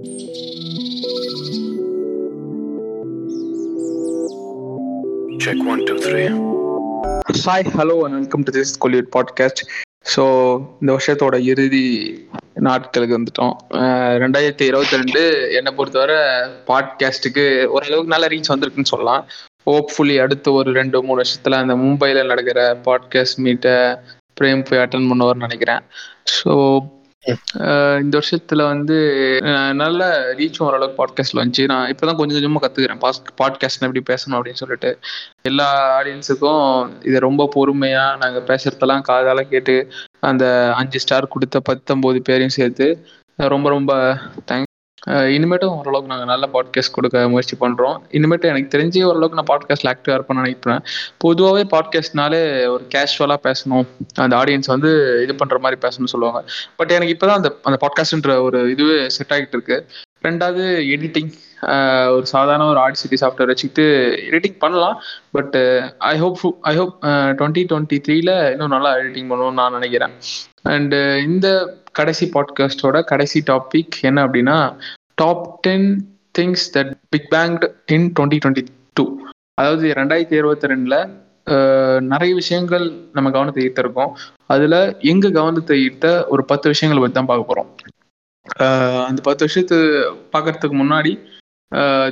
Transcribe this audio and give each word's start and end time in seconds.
Check 0.00 0.08
one, 5.70 5.82
two, 5.88 5.96
three. 6.04 6.28
Hi 7.46 7.66
hello 7.78 7.96
and 8.04 8.16
welcome 8.18 8.44
to 8.46 8.52
this 8.56 8.72
Kollywood 8.84 9.08
podcast 9.16 9.60
so 10.12 10.24
இந்த 10.80 10.90
வருஷத்தோட 10.92 11.38
இறுதி 11.52 11.84
நாட்களுக்கு 12.68 13.18
வந்துட்டோம். 13.18 13.54
ரெண்டாயிரத்தி 14.22 14.64
இருபத்தி 14.70 15.00
ரெண்டு 15.00 15.22
என்னை 15.58 15.72
பொறுத்தவரை 15.72 16.18
பாட்காஸ்ட்டுக்கு 16.70 17.44
ஓரளவுக்கு 17.74 18.14
நல்ல 18.14 18.28
ரீச் 18.34 18.52
வந்திருக்குன்னு 18.52 18.92
சொல்லலாம். 18.94 19.26
ஹோப்ஃபுல்லி 19.66 20.16
அடுத்த 20.24 20.52
ஒரு 20.52 20.72
ரெண்டு 20.80 21.02
மூணு 21.02 21.22
வருஷத்துல 21.22 21.60
அந்த 21.64 21.76
மும்பையில் 21.82 22.30
நடக்கிற 22.32 22.62
பாட்காஸ்ட் 22.88 23.42
மீட்டை 23.46 23.76
பிரேம் 24.40 24.64
போய் 24.70 24.82
அட்டன் 24.84 25.10
பண்ணுவார்னு 25.12 25.46
நினைக்கிறேன். 25.48 25.84
ஸோ 26.36 26.54
இந்த 28.02 28.18
வருஷத்துல 28.18 28.62
வந்து 28.66 28.98
நல்ல 29.74 30.32
ரீச் 30.34 30.58
ஓரளவுக்கு 30.58 31.06
பாட்காஸ்ட்ல 31.06 31.36
வந்துச்சு. 31.36 31.64
நான் 31.64 31.94
இப்பதான் 31.94 32.16
கொஞ்சம் 32.16 32.38
கொஞ்சமா 32.38 32.64
கத்துக்கிறேன். 32.64 33.00
பாட்காஸ்ட் 33.42 33.80
எப்படி 33.80 34.02
பேசணும் 34.10 34.36
அப்படின்னு 34.36 34.60
சொல்லிட்டு. 34.62 34.98
எல்லா 35.42 35.68
ஆடியன்ஸுக்கும் 36.00 36.90
இதை 37.04 37.18
ரொம்ப 37.20 37.48
பொறுமையா 37.54 38.16
நாங்க 38.16 38.42
பேசுறதெல்லாம் 38.46 39.02
காதால 39.08 39.40
கேட்டு 39.40 39.92
அந்த 40.20 40.72
அஞ்சு 40.76 41.00
ஸ்டார் 41.00 41.28
கொடுத்த 41.28 41.60
பத்தொன்பது 41.60 42.22
பேரையும் 42.22 42.56
சேர்த்து 42.58 43.06
ரொம்ப 43.36 43.68
ரொம்ப 43.68 44.18
தேங்க்ஸ் 44.46 44.68
இனிமேட்டும் 45.06 45.76
ஓரளவுக்கு 45.76 46.10
நாங்கள் 46.12 46.30
நல்ல 46.30 46.48
பாட்காஸ்ட் 46.54 46.92
கொடுக்க 46.92 47.28
முயற்சி 47.28 47.56
பண்ணுறோம் 47.60 47.96
இனிமேட்டு 48.16 48.50
எனக்கு 48.50 48.72
தெரிஞ்சு 48.74 49.00
ஓரளவுக்கு 49.10 49.38
நான் 49.38 49.50
பாட்காஸ்ட்ல 49.52 49.92
ஆக்டிவாக 49.92 50.16
இருப்பேன்னு 50.18 50.42
நினைக்கிறேன். 50.42 50.82
பொதுவாகவே 51.18 51.62
பாட்காஸ்ட்னாலே 51.74 52.42
ஒரு 52.72 52.84
கேஷுவலாக 52.94 53.40
பேசணும். 53.48 53.86
அந்த 54.14 54.34
ஆடியன்ஸ் 54.36 54.72
வந்து 54.74 54.90
இது 55.24 55.34
பண்ணுற 55.40 55.58
மாதிரி 55.58 55.80
பேசணும்னு 55.84 56.14
சொல்லுவாங்க. 56.14 56.42
பட் 56.76 56.90
எனக்கு 56.90 57.14
இப்போ 57.14 57.26
தான் 57.26 57.36
அந்த 57.36 57.52
அந்த 57.62 57.78
பாட்காஸ்ட்ன்ற 57.84 58.36
ஒரு 58.42 58.60
இதுவே 58.70 59.08
செட் 59.08 59.34
ஆகிட்டு 59.36 59.56
இருக்கு. 59.58 59.78
ரெண்டாவது 60.26 60.64
எடிட்டிங் 60.94 61.30
ஒரு 62.14 62.26
சாதாரண 62.26 62.66
ஒரு 62.66 62.80
ஆடிசிட்டி 62.86 63.16
சாஃப்ட்வேர் 63.22 63.50
வச்சுக்கிட்டு 63.52 63.86
எடிட்டிங் 64.28 64.58
பண்ணலாம். 64.58 64.96
But 65.32 65.58
I 66.12 66.14
hope 66.18 66.38
I 66.72 66.76
hope 66.76 66.94
twenty 67.40 67.64
twenty 67.72 67.98
த்ரீல 68.06 68.32
இன்னும் 68.52 68.74
நல்லா 68.76 68.92
எடிட்டிங் 69.00 69.30
பண்ணணும்னு 69.32 69.60
நான் 69.62 69.76
நினைக்கிறேன். 69.80 70.14
அண்டு 70.68 71.00
இந்த 71.28 71.48
கடைசி 71.98 72.30
பாட்காஸ்டோட 72.34 72.96
கடைசி 73.04 73.42
டாபிக் 73.50 73.96
என்ன 74.08 74.18
அப்படின்னா 74.26 74.56
top 75.22 75.46
ten 75.66 75.88
things 76.38 76.66
that 76.76 76.92
big 77.14 77.28
banged 77.34 77.64
in 77.96 78.06
twenty 78.16 78.38
twenty 78.42 78.64
two 78.98 79.04
அதாவது 79.60 79.86
ரெண்டாயிரத்தி 80.00 80.36
இருபத்தி 80.40 80.70
ரெண்டில் 80.72 80.98
நிறைய 82.12 82.32
விஷயங்கள் 82.40 82.84
நம்ம 83.16 83.28
கவனத்தை 83.34 83.60
ஈர்த்திருக்கோம். 83.66 84.12
அதில் 84.54 84.76
எங்க 85.12 85.26
கவனத்தை 85.38 85.76
ஈர்த்த 85.84 86.08
ஒரு 86.32 86.42
பத்து 86.50 86.66
விஷயங்களை 86.72 87.00
பற்றி 87.02 87.16
தான் 87.18 87.30
பார்க்க 87.30 87.50
போகிறோம் 87.50 87.70
அந்த 89.08 89.20
பத்து 89.28 89.48
விஷயத்து 89.48 89.78
பார்க்கறதுக்கு 90.34 90.76
முன்னாடி 90.82 91.12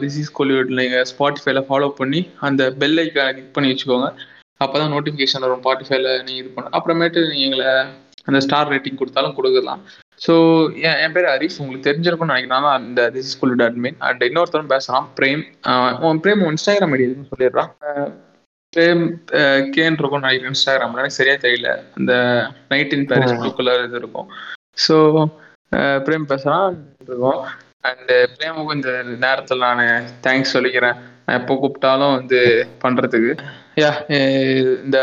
திஸ் 0.03 0.19
இஸ் 0.23 0.35
கோலிவுட் 0.39 0.73
நீங்கள் 0.81 1.07
ஸ்பாட்டிஃபைல 1.13 1.63
ஃபாலோ 1.69 1.89
பண்ணி 2.01 2.21
அந்த 2.49 2.63
பெல் 2.81 3.01
ஐக்கான 3.05 3.33
கிளிக் 3.37 3.55
பண்ணி 3.57 3.71
வச்சுக்கோங்க. 3.73 4.09
அப்போ 4.65 4.75
தான் 4.81 4.93
நோட்டிஃபிகேஷன் 4.95 5.45
வரும் 5.47 5.63
ஸ்பாட்டிஃபைல 5.63 6.11
நீங்கள் 6.27 6.43
இது 6.43 6.51
பண்ண 6.57 6.75
அப்புறமேட்டு 6.79 7.23
நீங்கள் 7.31 7.49
எங்களை 7.49 7.71
அந்த 8.29 8.41
ஸ்டார் 8.47 8.71
ரேட்டிங் 8.73 9.01
கொடுத்தாலும் 9.01 9.37
கொடுக்கலாம். 9.39 9.83
ஸோ 10.25 10.35
என் 11.05 11.15
பேர் 11.17 11.29
ஹரிஷ். 11.33 11.59
உங்களுக்கு 11.63 11.87
தெரிஞ்சிருக்கும்னு 11.89 12.35
நினைக்கிறேன். 12.35 12.67
தான் 12.69 12.87
இந்த 12.89 13.03
this 13.17 13.29
is 13.31 13.39
Kollywood 13.41 13.65
admin 13.67 13.99
and 14.07 14.23
இன்னொருத்தரும் 14.29 14.73
பேசுகிறான் 14.73 15.07
பிரேம் 15.19 15.43
உன் 16.09 16.23
பிரேம் 16.25 16.43
இன்ஸ்டாகிராம் 16.53 16.95
ஐடி 16.97 17.07
எதுன்னு 17.09 17.31
சொல்லிடுறான் 17.33 17.71
பிரேம் 18.73 19.05
கேன் 19.75 19.99
இருக்கும் 20.01 20.25
நினைக்கிறேன் 20.25 20.53
இன்ஸ்டாகிராமில் 20.53 21.03
எனக்கு 21.03 21.19
சரியா 21.21 21.37
தெரியல. 21.45 21.71
அந்த 21.99 22.13
night 22.73 22.95
in 22.97 23.07
Paris 23.13 23.39
blue 23.43 23.53
colour 23.61 23.87
இது 23.87 23.99
இருக்கும். 24.03 24.29
ஸோ 24.87 24.97
பிரேம் 26.07 26.29
பேசுகிறான் 26.33 26.77
இருக்கோம். 27.07 27.41
அண்டு 27.89 28.17
பிரேமுக்கும் 28.35 28.77
இந்த 28.79 28.91
நேரத்தில் 29.25 29.65
நான் 29.67 29.85
தேங்க்ஸ் 30.27 30.55
சொல்லிக்கிறேன். 30.57 30.99
நான் 31.25 31.39
எப்போ 31.41 31.55
கூப்பிட்டாலும் 31.63 32.15
வந்து 32.19 32.41
பண்ணுறதுக்கு 32.83 33.33
யா 33.83 33.91
இந்த 34.85 34.99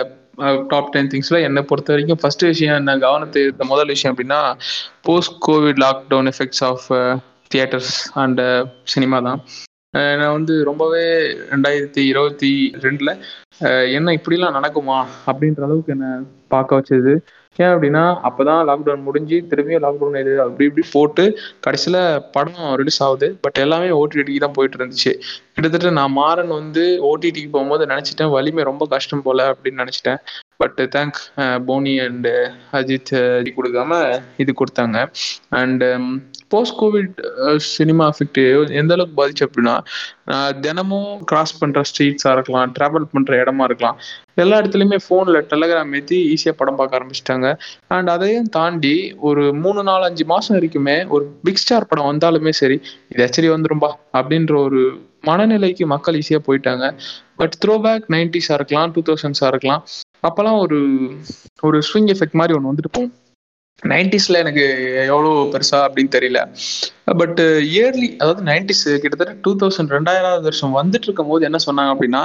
டாப் 0.67 0.91
டென் 0.91 1.11
திங்ஸ்ல 1.11 1.39
என்னை 1.41 1.61
பொறுத்த 1.61 1.93
வரைக்கும் 1.93 2.19
ஃபர்ஸ்ட் 2.21 2.43
விஷயம் 2.43 2.75
என்ன 2.75 2.97
கவனத்தை 2.97 3.41
இருந்த 3.41 3.65
முதல் 3.65 3.87
விஷயம் 3.87 4.15
அப்படின்னா 4.15 4.41
post 5.01 5.37
covid 5.47 5.81
lockdown 5.85 6.29
effects 6.31 6.63
of 6.69 6.85
theatres 7.51 7.93
and 8.23 8.41
cinema 8.83 9.19
தான். 9.19 9.41
நான் 9.93 10.35
வந்து 10.37 10.53
ரொம்பவே 10.63 11.03
ரெண்டாயிரத்தி 11.51 12.01
இருபத்தி 12.11 12.53
ரெண்டுல 12.85 13.11
என்ன 13.97 14.13
இப்படிலாம் 14.17 14.57
நடக்குமா 14.59 14.97
அப்படின்ற 15.27 15.61
அளவுக்கு 15.67 15.93
என்ன 15.95 16.07
பார்க்க 16.53 16.79
வச்சது. 16.79 17.13
ஏன் 17.63 17.71
அப்படின்னா 17.73 18.03
அப்பதான் 18.27 18.61
லாக்டவுன் 18.69 19.05
முடிஞ்சு 19.07 19.37
திரும்பியும் 19.51 19.83
லாக்டவுன் 19.85 20.19
இது 20.21 20.31
அப்படி 20.41 20.65
இப்படி 20.69 20.87
போட்டு 20.91 21.23
கடைசியில 21.65 21.97
படம் 22.31 22.73
ரிலீஸ் 22.81 23.03
ஆகுது. 23.03 23.27
பட் 23.41 23.61
எல்லாமே 23.65 23.89
ஓடிடிக்கு 23.99 24.43
தான் 24.45 24.57
போயிட்டு 24.57 24.79
இருந்துச்சு. 24.79 25.13
கிட்டத்தட்ட 25.55 25.91
நான் 25.99 26.17
மாறன் 26.21 26.51
வந்து 26.59 26.83
ஓடிடிக்கு 27.11 27.51
போகும்போது 27.51 27.85
நினைச்சிட்டேன் 27.85 28.33
வலிமை 28.37 28.63
ரொம்ப 28.63 28.85
கஷ்டம் 28.95 29.25
போல 29.27 29.47
அப்படின்னு 29.51 29.81
நினைச்சிட்டேன். 29.83 30.19
But 30.61 30.79
thank 30.95 31.19
Boney 31.69 31.93
and 32.05 32.27
Ajith 32.79 33.13
கொடுக்காம 33.57 33.91
இது 34.43 34.51
கொடுத்தாங்க. 34.61 34.97
And 35.61 35.83
post 36.53 36.77
covid 36.81 37.15
cinema 37.75 38.05
effect 38.11 38.41
எந்த 38.81 38.91
அளவுக்கு 38.95 39.15
பாதிச்சு 39.21 39.45
அப்படின்னா 39.47 39.75
தினமும் 40.65 41.11
கிராஸ் 41.29 41.57
பண்ற 41.61 41.81
ஸ்ட்ரீட்ஸா 41.89 42.31
இருக்கலாம் 42.35 42.73
டிராவல் 42.77 43.07
பண்ற 43.13 43.31
இடமா 43.43 43.65
இருக்கலாம். 43.69 43.97
எல்லா 44.43 44.55
இடத்துலயுமே 44.61 44.99
ஃபோனில் 45.05 45.39
டெலகிராம் 45.51 45.91
ஏற்றி 45.99 46.17
ஈஸியா 46.33 46.53
படம் 46.61 46.79
பார்க்க 46.79 46.99
ஆரம்பிச்சிட்டாங்க. 46.99 47.49
அண்ட் 47.95 48.09
அதையும் 48.15 48.49
தாண்டி 48.57 48.95
ஒரு 49.29 49.43
மூணு 49.63 49.83
நாலு 49.89 50.05
அஞ்சு 50.09 50.25
மாசம் 50.33 50.55
வரைக்குமே 50.57 50.97
ஒரு 51.15 51.25
பிக் 51.47 51.61
ஸ்டார் 51.63 51.89
படம் 51.91 52.09
வந்தாலுமே 52.11 52.53
சரி 52.61 52.79
இது 53.13 53.23
ஆக்சுவலி 53.27 53.51
வந்துரும்பா 53.55 53.91
அப்படின்ற 54.19 54.55
ஒரு 54.67 54.81
மனநிலைக்கு 55.29 55.85
மக்கள் 55.93 56.17
ஈஸியா 56.21 56.39
போயிட்டாங்க. 56.47 56.87
பட் 57.39 57.55
த்ரோ 57.61 57.75
பேக் 57.85 58.03
நைன்டிஸா 58.15 58.55
இருக்கலாம் 58.59 58.91
டூ 58.95 59.03
தௌசண்ட்ஸாக 59.07 59.53
இருக்கலாம். 59.53 59.83
அப்போல்லாம் 60.23 60.59
ஒரு 60.59 60.79
ஒரு 61.61 61.79
ஸ்விங் 61.79 62.09
எஃபெக்ட் 62.13 62.39
மாதிரி 62.41 62.57
ஒன்று 62.57 62.71
வந்துட்டு 62.71 62.91
போகும். 62.91 63.13
எனக்கு 64.27 64.63
எவ்வளோ 65.05 65.31
பெருசா 65.51 65.77
அப்படின்னு 65.77 66.13
தெரியல. 66.15 66.39
பட் 67.17 67.39
இயர்லி 67.39 68.15
அதாவது 68.17 68.43
நைன்டிஸ் 68.43 68.99
கிட்டத்தட்ட 68.99 69.35
டூ 69.41 69.55
தௌசண்ட் 69.55 69.93
ரெண்டாயிரம் 69.95 70.41
வருஷம் 70.41 70.77
வந்துட்டு 70.77 71.07
இருக்கும் 71.07 71.27
போது 71.27 71.45
என்ன 71.45 71.57
சொன்னாங்க 71.65 71.95
அப்படின்னா 71.95 72.21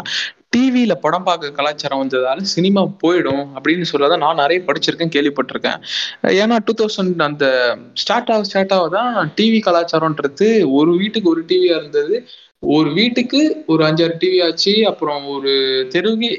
டிவியில 0.56 0.94
படம் 0.94 1.22
பார்க்க 1.22 1.50
கலாச்சாரம் 1.50 2.02
வந்ததால 2.02 2.40
சினிமா 2.40 2.82
போயிடும் 2.82 3.44
அப்படின்னு 3.56 3.84
சொல்லதான் 3.92 4.24
நான் 4.24 4.34
நிறைய 4.34 4.62
படிச்சிருக்கேன் 4.66 5.12
கேள்விப்பட்டிருக்கேன். 5.16 5.80
ஏன்னா 6.22 6.58
டூ 6.64 6.84
தௌசண்ட் 6.84 7.22
அந்த 7.22 7.76
ஸ்டார்ட் 7.94 8.30
ஆக 8.30 8.44
ஸ்டார்ட் 8.44 8.72
ஆக 8.72 8.88
தான் 8.88 9.32
டிவி 9.36 9.60
கலாச்சாரம்ன்றது 9.66 10.70
ஒரு 10.72 10.96
வீட்டுக்கு 10.96 11.30
ஒரு 11.30 11.44
டிவியா 11.48 11.76
இருந்தது. 11.76 12.26
ஒரு 12.62 12.88
வீட்டுக்கு 12.96 13.40
ஒரு 13.72 13.82
அஞ்சாறு 13.86 14.14
டிவி 14.22 14.38
ஆச்சு 14.46 14.72
அப்புறம் 14.88 15.22
ஒரு 15.34 15.52
தெருவுக்கு 15.92 16.30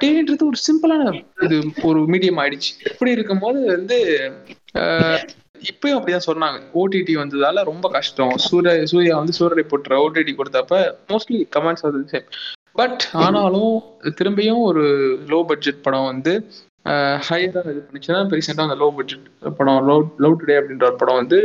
டிவின்றது 0.00 0.44
ஒரு 0.48 0.58
சிம்பிளான 0.66 1.12
இது 1.46 1.58
ஒரு 1.90 2.00
மீடியம் 2.12 2.40
ஆயிடுச்சு. 2.42 2.72
இப்படி 2.90 3.14
இருக்கும்போது 3.16 3.60
வந்து 3.76 3.98
இப்பயும் 5.70 5.96
அப்படிதான் 5.96 6.28
சொன்னாங்க. 6.28 6.58
ஓடிடி 6.80 7.14
வந்ததால 7.20 7.62
ரொம்ப 7.70 7.86
கஷ்டம். 7.96 8.34
சூரிய 8.46 8.74
சூர்யா 8.92 9.16
வந்து 9.20 9.36
சூரியரை 9.38 9.64
போட்டுற 9.72 10.00
ஓடிடி 10.04 10.34
கொடுத்தப்ப 10.40 10.80
மோஸ்ட்லி 11.12 11.40
கமெண்ட்ஸ் 11.56 11.86
வந்து 11.88 12.12
சேம் 12.12 12.28
பட் 12.80 13.02
ஆனாலும் 13.24 13.72
திரும்பியும் 14.18 14.62
ஒரு 14.68 14.84
லோ 15.32 15.40
பட்ஜெட் 15.50 15.82
படம் 15.86 16.10
வந்து 16.12 16.32
ஹையராக 17.28 17.72
இது 17.72 17.82
பண்ணிச்சுன்னா 17.88 18.20
ரீசெண்டாக 18.36 18.68
அந்த 18.68 18.78
லோ 18.84 18.88
பட்ஜெட் 18.98 19.26
படம் 19.58 19.82
லோ 19.90 19.96
லவ் 20.24 20.38
டுடே 20.40 20.56
அப்படின்ற 20.60 20.86
ஒரு 20.90 20.98
படம் 21.02 21.20
வந்து 21.22 21.38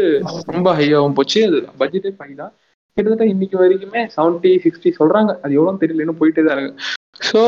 ரொம்ப 0.55 0.69
ஹையாகவும் 0.79 1.17
போச்சு. 1.19 1.41
அது 1.49 1.59
பட்ஜெட்டே 1.81 2.13
ஃபைன் 2.19 2.39
தான். 2.43 2.53
கிட்டத்தட்ட 2.97 3.25
இன்னைக்கு 3.34 3.58
வரைக்குமே 3.62 4.02
செவன்டி 4.16 4.52
சிக்ஸ்டி 4.63 4.90
சொல்றாங்க. 5.00 5.31
அது 5.44 5.58
எவ்வளவு 5.59 5.81
தெரியல 5.81 6.03
இன்னும் 6.03 6.19
போயிட்டே 6.22 6.44
தான் 6.46 6.56
இருக்கு. 6.58 6.94
ஸோ 7.30 7.41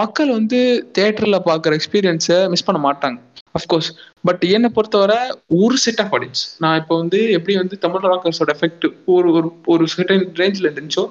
மக்கள் 0.00 0.30
வந்து 0.38 0.58
தேட்டர்ல 0.96 1.36
பார்க்குற 1.48 1.76
எக்ஸ்பீரியன்ஸை 1.78 2.38
மிஸ் 2.52 2.66
பண்ண 2.68 2.78
மாட்டாங்க. 2.86 3.18
அஃப்கோர்ஸ் 3.58 3.88
பட் 4.28 4.42
என்னை 4.56 4.68
பொறுத்தவரை 4.76 5.18
ஒரு 5.62 5.76
செட் 5.84 6.00
ஆஃப் 6.02 6.14
ஆடியன்ஸ் 6.16 6.42
நான் 6.62 6.78
இப்போ 6.80 6.94
வந்து 7.02 7.18
எப்படி 7.38 7.54
வந்து 7.60 7.76
தமிழ் 7.84 8.06
ராக்கர்ஸோட 8.12 8.52
எஃபெக்ட் 8.56 8.84
ஒரு 9.14 9.28
ஒரு 9.38 9.48
ஒரு 9.74 9.86
செட்டன் 9.94 10.24
ரேஞ்சில் 10.40 10.68
இருந்துச்சோ 10.68 11.04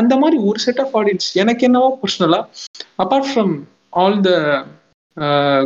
அந்த 0.00 0.16
மாதிரி 0.22 0.36
ஒரு 0.48 0.60
செட் 0.66 0.82
ஆஃப் 0.84 0.94
ஆடியன்ஸ் 1.00 1.28
எனக்கு 1.42 1.66
என்னவோ 1.68 1.88
பர்சனலா 2.02 2.40
apart 3.04 3.28
from 3.30 3.54
all 4.02 4.18
the 4.28 4.32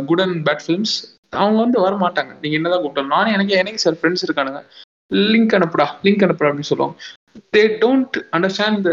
good 0.09 0.23
and 0.25 0.39
bad 0.47 0.63
films 0.65 0.95
அவங்க 1.41 1.59
வந்து 1.65 1.79
வர 1.85 1.93
மாட்டாங்க 2.05 2.31
நீங்க 2.41 2.57
என்னதான் 2.59 2.83
கூப்பிட்டோம் 2.83 3.13
நானே 3.15 3.35
எனக்கு 3.37 3.53
எனக்கு 3.61 3.83
சார் 3.85 3.99
ஃப்ரெண்ட்ஸ் 3.99 4.25
இருக்கானுங்க. 4.27 4.61
லிங்க் 5.31 5.55
அனுப்புடா 5.57 5.87
லிங்க் 6.05 6.25
அனுப்புடா 6.27 6.49
அப்படின்னு 6.49 6.71
சொல்லுவாங்க. 6.71 6.95
தே 7.55 7.63
டோன்ட் 7.83 8.17
அண்டர்ஸ்டாண்ட் 8.37 8.87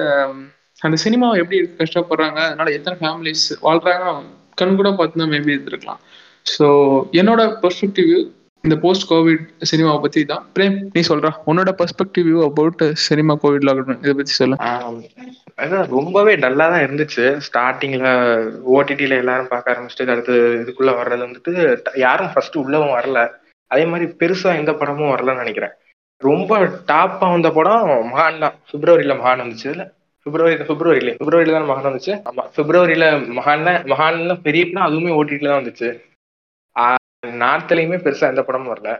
அந்த 0.87 0.96
சினிமாவை 1.05 1.38
எப்படி 1.43 1.58
கஷ்டப்படுறாங்க 1.81 2.40
அதனால 2.49 2.70
எத்தனை 2.78 2.96
ஃபேமிலிஸ் 3.00 3.46
வாழ்றாங்க 3.69 4.12
கண் 4.61 4.78
கூட 4.81 4.90
பார்த்து 4.99 5.22
தான் 5.22 5.32
மேபி 5.37 5.55
இருந்திருக்கலாம். 5.55 6.00
ஸோ 6.55 6.67
என்னோட 7.20 7.43
பெர்ஸ்பெக்டிவ் 7.62 8.12
இந்த 8.64 8.76
போஸ்ட் 8.82 9.06
கோவிட் 9.11 9.44
சினிமாவை 9.70 9.99
பத்தி 10.05 10.20
தான். 10.31 10.43
பிரேம் 10.56 10.75
நீ 10.96 11.02
சொல்ற 11.11 11.28
உன்னோட 11.50 11.70
perspective 11.78 12.31
about 12.49 12.82
cinema 13.05 13.34
covid 13.43 13.67
lockdown 13.69 14.00
இதை 14.05 14.14
பத்தி 14.19 14.34
சொல்ல. 14.40 14.56
அதான் 15.62 15.87
ரொம்பவே 15.96 16.32
டல்லா 16.43 16.67
தான் 16.72 16.84
இருந்துச்சு. 16.87 17.25
ஸ்டார்டிங்ல 17.46 18.11
ஓடிடில 18.75 19.20
எல்லாரும் 19.22 19.52
பார்க்க 19.52 19.72
ஆரம்பிச்சுட்டு 19.75 20.14
அடுத்து 20.14 20.34
இதுக்குள்ள 20.62 20.93
வர்றது 21.00 21.22
வந்துட்டு 21.26 21.52
யாரும் 22.05 22.32
ஃபர்ஸ்ட் 22.34 22.61
உள்ளவும் 22.64 22.96
வரல. 22.99 23.20
அதே 23.70 23.84
மாதிரி 23.93 24.08
பெருசா 24.20 24.52
எந்த 24.61 24.72
படமும் 24.81 25.12
வரலன்னு 25.14 25.43
நினைக்கிறேன். 25.44 25.75
ரொம்ப 26.20 26.52
டாப்பா 26.88 27.26
வந்த 27.31 27.49
படம் 27.52 27.82
மகான் 28.08 28.43
தான் 28.43 28.56
பிப்ரவரியில 28.70 29.14
மகான் 29.19 29.43
வந்துச்சு 29.43 29.69
இல்ல 29.72 29.84
பிப்ரவரி 30.26 30.56
பிப்ரவரியில 30.62 31.12
பிப்ரவரியில 31.19 31.56
தான் 31.56 31.70
மகான் 31.70 31.88
வந்துச்சு? 31.88 32.14
ஆமா 32.28 32.44
பிப்ரவரியில 32.56 33.05
மகான் 33.37 33.62
மகான் 33.93 34.19
பெரிய 34.46 34.64
படம் 34.67 34.88
அதுவுமே 34.88 35.17
ஓடிட்டுல 35.19 35.50
தான் 35.50 35.61
வந்துச்சு. 35.61 35.88
நார்த்லயுமே 37.40 37.96
பெருசா 38.02 38.26
எந்த 38.28 38.43
படமும் 38.44 38.72
வரல. 38.72 38.90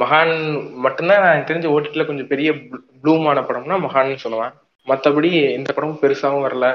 மகான் 0.00 0.32
மட்டும்தான் 0.84 1.22
எனக்கு 1.24 1.48
தெரிஞ்ச 1.48 1.68
ஓட்டிட்டுல 1.72 2.06
கொஞ்சம் 2.08 2.28
பெரிய 2.28 2.50
ப்ளூமான 3.02 3.38
படம்னா 3.48 3.76
மகான்னு 3.84 4.22
சொல்லுவேன். 4.24 4.52
மற்றபடி 4.86 5.28
எந்த 5.56 5.70
படமும் 5.72 6.02
பெருசாகவும் 6.02 6.46
வரல. 6.46 6.66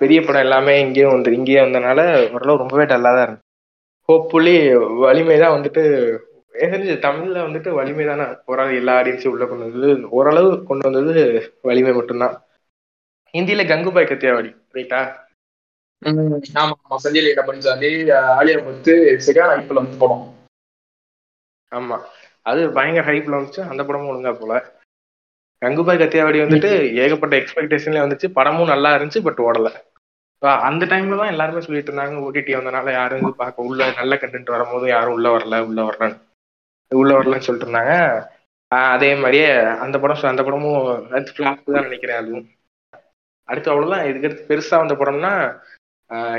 பெரிய 0.00 0.18
படம் 0.22 0.44
எல்லாமே 0.46 0.74
இங்கேயும் 0.80 1.14
வந்து 1.14 1.30
இங்கேயே 1.38 1.60
வந்தனால 1.64 2.00
ஓரளவு 2.34 2.62
ரொம்பவே 2.62 2.84
டல்லாக 2.86 3.16
தான் 3.16 3.26
இருந்துச்சு. 3.26 3.46
ஹோப்ஃபுல்லி 4.08 4.54
வலிமை 5.02 5.36
தான் 5.40 5.56
வந்துட்டு 5.56 5.82
தெரிஞ்சு 6.58 6.94
தமிழ்ல 7.04 7.38
வந்துட்டு 7.44 7.70
வலிமை 7.70 8.04
தானே 8.06 8.24
ஓரளவு 8.44 8.78
எல்லா 8.80 8.92
ஆடியன்ஸையும் 8.98 9.34
உள்ள 9.34 9.44
கொண்டு 9.46 9.66
வந்தது. 9.66 9.88
ஓரளவு 10.10 10.50
கொண்டு 10.64 10.86
வந்தது 10.88 11.14
வலிமை 11.62 11.92
மட்டும்தான். 11.94 12.34
ஹிந்தியில 13.34 13.64
கங்குபாய் 13.70 14.10
கத்தியாவாடி 14.10 14.50
ரைட்டா 14.76 15.00
ஆமா 16.56 16.74
சஞ்சய் 17.04 17.24
லீலா 17.24 17.42
பஞ்சாலி 17.46 17.88
ஆலியா 18.32 18.58
பத்து 18.66 18.92
செகண்ட் 19.26 19.52
ஐபிஎல் 19.54 19.80
வந்து 19.80 19.96
படம் 20.02 20.24
ஆமா. 21.72 21.96
அது 22.46 22.60
பயங்கர 22.76 23.04
ஹைப்ல 23.08 23.36
வந்துச்சு. 23.36 23.62
அந்த 23.70 23.82
படமும் 23.84 24.10
ஒழுங்கா 24.10 24.32
போல. 24.34 24.52
கங்குபாய் 25.62 26.00
கத்தியாவாடி 26.02 26.38
வந்துட்டு 26.42 26.70
ஏகப்பட்ட 27.02 27.34
எக்ஸ்பெக்டேஷன்ல 27.40 28.04
வந்துச்சு. 28.04 28.28
படமும் 28.38 28.72
நல்லா 28.72 28.90
இருந்துச்சு 28.96 29.22
பட் 29.26 29.42
ஓடல. 29.46 29.70
அந்த 30.68 30.82
டைம்ல 30.90 31.18
தான் 31.20 31.32
எல்லாருமே 31.32 31.60
சொல்லிட்டு 31.60 31.90
இருந்தாங்க 31.90 32.24
ஓடிடி 32.26 32.52
வந்தனால 32.56 32.92
யாரும் 32.92 33.22
இது 33.22 33.32
பார்க்க 33.36 33.68
உள்ள 33.68 33.88
நல்ல 34.00 34.14
கண்டென்ட் 34.22 34.54
வரும்போது 34.54 34.86
யாரும் 34.88 35.16
உள்ள 35.16 35.28
வரல 35.34 35.60
உள்ள 35.68 35.80
வரலன்னு. 35.88 36.18
உள்ள 36.90 37.12
வரலன்னு 37.14 37.46
சொல்லிட்டு 37.46 37.66
இருந்தாங்க 37.66 37.94
அதே 38.92 39.10
மாதிரியே 39.16 39.48
அந்த 39.84 39.96
படம் 39.98 40.30
அந்த 40.30 40.42
படமும் 40.42 40.80
ஃபிளாப் 41.30 41.66
தான் 41.68 41.86
நினைக்கிறேன் 41.86 42.20
அதுவும். 42.20 42.46
அடுத்து 43.48 43.72
அவ்வளவுதான். 43.72 44.06
இதுக்கடுத்து 44.08 44.48
பெருசா 44.48 44.78
வந்த 44.78 44.94
படம்னா 44.96 45.32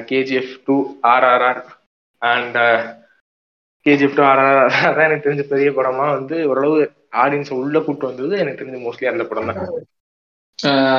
KGF 0.07 0.55
two 0.65 0.75
RRR 1.09 1.61
and 2.21 2.57
KGF 3.85 4.17
two 4.17 4.23
RR 4.25 4.51
அதான் 4.81 5.07
எனக்கு 5.07 5.25
தெரிஞ்ச 5.27 5.45
பெரிய 5.51 5.69
படமா 5.71 6.05
வந்து 6.17 6.37
ஓரளவு 6.49 6.79
ஆடியன்ஸ் 7.19 7.51
உள்ள 7.57 7.77
கூட்டு 7.81 8.09
வந்தது 8.09 8.35
எனக்கு 8.37 8.61
தெரிஞ்ச 8.61 8.79
மோஸ்ட்லி 8.83 9.09
அந்த 9.11 9.23
படம் 9.23 9.49
தான். 9.51 9.61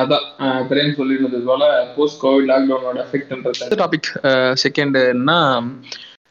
அதான். 0.00 0.26
பிரேம் 0.68 0.96
சொல்லியிருந்தது 0.98 1.44
போல 1.44 1.64
போஸ்ட் 1.96 2.20
கோவிட் 2.22 2.48
லாக்டவுனோட 2.50 2.98
எஃபெக்ட்ன்றது 3.04 3.76
டாபிக் 3.76 4.10
செகண்ட்னா 4.62 5.38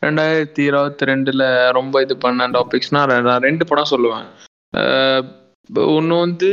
ரெண்டாயிரத்தி 0.05 0.61
இருபத்தி 0.69 1.07
ரெண்டுல 1.09 1.43
ரொம்ப 1.77 2.01
இது 2.05 2.15
பண்ண 2.25 2.47
டாபிக்ஸ்னா 2.55 3.01
நான் 3.27 3.45
ரெண்டு 3.47 3.63
படம் 3.69 3.91
சொல்லுவேன். 3.93 4.27
ஒன்று 5.95 6.15
வந்து 6.25 6.51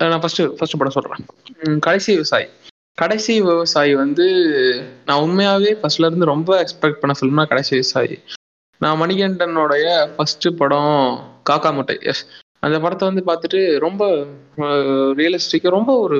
நான் 0.00 0.22
ஃபர்ஸ்ட் 0.22 0.42
ஃபர்ஸ்ட் 0.58 0.80
படம் 0.80 0.96
சொல்றேன். 0.96 1.22
கடைசி 1.86 2.10
விவசாயி. 2.16 2.48
கடைசி 2.98 3.32
விவசாயி 3.48 3.92
வந்து 4.02 4.26
நான் 5.06 5.22
உண்மையாவே 5.26 5.72
ஃபர்ஸ்ட்ல 5.80 6.08
இருந்து 6.08 6.32
ரொம்ப 6.34 6.50
எக்ஸ்பெக்ட் 6.64 7.00
பண்ண 7.02 7.14
ஃபிலிம்னா 7.18 7.44
கடைசி 7.52 7.72
விவசாயி. 7.76 8.16
நான் 8.80 9.00
மணிகண்டனோடைய 9.02 9.86
ஃபர்ஸ்ட் 10.16 10.48
படம் 10.60 10.92
காக்கா 11.50 11.70
முட்டை 11.76 11.96
எஸ் 12.10 12.24
அந்த 12.66 12.76
படத்தை 12.82 13.04
வந்து 13.08 13.22
பார்த்துட்டு 13.28 13.60
ரொம்ப 13.86 14.02
ரியலிஸ்டிக்காக 15.20 15.76
ரொம்ப 15.78 15.92
ஒரு 16.04 16.18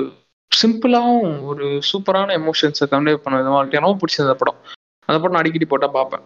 சிம்பிளாகவும் 0.51 1.33
ஒரு 1.51 1.65
சூப்பரான 1.89 2.35
எமோஷன்ஸை 2.41 2.85
கன்வே 2.93 3.13
பண்ண 3.23 3.39
விதமாக 3.39 3.83
ரொம்ப 3.85 3.97
பிடிச்சது 4.01 4.27
அந்த 4.27 4.37
படம். 4.41 4.59
அந்த 5.09 5.17
படம் 5.19 5.35
நான் 5.35 5.43
அடிக்கடி 5.43 5.67
போட்டால் 5.69 5.95
பார்ப்பேன். 5.99 6.23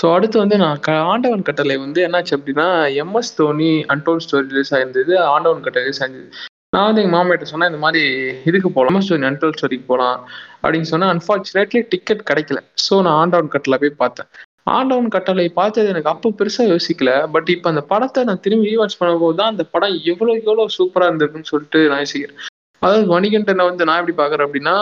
ஸோ 0.00 0.06
அடுத்து 0.16 0.36
வந்து 0.42 0.56
நான் 0.62 0.80
க 0.86 0.96
ஆண்டவன் 1.12 1.46
கட்டளை 1.48 1.76
வந்து 1.84 2.00
என்னாச்சு 2.06 2.34
அப்படின்னா 2.38 2.66
MS 3.02 3.36
Dhoni 3.38 3.70
untold 3.94 4.22
story 4.24 4.46
release 4.54 4.72
ஆயிருந்தது. 4.76 5.14
Aandavan 5.34 5.64
Kattalai 5.66 5.84
release 5.86 6.02
ஆயிருந்தது. 6.04 6.28
நான் 6.74 6.86
வந்து 6.88 7.02
எங்கள் 7.02 7.16
மாமியிட்ட 7.16 7.46
சொன்னேன் 7.50 7.70
இந்த 7.70 7.80
மாதிரி 7.84 8.02
இதுக்கு 8.50 8.70
போகலாம் 8.76 8.94
எம்எஸ் 8.94 9.10
தோனி 9.12 9.28
அன்டோல் 9.30 9.54
ஸ்டோரிக்கு 9.58 9.86
போகலாம் 9.92 10.18
அப்படின்னு 10.62 10.88
சொன்னால் 10.90 11.12
அன்ஃபார்ச்சுனேட்லி 11.14 11.80
டிக்கெட் 11.92 12.26
கிடைக்கல. 12.30 12.60
ஸோ 12.86 12.96
நான் 13.06 13.18
ஆண்டவன் 13.22 13.54
கட்டளை 13.54 13.78
போய் 13.84 14.00
பார்த்தேன். 14.02 14.28
ஆண்டவன் 14.76 15.12
கட்டளை 15.14 15.46
பார்த்தது 15.60 15.90
எனக்கு 15.94 16.10
அப்போ 16.12 16.28
பெருசாக 16.38 16.70
யோசிக்கல. 16.72 17.10
பட் 17.34 17.48
இப்போ 17.54 17.68
அந்த 17.72 17.82
படத்தை 17.92 18.24
நான் 18.28 18.42
திரும்பி 18.46 18.70
ரீவாட்ச் 18.70 18.98
பண்ணும்போது 19.00 19.38
தான் 19.40 19.52
அந்த 19.52 19.64
படம் 19.74 19.96
எவ்வளோ 20.12 20.34
எவ்வளோ 20.42 20.66
சூப்பராக 20.78 21.08
இருந்திருக்குன்னு 21.10 21.50
சொல்லிட்டு 21.52 21.80
நான் 21.92 22.02
யோசிக்கிறேன். 22.04 22.40
அதாவது 22.86 23.06
மணிகண்டனை 23.12 23.64
வந்து 23.68 23.86
நான் 23.88 24.00
எப்படி 24.00 24.16
பாக்குறேன் 24.18 24.46
அப்படின்னா 24.46 24.74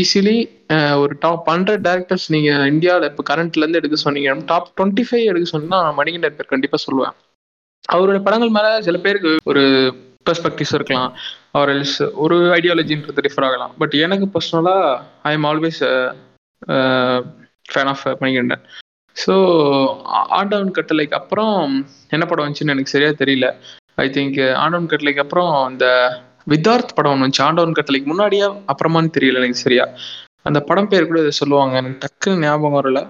ஈஸிலி 0.00 0.36
ஒரு 1.02 1.14
டாப் 1.24 1.46
ஹண்ட்ரட் 1.52 1.84
டேரக்டர்ஸ் 1.86 2.26
நீங்க 2.34 2.50
இந்தியாவில் 2.72 3.08
இப்போ 3.10 3.22
கரண்ட்ல 3.30 3.62
இருந்து 3.64 3.80
எடுக்க 3.80 3.98
சொன்னீங்க. 4.06 4.32
டாப் 4.50 4.72
டுவெண்ட்டி 4.78 5.04
ஃபைவ் 5.08 5.28
எடுக்க 5.30 5.46
சொன்னா 5.54 5.78
நான் 5.84 5.98
மணிகண்டன் 6.00 6.36
பேர் 6.38 6.52
கண்டிப்பா 6.54 6.78
சொல்லுவேன். 6.86 7.14
அவருடைய 7.94 8.20
படங்கள் 8.26 8.54
மேல 8.56 8.68
சில 8.88 8.98
பேருக்கு 9.04 9.32
ஒரு 9.50 9.62
பெர்ஸ்பெக்டிவ்ஸ் 10.26 10.74
இருக்கலாம். 10.76 11.10
அவர் 11.56 11.72
ஒரு 12.24 12.36
ஐடியாலஜின்றது 12.58 13.24
டிஃபர் 13.26 13.46
ஆகலாம். 13.48 13.72
பட் 13.80 13.94
எனக்கு 14.06 14.26
பர்சனலா 14.34 14.76
I 15.30 15.32
am 15.38 15.46
always 15.50 15.80
fan 17.72 17.90
of 17.92 18.04
Manikandan 18.22 18.64
so 19.16 19.34
Aandavan 20.38 20.76
கட்டளைக்கு 20.78 21.18
அப்புறம் 21.20 21.60
என்ன 22.14 22.24
படம் 22.26 22.44
வந்துச்சுன்னு 22.44 22.74
எனக்கு 22.74 22.94
சரியா 22.94 23.12
தெரியல. 23.22 23.46
ஐ 24.04 24.06
திங்க் 24.16 24.40
ஆண்டவன் 24.62 24.90
கட்டளைக்கு 24.92 25.24
அப்புறம் 25.24 25.52
இந்த 25.72 25.86
வித்தார்த் 26.50 26.94
படம் 26.96 27.12
ஒன்று 27.12 27.24
வந்துச்சு 27.24 27.44
ஆண்டவன் 27.46 27.76
கட்டளைக்கு 27.78 28.10
முன்னாடியா 28.12 28.48
அப்புறமான்னு 28.72 29.14
தெரியல 29.16 29.40
எனக்கு 29.42 29.64
சரியா. 29.64 29.84
அந்த 30.48 30.58
படம் 30.68 30.90
பேர் 30.90 31.08
கூட 31.10 31.20
சொல்லுவாங்க 31.40 31.76
எனக்கு 31.82 32.02
டக்குன்னு 32.04 32.44
ஞாபகம் 32.46 32.76
வரல. 32.78 33.00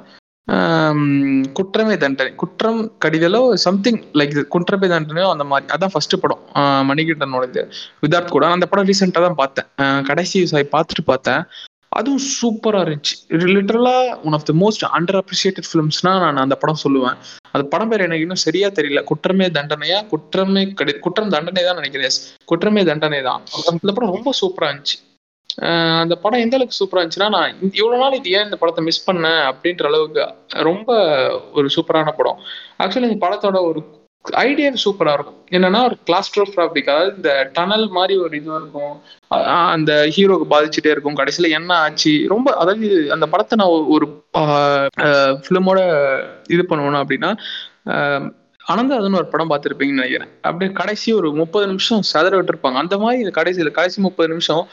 குற்றமே 1.59 1.95
தண்டனை. 2.03 2.33
குற்றம் 2.43 2.81
கடிதலோ 3.05 3.41
சம்திங் 3.67 4.01
லைக் 4.19 4.35
குற்றமே 4.55 4.87
தண்டனையோ 4.93 5.29
அந்த 5.35 5.45
மாதிரி. 5.51 5.67
அதான் 5.75 5.93
ஃபர்ஸ்ட் 5.95 6.17
படம். 6.25 6.43
மணிகண்டனோட 6.91 7.65
விதார்த் 8.05 8.35
கூட. 8.37 8.47
அந்த 8.57 8.67
படம் 8.73 8.89
ரீசெண்டாக 8.91 9.27
தான் 9.27 9.41
பார்த்தேன். 9.43 9.69
கடைசி 10.11 10.35
விவசாயி 10.43 10.67
பார்த்துட்டு 10.77 11.05
பார்த்தேன். 11.13 11.43
அதுவும் 11.99 12.23
சூப்பராக 12.39 12.85
இருந்துச்சு. 12.85 13.15
லிட்டரலா 13.55 13.97
one 14.27 14.37
of 14.39 14.47
the 14.51 14.53
most 14.63 14.85
under 14.97 15.19
appreciated 15.23 15.69
ஃபிலிம்ஸ்னா 15.69 16.13
நான் 16.25 16.45
அந்த 16.45 16.57
படம் 16.63 16.83
சொல்லுவேன். 16.85 17.19
அந்த 17.55 17.65
படம் 17.73 17.91
பேர் 17.91 18.05
எனக்கு 18.07 18.25
இன்னும் 18.27 18.45
சரியா 18.47 18.69
தெரியல. 18.79 19.03
குற்றமே 19.11 19.47
தண்டனையா? 19.59 19.99
குற்றமே 20.13 20.63
கடி 20.81 20.95
குற்றம் 21.07 21.35
தண்டனை 21.35 21.63
தான் 21.69 21.79
நினைக்கிறேன் 21.81 22.17
குற்றமே 22.53 22.85
தண்டனை 22.91 23.21
தான் 23.29 23.43
அந்த 23.73 23.93
படம் 23.97 24.15
ரொம்ப 24.17 24.33
சூப்பராக 24.41 24.71
இருந்துச்சு. 24.73 24.99
அந்த 26.03 26.15
படம் 26.23 26.43
எந்த 26.45 26.57
அளவுக்கு 26.57 26.79
சூப்பராக 26.79 27.03
இருந்துச்சுன்னா 27.03 27.31
நான் 27.37 27.53
இவ்வளோ 27.81 27.99
நாள் 28.01 28.17
இது 28.19 28.33
ஏன் 28.39 28.47
இந்த 28.49 28.57
படத்தை 28.63 28.83
மிஸ் 28.89 29.07
பண்ணேன் 29.09 29.43
அப்படின்ற 29.51 29.85
அளவுக்கு 29.91 30.25
ரொம்ப 30.69 30.91
ஒரு 31.59 31.69
சூப்பரான 31.77 32.13
படம். 32.19 32.41
ஆக்சுவலி 32.83 33.09
இந்த 33.11 33.21
படத்தோட 33.27 33.61
ஒரு 33.69 33.81
ஐடியா 34.45 34.69
சூப்பரா 34.85 35.13
இருக்கும். 35.17 35.39
என்னன்னா 35.57 35.81
ஒரு 35.89 35.97
கிளாஸ்ட்ரோஃபிராபிக் 36.09 36.89
அதாவது 36.93 37.13
இந்த 37.19 37.33
டனல் 37.57 37.87
மாதிரி 37.97 38.15
ஒரு 38.25 38.33
இதுவா 38.39 38.57
இருக்கும். 38.63 38.95
அந்த 39.75 39.93
ஹீரோக்கு 40.15 40.47
பாதிச்சுட்டே 40.53 40.91
இருக்கும். 40.95 41.19
கடைசியில 41.21 41.51
என்ன 41.59 41.71
ஆச்சு? 41.85 42.15
ரொம்ப 42.33 42.55
அதாவது 42.63 42.89
அந்த 43.17 43.27
படத்தை 43.35 43.57
நான் 43.61 43.75
ஒரு 43.97 44.09
ஃபிலிமோட 45.45 45.79
இது 46.55 46.65
பண்ணுவேன் 46.73 47.03
அப்படின்னா 47.03 47.31
அனந்த 48.73 48.95
ஒரு 49.21 49.29
படம் 49.33 49.51
பார்த்துருப்பீங்கன்னு 49.51 50.01
நினைக்கிறேன். 50.01 50.33
அப்படியே 50.49 50.71
கடைசி 50.81 51.09
ஒரு 51.19 51.29
முப்பது 51.41 51.67
நிமிஷம் 51.73 52.03
சதற 52.13 52.33
விட்டுருப்பாங்க. 52.39 52.79
அந்த 52.85 52.97
மாதிரி 53.03 53.23
இந்த 53.25 53.33
கடைசியில் 53.39 53.77
கடைசி 53.79 53.99
முப்பது 54.07 54.31
நிமிஷம் 54.33 54.65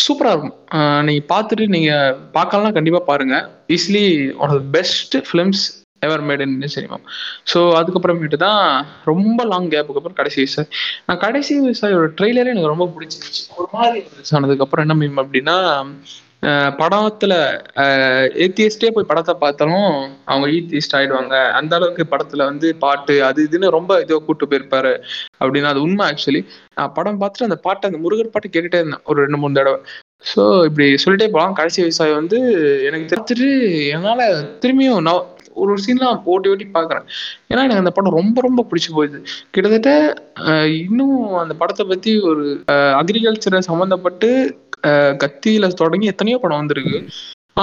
சூப்பராக 0.00 0.34
இருக்கும். 0.34 0.58
நீங்கள் 1.06 1.28
பார்த்துட்டு 1.32 1.64
நீங்கள் 1.76 2.16
பார்க்கலாம் 2.36 2.76
கண்டிப்பாக 2.76 3.04
பாருங்க. 3.10 3.36
Easily 3.76 4.04
one 4.44 4.52
of 4.56 4.68
best 4.76 5.16
films 5.28 5.64
ever 6.02 6.24
made 6.28 6.42
in 6.44 6.72
cinema 6.74 6.96
so 7.52 7.58
அதுக்கப்புறமேட்டு 7.78 8.38
தான் 8.44 8.62
ரொம்ப 9.04 9.44
லாங் 9.44 9.68
கேப்புக்கு 9.74 10.00
அப்புறம் 10.00 10.18
கடைசி 10.20 10.38
விவசாயி 10.40 10.68
நான் 11.08 11.22
கடைசி 11.26 11.52
விவசாயோட 11.60 12.08
ட்ரெய்லரே 12.18 12.52
எனக்கு 12.54 12.72
ரொம்ப 12.74 12.86
பிடிச்சிருச்சு 12.94 13.44
ஒரு 13.58 13.68
மாதிரி 13.76 14.00
ஆனதுக்கப்புறம் 14.38 14.84
என்ன 14.86 14.96
மீம் 15.02 15.22
அப்படின்னா 15.24 15.56
படத்துல 16.80 17.32
ஏத்தியஸ்டே 18.44 18.90
போய் 18.92 19.08
படத்தை 19.08 19.32
பார்த்தாலும் 19.42 19.88
அவங்க 20.30 20.46
ஈத்தியஸ்ட் 20.58 20.94
ஆயிடுவாங்க. 20.98 21.34
அந்த 21.58 21.72
அளவுக்கு 21.78 22.04
படத்துல 22.12 22.44
வந்து 22.50 22.68
பாட்டு 22.84 23.14
அது 23.26 23.40
இதுன்னு 23.48 23.74
ரொம்ப 23.76 23.98
இதோ 24.04 24.18
கூட்டு 24.28 24.46
போயிருப்பாரு 24.46 24.92
அப்படின்னா 25.40 25.72
அது 25.72 25.82
உண்மை 25.86 26.04
ஆக்சுவலி 26.06 26.42
நான் 26.78 26.94
படம் 26.98 27.20
பார்த்துட்டு 27.22 27.48
அந்த 27.48 27.58
பாட்டை 27.66 27.90
அந்த 27.90 28.00
முருகர் 28.04 28.32
பாட்டு 28.34 28.54
கேட்டுட்டே 28.54 28.80
இருந்தேன். 28.82 29.04
ஒரு 29.10 29.18
ரெண்டு 29.24 29.40
மூணு 29.42 29.58
தடவை. 29.58 29.80
ஸோ 30.30 30.42
இப்படி 30.68 30.86
சொல்லிட்டே 31.04 31.28
போகலாம் 31.34 31.58
கடைசி 31.60 31.78
விவசாயம் 31.82 32.18
வந்து 32.20 32.38
எனக்கு 32.88 33.10
தெரிஞ்சுட்டு 33.12 33.50
என்னால் 33.94 34.24
திரும்பியும் 34.62 35.06
நான் 35.08 35.22
ஒரு 35.62 35.70
ஒரு 35.74 35.82
சீன்லாம் 35.86 36.22
ஓட்டி 36.32 36.50
ஓட்டி 36.52 36.66
பார்க்குறேன். 36.76 37.06
ஏன்னா 37.50 37.64
எனக்கு 37.66 37.82
அந்த 37.84 37.92
படம் 37.98 38.18
ரொம்ப 38.20 38.40
ரொம்ப 38.46 38.64
பிடிச்சி 38.70 38.90
போயிடுது 38.96 39.20
கிட்டத்தட்ட 39.54 39.90
இன்னும் 40.84 41.18
அந்த 41.42 41.54
படத்தை 41.62 41.86
பற்றி 41.92 42.14
ஒரு 42.30 42.46
அக்ரிகல்ச்சரை 43.00 43.60
சம்மந்தப்பட்டு 43.70 44.30
கத்தியில 45.22 45.68
தொடங்கி 45.82 46.06
எத்தனையோ 46.14 46.38
படம் 46.42 46.60
வந்திருக்கு. 46.62 46.98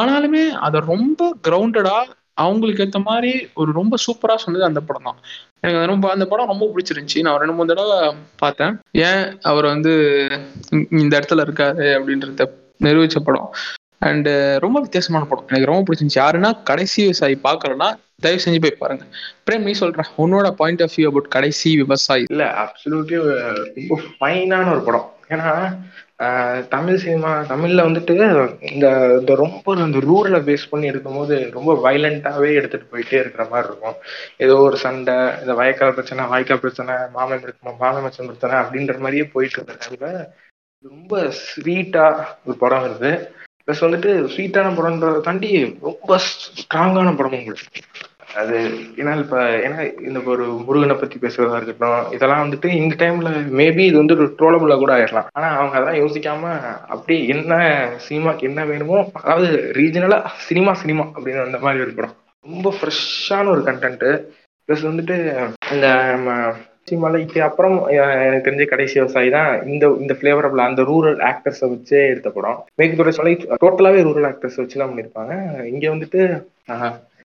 ஆனாலுமே 0.02 0.46
அதை 0.66 0.78
ரொம்ப 0.94 1.30
கிரவுண்டடாக 1.48 2.14
அவங்களுக்கு 2.44 2.84
ஏற்ற 2.84 3.00
மாதிரி 3.08 3.32
ஒரு 3.62 3.72
ரொம்ப 3.78 3.96
சூப்பரா 4.04 4.34
சொன்னது 4.44 4.68
அந்த 4.68 4.82
படம் 4.88 5.08
தான். 5.08 5.20
எனக்கு 5.64 5.88
ரொம்ப 5.92 6.06
அந்த 6.16 6.26
படம் 6.32 6.52
ரொம்ப 6.52 6.66
பிடிச்சிருந்துச்சி. 6.74 7.20
நான் 7.26 7.40
ரெண்டு 7.42 7.56
மூணு 7.58 7.72
தடவை 7.72 7.98
பார்த்தேன். 8.42 8.74
ஏன் 9.08 9.24
அவர் 9.52 9.68
வந்து 9.74 9.94
இந்த 11.02 11.12
இடத்துல 11.18 11.46
இருக்காரு 11.48 11.88
அப்படின்றத 11.98 12.48
நிரூபிச்ச 12.86 13.20
படம். 13.30 13.50
அண்ட் 14.00 14.28
uh, 14.28 14.56
ரொம்ப 14.60 14.80
வித்தியாசமான 14.80 15.26
படம். 15.26 15.48
எனக்கு 15.48 15.70
ரொம்ப 15.72 15.84
பிடிச்சிருந்துச்சு. 15.86 16.24
யாருன்னா 16.24 16.64
கடைசி 16.64 17.02
விவசாயி 17.02 17.36
பார்க்கலன்னா 17.44 17.90
தயவு 18.26 18.42
செஞ்சு 18.44 18.60
போய் 18.62 18.80
பாருங்க. 18.80 19.04
பிரேம் 19.46 19.66
நீ 19.68 19.74
சொல்ற. 19.80 20.04
உன்னோட 20.18 20.48
பாயிண்ட் 20.52 20.82
ஆஃப் 20.82 20.96
வியூ 20.96 21.08
அபவுட் 21.08 21.28
கடைசி 21.28 21.70
விவசாயி. 21.76 22.26
இல்ல 22.30 22.46
அப்சல்யூட்லி 22.64 23.18
uh, 23.18 23.56
ரொம்ப 23.76 24.02
ஃபைனான 24.20 24.72
ஒரு 24.72 24.82
படம். 24.82 25.08
ஏன்னா 25.30 25.52
uh, 26.26 26.68
தமிழ் 26.68 26.98
சினிமா 26.98 27.32
தமிழ்ல 27.52 27.86
வந்துட்டு 27.88 28.16
இந்த 28.72 28.88
இந்த 29.22 29.36
ரொம்ப 29.36 29.76
இந்த 29.76 30.02
ரூரலை 30.10 30.42
பேஸ் 30.50 30.70
பண்ணி 30.70 30.90
எடுக்கும்போது 30.90 31.38
ரொம்ப 31.52 31.74
வைலண்டாவே 31.86 32.52
எடுத்துட்டு 32.54 32.92
போயிட்டே 32.94 33.20
இருக்கிற 33.20 33.46
மாதிரி 33.50 33.70
இருக்கும். 33.72 33.98
ஏதோ 34.38 34.58
ஒரு 34.58 34.78
சண்டை 34.78 35.16
இந்த 35.42 35.54
வயக்கால் 35.54 35.94
பிரச்சனை 35.94 36.26
வாய்க்கால் 36.26 36.60
பிரச்சனை 36.60 36.96
மாமன் 37.14 37.44
பிரச்சனை 37.46 37.74
மாமன் 37.80 38.08
பிரச்சனை 38.18 38.56
அப்படின்ற 38.62 38.98
மாதிரியே 38.98 39.28
போயிட்டு 39.36 39.60
இருந்த 39.60 39.76
டைம்ல 39.84 40.12
ரொம்ப 40.84 41.34
ஸ்வீட்டா 41.44 42.06
ஒரு 42.46 42.58
படம் 42.58 42.86
வருது. 42.86 43.12
ப்ளஸ் 43.68 43.84
வந்துட்டு 43.84 44.12
ஸ்வீட்டான 44.34 44.74
படம்ன்றதை 44.74 45.22
தாண்டி 45.22 45.50
ரொம்ப 45.82 46.18
ஸ்ட்ராங்கான 46.26 47.16
படமும் 47.16 47.40
உங்களுக்கு. 47.40 47.82
அது 48.36 48.56
ஏன்னா 48.98 49.18
இப்ப 49.20 49.36
ஏன்னா 49.58 49.78
இந்த 50.02 50.20
ஒரு 50.26 50.46
முருகனை 50.66 50.96
பத்தி 50.96 51.18
பேசுறதா 51.18 51.60
இருக்கட்டும் 51.60 52.12
இதெல்லாம் 52.12 52.44
வந்துட்டு 52.44 52.68
இந்த 52.74 52.96
டைம்ல 53.00 53.30
மேபி 53.60 53.84
இது 53.86 53.98
வந்து 53.98 54.16
ஒரு 54.16 54.28
ட்ரோலபுள்ள 54.38 54.78
கூட 54.78 54.94
ஆயிடலாம் 54.96 55.30
ஆனா 55.34 55.48
அவங்க 55.58 55.76
அதெல்லாம் 55.78 56.02
யோசிக்காம 56.02 56.52
அப்படியே 56.88 57.28
என்ன 57.28 57.54
சினிமாக்கு 58.08 58.42
என்ன 58.42 58.66
வேணுமோ 58.66 59.00
அதாவது 59.22 59.50
ரீஜனலா 59.74 60.20
சினிமா 60.48 60.74
சினிமா 60.74 61.06
அப்படின்னு 61.16 61.46
அந்த 61.46 61.60
மாதிரி 61.60 61.84
ஒரு 61.84 61.94
படம். 61.94 62.16
ரொம்ப 62.46 62.74
ஃப்ரெஷ்ஷான 62.78 63.50
ஒரு 63.50 63.62
கண்டென்ட் 63.62 64.06
ப்ளஸ் 64.70 64.88
வந்துட்டு 64.90 65.18
இந்த 65.74 65.88
நம்ம 66.12 66.30
மலைக்கு 67.04 67.40
அப்புறம் 67.48 67.76
எனக்கு 68.28 68.46
தெரிஞ்ச 68.48 68.66
கடைசி 68.72 68.96
விவசாயி 69.00 69.30
தான் 69.36 69.50
இந்த 69.72 69.86
இந்த 70.04 70.14
ஃபிளேவரபிள் 70.20 70.62
அந்த 70.68 70.82
ரூரல் 70.92 71.20
ஆக்டர்ஸை 71.30 71.68
வச்சே 71.74 72.02
எடுத்த 72.12 72.30
படம். 72.38 72.60
மேற்குத்துறை 72.80 73.14
மலை 73.20 73.34
டோட்டலாகவே 73.64 74.06
ரூரல் 74.08 74.28
ஆக்டர்ஸ் 74.30 74.60
வச்சு 74.62 74.80
தான் 74.82 74.92
பண்ணியிருப்பாங்க. 74.92 75.34
இங்கே 75.74 75.90
வந்துட்டு 75.94 76.22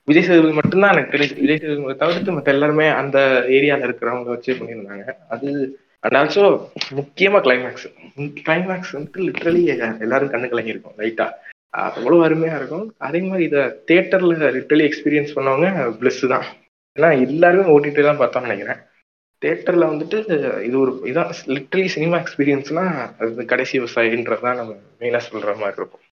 விஜய் 0.08 0.26
சேதுபதி 0.28 0.54
மட்டும்தான் 0.58 0.94
எனக்கு 0.94 1.14
தெரிஞ்சு. 1.14 1.36
விஜய் 1.44 1.62
சேதுபதி 1.62 1.96
தவிர்த்து 2.02 2.36
மற்ற 2.36 2.56
எல்லாருமே 2.56 2.86
அந்த 3.00 3.18
ஏரியாவில் 3.56 3.86
இருக்கிறவங்க 3.88 4.30
வச்சு 4.34 4.58
பண்ணியிருந்தாங்க. 4.60 5.06
அது 5.34 5.48
அண்ட் 6.06 6.18
ஆல்சோ 6.20 6.44
முக்கியமா 6.98 7.40
கிளைமேக்ஸ் 7.46 7.86
கிளைமேக்ஸ் 8.46 8.94
வந்துட்டு 8.96 9.26
லிட்ரலி 9.28 9.62
எல்லாரும் 10.06 10.32
கண்ணு 10.32 10.52
கலங்கி 10.52 10.74
லைட்டாக 10.76 10.98
லைட்டா 11.02 11.26
அருமையாக 11.82 12.24
அருமையா 12.28 12.56
இருக்கும். 12.60 12.86
அதே 13.06 13.20
மாதிரி 13.28 13.44
இதை 13.50 13.62
தேட்டரில் 13.90 14.42
லிட்ரலி 14.56 14.86
எக்ஸ்பீரியன்ஸ் 14.88 15.36
பண்ணவங்க 15.36 15.68
பிளஸ் 16.00 16.24
தான். 16.34 16.48
ஏன்னா 16.96 17.10
எல்லாருமே 17.26 17.70
ஓட்டிட்டு 17.74 18.08
தான் 18.08 18.20
பார்த்தோம்னு 18.22 18.48
நினைக்கிறேன். 18.48 18.80
தியேட்டர்ல 19.42 19.84
வந்துட்டு 19.88 20.18
இது 20.62 20.80
ஒரு 20.80 21.00
இதான் 21.04 21.30
லிட்ரலி 21.46 21.86
சினிமா 21.86 22.16
எக்ஸ்பீரியன்ஸ்னா 22.16 22.84
அது 23.18 23.44
கடைசி 23.44 23.80
விவசாயின்றதான் 23.80 24.56
நம்ம 24.56 24.72
மெயினா 25.00 25.20
சொல்ற 25.28 25.52
மாதிரி 25.54 25.76
இருக்கும். 25.76 26.02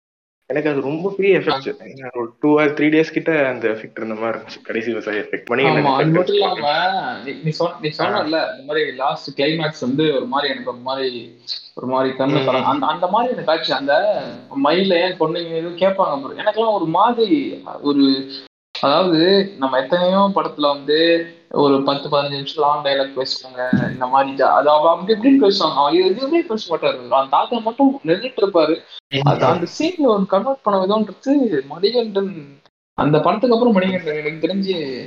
எனக்கு 0.50 0.70
அது 0.70 0.80
ரொம்ப 0.80 1.14
பெரிய 1.16 1.38
எஃபெக்ட் 1.38 1.68
ஒரு 2.16 2.32
டூ 2.40 2.60
ஆர் 2.60 2.72
த்ரீ 2.72 2.86
டேஸ் 2.88 3.12
கிட்ட 3.12 3.48
அந்த 3.48 3.68
எஃபெக்ட் 3.68 3.96
இருந்த 3.96 4.14
மாதிரி 4.14 4.38
இருந்துச்சு. 4.38 4.62
கடைசி 4.62 4.90
விவசாய 4.90 5.20
எஃபெக்ட் 5.20 5.46
மணி 5.46 5.64
அது 5.66 5.82
மட்டும் 6.10 6.34
இல்லாம 6.34 6.72
நீ- 7.24 7.48
சொன்ன 7.50 7.76
நீ 7.80 7.90
சொன்னல 7.98 8.40
இந்த 8.52 8.64
மாதிரி 8.66 8.92
லாஸ்ட் 8.96 9.40
கிளைமேக்ஸ் 9.40 9.80
வந்து 9.80 10.14
ஒரு 10.14 10.26
மாதிரி 10.26 10.52
எனக்கு 10.52 10.70
ஒரு 10.70 10.78
மாதிரி 10.80 11.10
ஒரு 11.74 11.86
மாதிரி 11.86 12.16
கண்ணு 12.16 12.40
அந்த 12.64 12.86
அந்த 12.86 13.06
மாதிரி 13.06 13.32
எனக்கு 13.32 13.52
ஆச்சு. 13.52 13.74
அந்த 13.74 13.94
மயில 14.64 14.94
ஏன் 15.00 15.18
பொண்ணுங்க 15.18 15.50
எதுவும் 15.54 15.78
கேட்பாங்க 15.78 16.42
எனக்கெல்லாம் 16.42 16.72
ஒரு 16.72 16.86
மாதிரி 16.90 17.38
ஒரு 17.80 18.02
அதாவது 18.80 19.52
நம்ம 19.58 19.82
எத்தனையோ 19.82 20.30
படத்துல 20.34 20.60
வந்து 20.60 20.98
ஒரு 21.50 21.82
பத்து 21.82 22.08
பதினஞ்சு 22.08 22.30
நிமிஷம் 22.30 22.64
லாங் 22.64 22.84
டைலாக் 22.84 23.18
பேசுவாங்க 23.18 23.90
இந்த 23.92 24.06
மாதிரி 24.06 24.32
அது 24.42 24.70
அவ 24.70 24.90
அப்படி 24.90 25.12
இப்படின்னு 25.14 25.42
பேசுவாங்க. 25.42 25.74
அவன் 25.74 25.94
எதுவுமே 25.94 26.42
பேச 26.42 26.76
மாட்டாரு. 26.76 26.98
அந்த 27.00 27.26
தாத்தா 27.30 27.58
மட்டும் 27.58 28.00
நின்றுட்டு 28.04 28.38
இருப்பாரு. 28.42 28.74
அது 29.22 29.44
அந்த 29.44 29.66
சீன்ல 29.78 29.98
ஒரு 29.98 30.26
கன்வெர்ட் 30.26 30.62
பண்ண 30.62 30.80
விதம்ன்றது 30.84 31.66
மணிகண்டன் 31.66 32.58
அந்த 32.94 33.20
படத்துக்கு 33.20 33.56
அப்புறம் 33.56 33.74
மணிகண்டன் 33.74 34.16
எனக்கு 34.16 34.46
தெரிஞ்சு 34.46 35.04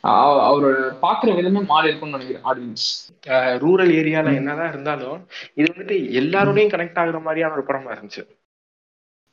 அவ- 0.00 0.50
அவரோட 0.50 0.96
பாக்குற 1.02 1.34
விதமே 1.34 1.60
மாறி 1.60 1.88
இருக்கும்னு 1.88 2.18
நினைக்கிறேன் 2.18 2.44
ஆடியன்ஸ் 2.44 2.86
ரூரல் 3.62 3.94
ஏரியால 4.00 4.34
என்னதான் 4.34 4.68
இருந்தாலும் 4.68 5.26
இது 5.54 5.72
வந்துட்டு 5.76 5.96
எல்லாரோடையும் 6.22 6.72
கனெக்ட் 6.74 7.02
ஆகுற 7.02 7.20
மாதிரியான 7.22 7.52
ஒரு 7.52 7.62
படமா 7.66 7.92
இருந்துச்சு. 7.92 8.22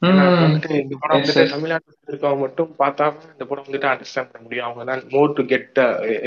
வந்துட்டு 0.01 0.81
இந்த 0.83 0.95
படம் 0.99 1.17
வந்துட்டு. 1.17 1.49
தமிழ்நாட்டுல 1.49 1.95
இருக்கவங்க 2.11 2.39
மட்டும் 2.39 2.69
பார்த்தா 2.79 3.05
இந்த 3.31 3.45
படம் 3.49 3.65
வந்துட்டு 3.67 3.89
அண்டர்ஸ்டாண்ட் 3.91 4.31
பண்ண 4.31 4.41
முடியும். 4.41 4.65
அவங்க 4.65 4.83
தான் 4.91 5.03
மோர் 5.09 5.33
டு 5.33 5.43
கெட் 5.45 5.79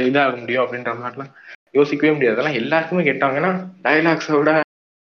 இதாக 0.06 0.40
முடியும் 0.40 0.64
அப்படின்ற 0.64 0.92
மாதிரிலாம் 1.02 1.32
யோசிக்கவே 1.70 2.12
முடியாது. 2.12 2.36
அதெல்லாம் 2.36 2.60
எல்லாருக்குமே 2.62 3.02
கேட்டாங்கன்னா 3.10 3.52
டைலாக்ஸை 3.82 4.36
விட 4.38 4.60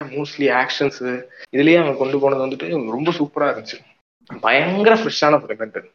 மோஸ்ட்லி 0.00 0.46
ஆக்ஷன்ஸ் 0.60 1.02
இதுலயே 1.56 1.78
அவங்க 1.78 1.98
கொண்டு 1.98 2.18
போனது 2.20 2.44
வந்துட்டு 2.46 2.90
ரொம்ப 2.90 3.10
சூப்பரா 3.18 3.48
இருந்துச்சு. 3.50 3.78
பயங்கர 4.40 4.94
ஃப்ரெஷ்ஷான 4.94 5.40
படம் 5.40 5.92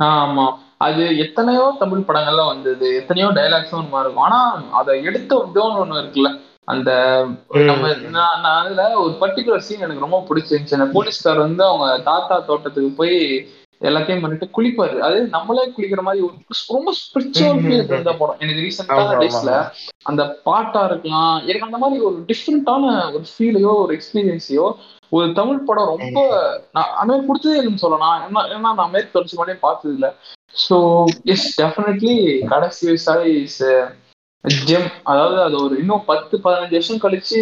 ஆமா. 0.00 0.44
அது 0.78 1.02
எத்தனையோ 1.18 1.76
தமிழ் 1.78 2.06
படங்கள்ல 2.08 2.46
வந்தது. 2.46 2.86
எத்தனையோ 2.96 3.28
டைலாக்ஸும் 3.30 3.80
ஒன்று 3.80 4.00
இருக்கும் 4.00 4.24
ஆனா 4.26 4.38
அதை 4.70 5.04
எடுத்த 5.04 5.46
விதம்னு 5.46 5.82
ஒண்ணு 5.82 5.98
இருக்குல்ல. 6.00 6.30
அந்த 6.72 6.90
நம்ம 7.70 7.92
அதுல 8.58 8.82
ஒரு 9.04 9.14
பர்டிகுலர் 9.22 9.66
சீன் 9.68 9.86
எனக்கு 9.86 10.06
ரொம்ப 10.06 10.20
பிடிச்சிருந்துச்சு. 10.28 10.78
அந்த 10.78 10.90
போலீஸ்கார் 10.96 11.46
வந்து 11.46 11.64
அவங்க 11.68 11.88
தாத்தா 12.10 12.36
தோட்டத்துக்கு 12.50 12.92
போய் 13.00 13.16
எல்லாத்தையும் 13.88 14.22
பண்ணிட்டு 14.22 14.46
குளிப்பாரு. 14.56 14.96
அது 15.06 15.18
நம்மளே 15.34 15.62
குளிக்கிற 15.76 16.00
மாதிரி 16.06 16.24
ஒரு 16.26 16.34
ரொம்ப 16.76 16.92
ஸ்பிரிச்சுவல் 17.00 17.60
ஃபீல் 17.62 17.84
இருந்த 17.92 18.12
படம். 18.20 18.40
எனக்கு 18.44 18.64
ரீசெண்டான 18.66 19.14
டேஸ்ல 19.22 19.52
அந்த 20.10 20.22
பாட்டா 20.48 20.82
இருக்கலாம். 20.90 21.36
எனக்கு 21.48 21.68
அந்த 21.68 21.80
மாதிரி 21.82 22.00
ஒரு 22.08 22.18
டிஃப்ரெண்டான 22.30 22.92
ஒரு 23.14 23.24
ஃபீலையோ 23.32 23.72
ஒரு 23.84 23.94
எக்ஸ்பீரியன்ஸையோ 23.98 24.66
ஒரு 25.12 25.28
தமிழ் 25.38 25.64
படம் 25.68 25.92
ரொம்ப 25.92 26.18
நான் 26.74 26.92
அந்த 26.98 27.08
மாதிரி 27.12 27.26
பிடிச்சதே 27.28 27.56
இல்லைன்னு 27.60 27.84
சொல்லலாம். 27.84 28.18
ஏன்னா 28.26 28.42
ஏன்னா 28.56 28.72
நான் 28.80 28.92
மேற்கு 28.96 29.14
தொடர்ச்சி 29.14 29.38
மட்டும் 29.38 29.64
பார்த்தது 29.66 29.94
இல்லை 29.96 30.10
ஸோ 30.66 30.76
எஸ் 31.32 31.48
டெஃபினெட்லி 31.60 32.16
கடைசி 32.52 32.82
விவசாயி 32.90 33.32
இஸ் 33.48 33.62
ஜெம் 34.44 34.88
அதாவது 35.02 35.42
அது 35.42 35.56
ஒரு 35.62 35.74
இன்னும் 35.78 36.04
பத்து 36.04 36.34
பதினஞ்சு 36.36 36.70
வருஷம் 36.70 37.02
கழிச்சு 37.02 37.40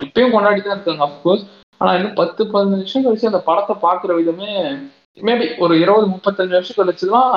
இப்பயும் 0.00 0.30
கொண்டாடி 0.30 0.60
தான் 0.60 0.74
இருக்காங்க 0.76 1.04
அஃப்கோர்ஸ் 1.04 1.44
ஆனா 1.78 1.94
இன்னும் 1.94 2.14
பத்து 2.14 2.44
பதினஞ்சு 2.44 2.84
வருஷம் 2.84 3.04
கழிச்சு 3.04 3.30
அந்த 3.30 3.42
படத்தை 3.42 3.74
பார்க்குற 3.82 4.14
விதமே 4.14 4.50
மேபி 5.22 5.46
ஒரு 5.58 5.74
இருபது 5.80 6.06
முப்பத்தஞ்சு 6.06 6.50
வருஷம் 6.50 6.80
கழிச்சுதான் 6.80 7.34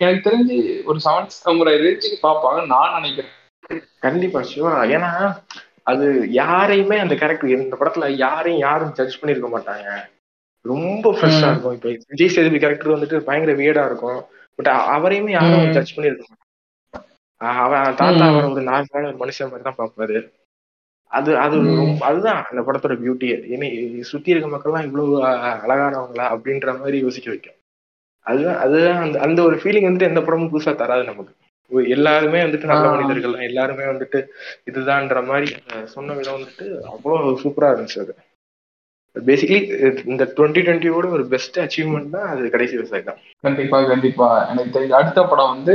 எனக்கு 0.00 0.30
தெரிஞ்சு 0.30 0.56
ஒரு 0.84 0.98
செவன் 0.98 1.30
சமுறை 1.36 1.74
ரேஞ்சுக்கு 1.74 2.18
பார்ப்பாங்க 2.22 2.66
நான் 2.66 2.96
நினைக்கிறேன். 2.96 3.34
கண்டிப்பா 4.00 4.42
சிவா 4.42 4.72
ஏன்னா 4.94 5.10
அது 5.82 6.06
யாரையுமே 6.30 6.98
அந்த 6.98 7.14
கேரக்டர் 7.14 7.54
இந்த 7.56 7.76
படத்துல 7.80 8.08
யாரையும் 8.16 8.60
யாரும் 8.60 8.92
ஜட்ஜ் 8.92 9.20
பண்ணிருக்க 9.20 9.48
மாட்டாங்க. 9.48 9.88
ரொம்ப 10.64 11.06
ஃப்ரெஷ்ஷா. 11.12 11.48
இருக்கும். 11.50 11.72
இப்ப 11.72 11.88
விஜய் 12.08 12.28
சேதுபதி 12.28 12.58
கேரக்டர் 12.58 12.94
வந்துட்டு 12.96 13.16
பயங்கர 13.18 13.52
வியடா 13.52 13.84
இருக்கும். 13.86 14.20
பட் 14.58 14.70
அவரையுமே 14.96 15.30
யாரும். 15.30 15.72
ஜட்ஜ் 15.72 15.94
பண்ணிருக்க 15.96 16.24
மாட்டாங்க. 16.24 16.43
அவன் 17.64 17.94
தாத்தா. 17.94 18.24
அவரை 18.26 18.50
ஒரு 18.50 18.62
நார்மலான 18.62 19.06
ஒரு 19.06 19.18
மனுஷன் 19.18 19.50
மாதிரி 19.50 19.62
தான் 19.62 19.78
பார்ப்பாரு. 19.78 20.18
அது 21.10 21.38
அது 21.38 21.56
அதுதான் 22.00 22.44
அந்த 22.50 22.60
படத்தோட 22.60 22.94
பியூட்டியே 23.02 23.44
இனி 23.46 23.68
சுத்தி 24.02 24.30
இருக்க 24.30 24.48
மக்கள்லாம் 24.48 24.84
இவ்வளவு 24.84 25.24
அழகானவங்களா 25.64 26.26
அப்படின்ற 26.34 26.78
மாதிரி 26.78 26.98
யோசிக்க 26.98 27.30
வைக்கும். 27.30 27.58
அதுதான் 28.26 28.56
அதுதான் 28.56 29.02
அந்த 29.02 29.20
அந்த 29.20 29.42
ஒரு 29.42 29.56
ஃபீலிங் 29.56 29.86
வந்துட்டு 29.88 30.10
எந்த 30.10 30.20
படமும் 30.20 30.52
புதுசா 30.52 30.74
தராது 30.74 31.04
நமக்கு. 31.04 31.32
எல்லாருமே 31.88 32.42
வந்துட்டு 32.42 32.64
நல்ல. 32.64 32.90
மனிதர்கள் 32.90 33.34
எல்லாருமே 33.40 33.84
வந்துட்டு 33.84 34.18
இதுதான்ற 34.70 35.26
மாதிரி 35.26 35.48
சொன்ன 35.84 36.12
விதம் 36.12 36.36
வந்துட்டு 36.36 36.66
அவ்வளவு 36.92 37.40
சூப்பரா 37.42 37.70
இருந்துச்சு 37.72 38.00
அது. 38.00 38.14
பேசிக்கலி 39.16 39.60
இந்த 40.12 40.24
டுவெண்ட்டி 40.36 40.62
டுவெண்ட்டியோட 40.66 41.08
ஒரு 41.16 41.24
பெஸ்ட் 41.32 41.58
அச்சீவ்மெண்ட் 41.64 42.14
தான் 42.16 42.28
அது 42.32 42.50
கடைசி 42.54 42.74
விவசாயி 42.78 43.04
தான். 43.08 43.20
கண்டிப்பா 43.46 43.78
கண்டிப்பா. 43.92 44.28
எனக்கு 44.52 44.74
தெரிஞ்ச 44.76 44.94
அடுத்த 45.00 45.22
படம் 45.32 45.52
வந்து 45.54 45.74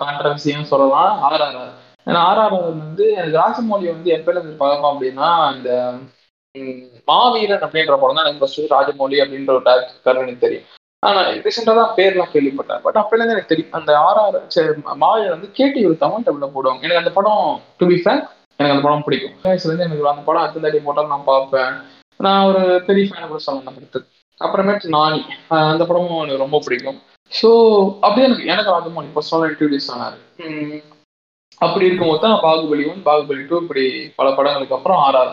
கான்ட்ரவர்சியும் 0.00 0.70
சொல்லலாம். 0.72 1.12
ஆர்ஆர்ஆர் 1.26 1.60
ஏன்னா 2.08 2.20
ஆர்ஆர்ஆர் 2.30 2.66
வந்து 2.72 3.04
எனக்கு 3.18 3.38
ராஜமௌழி 3.42 3.86
வந்து 3.94 4.10
எப்பல 4.16 4.38
இருந்து 4.38 4.60
பழக்கம் 4.62 4.92
அப்படின்னா 4.92 5.28
இந்த 5.56 5.70
மாவீரன் 7.10 7.64
அப்படின்ற 7.66 7.96
படம் 8.02 8.16
தான் 8.18 8.26
எனக்கு 8.26 8.42
ஃபர்ஸ்ட் 8.42 8.74
ராஜமௌலி 8.76 9.18
அப்படின்ற 9.24 9.52
ஒரு 9.56 9.64
டேரக்டர் 9.68 10.22
எனக்கு 10.24 10.44
தெரியும். 10.46 10.66
ஆனா 11.02 11.20
ரீசெண்டா 11.44 11.74
தான் 11.80 11.94
பேர்லாம் 11.98 12.32
கேள்விப்பட்டேன். 12.32 12.82
பட் 12.86 12.98
அப்பல 13.02 13.20
இருந்து 13.20 13.36
எனக்கு 13.36 13.52
தெரியும் 13.52 13.76
அந்த 13.78 13.90
ஆர்ஆர் 14.08 14.38
மாவீரன் 15.04 15.36
வந்து 15.36 15.50
கேட்டி 15.60 15.86
ஒரு 15.90 15.96
தமிழ் 16.02 16.26
டபுள்ல 16.26 16.48
போடுவாங்க. 16.56 16.84
எனக்கு 16.88 17.02
அந்த 17.02 17.14
படம் 17.18 17.46
டு 17.80 17.86
பி 17.92 17.98
ஃபேன் 18.02 18.22
எனக்கு 18.58 18.74
அந்த 18.74 18.84
படம் 18.86 19.06
பிடிக்கும். 19.06 19.36
வயசுல 19.46 19.70
இருந்து 19.70 19.86
எனக்கு 19.88 20.12
அந்த 20.14 20.24
படம் 20.28 20.44
அடுத்த 20.44 20.64
தாட்டி 20.64 20.82
போட்டாலும் 20.88 21.14
நான் 21.14 21.30
பார்ப்பேன். 21.32 21.72
நான் 22.20 22.46
ஒரு 22.50 22.62
பெரிய 22.88 23.04
ஃபேன் 23.08 23.28
கூட 23.28 23.40
சொல்லலாம் 23.42 23.64
அந்த 23.64 23.74
படத்துக்கு 23.76 24.08
அப்புறமேட்டு 24.40 24.94
நானி. 24.94 25.20
அந்த 25.66 25.84
படமும் 25.88 26.22
எனக்கு 26.22 26.44
ரொம்ப 26.44 26.58
பிடிக்கும். 26.64 26.98
ஸோ 27.32 27.48
அப்படியே 28.04 28.26
எனக்கு 28.28 28.46
எனக்கு 28.52 28.74
ராஜமௌழி 28.76 29.10
பர்சனலாக 29.16 29.50
இன்ட்ரடியூஸ் 29.50 29.90
ஆனாரு. 29.94 30.18
அப்படி 31.60 31.86
இருக்கும்போது 31.86 32.22
தான் 32.22 32.36
பாகுபலி 32.44 32.84
ஒன் 32.90 33.02
பாகுபலி 33.08 33.42
டூ 33.48 33.56
இப்படி 33.62 33.84
பல 34.18 34.28
படங்களுக்கு 34.36 34.76
அப்புறம் 34.76 35.00
ஆர்ஆர் 35.06 35.32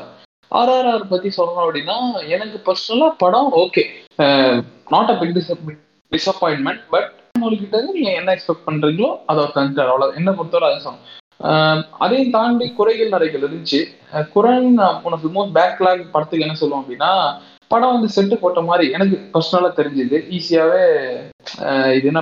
ஆர்ஆர்ஆர் 0.51 1.11
பத்தி 1.13 1.29
சொல்லணும் 1.37 1.63
அப்படின்னா 1.63 1.95
எனக்கு 2.35 2.57
பர்சனலா 2.67 3.07
படம் 3.23 3.51
okay 3.61 3.83
not 4.93 5.13
a 5.13 5.17
big 5.21 5.37
disappointment 6.11 6.83
but 6.93 7.09
கிட்ட 7.53 7.79
நீங்க 7.89 8.11
என்ன 8.19 8.33
எக்ஸ்பெக்ட் 8.35 8.67
பண்றீங்களோ 8.67 9.09
அதை 9.29 9.39
ஒரு 9.43 9.53
கன்சிடர் 9.57 9.91
அவ்வளோ 9.91 10.07
என்ன 10.19 10.29
பொறுத்தவரை 10.37 10.69
அதை 10.69 10.79
சொன்னோம் 10.85 11.05
அதையும் 12.03 12.33
தாண்டி 12.35 12.67
குறைகள் 12.77 13.13
நிறைகள் 13.15 13.45
இருந்துச்சு. 13.47 13.81
குரன் 14.33 14.71
உனக்கு 15.07 15.27
மோஸ்ட் 15.35 15.55
பேக்லாக் 15.57 16.03
படத்துக்கு 16.15 16.45
என்ன 16.45 16.57
சொல்லுவோம் 16.61 16.83
அப்படின்னா 16.83 17.11
படம் 17.73 17.93
வந்து 17.95 18.09
செட்டு 18.15 18.35
போட்ட 18.41 18.59
மாதிரி 18.67 18.85
எனக்கு 18.97 19.15
பர்சனலா 19.33 19.69
தெரிஞ்சுது. 19.79 20.17
ஈஸியாவே 20.37 20.83
இது 21.97 22.05
என்ன 22.11 22.21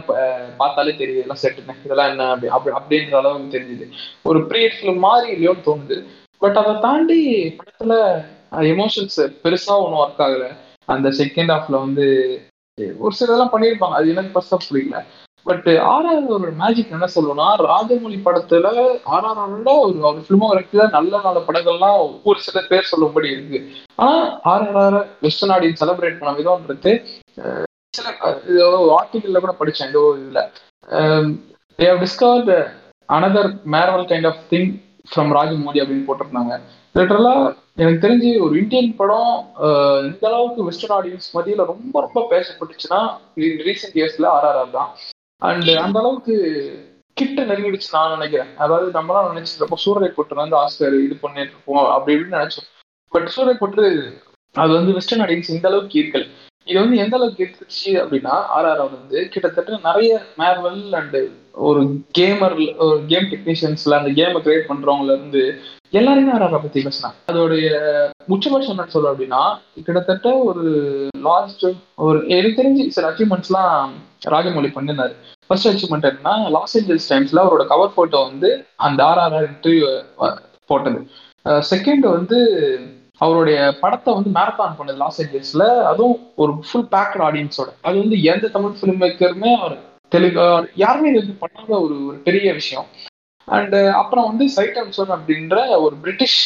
பார்த்தாலே 0.61 0.93
தெரியுது 1.01 1.23
எல்லாம் 1.25 1.41
செட்டுன்னு 1.43 1.75
இதெல்லாம் 1.85 2.11
என்ன 2.13 2.29
அப்படி 2.33 2.51
அப்படி 2.57 2.75
அப்படின்ற 2.79 3.15
அளவுக்கு 3.19 3.55
தெரிஞ்சுது. 3.57 3.87
ஒரு 4.29 4.39
ப்ரீட் 4.49 4.77
ஃபிலிம் 4.77 5.05
மாதிரி 5.07 5.27
இல்லையோன்னு 5.35 5.67
தோணுது. 5.69 5.97
பட் 6.43 6.57
அதை 6.61 6.73
தாண்டி 6.87 7.19
படத்துல 7.59 7.93
எமோஷன்ஸ் 8.73 9.19
பெருசா 9.43 9.75
ஒன்றும் 9.83 10.01
ஒர்க் 10.03 10.23
ஆகல. 10.27 10.47
அந்த 10.93 11.09
செகண்ட் 11.19 11.53
ஹாஃப்ல 11.53 11.77
வந்து 11.85 12.07
ஒரு 13.03 13.13
சில 13.17 13.29
இதெல்லாம் 13.29 13.53
பண்ணியிருப்பாங்க. 13.53 13.97
அது 13.99 14.13
எனக்கு 14.13 14.33
ஃபர்ஸ்ட் 14.33 14.55
ஆஃப் 14.55 14.67
பிடிக்கல 14.69 15.01
Uh, 15.45 15.49
பட் 15.49 15.67
ஆர்ஆர் 15.93 16.29
ஒரு 16.35 16.47
மேஜிக் 16.59 16.93
என்ன 16.95 17.07
சொல்லணும்னா 17.15 17.47
ராஜமொழி 17.71 18.15
படத்துல 18.27 18.67
ஆர்ஆரோட 19.15 19.71
ஒரு 19.81 19.97
அவர் 20.07 20.23
ஃபிலிமோகிராஃபில 20.27 20.85
நல்ல 20.95 21.19
நல்ல 21.25 21.39
படங்கள்லாம் 21.47 21.99
ஒரு 22.29 22.39
சில 22.45 22.61
பேர் 22.69 22.89
சொல்லும்படி 22.91 23.27
இருக்கு. 23.33 23.59
ஆனா 24.05 24.15
ஆர்ஆர் 24.53 24.97
வெஸ்டர்ன் 25.25 25.53
ஆடியன்ஸ் 25.55 25.81
செலிப்ரேட் 25.83 26.17
பண்ண 26.21 26.33
விதம்ன்றது 26.39 26.93
சில 27.93 28.07
ஆர்டிகல்ல 28.99 29.41
கூட 29.45 29.53
படிச்சேன் 29.61 29.91
ஏதோ 29.93 30.03
இதுல. 30.21 30.41
They 31.79 32.01
discovered 32.05 32.51
another 33.09 33.51
marvel 33.75 34.09
kind 34.13 34.29
of 34.31 34.43
thing 34.53 34.71
from 35.11 35.33
Rajamouli 35.39 35.81
அப்படின்னு 35.83 36.07
போட்டிருந்தாங்க. 36.09 36.55
லிட்டரலா 36.95 37.35
எனக்கு 37.81 38.03
தெரிஞ்சு 38.05 38.29
ஒரு 38.45 38.53
இந்தியன் 38.61 38.95
படம் 39.01 39.33
இந்த 40.09 40.25
அளவுக்கு 40.31 40.65
வெஸ்டர்ன் 40.69 40.95
ஆடியன்ஸ் 40.99 41.33
மத்தியில 41.35 41.65
ரொம்ப 41.73 41.95
ரொம்ப 42.05 42.19
பேசப்பட்டுச்சுன்னா 42.33 43.01
ரீசெண்ட் 43.67 43.99
இயர்ஸ்ல 43.99 44.27
ஆர்ஆர்ஆர் 44.37 44.77
தான். 44.79 44.91
அண்ட் 45.41 45.69
அந்த 45.85 45.97
அளவுக்கு 46.01 46.35
கிட்ட 47.17 47.41
நெருங்கிடுச்சு 47.49 47.89
நான் 47.95 48.13
நினைக்கிறேன். 48.15 48.51
அதாவது 48.63 48.87
நம்மளாம் 48.97 49.29
நினைச்சிருப்போம் 49.31 49.83
சூரிய 49.83 50.09
போட்டு 50.15 50.41
வந்து 50.41 50.57
ஆஸ்கர் 50.63 50.95
இது 51.05 51.15
பண்ணிட்டு 51.23 51.53
இருப்போம் 51.55 51.85
அப்படி 51.95 52.13
இப்படின்னு 52.15 52.37
நினைச்சோம். 52.39 52.67
பட் 53.11 53.29
சூரிய 53.35 53.55
போட்டு 53.61 53.83
அது 54.55 54.71
வந்து 54.77 54.91
வெஸ்டர்ன் 54.97 55.23
ஆடியன்ஸ் 55.25 55.53
இந்த 55.55 55.67
அளவுக்கு 55.69 55.99
ஈர்க்கல் 56.01 56.27
இது 56.67 56.77
வந்து 56.83 56.97
எந்த 57.03 57.15
அளவுக்கு 57.17 57.43
ஈர்த்துச்சு 57.45 57.91
அப்படின்னா 58.01 58.35
ஆர்ஆர் 58.57 58.83
வந்து 58.87 59.17
கிட்டத்தட்ட 59.33 59.79
நிறைய 59.89 60.11
மேர்வல் 60.41 60.83
அண்ட் 60.99 61.17
ஒரு 61.55 61.81
கேமர் 62.17 62.55
ஒரு 62.85 62.97
கேம் 63.07 63.27
டெக்னீஷியன்ஸ்ல 63.31 63.97
அந்த 63.97 64.09
கேமை 64.17 64.39
கிரியேட் 64.41 64.69
பண்றவங்கல 64.69 65.13
இருந்து 65.13 65.43
எல்லாருமே 65.93 66.31
ஆர்ஆரை 66.35 66.59
பத்தி 66.61 66.79
பேசினாங்க 66.85 67.17
அதோடைய 67.27 67.67
உச்சபட்சம் 68.27 68.73
என்ன 68.73 68.87
சொல்ல 68.87 69.11
அப்படின்னா 69.11 69.41
கிட்டத்தட்ட 69.77 70.29
ஒரு 70.45 70.63
லாஸ்ட் 71.21 71.65
ஒரு 72.05 72.17
எனக்கு 72.31 72.59
தெரிஞ்சு 72.59 72.85
சில 72.89 73.09
அச்சீவ்மெண்ட்ஸ்லாம் 73.11 73.93
ராஜமௌழி 74.27 74.71
பண்ணிருந்தாரு 74.73 75.15
ஃபர்ஸ்ட் 75.47 75.69
அச்சீவ்மெண்ட் 75.71 76.09
என்னன்னா 76.09 76.35
லாஸ் 76.55 76.75
ஏஞ்சல்ஸ் 76.77 77.09
டைம்ஸ்ல 77.11 77.43
அவரோட 77.43 77.65
கவர் 77.67 77.95
போட்டோ 77.95 78.21
வந்து 78.23 78.49
அந்த 78.79 78.99
ஆர்ஆர்ஆர் 79.05 79.49
இன்டர்வியூ 79.49 79.89
போட்டது. 80.69 80.99
செகண்ட் 81.69 82.05
வந்து 82.09 82.37
அவருடைய 83.21 83.57
படத்தை 83.81 84.11
வந்து 84.13 84.29
மேரத்தான் 84.29 84.77
பண்ணது 84.77 84.97
லாஸ் 84.97 85.19
ஏஞ்சல்ஸ்ல 85.21 85.65
அதுவும் 85.91 86.15
ஒரு 86.35 86.53
ஃபுல் 86.65 86.89
பேக்கட் 86.91 87.25
ஆடியன்ஸோட 87.27 87.69
அது 87.81 87.95
வந்து 87.99 88.17
எந்த 88.31 88.47
தமிழ் 88.47 88.79
ஃபிலிம் 88.79 89.01
மேக்கருமே 89.03 89.51
அவர் 89.57 89.75
தெலுங்கு 90.15 90.45
யாருமே 90.85 91.09
இது 91.11 91.21
வந்து 91.23 91.41
பண்ணாத 91.43 91.71
ஒரு 91.85 91.97
ஒரு 92.07 92.17
பெரிய 92.29 92.53
விஷயம். 92.61 92.87
அண்ட் 93.47 93.75
அப்புறம் 94.01 94.27
வந்து 94.29 94.45
சைட் 94.53 94.77
அம்சன் 94.83 95.11
அப்படின்ற 95.15 95.55
ஒரு 95.85 95.95
பிரிட்டிஷ் 96.03 96.39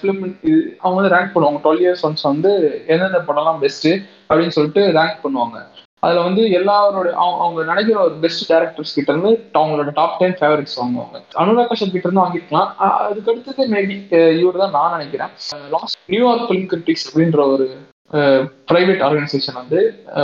ஃபிலிம் 0.00 0.22
இது 0.48 0.58
அவங்க 0.84 0.96
வந்து 1.00 1.14
ரேங்க் 1.14 1.34
பண்ணுவாங்க. 1.34 1.60
டுவெல் 1.64 1.82
இயர்ஸ் 1.84 2.06
ஒன்ஸ் 2.08 2.30
வந்து 2.32 2.50
எந்தெந்த 2.94 3.20
படம்லாம் 3.28 3.60
பெஸ்ட்டு 3.64 3.92
அப்படின்னு 4.28 4.56
சொல்லிட்டு 4.56 4.82
ரேங்க் 4.98 5.22
பண்ணுவாங்க. 5.22 5.58
அதில் 6.04 6.26
வந்து 6.26 6.42
எல்லாரோட 6.58 7.08
அவங்க 7.22 7.64
நினைக்கிற 7.70 7.96
ஒரு 8.04 8.14
பெஸ்ட் 8.22 8.44
டேரக்டர்ஸ் 8.52 8.94
கிட்ட 8.96 9.10
இருந்து 9.12 9.32
அவங்களோட 9.60 9.90
டாப் 9.98 10.14
டென் 10.20 10.36
ஃபேவரட்ஸ் 10.40 10.76
வாங்குவாங்க. 10.80 11.18
அனுராக் 11.40 11.70
கஷ்யப் 11.72 11.94
கிட்ட 11.94 12.06
இருந்து 12.08 12.24
வாங்கிக்கலாம். 12.24 12.70
அதுக்கு 13.06 13.32
அடுத்தது 13.32 13.66
மேபி 13.74 13.96
இவர் 14.42 14.62
தான் 14.62 14.74
நான் 14.76 14.94
நினைக்கிறேன். 14.96 15.34
லாஸ்ட் 15.74 15.98
நியூயார்க் 16.14 16.46
ஃபிலிம் 16.50 16.68
கிரிட்டிக்ஸ் 16.72 17.06
அப்படின்ற 17.08 17.40
ஒரு 17.54 17.66
பிரைவேட் 18.68 19.02
ஆர்கனைசேஷன் 19.06 19.58
வந்து 19.60 19.80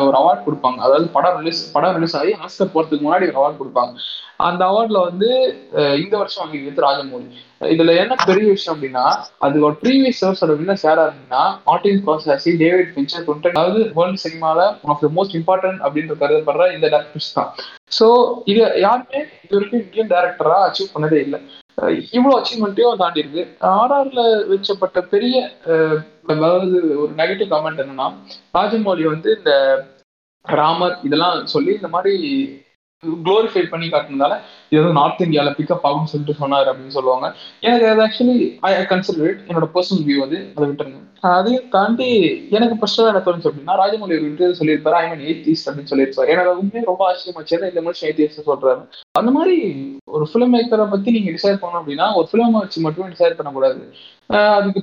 ஒரு 0.07 0.17
அவார்ட் 0.21 0.47
கொடுப்பாங்க. 0.47 0.79
அதாவது 0.87 1.07
படம் 1.17 1.37
ரிலீஸ் 1.41 1.61
படம் 1.75 1.97
ரிலீஸ் 1.97 2.17
ஆகி 2.21 2.33
ஆஸ்கர் 2.45 2.73
போகிறதுக்கு 2.75 3.07
முன்னாடி 3.07 3.27
ஒரு 3.31 3.39
அவார்ட் 3.41 3.61
கொடுப்பாங்க. 3.61 3.93
அந்த 4.47 4.63
அவார்டில் 4.71 5.07
வந்து 5.09 5.29
இந்த 6.05 6.15
வருஷம் 6.21 6.43
வாங்கிக்கிறது 6.43 6.87
ராஜமௌழி 6.87 7.29
இதுல 7.75 7.93
என்ன 8.03 8.15
பெரிய 8.29 8.47
விஷயம் 8.55 8.75
அப்படின்னா 8.75 9.05
அது 9.47 9.63
ஒரு 9.67 9.77
ப்ரீவியஸ் 9.83 10.21
இயர்ஸோட 10.23 10.51
அப்படின்னா 10.55 10.77
யாரா 10.87 11.05
இருந்ததுன்னா 11.07 11.45
மார்டின் 11.69 12.03
கோசாசி 12.09 12.53
டேவிட் 12.63 12.91
பின்ச்சர் 12.97 13.29
கொண்டு 13.29 13.53
அதாவது 13.55 13.83
வேர்ல்டு 13.99 14.23
சினிமால 14.25 14.67
one 14.85 14.93
of 14.95 15.05
the 15.05 15.11
most 15.19 15.37
important 15.41 15.81
அப்படின்னு 15.85 16.21
கருதப்படுற 16.23 16.67
இந்த 16.77 16.87
டேரக்டர்ஸ் 16.95 17.37
தான். 17.39 17.53
ஸோ 17.99 18.09
இது 18.53 18.61
யாருமே 18.87 19.21
இது 19.45 19.55
வரைக்கும் 19.57 19.85
இந்தியன் 19.85 20.13
டேரக்டரா 20.15 20.59
அச்சீவ் 20.67 20.93
பண்ணதே 20.97 21.21
இல்லை. 21.27 21.41
இவ்வளோ 22.17 22.35
அச்சீவ்மெண்ட்டையும் 22.41 23.01
தாண்டி 23.01 23.23
இருக்கு. 23.23 23.43
ஆர்ஆர்ல 23.79 24.21
வச்சப்பட்ட 24.51 25.01
பெரிய 25.15 25.37
அதாவது 26.29 26.77
ஒரு 26.99 27.13
நெகட்டிவ் 27.17 27.51
கமெண்ட் 27.51 27.83
என்னன்னா 27.83 28.07
ராஜமௌலி 28.55 29.07
வந்து 29.09 29.31
இந்த 29.37 29.53
ராமர் 30.45 30.97
இதெல்லாம் 31.03 31.47
சொல்லி 31.47 31.73
இந்த 31.73 31.89
மாதிரி 31.89 32.15
குளோரிஃபை 33.27 33.65
பண்ணி 33.73 33.89
காட்டினதால 33.95 34.37
இது 34.71 34.81
வந்து 34.83 34.99
நார்த் 35.01 35.25
இந்தியாவில் 35.27 35.57
பிக்கப் 35.59 35.85
ஆகும்னு 35.89 36.13
சொல்லிட்டு 36.13 36.41
சொன்னார் 36.43 36.71
அப்படின்னு 36.71 36.97
சொல்லுவாங்க. 36.99 37.27
எனக்கு 37.67 37.89
அது 37.91 38.01
ஆக்சுவலி 38.07 38.39
ஐ 38.69 38.71
கன்சிடர் 38.93 39.27
இட் 39.31 39.43
என்னோட 39.49 39.69
பர்சனல் 39.75 40.07
வியூ 40.09 40.19
வந்து 40.25 40.39
அதை 40.57 40.65
விட்டுருங்க. 40.71 41.01
அதையும் 41.35 41.69
தாண்டி 41.75 42.09
எனக்கு 42.57 42.75
பர்சனலாக 42.81 43.13
என்ன 43.13 43.23
தோணுச்சு 43.27 43.51
அப்படின்னா 43.51 43.77
ராஜமௌலி 43.83 44.17
ஒரு 44.19 44.27
இன்டர்வியூ 44.31 44.59
சொல்லியிருப்பாரு 44.61 44.99
ஐ 45.01 45.05
மீன் 45.11 45.25
எயிட்டிஸ் 45.29 45.65
அப்படின்னு 45.67 45.93
சொல்லியிருப்பாரு. 45.93 46.33
எனக்கு 46.35 46.53
அதுவுமே 46.53 46.83
ரொம்ப 46.91 47.03
ஆச்சரியமாச்சு 47.09 47.71
இந்த 47.71 47.83
மனுஷன் 47.87 48.09
எயிட்டிஸ் 48.11 48.49
சொல்றாரு. 48.51 48.83
அந்த 49.21 49.31
மாதிரி 49.37 49.57
ஒரு 50.17 50.25
ஃபிலிம் 50.31 50.53
மேக்கரை 50.57 50.87
பத்தி 50.95 51.15
நீங்க 51.17 51.31
டிசைட் 51.37 51.61
பண்ணணும் 51.63 51.81
அப்படின்னா 51.83 52.09
ஒரு 52.19 52.29
ஃபிலிம் 52.33 52.59
வச்சு 52.61 52.85
மட்டுமே 52.87 53.13
டிசைட் 53.15 53.39
பண்ணக்கூடாது. 53.39 53.81
அதுக்கு 54.59 54.83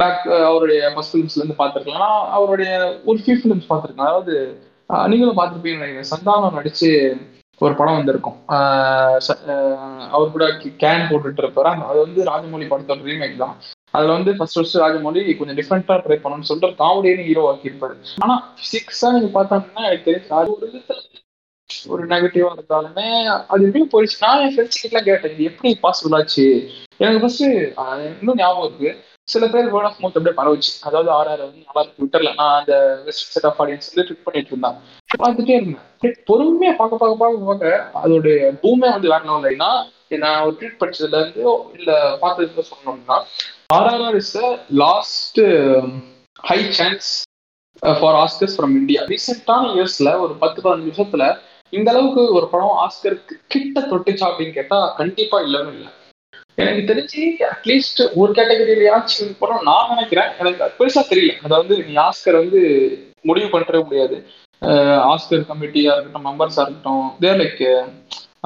பேக் 0.00 0.26
அவருடைய 0.48 0.80
ஃபர்ஸ்ட் 0.94 1.14
ஃபிலிம்ஸ்ல 1.14 1.40
இருந்து 1.42 1.60
பார்த்துருக்கலாம். 1.62 2.18
அவருடைய 2.38 2.72
ஒரு 3.04 3.18
ஃபியூ 3.22 3.36
ஃபிலிம்ஸ் 3.40 3.70
பார்த்துருக்கலாம். 3.70 4.10
அதாவது 4.10 4.34
நீங்களும் 5.12 5.38
பார்த்துருப்பீங்க 5.38 6.04
சந்தானம் 6.10 6.56
நடிச்சு 6.58 6.90
ஒரு 7.64 7.74
படம் 7.78 7.98
வந்திருக்கும். 7.98 8.38
அவர் 10.14 10.34
கூட 10.34 10.46
கேன் 10.82 11.06
போட்டுட்டு 11.10 11.42
இருப்பாரு. 11.44 11.70
அது 11.90 11.98
வந்து 12.06 12.20
ராஜமௌழி 12.30 12.66
படத்தோட 12.72 13.00
ரீமேக் 13.10 13.42
தான். 13.44 13.54
அதுல 13.96 14.14
வந்து 14.16 14.30
ஃபர்ஸ்ட் 14.38 14.58
ஃபர்ஸ்ட் 14.58 14.80
ராஜமௌழி 14.84 15.22
கொஞ்சம் 15.38 15.58
டிஃப்ரெண்டா 15.60 15.96
ட்ரை 16.06 16.18
பண்ணணும்னு 16.22 16.48
சொல்லிட்டு 16.50 16.80
காமெடியான 16.82 17.26
ஹீரோ 17.28 17.44
ஆக்கியிருப்பாரு. 17.52 17.96
ஆனா 18.24 18.36
பிசிக்ஸா 18.60 19.10
நீங்க 19.16 19.30
பார்த்தோம்னா 19.38 19.86
எனக்கு 19.88 20.08
தெரியும் 20.08 20.38
அது 20.40 20.54
ஒரு 20.56 20.66
விதத்துல 20.66 21.02
ஒரு 21.92 22.02
நெகட்டிவா 22.10 22.50
இருந்தாலுமே 22.56 23.06
அது 23.52 23.64
எப்படியும் 23.66 23.92
போயிடுச்சு. 23.92 24.18
நான் 24.24 24.42
என் 24.42 24.52
ஃப்ரெண்ட்ஸ் 24.54 24.82
கிட்ட 24.82 24.98
கேட்டேன் 25.08 25.32
இது 25.34 25.48
எப்படி 25.50 25.70
பாசிபிள் 25.84 26.16
ஆச்சு? 26.18 26.44
எனக்கு 27.02 27.22
ஃபர்ஸ்ட் 27.22 27.44
இன்னும் 28.20 28.40
ஞாபகம் 28.42 28.66
இருக்கு. 28.68 28.90
சில 29.28 29.44
பேர் 29.52 29.70
வேர்ட் 29.72 29.88
ஆஃப் 29.88 30.00
மவுத் 30.02 30.16
அப்படியே 30.18 30.36
பரவுச்சு. 30.38 30.72
அதாவது 30.88 31.08
ஆர்ஆர் 31.16 31.42
வந்து 31.44 31.62
நல்லா 31.68 31.82
ட்விட்டர்ல 31.88 32.30
நான் 32.40 32.56
அந்த 32.58 32.74
வெஸ்ட் 33.06 33.32
செட் 33.34 33.48
ஆஃப் 33.48 33.58
ஆடியன்ஸ் 33.62 33.88
வந்து 33.90 34.04
ட்விட் 34.08 34.26
பண்ணிட்டு 34.26 34.52
இருந்தேன் 34.52 34.76
பார்த்துட்டே 35.22 35.56
இருந்தேன். 35.58 35.82
பொறுமையா 36.30 36.72
பார்க்க 36.80 37.00
பார்க்க 37.02 37.22
பார்க்க 37.22 37.48
பார்க்க 37.50 37.72
அதோடைய 38.02 38.50
பூமே 38.62 38.88
வந்து 38.92 39.10
வேற 39.12 39.22
லெவல் 39.24 39.42
இல்லைன்னா 39.42 39.70
நான் 40.24 40.42
ஒரு 40.46 40.54
ட்வீட் 40.58 40.80
படிச்சதுல 40.80 41.20
இருந்து 41.20 41.44
இல்ல 41.78 41.90
பார்த்ததுல 42.22 42.64
சொன்னோம்னா 42.70 43.16
RRR 43.76 44.18
is 44.20 44.34
last 44.84 45.40
high 46.44 46.58
chance 46.78 47.08
for 47.96 48.18
Oscars 48.22 48.56
from 48.56 48.76
India 48.80 49.02
ரீசெண்டான 49.12 49.74
இயர்ஸ்ல 49.74 50.12
ஒரு 50.24 50.34
பத்து 50.42 50.58
பதினஞ்சு 50.64 50.92
வருஷத்துல 50.92 51.26
இந்த 51.72 51.88
அளவுக்கு 51.92 52.22
ஒரு 52.38 52.46
படம் 52.52 52.78
ஆஸ்கருக்கு 52.84 53.34
கிட்ட 53.48 53.80
தொட்டுச்சா 53.90 54.26
அப்படின்னு 54.28 54.58
கேட்டா 54.58 54.78
கண்டிப்பா 55.00 55.36
இல்லவே 55.40 55.70
இல்லை. 55.72 55.90
எனக்கு 56.62 56.82
தெரிஞ்சு 56.90 57.22
அட்லீஸ்ட் 57.52 58.00
ஒரு 58.20 58.30
கேட்டகரியிலயாச்சும் 58.38 59.32
படம் 59.40 59.66
நான் 59.68 59.90
நினைக்கிறேன். 59.92 60.30
எனக்கு 60.40 60.68
பெருசா 60.78 61.02
தெரியல. 61.10 61.32
அதை 61.46 61.54
வந்து 61.62 61.76
நீ 61.88 61.94
ஆஸ்கர் 62.08 62.40
வந்து 62.42 62.60
முடிவு 63.28 63.48
பண்ணிட 63.54 63.80
முடியாது. 63.88 64.16
ஆஸ்கர் 65.12 65.48
கமிட்டியா 65.50 65.94
இருக்கட்டும் 65.94 66.26
மெம்பர்ஸா 66.28 66.62
இருக்கட்டும் 66.64 67.04
தேர் 67.24 67.40
லைக் 67.42 67.66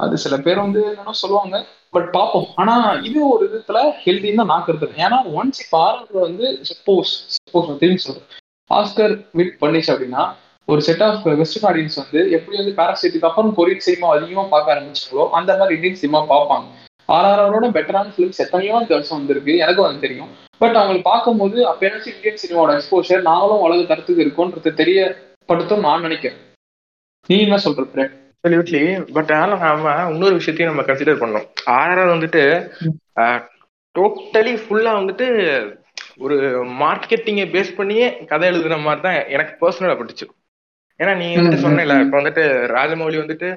அது 0.02 0.16
சில 0.24 0.34
பேர் 0.46 0.64
வந்து 0.64 0.80
என்னன்னா 0.90 1.14
சொல்லுவாங்க. 1.22 1.56
பட் 1.94 2.08
பார்ப்போம் 2.16 2.48
ஆனா 2.60 2.74
இது 3.08 3.18
ஒரு 3.34 3.44
விதத்துல 3.46 3.78
ஹெல்தின்னு 4.02 4.40
தான் 4.42 4.52
நான் 4.52 4.66
கருத்துறேன் 4.66 5.00
ஏன்னா 5.06 5.18
ஒன்ஸ் 5.38 5.62
இப்போ 5.64 5.78
ஆர்டர் 5.86 6.26
வந்து 6.26 6.46
சப்போஸ் 6.70 7.12
சப்போஸ் 7.36 7.70
திரும்பி 7.82 8.04
சொல்றேன். 8.04 8.28
ஆஸ்கர் 8.70 9.14
வின் 9.38 9.56
பண்ணிச்சு 9.62 9.92
அப்படின்னா 9.94 10.24
ஒரு 10.68 10.80
செட் 10.88 11.02
ஆஃப் 11.06 11.24
வெஸ்டர்ன் 11.40 11.68
ஆடியன்ஸ் 11.70 12.00
வந்து 12.02 12.20
எப்படி 12.36 12.56
வந்து 12.60 12.74
பேராசைட்டுக்கு 12.80 13.28
அப்புறம் 13.30 13.56
கொரியன் 13.58 13.86
சினிமா 13.86 14.10
அதிகமா 14.16 14.44
பார்க்க 14.54 14.74
ஆரம்பிச்சாங்களோ 14.74 15.24
அந்த 15.38 15.56
மாதிரி 15.60 15.76
இந்தியன் 15.78 16.00
சினிமா 16.02 16.20
பார்ப்பாங்க. 16.34 16.68
ஆர்ஆரோட 17.16 17.68
பெட்டரான 17.76 18.12
ஃபிலிம்ஸ் 18.14 18.42
எத்தனையோ 18.44 18.78
இந்த 18.82 18.92
வருஷம் 18.96 19.18
வந்திருக்கு. 19.18 19.52
எனக்கும் 19.64 19.86
அது 19.88 20.04
தெரியும். 20.06 20.30
பட் 20.62 20.76
அவங்களை 20.80 21.00
பார்க்கும்போது 21.10 21.58
அப்பயாச்சும் 21.70 22.14
இந்தியன் 22.14 22.40
சினிமாவோட 22.42 22.72
எக்ஸ்போஷர் 22.78 23.22
நாங்களும் 23.30 23.64
உலக 23.66 23.80
தரத்துக்கு 23.90 24.24
இருக்கோன்றது 24.24 24.72
தெரியப்படுத்தும் 24.80 25.84
நான் 25.86 26.04
நினைக்கிறேன். 26.06 26.38
நீ 27.28 27.36
என்ன 27.46 27.58
சொல்ற 27.66 27.84
பிரேட் 27.94 28.14
அப்சல்யூட்லி 28.44 28.82
பட் 29.16 29.32
ஆனால் 29.38 29.62
நாம 29.64 29.94
இன்னொரு 30.12 30.34
விஷயத்தையும் 30.38 30.70
நம்ம 30.72 30.84
கன்சிடர் 30.86 31.22
பண்ணோம் 31.22 31.46
ஆர்ஆர் 31.78 32.14
வந்துட்டு 32.14 32.42
டோட்டலி 33.94 34.54
ஃபுல்லா 34.62 34.92
வந்துட்டு 34.98 35.26
ஒரு 36.24 36.36
மார்க்கெட்டிங்கை 36.82 37.44
பேஸ் 37.54 37.76
பண்ணியே 37.78 38.06
கதை 38.30 38.46
எழுதுன 38.50 38.78
மாதிரி 38.86 39.02
தான் 39.06 39.18
எனக்கு 39.34 39.52
பர்சனலா 39.62 39.96
பட்டுச்சு 39.98 40.26
ஏன்னா 41.00 41.12
நீ 41.20 41.26
வந்துட்டு 41.34 41.64
சொன்னல 41.64 41.98
இப்ப 42.04 42.16
வந்துட்டு 42.20 42.44
ராஜமௌலி 42.76 43.18
வந்துட்டு 43.22 43.50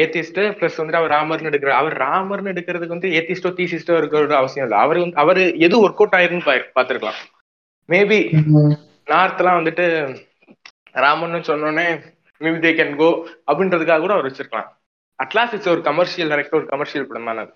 ஏத்திஸ்ட் 0.00 0.40
பிளஸ் 0.58 0.78
வந்துட்டு 0.78 1.00
அவர் 1.00 1.14
ராமர்னு 1.16 1.50
எடுக்கிற 1.50 1.72
அவர் 1.80 1.94
ராமர்னு 2.04 2.52
எடுக்கிறதுக்கு 2.52 2.96
வந்து 2.96 3.12
ஏத்திஸ்டோ 3.18 3.50
தீசிஸ்டோ 3.58 3.94
இருக்கிற 4.00 4.36
அவசியம் 4.40 4.66
இல்லை. 4.66 4.78
அவர் 4.84 5.02
வந்து 5.02 5.20
அவர் 5.22 5.40
எது 5.66 5.76
ஒர்க் 5.84 6.02
அவுட் 6.02 6.16
ஆயிருன்னு 6.18 6.46
பாத்துருக்கலாம் 6.78 7.20
மேபி 7.88 8.18
நார்த்லாம் 9.12 9.58
வந்துட்டு 9.60 9.86
ராமன் 11.04 11.48
சொன்னோடனே 11.50 11.86
மேபி 12.40 12.58
தே 12.66 12.72
கேன் 12.78 12.94
கோ 13.00 13.08
அப்படின்றதுக்காக 13.50 14.00
கூட 14.04 14.12
அவர் 14.16 14.28
வச்சிருக்கலாம். 14.28 14.68
அட்லாஸ் 15.18 15.54
இட்ஸ் 15.56 15.72
ஒரு 15.74 15.82
கமர்ஷியல் 15.88 16.30
டைரக்டர் 16.32 16.58
ஒரு 16.60 16.68
கமர்ஷியல் 16.72 17.08
படம் 17.08 17.28
தானே 17.30 17.42
அது. 17.44 17.52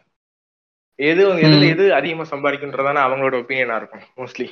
எது 0.99 1.23
எதுல 1.47 1.69
எது 1.75 1.85
அதிகமா 1.99 2.25
சம்பாதிக்கின்றதானே 2.33 3.01
அவங்களோட 3.07 3.37
ஒப்பீனியனா 3.43 3.79
இருக்கும் 3.81 4.05
மோஸ்ட்லி 4.21 4.47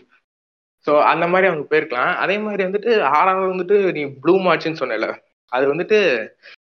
ஸோ 0.87 0.93
அந்த 1.11 1.25
மாதிரி 1.33 1.49
அவங்க 1.51 1.65
போயிருக்கலாம். 1.73 2.15
அதே 2.23 2.37
மாதிரி 2.45 2.63
வந்துட்டு 2.69 2.93
ஆறாவது 3.19 3.53
வந்துட்டு 3.53 3.77
நீ 3.97 4.03
ப்ளூம் 4.23 4.49
ஆச்சுன்னு 4.53 4.81
சொன்னல 4.83 5.09
அது 5.53 5.65
வந்துட்டு 5.73 5.99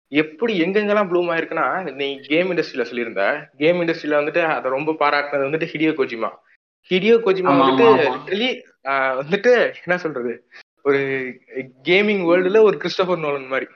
எப்படி 0.07 0.53
எங்கெங்கெல்லாம் 0.61 1.09
ப்ளூம் 1.11 1.29
ஆயிருக்குன்னா 1.35 1.93
நீ 1.93 2.07
கேம் 2.19 2.51
இண்டஸ்ட்ரியில 2.51 2.85
சொல்லியிருந்த. 2.91 3.23
கேம் 3.57 3.81
இண்டஸ்ட்ரியில 3.81 4.19
வந்துட்டு 4.19 4.43
அதை 4.45 4.71
ரொம்ப 4.71 4.95
பாராட்டினது 4.99 5.47
வந்துட்டு 5.47 5.71
ஹிடியோ 5.73 5.93
கோஜிமா 5.99 6.29
ஹிடியோ 6.89 7.15
கோஜிமா 7.25 7.53
வந்துட்டு 7.59 7.85
லிட்டரலி 8.05 8.49
வந்துட்டு 9.21 9.53
என்ன 9.85 9.97
சொல்றது? 9.97 10.33
ஒரு 10.83 10.99
கேமிங் 11.83 12.23
வேர்ல்டுல 12.29 12.61
ஒரு 12.61 12.77
கிறிஸ்டபர் 12.83 13.23
நோலன் 13.25 13.51
மாதிரி. 13.53 13.67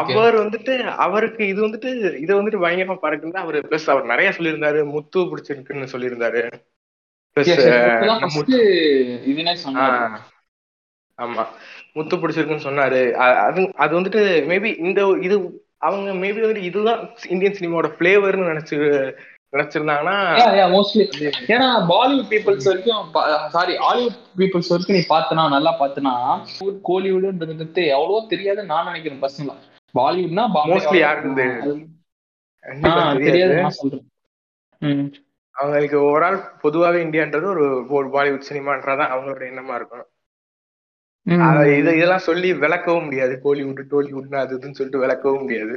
அவர் 0.00 0.34
வந்துட்டு 0.34 0.74
அவருக்கு 1.04 1.42
இது 1.46 1.60
வந்துட்டு 1.66 1.90
இதை 2.18 2.32
வந்துட்டு 2.36 2.62
பயங்கரமா 2.64 2.96
பாருக்குன்னு 3.02 3.42
அவரு 3.44 3.58
பிளஸ் 3.68 3.90
அவர் 3.92 4.04
நிறைய 4.04 4.32
சொல்லியிருந்தாரு. 4.36 4.80
முத்து 4.90 5.20
பிடிச்சிருக்குன்னு 5.30 5.92
சொல்லியிருந்தாரு. 5.94 6.42
ஆமா. 11.18 11.44
முத்து 11.96 12.16
பிடிச்சிருக்குன்னு 12.16 12.66
சொன்னாரு. 12.68 13.00
அது 13.46 13.60
அது 13.76 13.92
வந்துட்டு 14.00 14.20
மேபி 14.50 14.70
இந்த 14.78 15.00
இது 15.20 15.36
அவங்க 15.78 16.10
மேபி 16.22 16.40
வந்துட்டு 16.42 16.68
இதுதான் 16.70 17.00
இந்தியன் 17.28 17.58
சினிமாவோட 17.58 17.88
பிளேவர்னு 17.98 18.50
நினைச்சு 18.52 18.76
நினைச்சிருந்தாங்கன்னா 19.52 20.14
ஏன்னா 21.54 21.66
பாலிவுட் 21.90 22.28
பீப்புள்ஸ் 22.30 22.68
வரைக்கும் 22.68 23.02
சாரி 23.48 23.74
ஹாலிவுட் 23.76 24.20
பீப்புள்ஸ் 24.38 24.70
வரைக்கும் 24.72 24.96
நீ 24.96 25.02
பார்த்தனா 25.08 25.42
நல்லா 25.48 25.72
பார்த்தனா 25.80 26.14
கோலிவுட்ன்றது 26.88 27.82
எவ்வளவோ 27.96 28.20
தெரியாது 28.28 28.64
நான் 28.64 28.86
நினைக்கிறேன் 28.86 29.22
பர்சனலா 29.24 29.56
பாலிவுட்னா 29.94 30.44
மோஸ்ட்லி 30.70 30.98
யாருக்கு 30.98 31.34
தெரியாது. 31.38 31.74
நான் 33.62 33.76
சொல்றேன். 33.80 34.06
அவங்களுக்கு 35.54 35.98
ஓவரால் 36.00 36.38
பொதுவாகவே 36.60 37.04
இந்தியான்றது 37.04 37.46
ஒரு 37.90 38.08
பாலிவுட் 38.08 38.48
சினிமான்றதான் 38.50 39.12
அவங்களோட 39.14 39.42
எண்ணமா 39.50 39.74
இருக்கும் 39.74 40.06
இது 41.26 41.90
இதெல்லாம் 41.96 42.26
சொல்லி 42.28 42.48
விளக்கவும் 42.62 43.04
முடியாது. 43.08 43.34
கோலிவுட் 43.44 43.90
டோலிவுட்னு 43.92 44.42
அது 44.44 44.56
இதுன்னு 44.56 44.78
சொல்லிட்டு 44.78 45.04
விளக்கவும் 45.04 45.44
முடியாது. 45.44 45.76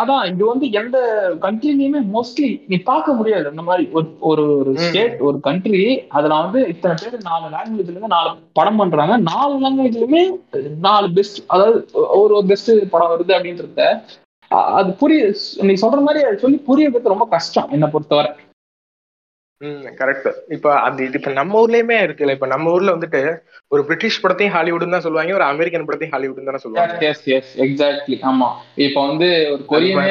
அதான் 0.00 0.24
இது 0.30 0.42
வந்து 0.50 0.66
எந்த 0.80 0.96
கண்ட்ரிலயுமே 1.44 2.00
மோஸ்ட்லி 2.14 2.48
நீ 2.70 2.76
பார்க்க 2.88 3.18
முடியாது 3.18 3.46
அந்த 3.50 3.62
மாதிரி. 3.68 3.84
ஒரு 3.96 4.06
ஒரு 4.30 4.72
ஸ்டேட் 4.84 5.14
ஒரு 5.28 5.38
கண்ட்ரி 5.46 5.82
அதுல 6.16 6.38
வந்து 6.44 6.60
இத்தனை 6.72 6.94
பேர் 7.02 7.26
நாலு 7.28 7.46
லாங்குவேஜ்ல 7.54 7.94
இருந்து 7.94 8.14
நாலு 8.16 8.32
படம் 8.60 8.80
பண்றாங்க. 8.82 9.16
நாலு 9.30 9.54
லாங்குவேஜ்லயுமே 9.64 10.22
நாலு 10.88 11.08
பெஸ்ட் 11.18 11.40
அதாவது 11.54 11.78
ஒரு 12.22 12.32
ஒரு 12.38 12.46
பெஸ்ட் 12.52 12.72
படம் 12.94 13.12
வருது 13.14 13.36
அப்படின்றத 13.38 13.86
அது 14.78 14.90
புரிய 15.02 15.20
நீ 15.68 15.74
சொல்ற 15.84 16.00
மாதிரி 16.06 16.40
சொல்லி 16.44 16.58
புரியறது 16.70 17.14
ரொம்ப 17.14 17.26
கஷ்டம் 17.36 17.70
என்ன 17.76 17.86
பொறுத்தவரை. 17.94 18.32
கரெக்ட் 19.98 20.28
இப்ப 20.54 20.68
அது 20.86 21.04
இது 21.06 21.18
இப்ப 21.18 21.32
நம்ம 21.32 21.58
ஊர்லயுமே 21.62 21.96
இருக்குல்ல 22.06 22.34
இப்ப 22.36 22.46
நம்ம 22.46 22.72
ஊர்ல 22.76 22.94
வந்துட்டு 22.96 23.20
ஒரு 23.72 23.82
பிரிட்டிஷ் 23.88 24.20
படத்தையும் 24.22 24.54
ஹாலிவுட்னு 24.56 24.94
தான் 24.96 25.04
சொல்லுவாங்க 25.06 25.36
ஒரு 25.38 25.46
அமெரிக்கன் 25.52 25.86
படத்தையும் 25.88 26.14
ஹாலிவுட் 26.14 26.48
தானே 26.48 26.62
சொல்லுவாங்க. 26.64 26.96
எஸ் 27.10 27.22
எஸ் 27.36 27.52
எக்ஸாக்ட்லி 27.66 28.18
ஆமா. 28.30 28.48
இப்ப 28.86 28.98
வந்து 29.08 29.28
ஒரு 29.54 29.62
கொரியனே 29.72 30.08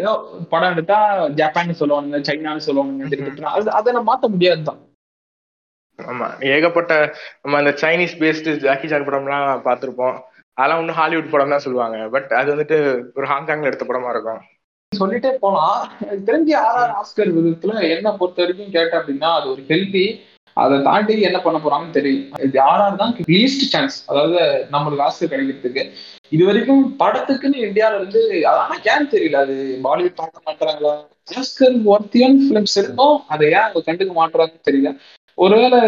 ஏதோ 0.00 0.12
படம் 0.52 0.74
எடுத்தா 0.76 0.98
ஜப்பான் 1.40 1.80
சொல்லுவாங்க 1.82 2.22
சைனான்னு 2.28 2.66
சொல்லுவாங்க 2.68 3.72
அதை 3.78 3.94
நம்ம 3.96 4.06
மாத்த 4.12 4.32
முடியாது 4.34 4.62
தான். 4.70 4.80
ஆமா. 5.98 6.26
ஏகப்பட்ட 6.52 6.92
நம்ம 7.42 7.56
அந்த 7.62 7.72
சைனீஸ் 7.82 8.20
பேஸ்டு 8.22 8.58
ஜாக்கி 8.66 8.88
சான் 8.92 9.08
படம்லாம் 9.08 9.66
பார்த்துருப்போம். 9.68 10.16
அதெல்லாம் 10.58 10.80
ஒன்றும் 10.82 10.98
ஹாலிவுட் 11.00 11.32
படம் 11.32 11.52
தான் 11.54 11.64
சொல்லுவாங்க. 11.66 11.98
பட் 12.14 12.30
அது 12.38 12.48
வந்துட்டு 12.54 12.76
ஒரு 13.18 13.26
ஹாங்காங்ல 13.32 13.70
எடுத்த 13.70 13.84
படமா 13.90 14.10
இருக்கும். 14.14 14.40
சொல்லிட்டே 14.98 15.30
போலாம் 15.42 15.82
திரும்பி 15.98 16.26
தெரிஞ்சு 16.28 16.54
ஆர்ஆர் 16.60 16.94
ஆஸ்கர் 17.00 17.28
விதத்துல 17.36 17.82
என்ன 17.94 18.08
பொறுத்த 18.20 18.42
வரைக்கும் 18.42 18.72
கேட்ட 18.76 18.92
அப்படின்னா 19.00 19.28
அது 19.38 19.46
ஒரு 19.52 19.62
ஹெல்தி 19.68 20.04
அதை 20.56 20.76
தாண்டி 20.86 21.14
என்ன 21.28 21.38
பண்ண 21.44 21.58
போறாங்கன்னு 21.64 21.96
தெரியும் 21.98 22.24
இது 22.46 22.58
ஆர்ஆர் 22.70 22.96
தான் 23.02 23.12
லீஸ்ட் 23.34 23.62
சான்ஸ் 23.74 23.96
அதாவது 24.10 24.38
நம்மளுக்கு 24.72 25.04
ஆஸ்கர் 25.06 25.32
கிடைக்கிறதுக்கு. 25.32 25.82
இது 26.34 26.42
வரைக்கும் 26.48 26.82
படத்துக்குன்னு 27.02 27.64
இந்தியாவில 27.66 28.00
இருந்து 28.00 28.22
ஆனா 28.52 28.76
ஏன் 28.92 29.10
தெரியல 29.14 29.38
அது 29.44 29.54
பாலிவுட் 29.86 30.18
பார்க்க 30.20 30.48
மாட்டாங்களா 30.48 30.94
ஆஸ்கர் 31.40 31.76
ஒர்த்தியன் 31.92 32.38
பிலிம்ஸ் 32.48 32.76
இருக்கும் 32.82 33.16
அதை 33.34 33.46
ஏன் 33.56 33.64
அவங்க 33.66 33.82
கண்டுக்க 33.88 34.14
மாட்டுறாங்கன்னு 34.20 34.68
தெரியல. 34.70 34.92
ஒருவேளை 35.38 35.80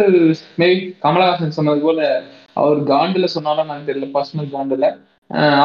மேபி 0.61 0.77
கமலஹாசன் 1.07 1.57
சொன்னது 1.59 1.83
போல 1.87 2.01
அவர் 2.63 2.81
காண்டுல 2.93 3.29
சொன்னாலும் 3.37 3.71
நான் 3.73 3.89
தெரியல 3.91 4.09
personal 4.17 4.55
காண்டுல. 4.57 4.87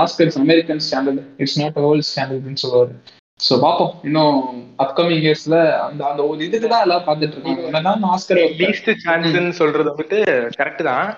Oscars 0.01 0.39
American 0.43 0.83
standard 0.87 1.23
it's 1.43 1.59
not 1.61 1.79
world 1.85 2.09
ஸ்டாண்டர்ட்னு 2.09 2.63
சொல்லுவாரு. 2.63 2.93
ஸோ 3.39 3.53
பார்ப்போம் 3.63 3.91
இன்னும் 4.07 4.37
அப்கமிங் 4.83 5.21
இயர்ஸ்ல 5.25 5.57
அந்த 5.85 6.01
அந்த 6.11 6.21
ஒரு 6.29 6.39
இதுக்கு 6.47 6.67
தான் 6.73 6.83
எல்லாம் 6.85 7.05
பார்த்துட்டு 7.07 7.35
இருக்காங்க. 7.37 7.65
என்னதான் 7.69 8.05
ஆஸ்கர் 8.13 8.39
லீஸ்ட் 8.61 8.89
சான்ஸ்ன்னு 9.05 9.53
சொல்றது 9.61 9.91
வந்துட்டு 9.91 10.19
கரெக்ட் 10.59 10.83
தான். 10.89 11.09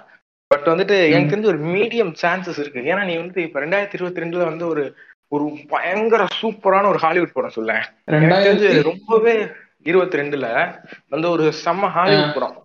பட் 0.52 0.68
வந்துட்டு 0.72 0.96
எனக்கு 1.12 1.32
தெரிஞ்ச 1.34 1.50
ஒரு 1.54 1.62
மீடியம் 1.76 2.12
சான்சஸ் 2.24 2.60
இருக்கு. 2.62 2.82
ஏன்னா 2.92 3.02
நீ 3.10 3.16
வந்து 3.18 3.40
இப்ப 3.48 3.62
ரெண்டாயிரத்தி 3.66 3.98
இருபத்தி 3.98 4.24
ரெண்டுல 4.24 4.46
வந்து 4.52 4.66
ஒரு 4.74 4.84
ஒரு 5.32 5.46
பயங்கர 5.74 6.22
சூப்பரான 6.40 6.90
ஒரு 6.94 7.00
ஹாலிவுட் 7.04 7.36
படம் 7.36 7.56
சொல்ல. 7.58 7.74
ரொம்பவே 8.90 9.36
இருபத்தி 9.90 10.20
ரெண்டுல 10.22 10.48
வந்து 11.14 11.28
ஒரு 11.36 11.46
செம்ம 11.64 11.90
ஹாலிவுட் 11.98 12.36
படம். 12.38 12.56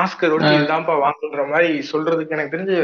ஆஸ்கர் 0.00 0.34
ஒட்டி 0.36 0.52
இதுதான்ப்பா 0.56 0.94
வாங்குன்ற 1.04 1.44
மாதிரி 1.52 1.70
சொல்றதுக்கு 1.92 2.36
எனக்கு 2.36 2.54
தெரிஞ்சு 2.56 2.78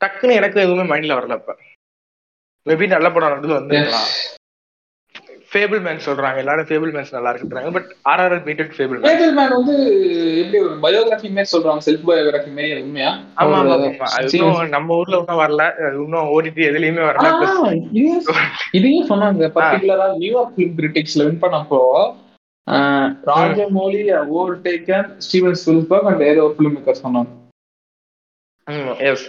டக்குன்னு 0.00 0.38
எனக்கு 0.40 0.58
எதுவுமே 0.64 0.84
மைண்ட்ல 0.92 1.16
வரல 1.18 1.38
இப்ப. 1.40 1.54
மேபி 2.66 2.86
நல்ல 2.94 3.06
படம் 3.10 3.34
நடுவில் 3.34 3.58
வந்துருக்கலாம். 3.58 4.10
ஃபேபிள் 5.52 5.80
மேன் 5.86 6.04
சொல்றாங்க. 6.06 6.38
எல்லாரும் 6.42 6.68
ஃபேபிள் 6.68 6.92
மேன்ஸ் 6.94 7.14
நல்லா 7.16 7.30
இருக்குன்றாங்க. 7.32 7.70
But 7.76 7.88
RRR 8.10 8.42
beated 8.46 8.72
Fabelman 8.98 9.06
Fabelman 9.38 9.54
வந்து 9.56 9.74
எப்படி 10.42 10.58
ஒரு 10.66 10.76
பயோகிராஃபி 10.84 11.30
மாதிரி 11.36 11.50
சொல்றாங்க? 11.54 11.82
செல்ஃப் 11.88 12.06
பயோகிராஃபி 12.10 12.52
மாதிரி 12.56 12.80
உண்மையா? 12.84 13.10
ஆமா 13.42 13.58
ஆமா 13.62 14.08
அது 14.18 14.40
நம்ம 14.76 14.96
ஊர்ல 15.00 15.20
இன்னும் 15.22 15.42
வரல. 15.42 15.64
இன்னும் 16.04 16.30
ஓடிடி 16.36 16.64
எதுலயுமே 16.70 17.04
வரல. 17.10 17.28
இதையும் 18.78 19.08
சொன்னாங்க. 19.12 19.50
பர்டிகுலரா 19.58 20.08
நியூயார்க் 20.22 20.54
ஃபிலிம் 20.56 20.76
கிரிட்டிக்ஸ்ல 20.80 21.26
வின் 21.28 21.42
பண்ணப்போ 21.44 21.80
Rajamouli 23.28 24.02
over 24.36 24.58
taken 24.66 25.06
Steven 25.24 25.56
Spielberg 25.60 26.08
and 26.10 26.24
ஏதோ 26.32 26.42
ஒரு 26.48 26.54
ஃபிலிம் 26.56 26.74
மேக்கர் 26.76 27.02
சொன்னாங்க 27.04 27.30
எஸ் 29.08 29.24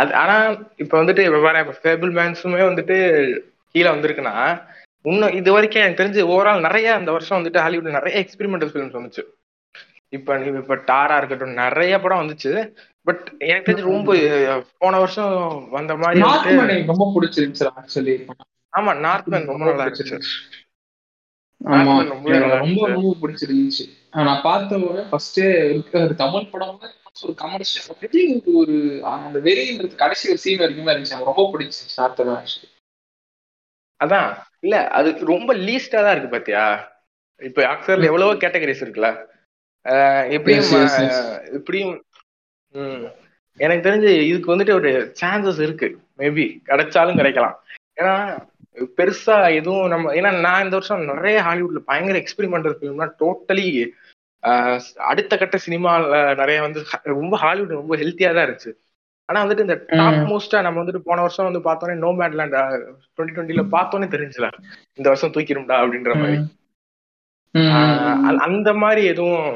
அது 0.00 0.10
ஆனா 0.20 0.36
இப்ப 0.82 0.92
வந்துட்டு 1.00 1.22
இப்ப 1.26 1.74
ஃபேபிள் 1.82 2.12
மேன்ஸுமே 2.18 2.62
வந்துட்டு 2.68 2.96
கீழே 3.74 3.88
வந்திருக்குன்னா 3.92 4.34
இன்னும் 5.02 5.32
இது 5.32 5.52
வரைக்கும் 5.52 5.82
எனக்கு 5.82 6.02
தெரிஞ்சு 6.02 6.22
ஓவரால் 6.32 6.60
நிறைய 6.60 6.94
அந்த 6.94 7.10
வருஷம் 7.12 7.38
வந்துட்டு 7.38 7.58
ஹாலிவுட் 7.58 7.92
நிறைய 7.92 8.24
எக்ஸ்பெரிமெண்டல் 8.24 8.70
ஃபிலிம்ஸ் 8.72 8.98
வந்துச்சு. 8.98 9.22
இப்ப 10.08 10.38
இப்ப 10.60 10.76
டாரா 10.76 11.16
இருக்கட்டும் 11.16 11.58
நிறைய 11.64 12.00
படம் 12.00 12.20
வந்துச்சு. 12.20 12.52
பட் 13.02 13.34
எனக்கு 13.38 13.72
தெரிஞ்சு 13.72 13.90
ரொம்ப 13.96 14.14
போன 14.78 14.98
வருஷம் 14.98 15.68
வந்த 15.70 15.96
மாதிரி 15.96 16.84
ரொம்ப 16.84 17.12
பிடிச்சிருந்துச்சு 17.14 17.66
ஆக்சுவலி 17.80 18.16
ஆமா 18.76 18.92
நார்த் 18.98 19.26
மேன் 19.26 19.46
ரொம்ப 19.46 19.64
நல்லா 19.64 19.84
இருந்துச்சு. 19.84 20.18
ஆமா 21.64 21.94
ரொம்ப 22.08 22.86
ரொம்ப 22.86 23.16
பிடிச்சிருந்துச்சு. 23.22 23.84
நான் 24.10 24.42
பார்த்த 24.42 25.06
ஃபர்ஸ்ட் 25.10 25.40
ஒரு 25.92 26.14
தமிழ் 26.16 26.50
படம் 26.52 26.80
ஒரு 27.22 27.34
கமர்ஷியல் 27.34 28.42
ஒரு 28.54 28.76
அந்த 29.04 29.38
வெறின்றது 29.38 29.94
கடைசி 29.94 30.28
ஒரு 30.28 30.38
சீன் 30.38 30.58
வரைக்குமே 30.58 30.92
இருந்துச்சு. 30.94 31.24
ரொம்ப 31.24 31.50
பிடிச்சிருச்சு 31.52 31.96
நார்த் 31.96 32.20
மேன் 32.20 32.40
ஆக்சுவலி 32.40 32.68
அதான். 34.00 34.28
இல்ல 34.64 34.76
அது 34.98 35.08
ரொம்ப 35.32 35.50
லீஸ்டா 35.66 36.00
தான் 36.04 36.14
இருக்கு 36.14 36.34
பாத்தியா? 36.34 36.64
இப்ப 37.40 37.62
ஆக்சர்ல 37.72 38.10
எவ்வளவோ 38.10 38.34
கேட்டகரிஸ் 38.44 38.84
இருக்குல்ல. 38.84 39.10
எப்படியும் 40.36 40.68
எப்படியும் 41.58 41.94
எனக்கு 43.60 43.86
தெரிஞ்சு 43.86 44.10
இதுக்கு 44.30 44.52
வந்துட்டு 44.52 44.74
ஒரு 44.80 44.90
சான்சஸ் 45.20 45.60
இருக்கு. 45.66 45.88
மேபி 46.20 46.44
கிடைச்சாலும் 46.68 47.20
கிடைக்கலாம். 47.20 47.56
ஏன்னா 48.00 48.14
பெருசா 48.98 49.36
எதுவும் 49.58 49.88
நம்ம 49.92 50.12
ஏன்னா 50.18 50.30
நான் 50.40 50.64
இந்த 50.64 50.76
வருஷம் 50.78 51.08
நிறைய 51.12 51.38
ஹாலிவுட்ல 51.46 51.80
பயங்கர 51.90 52.18
எக்ஸ்பெரிமெண்டல் 52.22 52.76
ஃபிலிம்னா 52.76 53.08
டோட்டலி 53.22 53.66
அடுத்த 55.10 55.32
கட்ட 55.36 55.56
சினிமால 55.64 56.18
நிறைய 56.40 56.58
வந்து 56.66 56.80
ரொம்ப 57.14 57.34
ஹாலிவுட் 57.44 57.78
ரொம்ப 57.80 57.96
ஹெல்த்தியா 58.02 58.30
தான் 58.34 58.46
இருந்துச்சு. 58.46 58.72
ஆனா 59.28 59.38
வந்துட்டு 59.44 59.64
இந்த 59.66 59.76
டாப் 59.98 60.20
மோஸ்டா 60.30 60.58
நம்ம 60.64 60.80
வந்துட்டு 60.82 61.06
போன 61.08 61.22
வருஷம் 61.24 61.48
வந்து 61.48 61.62
பார்த்தோன்னே 61.66 61.96
நோ 62.04 62.10
மேட்லேண்ட் 62.20 62.54
டுவெண்ட்டி 63.16 63.36
டுவெண்ட்டில 63.36 63.64
பார்த்தோன்னே 63.74 64.08
தெரிஞ்சுல 64.14 64.46
இந்த 64.98 65.06
வருஷம் 65.10 65.34
தூக்கிடும்டா 65.34 65.76
அப்படின்ற 65.82 66.14
மாதிரி. 66.20 66.38
அந்த 68.46 68.70
மாதிரி 68.82 69.02
எதுவும் 69.12 69.46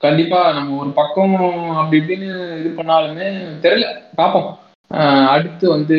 கண்டிப்பா 0.00 0.40
நம்ம 0.52 0.76
ஒரு 0.82 0.90
பக்கம் 0.98 1.34
அப்படி 1.80 1.98
இப்படின்னு 2.00 2.28
இது 2.60 2.70
பண்ணாலுமே 2.76 3.26
தெரியல. 3.64 3.86
பார்ப்போம். 4.20 4.48
அடுத்து 5.34 5.64
வந்து 5.68 5.96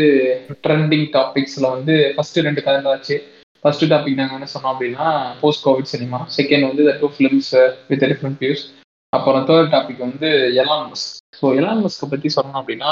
ட்ரெண்டிங் 0.67 1.06
டாபிக்ஸ்ல 1.15 1.65
வந்து 1.76 1.95
ஃபர்ஸ்ட் 2.15 2.39
ரெண்டு 2.47 2.63
கதை 2.63 2.91
ஆச்சு 2.93 3.17
ஃபர்ஸ்ட் 3.63 3.86
டாபிக் 3.91 4.19
நாங்கள் 4.19 4.38
என்ன 4.38 4.52
சொன்னோம் 4.54 4.74
அப்படின்னா 4.74 5.08
போஸ்ட் 5.41 5.65
கோவிட் 5.67 5.91
சினிமா 5.93 6.19
செகண்ட் 6.38 6.67
வந்து 6.69 6.86
two 7.02 7.10
films 7.15 7.52
with 7.89 8.04
different 8.04 8.41
views 8.43 8.63
அப்புறம் 9.13 9.45
தேர்ட் 9.47 9.74
டாபிக் 9.76 10.06
வந்து 10.08 10.30
எலான் 10.63 10.88
மஸ்க் 10.91 11.21
ஸோ 11.41 11.47
எலான் 11.60 11.84
மஸ்க்கை 11.84 12.08
பற்றி 12.10 12.30
சொன்னோம் 12.36 12.60
அப்படின்னா 12.62 12.91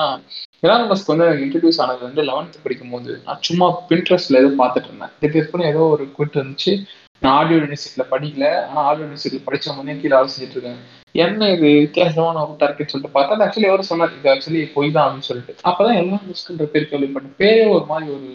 எலான் 0.62 0.88
மஸ்க் 0.92 1.12
வந்து 1.14 1.26
இன்ட்ரடியூஸ் 1.44 1.82
ஆனது 1.82 2.02
வந்து 2.06 2.22
லெவன்த் 2.24 2.64
படிக்கும் 2.64 2.90
போது 2.90 3.22
நான் 3.26 3.42
சும்மா 3.42 3.68
பின்ட்ரெஸ்ட்ல 3.90 4.40
ஏதோ 4.42 4.50
பார்த்துட்டு 4.62 4.90
இருந்தேன். 4.90 5.12
திடீர்னு 5.20 5.66
ஏதோ 5.66 5.82
ஒரு 5.96 6.06
குவிட் 6.18 6.38
இருந்துச்சு. 6.40 6.74
நான் 7.22 7.36
ஆடியோ 7.40 7.58
யூனிவர்சிட்டியில 7.60 8.06
படிக்கல. 8.14 8.66
ஆனால் 8.68 8.84
ஆடியோ 8.84 9.06
யூனிவர்சிட்டியில் 9.06 9.46
படித்த 9.46 9.74
முன்னே 9.74 9.96
கீழே 10.02 10.16
வேலை 10.16 10.30
செஞ்சுட்டு 10.34 10.58
இருக்கேன். 10.58 10.80
என்ன 11.16 11.50
இது? 11.50 11.70
வித்தியாசமான 11.86 12.42
ஒரு 12.42 12.66
இருக்குன்னு 12.66 12.94
சொல்லிட்டு 12.94 13.16
பார்த்தா 13.18 13.46
ஆக்சுவலி 13.46 13.70
எவரும் 13.70 13.92
சொன்னார். 13.92 14.16
இது 14.20 14.32
ஆக்சுவலி 14.34 14.72
பொய் 14.74 14.92
தான் 14.92 15.06
அப்படின்னு 15.06 15.30
சொல்லிட்டு. 15.30 15.56
அப்பதான் 15.64 15.96
எல்லாம் 15.96 16.26
மிஸ்க்குன்ற 16.30 16.68
பேர் 16.74 16.92
கேள்விப்பட்டேன். 16.92 17.38
பேரே 17.44 17.66
ஒரு 17.76 17.86
மாதிரி 17.86 18.12
ஒரு 18.12 18.30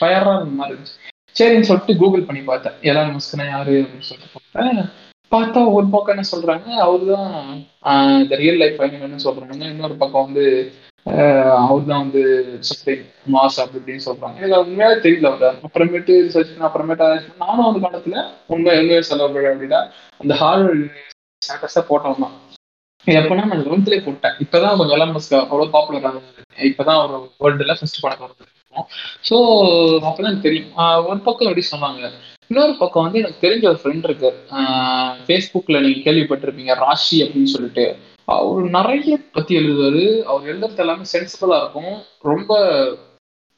ஃபயரா 0.00 0.34
மாதிரி 0.60 0.74
இருந்துச்சு. 0.74 0.96
சரின்னு 1.36 1.68
சொல்லிட்டு 1.70 1.96
கூகுள் 1.96 2.24
பண்ணி 2.24 2.42
பார்த்தேன். 2.42 2.76
எல்லாம் 2.82 3.14
மிஸ்க்குனா 3.16 3.46
யாரு 3.50 3.74
அப்படின்னு 3.82 4.08
சொல்லிட்டு 4.10 4.32
பார்த்தேன். 4.36 4.88
பார்த்தா 5.32 5.60
ஒரு 5.76 5.86
பக்கம் 5.92 6.14
என்ன 6.14 6.26
சொல்றாங்க. 6.32 6.66
அவர் 6.86 7.04
தான் 7.12 7.30
இந்த 8.22 8.34
ரியல் 8.42 8.60
லைஃப் 8.62 8.82
என்ன 8.86 9.22
சொல்றாங்க 9.26 9.62
இன்னொரு 9.72 9.96
பக்கம் 10.02 10.26
வந்து 10.26 10.44
அவர் 11.64 11.88
தான் 11.90 12.02
வந்து 12.04 12.22
சம்திங் 12.68 13.02
மாஸ் 13.34 13.58
அப்படி 13.62 13.78
இப்படின்னு 13.80 14.06
சொல்றாங்க. 14.06 14.36
எனக்கு 14.40 14.56
அது 14.56 14.66
உண்மையாவே 14.68 14.96
தெரியல 15.04 15.30
அவர். 15.32 15.58
அப்புறமேட்டு 15.66 16.14
ரிசர்ச் 16.26 16.50
பண்ண 16.52 16.68
அப்புறமேட்டு 16.68 17.08
நானும் 17.42 17.68
அந்த 17.68 17.80
காலத்துல 17.84 18.16
உண்மை 18.54 18.74
உண்மையை 18.80 19.02
சொல்ல 19.10 19.28
அப்படின்னா 19.28 19.80
அந்த 20.22 20.34
ஹார்வர்ட் 20.42 20.84
ஸ்டேட்டஸா 21.42 21.82
போட்டோம் 21.90 22.22
தான். 22.24 22.34
எப்பனா 23.06 23.42
நான் 23.48 23.64
லெவன்த்லேயே 23.66 24.02
போட்டேன். 24.06 24.36
இப்பதான் 24.44 24.78
கொஞ்சம் 24.78 24.96
எல்லாம் 24.96 25.12
மஸ்க் 25.16 25.34
அவ்வளோ 25.40 25.68
பாப்புலர் 25.74 26.08
ஆகுது 26.08 26.30
இப்பதான் 26.70 27.00
ஒரு 27.02 27.18
வேர்ல்டுல 27.42 27.74
ஃபர்ஸ்ட் 27.80 28.04
படம் 28.04 28.22
வருது 28.24 28.44
ஸோ 29.28 29.36
அப்பதான் 30.08 30.42
தெரியும். 30.46 30.72
ஒரு 31.10 31.20
பக்கம் 31.28 31.48
எப்படி 31.50 31.64
சொன்னாங்க. 31.74 32.08
இன்னொரு 32.50 32.74
பக்கம் 32.80 33.04
வந்து 33.06 33.20
எனக்கு 33.22 33.44
தெரிஞ்ச 33.46 33.64
ஒரு 33.72 33.80
ஃப்ரெண்ட் 33.82 34.06
இருக்கு. 34.08 34.30
ஃபேஸ்புக்ல 35.26 35.80
நீங்க 35.84 36.00
கேள்விப்பட்டிருப்பீங்க 36.06 36.74
ராஷி 36.84 37.16
அப்படின்னு 37.24 37.54
சொல்லிட்டு. 37.54 37.86
அவர் 38.36 38.68
நிறைய 38.78 39.16
பத்தி 39.36 39.52
எழுதுவாரு. 39.60 40.04
அவர் 40.30 40.48
எழுதுறது 40.52 40.82
எல்லாமே 40.84 41.04
சென்சிபிளா 41.14 41.58
இருக்கும். 41.62 41.94
ரொம்ப 42.30 42.52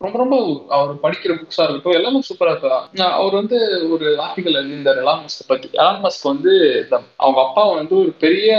ரொம்ப 0.00 0.18
ரொம்ப 0.22 0.36
அவர் 0.76 0.90
படிக்கிற 1.04 1.32
புக்ஸா 1.38 1.62
இருக்கட்டும் 1.62 1.96
எல்லாமே 1.98 2.18
சூப்பரா 2.26 2.52
இருக்கா 2.52 3.06
அவர் 3.20 3.34
வந்து 3.38 3.58
ஒரு 3.94 4.06
ஆர்டிகல் 4.26 4.58
எழுதியிருந்தார் 4.60 5.00
எலான் 5.02 5.24
மஸ்க் 5.24 5.48
பத்தி. 5.48 5.68
எலான் 5.80 6.02
மஸ்க் 6.04 6.28
வந்து 6.32 6.52
அவங்க 7.16 7.40
அப்பா 7.46 7.64
வந்து 7.80 7.94
ஒரு 8.02 8.12
பெரிய 8.24 8.52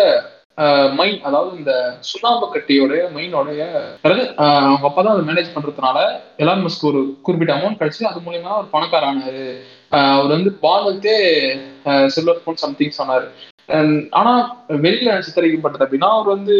மைன் 0.99 1.19
அதாவது 1.27 1.51
இந்த 1.57 1.73
சுண்ணாம்பு 2.09 2.47
கட்டியோடைய 2.55 3.01
மைனோடைய 3.17 3.61
அவங்க 4.37 4.87
அப்பா 4.89 5.01
தான் 5.01 5.13
அதை 5.13 5.23
மேனேஜ் 5.29 5.55
பண்றதுனால 5.55 5.97
எலான் 6.43 6.65
மஸ்க் 6.65 6.89
ஒரு 6.91 7.01
குறிப்பிட்ட 7.27 7.53
அமௌண்ட் 7.57 7.79
கிடைச்சி 7.81 8.09
அது 8.11 8.25
மூலியமா 8.25 8.57
ஒரு 8.61 8.69
பணக்காரானாரு 8.73 9.45
அவர் 9.89 10.33
வந்து 10.35 10.51
பால் 10.65 10.89
சில்வர் 12.15 12.39
ஸ்பூன் 12.41 12.63
சம்திங் 12.63 12.97
சொன்னாரு. 12.97 13.29
ஆனா 14.19 14.31
வெளியில 14.83 15.09
சித்தரிக்கப்பட்டது 15.25 15.85
அப்படின்னா 15.85 16.07
அவர் 16.13 16.29
வந்து 16.35 16.55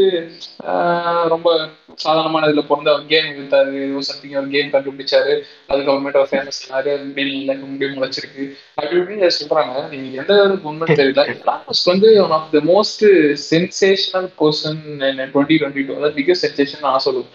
ரொம்ப 1.33 1.47
சாதாரணமான 1.93 2.47
இதுல 2.47 2.63
பிறந்த 2.69 2.89
அவர் 2.91 3.07
கேம் 3.11 3.29
எடுத்தாரு 3.37 3.71
ஏதோ 3.85 4.01
சம்திங் 4.09 4.35
அவர் 4.39 4.53
கேம் 4.55 4.73
கண்டுபிடிச்சாரு. 4.75 5.33
அதுக்கப்புறமேட்டு 5.69 6.19
அவர் 6.19 6.31
ஃபேமஸ் 6.31 6.59
ஆனாரு. 6.69 6.93
வெளியில 7.17 7.55
முடிவு 7.71 7.91
முளைச்சிருக்கு. 7.95 8.45
அப்படி 8.75 8.99
இப்படின்னு 8.99 9.31
சொல்றாங்க. 9.39 9.73
நீங்க 9.93 10.21
எந்த 10.21 10.33
அளவுக்கு 10.41 10.69
உண்மை 10.71 10.87
தெரியல. 11.01 11.25
வந்து 11.91 12.11
one 12.23 12.35
of 12.37 12.51
the 12.55 12.61
most 12.71 13.05
sensational 13.49 14.29
person 14.41 14.83
twenty 15.33 15.57
twenty 15.61 15.85
two 15.87 15.95
அதாவது 15.99 16.17
பிகஸ்ட் 16.19 16.47
சென்சேஷன் 16.47 16.85
நான் 16.87 17.05
சொல்லுவேன். 17.05 17.31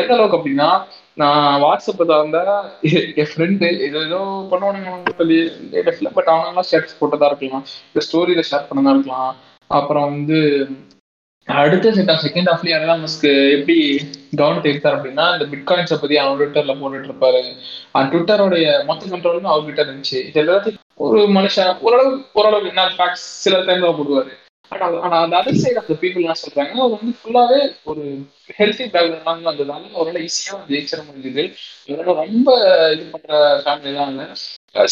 எந்த 0.00 0.12
அளவுக்கு 0.14 0.38
அப்படின்னா 0.38 0.68
நான் 1.16 1.60
வாட்ஸ்அப் 1.62 2.00
திறந்தா 2.10 2.54
என் 3.20 3.28
ஃப்ரெண்டு 3.32 3.66
ஏதோ 3.86 3.98
ஏதோ 4.08 4.20
பண்ணுவானுங்க 4.52 5.12
சொல்லி 5.20 5.38
பட் 6.16 6.30
அவனெல்லாம் 6.32 6.66
ஸ்டேட்டஸ் 6.68 6.98
போட்டதா 7.00 7.28
இருக்கலாம். 7.30 7.66
இந்த 7.90 8.02
ஸ்டோரியில 8.06 8.44
ஷேர் 8.50 8.68
பண்ணதா 8.70 8.94
இருக்கலாம். 8.96 9.30
அப்புறம் 9.78 10.08
வந்து 10.14 10.40
அடுத்த 11.48 11.92
செட் 11.96 12.12
செகண்ட் 12.24 12.50
ஹாஃப்ல 12.50 12.70
யாரெல்லாம் 12.72 13.02
மஸ்க்கு 13.04 13.30
எப்படி 13.56 13.76
கவனத்தை 14.40 14.70
எடுத்தார் 14.72 14.96
அப்படின்னா 14.96 15.26
இந்த 15.34 15.46
பிட்காயின்ஸை 15.52 15.98
பத்தி 16.02 16.16
அவன் 16.22 16.38
ட்விட்டர்ல 16.40 16.74
போட்டுட்டு 16.80 17.10
இருப்பாரு. 17.10 17.42
அந்த 17.92 18.06
ட்விட்டரோடைய 18.12 18.68
மொத்த 18.90 19.10
கண்ட்ரோலும் 19.12 19.52
அவர்கிட்ட 19.54 19.82
இருந்துச்சு. 19.86 20.20
இது 20.28 20.40
எல்லாத்தையும் 20.44 20.80
ஒரு 21.06 21.20
மனுஷன் 21.38 21.76
ஓரளவு 21.86 22.12
ஓரளவு 22.40 22.70
என்ன 22.72 22.88
ஃபேக்ட்ஸ் 22.96 23.26
சில 23.44 23.58
டைம்ல 23.68 23.90
போடுவாரு. 23.98 24.32
ஆனா 25.04 25.16
அந்த 25.24 25.34
அதர் 25.40 25.60
சைடு 25.62 25.80
அந்த 25.80 25.94
பீப்புள் 26.02 26.24
என்ன 26.24 26.36
சொல்றாங்க 26.40 26.74
அவர் 26.78 26.94
வந்து 26.96 27.14
ஃபுல்லாவே 27.18 27.60
ஒரு 27.90 28.02
ஹெல்த்தி 28.58 28.86
பேக்ரவுண்ட் 28.94 29.48
வந்ததுனால 29.48 29.90
அவரால் 29.96 30.24
ஈஸியா 30.26 30.56
ஜெயிச்சிட 30.70 31.00
முடிஞ்சது. 31.08 31.44
இதனால 31.88 32.14
ரொம்ப 32.22 32.48
இது 32.94 33.04
பண்ற 33.14 33.32
ஃபேமிலி 33.64 33.94
தான் 33.98 34.12
இல்லை 34.12 34.26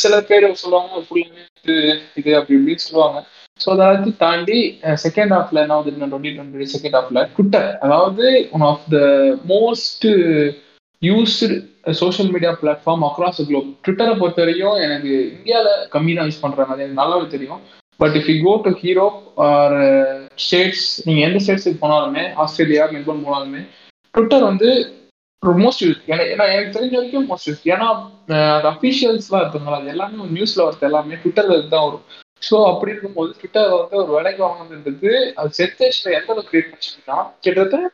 சில 0.05 0.21
பேர் 0.31 0.47
சொல்லுவாங்க 0.63 1.01
ஃபுல்லாவே 1.01 1.25
இது 1.65 1.77
இது 2.21 2.31
அப்படி 2.39 2.57
இப்படின்னு 2.59 2.87
சொல்லுவாங்க. 2.87 3.21
ஸோ 3.61 3.69
அதாவது 3.75 4.11
தாண்டி 4.23 4.59
செகண்ட் 5.05 5.35
ஹாஃப்ல 5.37 5.63
என்ன 5.65 5.75
ஆகுது 5.77 5.93
டுவெண்ட்டி 6.05 6.33
டுவெண்ட்டி 6.37 6.73
செகண்ட் 6.75 6.97
ஹாஃப்ல 6.99 7.23
ட்விட்டர் 7.35 7.69
அதாவது 7.87 8.25
one 8.57 8.67
of 8.71 8.87
the 8.95 9.01
most 9.53 10.07
used 11.03 11.55
social 12.01 12.33
media 12.35 12.51
platform 12.59 13.05
across 13.07 13.41
globe 13.47 13.71
ட்விட்டரை 13.85 14.13
பொறுத்த 14.19 14.43
வரைக்கும் 14.43 14.83
எனக்கு 14.87 15.13
இந்தியாவில் 15.37 15.87
கம்மி 15.95 16.13
தான் 16.19 16.29
யூஸ் 16.29 16.43
பண்ணுறாங்க 16.45 16.75
அது 16.75 16.85
எனக்கு 16.85 17.01
நல்லாவே 17.01 17.27
தெரியும். 17.35 17.63
But 18.01 18.17
if 18.19 18.31
you 18.33 18.39
go 18.47 18.55
to 18.67 18.73
Europe 18.83 19.21
or 19.49 19.77
States 20.45 20.87
நீங்கள் 21.07 21.27
எந்த 21.29 21.41
ஸ்டேட்ஸுக்கு 21.45 21.83
போனாலுமே 21.85 22.25
ஆஸ்திரேலியா 22.45 22.87
மெல்போர்ன் 22.95 23.27
போனாலுமே 23.29 23.63
ட்விட்டர் 24.15 24.49
வந்து 24.51 24.71
மோஸ்ட் 25.63 25.85
யூஸ் 25.85 26.03
ஏன்னா 26.11 26.45
எனக்கு 26.55 26.75
தெரிஞ்ச 26.75 26.95
வரைக்கும் 26.99 27.29
மோஸ்ட் 27.31 27.49
யூஸ் 27.51 27.63
ஏன்னா 27.73 27.87
அந்த 27.95 28.35
அஃபீஷியல்ஸ்லாம் 28.73 29.43
இருக்குங்களா 29.43 29.79
அது 29.81 29.93
எல்லாமே 29.95 30.29
நியூஸ்ல 30.37 30.67
வரது 30.67 30.87
எல்லாமே 30.89 31.19
ட்விட்டர்ல 31.23 31.57
தான் 31.75 31.87
வரும். 31.87 32.05
ஸோ 32.43 32.57
அப்படி 32.69 32.93
இருக்கும்போது 32.93 33.31
ட்விட்டர் 33.41 33.73
வந்து 33.75 33.97
ஒரு 34.03 34.13
வேலைக்கு 34.17 34.43
வாங்கினதுன்றது 34.45 35.11
அது 35.41 35.51
சென்சேஷனை 35.59 36.13
எந்த 36.19 36.31
அளவுக்கு 36.33 36.53
கிரியேட் 36.53 36.71
பண்ணிச்சுன்னா 36.71 37.19
கிட்டத்தட்ட 37.45 37.91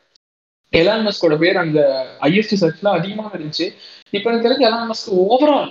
எலான் 0.73 1.05
மஸ்கோட 1.07 1.35
பேர் 1.43 1.63
அந்த 1.65 1.81
ஐஎஸ்டி 2.29 2.57
சர்ச்ல 2.63 2.89
அதிகமாக 2.99 3.31
இருந்துச்சு. 3.37 3.67
இப்போ 4.17 4.27
எனக்கு 4.31 4.47
தெரிஞ்ச 4.47 4.65
எலான் 4.71 4.89
மஸ்க் 4.91 5.13
ஓவரால் 5.25 5.71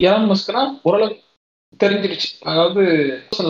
எலான் 0.00 0.28
மஸ்க்னா 0.32 0.62
ஓரளவுக்கு 0.88 1.24
தெரிஞ்சிருச்சு. 1.82 2.28
அதாவது 2.50 2.82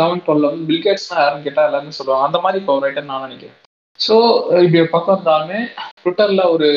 லெவன் 0.01 0.23
டுவெல் 0.27 0.49
வந்து 0.49 0.67
பில்கேட்ஸ்னா 0.71 1.19
யாரும் 1.23 1.45
கேட்டால் 1.47 1.69
எல்லாருமே 1.69 1.99
சொல்லுவாங்க. 1.99 2.27
அந்த 2.29 2.39
மாதிரி 2.45 2.61
இப்போ 2.63 2.75
ஒரு 2.77 2.87
ரைட்டர் 2.87 3.11
நான் 3.11 3.27
நினைக்கிறேன். 3.27 3.57
ஸோ 4.01 4.17
இப்படி 4.65 4.81
பக்கம் 4.95 5.17
இருந்தாலுமே 5.17 5.61
ட்விட்டரில் 6.01 6.51
ஒரு 6.55 6.69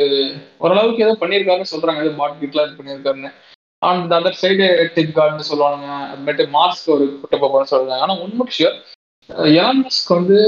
ஓரளவுக்கு 0.64 1.06
ஏதோ 1.06 1.16
பண்ணியிருக்காருன்னு 1.24 1.74
சொல்கிறாங்க 1.74 2.04
ஏதோ 2.06 2.14
பாட் 2.22 2.40
கிட்லாம் 2.42 2.68
இது 2.68 2.80
பண்ணியிருக்காருன்னு. 2.80 3.32
அந்த 3.90 4.14
அதர் 4.20 4.42
சைடு 4.42 4.66
டெக் 4.96 5.16
கார்டுன்னு 5.18 5.50
சொல்லுவாங்க 5.52 5.86
அப்புறமேட்டு 6.08 6.44
மார்க்ஸ்க்கு 6.58 6.96
ஒரு 6.96 7.06
குட்ட 7.22 7.36
போகணும்னு 7.44 7.72
சொல்கிறாங்க 7.72 8.04
ஆனால் 8.06 8.22
உண்மை 8.26 8.46
விஷயம் 8.52 8.78
எலான் 9.54 9.82
வந்து 10.18 10.40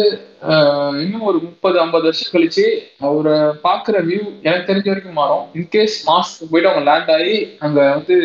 இன்னும் 1.03 1.27
ஒரு 1.29 1.39
முப்பது 1.47 1.77
ஐம்பது 1.83 2.07
வருஷம் 2.07 2.33
கழிச்சு 2.33 2.65
அவரை 3.07 3.35
பார்க்குற 3.65 3.97
வியூ 4.07 4.21
எனக்கு 4.47 4.69
தெரிஞ்ச 4.69 4.87
வரைக்கும் 4.91 5.19
மாறும். 5.21 5.43
இன்கேஸ் 5.59 5.95
மாஸ்க் 6.09 6.49
போயிட்டு 6.51 6.69
அவங்க 6.71 6.85
லேண்ட் 6.89 7.11
ஆகி 7.17 7.37
அங்கே 7.65 7.83
வந்து 7.95 8.17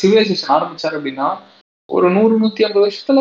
சிவிலைசேஷன் 0.00 0.54
ஆரம்பிச்சார் 0.56 0.96
அப்படின்னா 0.98 1.28
ஒரு 1.88 2.06
நூறு 2.16 2.34
நூத்தி 2.42 2.64
ஐம்பது 2.66 2.84
வருஷத்துல 2.84 3.20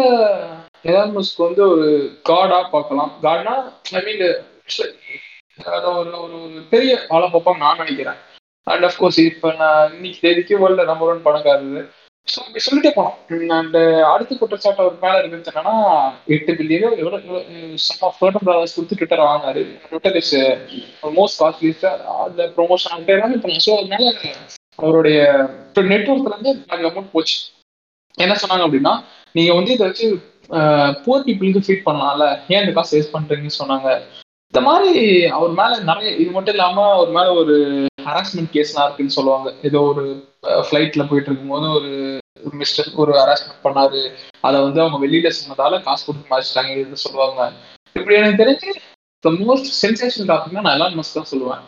எலான்மஸ்க்கு 0.90 1.46
வந்து 1.48 1.62
ஒரு 1.74 1.88
காடா 2.30 2.60
பார்க்கலாம். 2.74 3.12
காட்னா 3.26 3.54
ஐ 4.00 4.02
மீன் 4.08 4.24
ஒரு 6.00 6.12
ஒரு 6.24 6.38
பெரிய 6.72 6.94
ஆளை 7.16 7.28
பார்ப்பாங்க 7.28 7.64
நான் 7.66 7.82
நினைக்கிறேன். 7.84 8.20
அண்ட் 8.68 8.86
அஃப்கோர்ஸ் 8.90 9.20
இப்போ 9.32 9.50
நான் 9.62 9.94
இன்னைக்கு 9.96 10.24
தேதிக்கு 10.26 10.60
வேர்ல்டு 10.62 10.90
நம்பர் 10.92 11.12
ஒன் 11.14 11.26
பணக்காரரு. 11.28 11.84
ஸோ 12.28 12.38
அப்படி 12.44 12.62
சொல்லிட்டே 12.66 12.92
போனோம் 12.94 13.18
அண்ட் 13.58 13.78
அடுத்த 14.12 14.38
குற்றச்சாட்டு 14.38 14.84
அவர் 14.84 14.96
மேலே 15.04 15.18
இருக்குது 15.20 15.52
என்னன்னா 15.52 15.76
எட்டு 16.36 16.52
பில்லியனோ 16.60 16.90
எவ்வளோ 17.02 17.20
சம் 17.86 18.04
ஆஃப் 18.08 18.22
கொடுத்து 18.22 18.98
ட்விட்டர் 19.00 19.28
வாங்காரு 19.28 19.64
ட்விட்டர் 19.84 20.18
இஸ் 20.22 20.36
மோஸ்ட் 21.20 21.40
காஸ்ட்லிஸ்ட் 21.42 21.88
அந்த 22.26 22.48
ப்ரொமோஷன் 22.58 22.96
அந்த 22.98 23.16
எல்லாமே 23.18 23.38
இப்போ 23.40 23.60
ஸோ 23.68 23.76
அதனால 23.80 24.14
அவருடைய 24.80 25.20
நெட்ஒர்க்ல 25.92 26.34
இருந்து 26.34 26.52
நாங்கள் 26.70 26.90
அமௌண்ட் 26.90 27.14
போச்சு. 27.16 27.38
என்ன 28.18 28.34
சொன்னாங்க 28.42 28.66
அப்படின்னா 28.68 28.94
நீங்க 29.38 29.52
வந்து 29.58 29.72
இதை 29.76 29.86
வச்சு 29.88 30.08
புவர் 31.04 31.26
பீப்புளுக்கு 31.28 31.66
ஃபீட் 31.66 31.88
பண்ணலாம்ல 31.88 32.26
ஏன் 32.54 32.62
இந்த 32.64 32.74
காசு 32.78 32.94
வேஸ்ட் 32.96 33.16
பண்றீங்கன்னு 33.16 33.60
சொன்னாங்க. 33.62 33.90
இந்த 34.52 34.62
மாதிரி 34.68 35.04
அவர் 35.38 35.54
மேல 35.60 35.80
நிறைய 35.90 36.10
இது 36.22 36.30
மட்டும் 36.36 36.56
இல்லாம 36.56 36.84
அவர் 36.98 37.10
மேல 37.18 37.34
ஒரு 37.42 37.56
ஹராஸ்மெண்ட் 38.08 38.54
கேஸ்லாம் 38.56 38.86
இருக்குன்னு 38.88 39.18
சொல்லுவாங்க. 39.18 39.48
ஏதோ 39.68 39.80
ஒரு 39.92 40.04
ஃபிளைட்ல 40.68 41.04
போயிட்டு 41.10 41.30
இருக்கும்போது 41.30 41.68
ஒரு 41.78 41.92
ஒரு 42.46 42.56
மிஸ்டர் 42.62 42.90
ஒரு 43.02 43.12
ஹராஸ்மெண்ட் 43.22 43.64
பண்ணாரு. 43.68 44.02
அதை 44.48 44.58
வந்து 44.66 44.80
அவங்க 44.84 44.98
வெளியில 45.06 45.32
சொன்னதால 45.38 45.80
காசு 45.88 46.04
கொடுத்து 46.08 46.32
மாறிச்சிட்டாங்க 46.34 46.72
இது 46.82 47.06
சொல்லுவாங்க. 47.06 47.52
இப்படி 47.96 48.18
எனக்கு 48.22 48.42
தெரிஞ்சு 48.44 48.72
த 49.24 49.32
மோஸ்ட் 49.46 49.72
சென்சேஷன் 49.84 50.30
டாபிக்னா 50.32 50.64
நான் 50.66 50.76
எல்லாம் 50.78 51.00
மஸ்க் 51.00 51.20
தான் 51.20 51.32
சொல்லுவேன். 51.34 51.64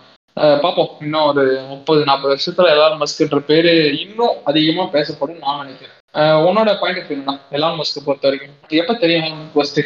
பார்ப்போம் 0.64 0.90
இன்னும் 1.06 1.28
ஒரு 1.30 1.44
முப்பது 1.70 2.02
நாற்பது 2.08 2.32
வருஷத்துல 2.34 2.72
எலான் 2.76 3.00
மஸ்க்ன்ற 3.02 3.40
பேரு 3.52 3.74
இன்னும் 4.04 4.36
அதிகமா 4.50 4.84
பேசப்படும் 4.96 5.44
நான் 5.46 5.62
நினைக்கிறேன். 5.64 5.96
உன்னோட 6.48 6.70
point 6.82 7.00
of 7.02 7.10
view 7.12 7.36
Elon 7.58 7.78
Musk 7.80 8.06
பொறுத்த 8.08 8.28
வரைக்கும். 8.28 8.58
எப்ப 8.82 8.96
தெரியும் 9.04 9.40
ஃபர்ஸ்ட் 9.54 9.82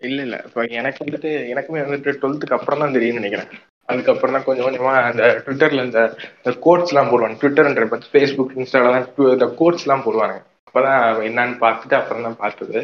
இல்ல 0.00 0.18
இல்ல. 0.26 0.36
இப்போ 0.46 0.60
எனக்கு 0.78 1.02
வந்துட்டு 1.04 1.30
எனக்குமே 1.52 1.84
வந்துட்டு 1.84 2.12
டுவெல்த்துக்கு 2.22 2.56
அப்புறம் 2.58 2.82
தான் 2.82 2.96
தெரியும்னு 2.96 3.20
நினைக்கிறேன். 3.20 3.50
அதுக்கப்புறம் 3.90 4.34
தான் 4.36 4.46
கொஞ்சம் 4.46 4.66
கொஞ்சமா 4.66 4.92
அந்த 5.08 5.24
ட்விட்டர்ல 5.46 5.86
இந்த 5.88 6.52
கோட்ஸ் 6.66 6.92
எல்லாம் 6.92 7.10
போடுவாங்க. 7.12 7.38
ட்விட்டர்ன்ற 7.42 7.86
பத்தி 7.92 8.06
ஃபேஸ்புக் 8.12 8.54
இன்ஸ்டாலாம் 8.58 9.08
இந்த 9.34 9.48
கோட்ஸ் 9.60 9.86
எல்லாம் 9.86 10.04
போடுவாங்க 10.06 10.36
அப்பதான் 10.68 11.02
என்னன்னு 11.30 11.58
பார்த்துட்டு 11.64 11.96
அப்புறம் 12.00 12.26
தான் 12.28 12.40
பார்த்தது. 12.44 12.80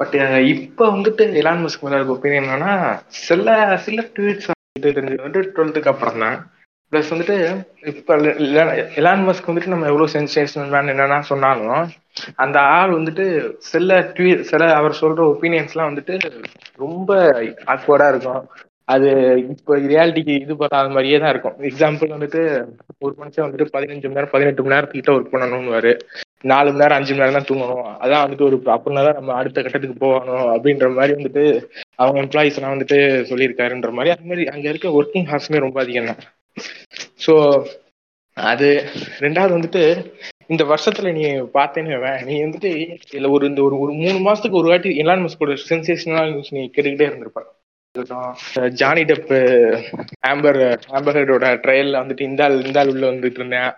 பட் 0.00 0.16
இப்ப 0.54 0.88
வந்துட்டு 0.96 1.24
எலான் 1.42 1.64
மஸ்க் 1.64 1.86
மேல 1.86 2.04
ஒப்பீனியன் 2.14 2.44
என்னன்னா 2.46 2.74
சில 3.26 3.56
சில 3.86 4.00
ட்வீட்ஸ் 4.16 4.52
தெரிஞ்சது. 4.84 5.24
வந்து 5.26 5.40
டுவெல்த்துக்கு 5.56 5.92
அப்புறம் 5.92 6.22
தான். 6.24 6.38
ப்ளஸ் 6.92 7.12
வந்துட்டு 7.12 7.36
இப்போ 7.92 8.14
எலான் 9.00 9.24
மஸ்க் 9.28 9.48
வந்துட்டு 9.50 9.72
நம்ம 9.72 9.88
எவ்வளவு 9.90 10.12
சென்சேஷனல் 10.16 10.70
மேன் 10.74 10.92
என்னென்னா 10.92 11.18
சொன்னாலும் 11.30 11.80
அந்த 12.44 12.58
ஆள் 12.76 12.92
வந்துட்டு 12.98 13.24
சில 13.70 13.98
ட்வீ 14.16 14.28
சில 14.50 14.68
அவர் 14.76 15.00
சொல்ற 15.00 15.22
ஒப்பீனியன்ஸ்லாம் 15.32 15.90
வந்துட்டு 15.90 16.14
ரொம்ப 16.84 17.10
ஆக்வர்டாக 17.74 18.12
இருக்கும். 18.12 18.44
அது 18.94 19.08
இப்போ 19.54 19.72
ரியாலிட்டிக்கு 19.92 20.34
இது 20.42 20.54
பண்ணாத 20.60 20.88
மாதிரியே 20.96 21.18
தான் 21.22 21.32
இருக்கும். 21.34 21.56
எக்ஸாம்பிள் 21.70 22.14
வந்துட்டு 22.16 22.42
ஒரு 23.04 23.14
மனுஷன் 23.20 23.46
வந்துட்டு 23.46 23.66
பதினஞ்சு 23.76 24.06
மணி 24.06 24.18
நேரம் 24.18 24.34
பதினெட்டு 24.34 24.62
மணி 24.64 24.74
நேரத்துக்கிட்ட 24.74 25.16
ஒர்க் 25.16 25.34
பண்ணணும்னு 25.34 25.94
நாலு 26.50 26.68
மணி 26.70 26.82
நேரம் 26.82 26.98
அஞ்சு 26.98 27.12
மணி 27.12 27.22
நேரம் 27.22 27.38
தான் 27.38 27.48
தூங்கணும். 27.50 27.88
அதான் 28.02 28.24
வந்துட்டு 28.24 28.46
ஒரு 28.48 28.56
அப்படின்னா 28.76 29.02
தான் 29.08 29.18
நம்ம 29.20 29.34
அடுத்த 29.40 29.58
கட்டத்துக்கு 29.62 29.98
போகணும் 30.04 30.46
அப்படின்ற 30.54 30.88
மாதிரி 30.98 31.16
வந்துட்டு 31.18 31.44
அவங்க 31.98 32.18
எம்ப்ளாயிஸ் 32.20 32.54
எல்லாம் 32.54 32.74
வந்துட்டு 32.76 32.98
சொல்லியிருக்காருன்ற 33.30 33.90
மாதிரி 33.90 34.10
அந்த 34.10 34.28
மாதிரி 34.28 34.44
அங்க 34.46 34.66
இருக்க 34.68 34.88
ஒர்க்கிங் 34.98 35.28
ஹார்ஸ்மே 35.28 35.58
ரொம்ப 35.58 35.80
அதிகம் 35.80 36.06
தான் 36.06 36.22
ஸோ 37.26 37.34
அது 38.36 38.68
ரெண்டாவது 39.20 39.56
வந்துட்டு 39.56 39.82
இந்த 40.46 40.64
வருஷத்துல 40.64 41.12
நீ 41.12 41.22
பார்த்தேன்னு 41.54 42.24
நீ 42.24 42.34
வந்துட்டு 42.42 42.70
இல்ல 43.10 43.28
ஒரு 43.30 43.46
இந்த 43.46 43.62
ஒரு 43.62 43.78
ஒரு 43.78 43.92
மூணு 43.92 44.18
மாசத்துக்கு 44.26 44.50
ஒரு 44.52 44.68
வாட்டி 44.68 44.90
எலான் 44.98 45.38
கூட 45.38 45.54
சென்சேஷனல் 45.68 46.30
நியூஸ் 46.30 46.52
நீ 46.52 46.62
கேட்டுக்கிட்டே 46.66 47.08
இருந்திருப்ப 47.08 47.42
ஜானி 48.74 49.02
டெப் 49.04 49.32
ஆம்பர் 50.28 50.58
ஆம்பரோட 50.88 51.48
ட்ரையல்ல 51.64 52.00
வந்துட்டு 52.02 52.20
இந்த 52.20 52.44
ஆள் 52.44 52.64
இந்த 52.64 52.80
ஆள் 52.80 52.88
உள்ள 52.88 53.04
வந்துட்டு 53.10 53.40
இருந்தேன். 53.40 53.70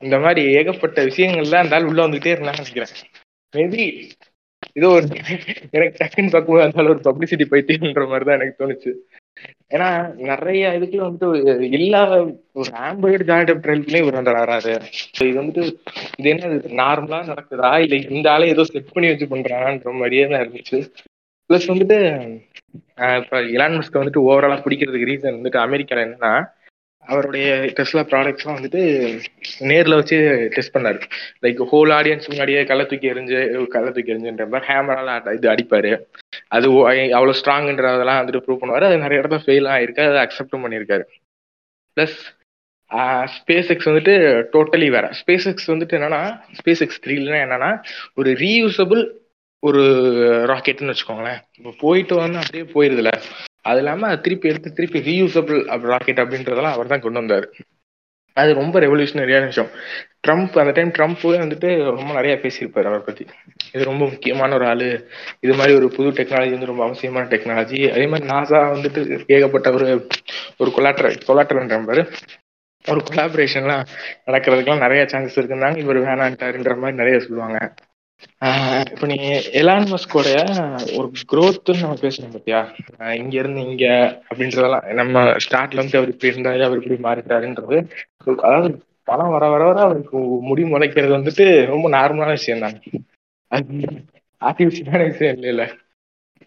இந்த 0.00 0.16
மாதிரி 0.18 0.42
ஏகப்பட்ட 0.54 1.02
விஷயங்கள்ல 1.04 1.60
அந்த 1.62 1.76
ஆள் 1.76 1.84
உள்ள 1.84 2.00
வந்துகிட்டே 2.06 2.34
இருந்தான்னு 2.34 2.62
நினைக்கிறேன். 2.62 2.94
மேபி 3.54 3.84
இது 4.76 4.86
ஒரு 4.94 5.06
எனக்கு 5.76 5.98
டக்குன்னு 6.00 6.32
பார்க்கும்போது 6.34 6.64
அந்த 6.66 6.90
ஒரு 6.92 7.00
பப்ளிசிட்டி 7.08 7.44
பைத்தியன்ற 7.52 8.04
மாதிரி 8.12 8.26
தான் 8.28 8.38
எனக்கு 8.38 8.60
தோணுச்சு. 8.62 8.92
ஏன்னா 9.74 9.88
நிறைய 10.30 10.72
இதுக்கு 10.78 10.98
வந்துட்டு 11.04 11.28
எல்லா 11.78 12.00
ஒரு 12.60 12.70
ஆம்பர்டு 12.86 13.28
ஜாயிண்ட் 13.30 13.48
டெப் 13.50 13.62
ட்ரையல்லையும் 13.64 14.04
இவர் 14.04 14.18
வந்து 14.18 14.34
வராரு. 14.40 14.74
இது 15.26 15.38
வந்துட்டு 15.40 15.64
இது 16.20 16.28
என்ன 16.32 16.50
நார்மலா 16.82 17.20
நடக்குதா? 17.32 17.70
இல்லை 17.84 17.98
இந்த 18.16 18.28
ஆளை 18.34 18.48
ஏதோ 18.54 18.64
செட் 18.72 18.92
பண்ணி 18.96 19.10
வச்சு 19.12 19.28
பண்றான்ற 19.34 19.94
மாதிரியே 20.00 20.26
தான் 20.32 20.42
இருந்துச்சு. 20.44 20.80
ப்ளஸ் 21.50 21.70
வந்துட்டு 21.72 21.98
இப்போ 23.20 23.38
இலான் 23.54 23.76
மஸ்க்கு 23.78 24.00
வந்துட்டு 24.02 24.24
ஓவராலா 24.28 24.58
பிடிக்கிறதுக்கு 24.66 25.10
ரீசன் 25.10 25.38
வந்துட்டு 25.38 25.60
அமெரிக்கால 25.66 26.04
என்னன்னா 26.06 26.34
அவருடைய 27.12 27.48
டெஸ்லா 27.78 28.02
ப்ராடக்ட்ஸ்லாம் 28.10 28.56
வந்துட்டு 28.58 28.82
நேரில் 29.70 29.96
வச்சு 29.98 30.16
டெஸ்ட் 30.54 30.74
பண்ணார். 30.76 31.00
லைக் 31.44 31.60
ஹோல் 31.72 31.92
ஆடியன்ஸ் 31.98 32.30
முன்னாடியே 32.32 32.60
கள்ள 32.70 32.84
தூக்கி 32.90 33.10
எரிஞ்சு 33.12 33.40
கள்ள 33.74 33.88
தூக்கி 33.96 34.14
எரிஞ்சுன்ற 34.14 34.46
மாதிரி 34.52 34.68
ஹேமரால 34.70 35.34
இது 35.38 35.48
அடிப்பார். 35.54 35.90
அது 36.56 36.68
அவ்வளோ 37.18 37.34
ஸ்ட்ராங்ன்றதெல்லாம் 37.40 38.20
வந்துட்டு 38.20 38.44
ப்ரூவ் 38.46 38.62
பண்ணுவார். 38.62 38.88
அது 38.88 39.04
நிறைய 39.04 39.22
இடத்துல 39.22 39.44
ஃபெயில் 39.46 39.68
ஆகிருக்கு 39.74 40.08
அதை 40.10 40.20
அக்செப்டும் 40.24 40.64
பண்ணியிருக்காரு. 40.66 41.06
ப்ளஸ் 41.96 42.18
ஸ்பேஸ் 43.36 43.70
எக்ஸ் 43.72 43.88
வந்துட்டு 43.90 44.14
டோட்டலி 44.54 44.88
வேற. 44.94 45.06
ஸ்பேஸ் 45.20 45.46
எக்ஸ் 45.50 45.70
வந்துட்டு 45.72 45.96
என்னன்னா 45.98 46.22
ஸ்பேஸ் 46.58 46.82
எக்ஸ் 46.86 47.02
த்ரீலாம் 47.04 47.44
என்னன்னா 47.46 47.70
ஒரு 48.20 48.30
ரீயூசபிள் 48.42 49.02
ஒரு 49.62 49.82
ராக்கெட்னு 50.50 50.92
வச்சுக்கோங்களேன். 50.92 51.40
இப்போ 51.58 51.70
போயிட்டு 51.82 52.14
வந்து 52.22 52.40
அப்படியே 52.42 52.64
போயிருதுல. 52.74 53.12
அது 53.70 53.80
இல்லாமல் 53.82 54.20
திருப்பி 54.24 54.50
எடுத்து 54.52 54.76
திருப்பி 54.78 55.00
ரீயூசபிள் 55.10 55.60
ராக்கெட் 55.92 56.22
அப்படின்றதெல்லாம் 56.24 56.76
அவர் 56.76 56.92
தான் 56.92 57.04
கொண்டு 57.04 57.20
வந்தார். 57.22 57.46
அது 58.36 58.50
ரொம்ப 58.60 58.76
ரெவல்யூஷனரியான 58.84 59.48
விஷயம். 59.50 59.70
ட்ரம்ப் 60.26 60.54
அந்த 60.60 60.72
டைம் 60.76 60.90
ட்ரம்ப்பே 60.96 61.34
வந்துட்டு 61.42 61.68
ரொம்ப 61.98 62.10
நிறைய 62.18 62.34
பேசியிருப்பார் 62.42 62.88
அவரை 62.90 63.02
பற்றி 63.08 63.24
இது 63.74 63.82
ரொம்ப 63.90 64.02
முக்கியமான 64.12 64.54
ஒரு 64.54 64.66
ஆள். 64.72 64.86
இது 65.44 65.54
மாதிரி 65.58 65.72
ஒரு 65.80 65.88
புது 65.96 66.10
டெக்னாலஜி 66.18 66.54
வந்து 66.56 66.70
ரொம்ப 66.72 66.84
அவசியமான 66.84 67.28
டெக்னாலஜி 67.34 67.80
அதே 67.94 68.06
மாதிரி 68.12 68.28
நாசா 68.34 68.60
வந்துட்டு 68.74 69.02
ஏகப்பட்ட 69.36 69.70
ஒரு 69.78 69.88
ஒரு 70.62 70.72
கொலாட்ரல் 70.76 71.18
கொலாட்ரல்ன்ற 71.28 72.06
ஒரு 72.84 73.00
கொலாபரேஷன்லாம் 73.08 73.84
நடக்கிறதுக்குலாம் 74.26 74.84
நிறைய 74.86 75.02
சான்சஸ் 75.12 75.38
இருக்குன்னாங்க. 75.40 75.78
இவர் 75.84 76.00
வேணான்ட்டாருன்ற 76.08 76.72
மாதிரி 76.80 77.00
நிறைய 77.02 77.18
சொல்லுவாங்க. 77.26 77.58
இப்ப 78.90 79.06
நீ 79.06 79.16
எலான் 79.60 79.86
மஸ்கோடைய 79.90 80.38
ஒரு 80.96 81.06
க்ரோத்துன்னு 81.30 81.82
நம்ம 81.82 81.96
பேசணும் 82.02 82.34
பாத்தியா? 82.34 82.60
இங்க 83.20 83.34
இருந்து 83.38 83.60
இங்க 83.68 83.86
அப்படின்றதெல்லாம் 84.28 84.86
நம்ம 85.00 85.24
ஸ்டார்ட்ல 85.44 85.78
இருந்து 85.78 85.98
அவர் 86.00 86.12
இப்படி 86.12 86.32
இருந்தாரு 86.32 86.66
அவர் 86.68 86.80
இப்படி 86.80 86.98
மாறிட்டாருன்றது. 87.06 87.78
அதாவது 88.42 88.70
பணம் 89.08 89.34
வர 89.34 89.44
வர 89.48 89.62
வர 89.64 89.78
அவருக்கு 89.80 90.18
முடி 90.48 90.62
முளைக்கிறது 90.64 91.18
வந்துட்டு 91.18 91.46
ரொம்ப 91.72 91.88
நார்மலான 91.96 92.36
விஷயம் 92.38 92.64
தான். 92.64 92.76
அது 93.50 93.88
ஆர்டிபிஷியலான 94.42 95.02
விஷயம் 95.10 95.36
இல்லை 95.36 95.50
இல்லை 95.54 95.66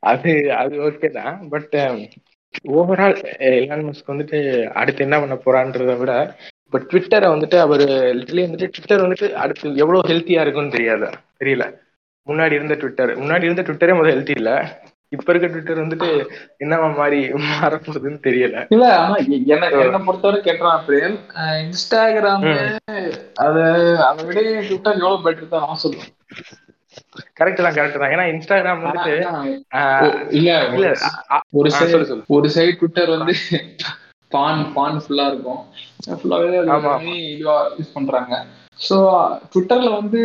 அது 0.04 0.32
அது 0.62 0.76
ஓகே 0.88 1.10
தான். 1.12 1.36
பட் 1.50 1.76
ஓவரால் 2.74 3.18
எலான் 3.56 3.88
மஸ்க் 3.88 4.12
வந்துட்டு 4.12 4.38
அடுத்து 4.74 5.02
என்ன 5.04 5.18
பண்ண 5.20 5.36
போறான்றத 5.40 5.96
விட 6.00 6.12
இப்போ 6.68 6.80
ட்விட்டரை 6.90 7.28
வந்துட்டு 7.34 7.58
அவர் 7.66 7.84
லிட்டலி 8.18 8.42
வந்துட்டு 8.46 8.68
ட்விட்டர் 8.74 9.04
வந்துட்டு 9.04 9.28
அடுத்து 9.44 9.68
எவ்வளோ 9.84 10.00
ஹெல்த்தியா 10.10 10.42
இருக்குன்னு 10.44 10.76
தெரியாது. 10.76 11.08
தெரியல. 11.42 11.66
முன்னாடி 12.28 12.54
இருந்த 12.58 12.76
ட்விட்டர் 12.82 13.12
முன்னாடி 13.22 13.48
இருந்த 13.48 13.64
ட்விட்டரே 13.68 13.94
முதல் 13.98 14.16
ஹெல்த்தி 14.16 14.36
இல்ல. 14.40 14.52
இப்ப 15.12 15.28
இருக்க 15.32 15.48
ட்விட்டர் 15.48 15.82
வந்துட்டு 15.84 16.08
என்னவா 16.64 16.88
மாதிரி 16.98 17.20
மாறப்போகுதுன்னு 17.44 18.20
தெரியல. 18.26 18.64
இல்ல 18.76 18.86
ஆனா 19.04 19.16
என்ன 19.54 19.70
என்ன 19.86 20.00
பொறுத்தவரை 20.08 20.40
கேட்டான் 20.48 20.84
பிரேம். 20.88 21.16
இன்ஸ்டாகிராம் 21.66 22.44
அத 23.46 23.56
அதை 24.08 24.26
விட 24.30 24.40
ட்விட்டர் 24.68 25.00
எவ்வளவு 25.04 25.24
பெட்டர் 25.28 25.54
தான் 25.54 25.66
நான் 25.68 25.82
சொல்லுவேன். 25.86 26.12
கரெக்ட் 27.40 27.64
தான் 27.66 27.78
கரெக்ட் 27.78 28.02
தான். 28.02 28.14
ஏன்னா 28.16 28.26
இன்ஸ்டாகிராம் 28.34 28.84
வந்துட்டு 28.84 29.16
இல்ல 30.40 30.50
இல்ல 30.76 30.90
ஒரு 31.60 31.72
சைடு 31.78 32.02
ஒரு 32.38 32.50
சைடு 32.58 32.74
ட்விட்டர் 32.82 33.14
வந்து 33.16 33.36
பான் 34.32 34.62
பான் 34.74 35.02
ஃபுல்லா 35.04 35.26
இருக்கும். 35.32 35.62
ஃபுல்லாவே 36.16 36.48
இதுவா 37.34 37.56
யூஸ் 37.78 37.96
பண்றாங்க. 37.96 38.34
ஸோ 38.80 38.98
ட்விட்டர்ல 39.52 39.90
வந்து 40.00 40.22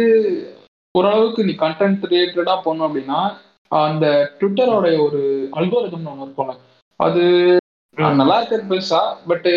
ஓரளவுக்கு 0.95 1.47
நீ 1.49 1.53
கண்டென்ட் 1.63 2.05
ரிலேட்டடா 2.11 2.55
போனோம் 2.65 2.87
அப்படின்னா 2.89 3.21
அந்த 3.71 4.07
ட்விட்டரோட 4.39 4.87
ஒரு 5.05 5.21
அல்கோரிதம் 5.59 6.09
ஒன்று 6.13 6.27
இருக்கும்ல 6.27 6.55
அது 7.01 7.23
நல்லா 8.17 8.37
இருக்கிறது 8.39 8.69
பெருசா 8.71 9.01
பட் 9.31 9.49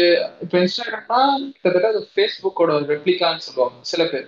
இப்போ 0.43 0.55
இன்ஸ்டாகிராம்னா 0.61 1.19
கிட்டத்தட்ட 1.53 1.91
அது 1.93 2.01
ஃபேஸ்புக்கோட 2.13 2.77
ரெப்ளிகான்னு 2.91 3.45
சொல்லுவாங்க 3.47 3.77
சில 3.91 4.03
பேர். 4.11 4.27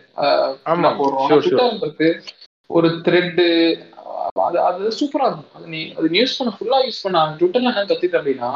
போடுறோம். 0.99 1.27
ஒரு 2.69 2.87
த்ரெட்டு 3.05 3.45
அது 4.45 4.57
அது 4.69 4.91
சூப்பரா 4.99 5.27
இருக்கும். 5.27 5.51
அது 5.57 5.67
நீ 5.67 5.81
அது 5.97 6.07
யூஸ் 6.19 6.37
பண்ண 6.39 6.51
ஃபுல்லா 6.57 6.79
யூஸ் 6.85 7.03
பண்ண 7.03 7.23
ட்விட்டர்ல 7.39 7.71
என்ன 7.73 7.83
கத்துக்கிட்ட 7.83 8.19
அப்படின்னா 8.21 8.51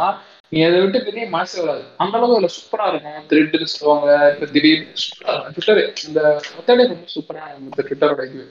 நீ 0.51 0.59
அதை 0.67 0.77
விட்டு 0.83 0.99
பெரிய 1.07 1.23
மனசு 1.33 1.55
வராது 1.61 1.83
அந்த 2.03 2.13
அளவுக்கு 2.17 2.37
அதுல 2.37 2.49
சூப்பரா 2.55 2.85
இருக்கும். 2.91 3.19
த்ரெட்னு 3.29 3.67
சொல்லுவாங்க 3.73 4.07
இப்ப 4.33 4.47
திடீர்னு 4.55 4.87
ட்விட்டர் 5.53 5.79
இந்த 6.07 6.21
மெத்தடே 6.55 6.85
ரொம்ப 6.93 7.07
சூப்பரா 7.13 7.43
இந்த 7.59 7.83
ட்விட்டரோட 7.89 8.23
இது. 8.31 8.43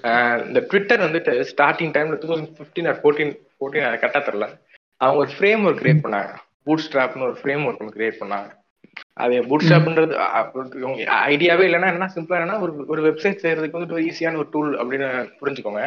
இந்த 0.49 0.61
ட்விட்டர் 0.71 1.05
வந்துட்டு 1.07 1.33
ஸ்டார்டிங் 1.51 1.93
டைம்ல 1.97 2.19
two 2.23 2.31
thousand 2.31 2.55
fifteen 2.61 2.89
or 2.93 3.01
fourteen 3.03 3.35
fourteen 3.57 3.87
அதை 3.89 3.99
கரெக்டாக 4.03 4.25
தெரில 4.29 4.49
அவங்க 5.01 5.21
ஒரு 5.25 5.33
ஃப்ரேம் 5.37 5.65
ஒர்க் 5.67 5.83
கிரியேட் 5.83 6.05
பண்ணாங்க. 6.07 6.33
பூட் 6.67 6.85
ஸ்ட்ராப்னு 6.87 7.27
ஒரு 7.29 7.37
ஃப்ரேம் 7.43 7.65
ஒர்க் 7.69 7.83
ஒன்று 7.83 7.97
கிரியேட் 7.99 8.21
பண்ணாங்க. 8.23 8.49
அது 9.23 9.35
பூட் 9.51 9.65
ஸ்ட்ராப்ன்றது 9.67 10.15
ஐடியாவே 11.33 11.67
இல்லைன்னா 11.69 11.91
என்ன 11.95 12.09
சிம்பிளா 12.15 12.39
என்னன்னா 12.39 12.59
ஒரு 12.65 12.73
ஒரு 12.93 13.01
வெப்சைட் 13.09 13.43
செய்யறதுக்கு 13.43 13.79
வந்துட்டு 13.79 13.99
ஒரு 13.99 14.07
ஈஸியான 14.11 14.41
ஒரு 14.43 14.49
டூல் 14.55 14.73
அப்படின்னு 14.83 15.09
புரிஞ்சுக்கோங்க. 15.41 15.83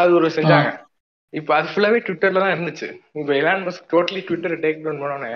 அது 0.00 0.10
ஒரு 0.18 0.28
செஞ்சாங்க. 0.36 0.70
இப்போ 1.32 1.52
அது 1.56 1.66
ஃபுல்லாவே 1.70 1.98
ட்விட்டர்ல 2.04 2.42
தான் 2.42 2.54
இருந்துச்சு. 2.54 2.86
இப்போ 3.20 3.32
Elon 3.40 3.64
Musk 3.66 3.88
totally 3.92 4.20
Twitter 4.28 4.54
take 4.64 4.82
down 4.84 5.02
பண்ணோன்னே 5.02 5.32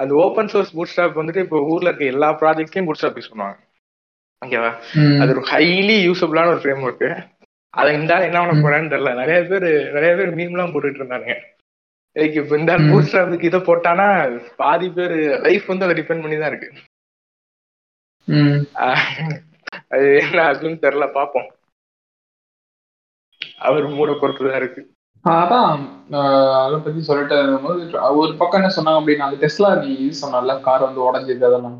அந்த 0.00 0.12
ஓப்பன் 0.24 0.50
சோர்ஸ் 0.52 0.74
பூட் 0.76 0.92
ஸ்டாப் 0.92 1.20
வந்துட்டு 1.20 1.44
இப்போ 1.46 1.60
ஊர்ல 1.72 1.90
இருக்க 1.90 2.12
எல்லா 2.14 2.28
ப்ராஜெக்ட்லயும் 2.42 2.88
பூட் 2.88 3.00
ஸ்டாப் 3.00 3.18
யூஸ் 3.20 3.32
பண்ணுவாங்க 3.32 3.58
ஓகேவா 4.42 4.70
அது 5.22 5.32
ஒரு 5.34 5.42
ஹைலி 5.52 5.96
யூஸபிளான 6.06 6.52
ஒரு 6.54 6.62
ஃப்ரேம் 6.62 6.84
ஒர்க்கு 6.88 7.10
அதை 7.74 7.90
இந்த 7.98 8.14
என்ன 8.28 8.40
பண்ண 8.40 8.54
போறான்னு 8.64 8.92
தெரியல. 8.92 9.12
நிறைய 9.22 9.38
பேர் 9.50 9.66
நிறைய 9.96 10.12
பேர் 10.18 10.36
மீம்லாம் 10.38 10.72
போட்டுட்டு 10.74 11.00
இருந்தாங்க 11.00 11.30
லைக் 12.16 12.36
இப்போ 12.40 12.54
இந்த 12.62 12.72
பூட் 12.88 13.08
ஸ்டாப்புக்கு 13.10 13.48
இதை 13.50 13.60
போட்டானா 13.68 14.06
பாதி 14.62 14.88
பேர் 14.98 15.14
லைஃப் 15.46 15.70
வந்து 15.72 15.86
அதை 15.86 15.96
டிபெண்ட் 16.00 16.24
பண்ணி 16.24 16.36
தான் 16.42 16.52
இருக்கு 16.52 16.70
அது 19.94 20.04
என்ன 20.22 20.38
ஆகுன்னு 20.48 20.84
தெரியல 20.84 21.06
பார்ப்போம். 21.16 21.48
அவர் 23.66 23.86
மூட 23.96 24.10
பொறுத்துதான் 24.20 24.60
இருக்கு. 24.60 24.82
அதான் 25.24 25.82
அதை 26.62 26.76
பத்தி 26.78 27.00
சொல்லிட்டு 27.00 27.36
ஒரு 28.20 28.32
பக்கம் 28.40 28.60
என்ன 28.60 28.72
சொன்னாங்க 28.76 29.00
அப்படின்னா 29.00 29.28
அது 29.28 29.38
டெஸ்லா 29.44 29.70
நீ 29.84 29.92
சொன்னால 30.22 30.60
கார் 30.60 30.86
வந்து 30.86 31.00
உடஞ்சது 31.06 31.48
அதெல்லாம். 31.50 31.78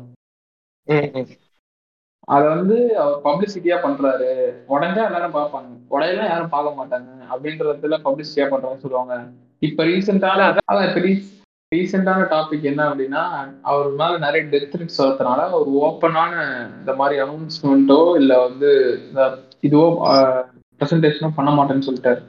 அத 2.27 2.43
வந்து 2.49 2.77
அவர் 3.01 3.17
பப்ளிசிட்டியா 3.23 3.77
பண்றாரு. 3.83 4.29
உடஞ்சா 4.69 5.03
எல்லாரும் 5.09 5.35
பார்ப்பாங்க. 5.35 5.67
உடையெல்லாம் 5.95 6.31
யாரும் 6.31 6.53
பார்க்க 6.53 6.79
மாட்டாங்க. 6.79 7.09
அப்படின்றதுல 7.33 7.97
பப்ளிசிட்டியா 8.05 8.47
பண்றாங்கன்னு 8.51 8.85
சொல்லுவாங்க. 8.85 9.15
இப்ப 9.61 9.83
ரீசெண்டான 9.83 10.45
அதான் 10.51 10.87
இப்ப 10.87 11.01
ரீசெண்டான 11.71 12.25
டாபிக் 12.33 12.61
என்ன 12.61 12.81
அப்படின்னா 12.89 13.21
அவர் 13.61 13.87
மேல 13.91 14.17
நிறைய 14.17 14.43
டெத் 14.45 14.71
த்ரெட்ஸ் 14.73 15.01
வரதுனால 15.03 15.51
ஒரு 15.59 15.71
ஓப்பனான 15.85 16.33
இந்த 16.79 16.95
மாதிரி 16.95 17.21
அனௌன்ஸ்மெண்ட்டோ 17.21 18.15
இல்ல 18.15 18.33
வந்து 18.47 18.71
இதுவோ 19.61 19.87
ப்ரெசன்டேஷனோ 20.81 21.29
பண்ண 21.35 21.51
மாட்டேன்னு 21.51 21.87
சொல்லிட்டாரு. 21.89 22.21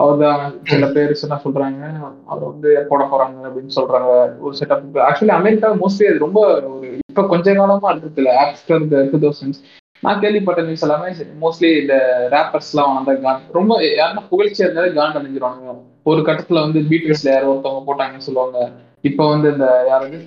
அவர்தான் 0.00 0.42
சில 0.70 0.86
பேர் 0.94 1.14
என்ன 1.26 1.38
சொல்றாங்க 1.44 1.84
அவர் 2.30 2.44
வந்து 2.50 2.70
போட 2.90 3.02
போறாங்க 3.12 3.38
அப்படின்னு 3.48 3.76
சொல்றாங்க 3.78 4.10
ஒரு 4.46 4.54
செட்டப் 4.60 4.98
ஆக்சுவலி 5.08 5.34
அமெரிக்கா 5.38 5.70
மோஸ்ட்லி 5.82 6.08
அது 6.10 6.24
ரொம்ப 6.26 6.40
ஒரு 6.46 6.90
இப்ப 7.10 7.26
கொஞ்ச 7.32 7.54
காலமா 7.54 7.90
இருக்குது 7.92 8.22
இல்லை 8.22 8.34
ஆஃப்டர் 8.44 8.84
டூ 9.12 9.20
தௌசண்ட்ஸ் 9.26 9.62
நான் 10.02 10.20
கேள்விப்பட்ட 10.20 10.60
நியூஸ் 10.66 10.84
எல்லாமே 10.86 11.08
மோஸ்ட்லி 11.42 11.70
இந்த 11.80 11.96
ரேப்பர்ஸ் 12.34 12.70
எல்லாம் 12.72 12.94
வந்த 12.98 13.16
கான் 13.24 13.42
ரொம்ப 13.58 13.72
யாருன்னா 14.00 14.22
புகழ்ச்சியா 14.30 14.66
இருந்தாலே 14.66 14.92
கான் 14.98 15.18
அடைஞ்சிருவாங்க 15.18 15.74
ஒரு 16.10 16.20
கட்டத்துல 16.28 16.62
வந்து 16.66 16.80
பீட்ரஸ்ல 16.90 17.32
யாரோ 17.32 17.50
ஒருத்தவங்க 17.50 17.82
போட்டாங்கன்னு 17.88 18.26
சொல்லுவாங்க. 18.28 18.60
இப்ப 19.08 19.26
வந்து 19.28 19.48
இந்த 19.54 19.66
யாராவது 19.90 20.18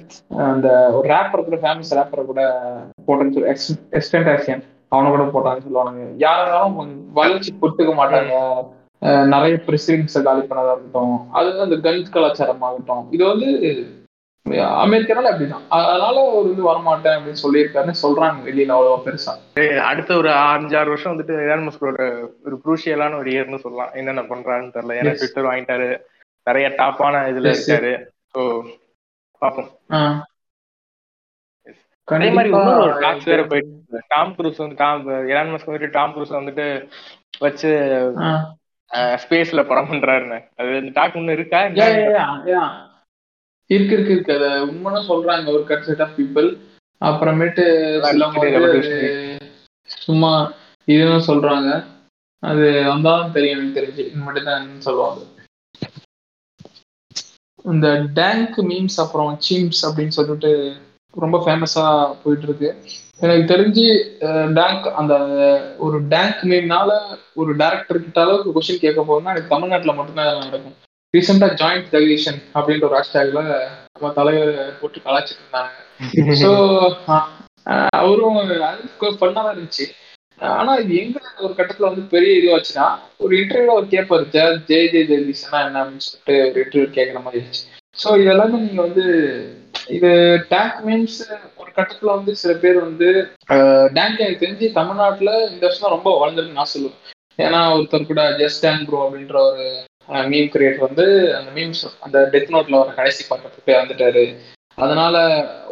அந்த 0.49 0.67
ஒரு 0.97 1.05
ரேப்பர் 1.13 1.47
கூட 1.47 1.57
ஃபேமஸ் 1.63 1.95
ரேப்பர் 1.99 2.29
கூட 2.31 2.43
போட்டேன்னு 3.07 3.35
சொல்லி 3.35 3.49
எக்ஸ்டென்ட் 3.97 4.31
ஆக்ஷன் 4.35 4.63
அவனை 4.93 5.09
கூட 5.09 5.25
போட்டாங்கன்னு 5.33 5.67
சொல்லுவாங்க 5.67 6.05
யாராலும் 6.25 6.77
வளர்ச்சி 7.19 7.51
பொட்டுக்க 7.61 7.93
மாட்டாங்க. 7.99 8.33
நிறைய 9.33 9.55
பிரசிடென்ட்ஸை 9.65 10.21
காலி 10.27 10.43
பண்ணதா 10.49 10.73
இருக்கட்டும் 10.75 11.17
அது 11.37 11.47
வந்து 11.49 11.65
அந்த 11.67 11.77
கன் 11.85 12.05
கலாச்சாரம் 12.15 12.63
ஆகட்டும் 12.67 13.05
இது 13.15 13.23
வந்து 13.31 13.49
அமெரிக்கனால 14.83 15.29
அப்படிதான். 15.31 15.65
அதனால 15.75 16.15
ஒரு 16.37 16.47
இது 16.53 16.61
வரமாட்டேன் 16.69 17.15
அப்படின்னு 17.17 17.41
சொல்லியிருக்காருன்னு 17.43 18.01
சொல்றாங்க 18.01 18.39
வெளியில 18.47 18.75
அவ்வளவு 18.75 19.03
பெருசா. 19.05 19.33
அடுத்த 19.89 20.11
ஒரு 20.21 20.29
அஞ்சாறு 20.53 20.91
வருஷம் 20.93 21.13
வந்துட்டு 21.13 21.35
எலான் 21.43 21.65
மஸ்கோட 21.67 22.07
ஒரு 22.45 22.55
குரூஷியலான 22.63 23.17
ஒரு 23.21 23.29
இயர்னு 23.33 23.63
சொல்லலாம். 23.65 23.93
என்னென்ன 23.99 24.23
பண்றாருன்னு 24.31 24.75
தெரியல. 24.75 24.97
ஏன்னா 25.01 25.13
ட்விட்டர் 25.19 25.49
வாங்கிட்டாரு. 25.49 25.89
நிறைய 26.47 26.67
டாப்பான 26.81 27.21
இதுல 27.31 27.53
இருக்காரு. 27.53 27.93
ஸோ 28.33 28.41
பார்ப்போம். 29.41 29.69
அதே 32.07 32.29
மாதிரி 32.37 32.51
இன்னொரு 32.53 32.93
டாக்ஸ் 33.05 33.29
வேற 33.31 33.43
போயிட்டு 33.51 34.01
டாம் 34.13 34.35
குரூஸ் 34.37 34.61
வந்து 34.63 34.77
டாம் 34.83 35.07
எலான் 35.31 35.53
மஸ்க் 35.53 35.71
வந்துட்டு 35.71 35.95
டாம் 35.97 36.13
குரூஸ் 36.15 36.37
வந்துட்டு 36.39 36.67
வச்சு 37.45 37.71
ஸ்பேஸ்ல 38.91 39.67
படம் 39.67 39.91
பண்றாருன்னு. 39.91 40.49
அது 40.55 40.77
இந்த 40.77 40.91
டாக் 40.93 41.15
ஒண்ணு 41.15 41.31
இருக்கா? 41.31 41.65
இருக்கு 43.67 43.93
இருக்கு 43.95 44.13
இருக்கு. 44.13 44.35
அத 44.35 44.65
உண்மைன்னு 44.65 45.11
சொல்றாங்க. 45.11 45.47
ஒரு 45.53 45.63
கட் 45.67 45.83
செட் 45.83 46.01
ஆஃப் 46.01 46.15
பீப்புள் 46.17 46.57
அப்புறமேட்டு 47.01 47.63
சும்மா 49.83 50.53
இதுன்னு 50.87 51.21
சொல்றாங்க. 51.27 51.83
அது 52.39 52.83
வந்தாலும் 52.87 53.31
தெரியும் 53.31 53.59
எனக்கு 53.59 53.77
தெரிஞ்சு. 53.79 54.13
மட்டும் 54.13 54.43
தான் 54.43 54.81
சொல்லுவாங்க. 54.81 55.23
இந்த 57.65 58.05
டேங்க் 58.13 58.57
மீம்ஸ் 58.59 58.97
அப்புறம் 58.97 59.39
சீம்ஸ் 59.49 59.81
அப்படின்னு 59.81 60.07
சொல்லிட்டு 60.07 60.75
ரொம்ப 61.11 61.43
ஃபேமஸா 61.45 62.15
போயிட்டு 62.23 62.47
இருக்கு. 62.47 62.69
எனக்கு 63.19 63.45
தெரிஞ்சு 63.47 63.85
டேங்க் 64.53 64.87
அந்த 64.95 65.13
ஒரு 65.77 65.97
டேங்க் 66.07 66.41
மீம்னால 66.43 66.91
ஒரு 67.35 67.51
டேரக்டர் 67.59 68.03
கிட்ட 68.03 68.19
அளவுக்கு 68.21 68.53
கொஸ்டின் 68.53 68.83
கேட்க 68.83 68.99
போகுதுன்னா 69.01 69.33
எனக்கு 69.33 69.53
தமிழ்நாட்டில் 69.53 69.97
மட்டும்தான் 69.97 70.41
நடக்கும் 70.43 70.79
ரீசெண்டா 71.13 71.47
ஜாயிண்ட் 71.59 71.91
டெலிகேஷன் 71.91 72.39
அப்படின்ற 72.55 72.87
ஒரு 72.87 72.97
ஹேஷ்டேக்ல 72.97 73.41
நம்ம 73.93 74.11
தலைவர் 74.13 74.53
போட்டு 74.79 75.05
கலாச்சிட்டு 75.05 75.43
இருந்தாங்க 75.43 76.39
ஸோ 76.41 76.51
அவரும் 77.97 78.39
பண்ணாதான் 79.21 79.53
இருந்துச்சு 79.53 79.85
ஆனா 80.53 80.71
இது 80.75 80.93
எங்க 80.95 81.17
ஒரு 81.39 81.53
கட்டத்துல 81.53 81.89
வந்து 81.89 82.03
பெரிய 82.07 82.31
இதுவாச்சுன்னா 82.39 82.87
ஒரு 83.17 83.33
இன்டர்வியூல 83.35 83.75
ஒரு 83.75 83.87
கேட்பாரு 83.87 84.25
ஜெய 84.33 84.47
ஜெய 84.69 84.83
ஜெய 84.89 85.03
ஜெகதீஷனா 85.03 85.59
என்ன 85.67 85.81
அப்படின்னு 85.83 86.05
சொல்லிட்டு 86.05 86.35
ஒரு 86.45 86.63
இன்டர்வியூ 86.63 86.89
கேட்கற 86.97 87.21
மாதிரி 87.21 87.41
இருந்துச்சு 87.41 87.67
ஸோ 87.97 88.09
இது 88.19 88.31
எல்லாமே 88.31 88.59
நீங்க 88.59 88.81
வந்து 88.81 89.05
இது 89.89 90.09
டேங்க் 90.49 90.79
மீன்ஸ் 90.85 91.19
கட்டத்துல 91.77 92.15
வந்து 92.17 92.35
சில 92.41 92.53
பேர் 92.63 92.79
வந்து 92.87 93.07
டேங்க் 93.97 94.23
எனக்கு 94.25 94.43
தெரிஞ்சு 94.45 94.67
தமிழ்நாட்டுல 94.79 95.31
இந்த 95.51 95.63
வருஷம் 95.67 95.95
ரொம்ப 95.95 96.09
வளர்ந்துருக்கு 96.21 96.59
நான் 96.59 96.73
சொல்லுவேன். 96.75 96.99
ஏன்னா 97.45 97.59
ஒருத்தர் 97.75 98.09
கூட 98.11 98.23
ஜஸ்ட் 98.41 98.63
டேங்க் 98.65 98.87
ப்ரோ 98.87 99.01
அப்படின்ற 99.05 99.37
ஒரு 99.49 99.65
மீம் 100.31 100.49
கிரியேட் 100.53 100.85
வந்து 100.87 101.05
அந்த 101.37 101.49
மீம்ஸ் 101.55 101.83
அந்த 101.99 102.17
டெத் 102.33 102.53
நோட்ல 102.55 102.81
வர 102.81 102.91
கடைசி 102.99 103.23
பக்கத்துக்கு 103.29 103.73
வந்துட்டாரு 103.81 104.25
அதனால 104.75 105.15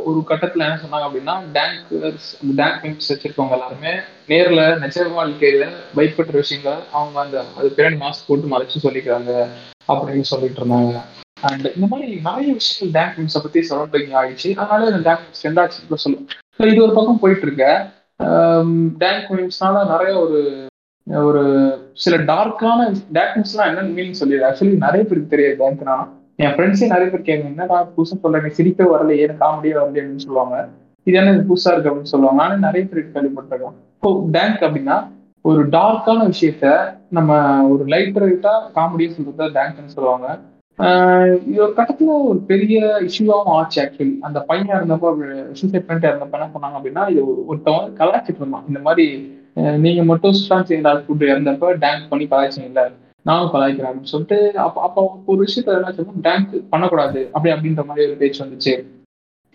ஒரு 0.06 0.20
கட்டத்துல 0.30 0.66
என்ன 0.66 0.80
சொன்னாங்க 0.82 1.06
அப்படின்னா 1.08 1.36
டேங்க் 1.56 1.88
டேங்க் 2.60 2.82
மீம்ஸ் 2.84 3.10
வச்சிருக்கவங்க 3.12 3.58
எல்லாருமே 3.58 3.94
நேர்ல 4.32 4.64
நிஜ 4.84 5.06
வாழ்க்கையில 5.18 5.68
பயப்படுற 5.98 6.36
விஷயங்கள் 6.44 6.82
அவங்க 6.92 7.20
அந்த 7.20 7.38
அது 7.58 7.74
பின்னாடி 7.78 8.00
மாஸ்க் 8.04 8.28
போட்டு 8.28 8.54
மறைச்சு 8.54 8.86
சொல்லிக்கிறாங்க 8.86 9.32
அப்படின்னு 9.92 10.28
சொல்லிட்டு 10.34 10.62
இருந்தாங்க. 10.62 10.94
அண்ட் 11.50 11.66
இந்த 11.76 11.88
மாதிரி 11.92 12.08
நிறைய 12.28 12.50
விஷயங்கள் 12.60 12.96
டேங்க் 12.98 13.18
மீம்ஸை 13.18 13.42
பத்தி 13.46 13.60
சரௌண்டிங் 13.70 14.14
ஆயிடுச்சு. 14.20 14.50
அதனால 14.62 14.90
இந்த 14.92 15.02
டேங்க் 15.08 15.24
மீம்ஸ் 15.26 15.46
ரெண்டாச்சு 15.48 16.02
சொல்லுவோம் 16.04 16.28
இது 16.72 16.84
ஒரு 16.88 16.94
பக்கம் 16.98 17.22
போயிட்டு 17.22 17.46
இருக்க. 17.48 17.66
டேங்க் 19.04 19.30
மீம்ஸ்னால 19.38 19.84
நிறைய 19.94 20.14
ஒரு 20.26 20.40
ஒரு 21.30 21.44
சில 22.02 22.16
டார்க்கான 22.32 22.82
டேக்னஸ்லாம் 23.18 23.70
என்னன்னு 23.70 23.96
மீன் 24.00 24.20
சொல்லிடு. 24.20 24.44
ஆக்சுவலி 24.50 24.76
நிறைய 24.86 25.04
பேருக்கு 25.10 25.34
தெரியாது 25.34 25.58
டேங்க்னா 25.62 25.96
என் 26.44 26.54
ஃப்ரெண்ட்ஸே 26.58 26.92
நிறைய 26.94 27.08
பேர் 27.14 27.28
கேட்குங்க 27.30 27.52
என்னடா 27.54 27.78
புதுசாக 27.96 28.20
சொல்றேன் 28.26 28.56
சிரிக்க 28.60 28.84
வரல 28.92 29.16
ஏன் 29.24 29.42
காமெடியே 29.42 29.74
வரல 29.78 29.88
அப்படின்னு 29.88 30.24
சொல்லுவாங்க. 30.26 30.56
இது 31.10 31.18
என்ன 31.22 31.44
புதுசா 31.50 31.72
இருக்கு 31.74 31.90
அப்படின்னு 31.92 32.14
சொல்லுவாங்க. 32.14 32.40
நானும் 32.44 32.66
நிறைய 32.68 32.84
பேருக்கு 32.92 33.16
கேள்விப்பட்டிருக்கேன். 33.16 33.76
இப்போ 33.98 34.12
டேங்க் 34.38 34.64
அப்படின்னா 34.68 34.98
ஒரு 35.50 35.62
டார்க்கான 35.76 36.26
விஷயத்த 36.34 36.68
நம்ம 37.18 37.40
ஒரு 37.74 37.84
லைட் 37.94 38.18
ரைட்டா 38.24 38.54
காமெடியா 38.78 39.12
சொல்றத 39.18 39.50
டேங்க்னு 39.58 39.96
சொல்லுவாங்க. 39.98 40.28
ஒரு 40.82 41.74
கட்டத்துல 41.78 42.14
ஒரு 42.30 42.40
பெரிய 42.52 42.78
இஷ்யூவாகவும் 43.08 43.56
ஆச்சு 43.58 43.80
ஆக்சுவலி 43.82 44.14
அந்த 44.28 44.40
பையன் 44.50 44.72
இருந்தப்போ 44.78 45.10
சூசைட் 45.60 45.86
பண்ணிட்டு 45.88 46.10
இருந்தப்ப 46.10 46.38
என்ன 46.40 46.48
பண்ணாங்க 46.54 46.78
அப்படின்னா 46.80 47.04
இது 47.14 47.22
ஒருத்தவங்க 47.52 47.92
கலாய்ச்சிட்டு 48.00 48.42
இருந்தான். 48.44 48.66
இந்த 48.70 48.80
மாதிரி 48.88 49.06
நீங்க 49.86 50.04
மட்டும் 50.12 50.36
சுஷாந்த் 50.38 50.70
சிங் 50.70 50.88
ராஜ்பூட் 50.88 51.26
இறந்தப்ப 51.32 51.74
டேங்க் 51.84 52.10
பண்ணி 52.12 52.26
கலாய்ச்சிங்கல்ல 52.32 52.84
நானும் 53.26 53.52
கலாய்க்கிறேன் 53.54 53.90
அப்படின்னு 53.90 54.14
சொல்லிட்டு 54.14 54.38
அப்போ 54.66 54.80
அப்போ 54.88 55.02
ஒரு 55.32 55.40
விஷயத்த 55.46 55.76
என்ன 55.80 55.94
சொல்லணும் 55.98 56.24
டேங்க் 56.28 56.56
பண்ணக்கூடாது 56.70 57.22
அப்படி 57.34 57.54
அப்படின்ற 57.56 57.86
மாதிரி 57.90 58.08
ஒரு 58.08 58.18
பேச்சு 58.22 58.44
வந்துச்சு. 58.46 58.74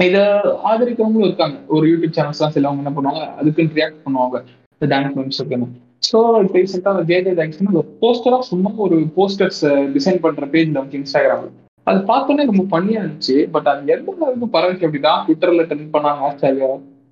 இதை 0.00 0.22
ஆதரிக்கிறவங்களும் 0.70 1.28
இருக்காங்க. 1.28 1.58
ஒரு 1.74 1.84
யூடியூப் 1.92 2.16
சேனல்ஸ் 2.18 2.40
எல்லாம் 2.40 2.54
சிலவங்க 2.56 2.82
என்ன 2.84 2.92
பண்ணுவாங்க 2.96 3.24
அதுக்குன்னு 3.40 3.76
ரியாக்ட் 3.78 4.04
பண்ணுவாங்க. 4.06 4.38
இந்த 4.76 4.86
டேங்க் 4.92 5.16
மீம்ஸ் 5.18 5.40
இருக்குன்னு 5.40 5.68
ஸோ 6.02 6.18
இப்போ 6.42 6.58
ரீசெண்டாக 6.58 6.94
அந்த 6.94 7.04
ஜேஜே 7.12 7.32
தேங்க்ஸ்னு 7.34 7.72
ஒரு 7.72 7.88
போஸ்டரா 8.00 8.38
சும்மா 8.40 8.70
ஒரு 8.76 8.96
போஸ்டர்ஸ் 9.16 9.62
டிசைன் 9.94 10.20
பண்ற 10.20 10.46
பேஜ் 10.46 10.68
நமக்கு 10.68 10.98
இன்ஸ்டாகிராமில் 10.98 11.54
அது 11.86 11.98
பார்த்தோன்னே 12.06 12.44
ரொம்ப 12.44 12.64
பண்ணியா 12.70 13.00
இருந்துச்சு. 13.02 13.48
பட் 13.50 13.68
அது 13.68 13.92
எந்த 13.92 14.12
அளவுக்கு 14.20 14.48
பரவாயில்ல 14.52 14.86
அப்படின்னா 14.86 15.12
ட்விட்டர்ல 15.26 15.64
ட்ரெண்ட் 15.68 15.92
பண்ணாங்க 15.92 16.20
ஹேஷ்டேக் 16.24 16.62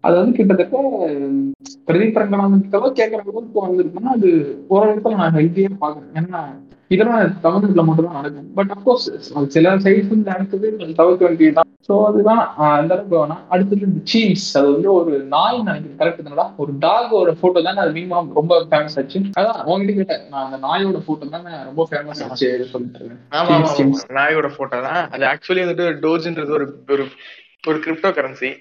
அது 0.04 0.14
வந்து 0.20 0.36
கிட்டத்தட்ட 0.38 0.78
பிரதீப் 1.88 2.20
ரங்கநாதன் 2.20 2.68
கேட்கறவங்களுக்கு 3.00 3.66
வந்திருக்குன்னா 3.66 4.14
அது 4.18 4.30
இடத்துல 4.86 5.18
நான் 5.22 5.36
ஹெல்த்தியா 5.38 5.72
பாக்குறேன் 5.84 6.14
ஏன்னா 6.20 6.40
இதெல்லாம் 6.94 7.36
தமிழ்நாட்டுல 7.44 7.82
மட்டும் 7.86 8.06
தான் 8.08 8.18
நடக்கும் 8.18 8.48
பட் 8.56 8.72
அப்கோர்ஸ் 8.74 9.06
சில 9.54 9.70
சைட்ஸ் 9.84 10.10
வந்து 10.10 10.32
நடக்குது 10.32 10.66
தவிர்க்க 10.98 11.22
வேண்டியதுதான். 11.26 11.70
ஸோ 11.86 11.94
அதுதான் 12.08 12.42
அந்த 12.66 12.92
அளவுக்கு 12.94 13.16
வேணாம் 13.16 13.40
அடுத்தது 13.54 13.88
இந்த 13.88 14.00
சீஸ் 14.12 14.44
அது 14.58 14.68
வந்து 14.74 14.90
ஒரு 14.98 15.12
நாய் 15.34 15.58
நினைக்கிறேன். 15.68 15.98
கரெக்ட் 16.00 16.26
தானடா? 16.26 16.46
ஒரு 16.62 16.72
டாகோட 16.84 17.32
போட்டோ 17.40 17.62
தானே 17.68 17.82
அது 17.84 17.94
மீமா 17.98 18.20
ரொம்ப 18.40 18.58
ஃபேமஸ் 18.70 18.96
ஆச்சு. 19.00 19.20
அதான் 19.40 19.58
உங்ககிட்ட 19.70 19.96
கேட்டேன். 20.00 20.24
நான் 20.34 20.44
அந்த 20.46 20.58
நாயோட 20.66 21.00
போட்டோ 21.08 21.30
தானே 21.36 21.54
ரொம்ப 21.68 21.86
ஃபேமஸ் 21.90 22.22
ஆச்சு. 22.26 22.50
சொல்லிட்டு 22.74 24.14
நாயோட 24.20 24.50
போட்டோ 24.58 24.80
தான். 24.88 25.02
அது 25.16 25.26
ஆக்சுவலி 25.32 25.64
வந்துட்டு 25.64 25.88
டோஜ்ன்றது 26.04 26.54
ஒரு 26.58 27.06
ஒரு 27.68 27.78
கிரிப்டோ 27.86 28.12
கரன்சி 28.18 28.52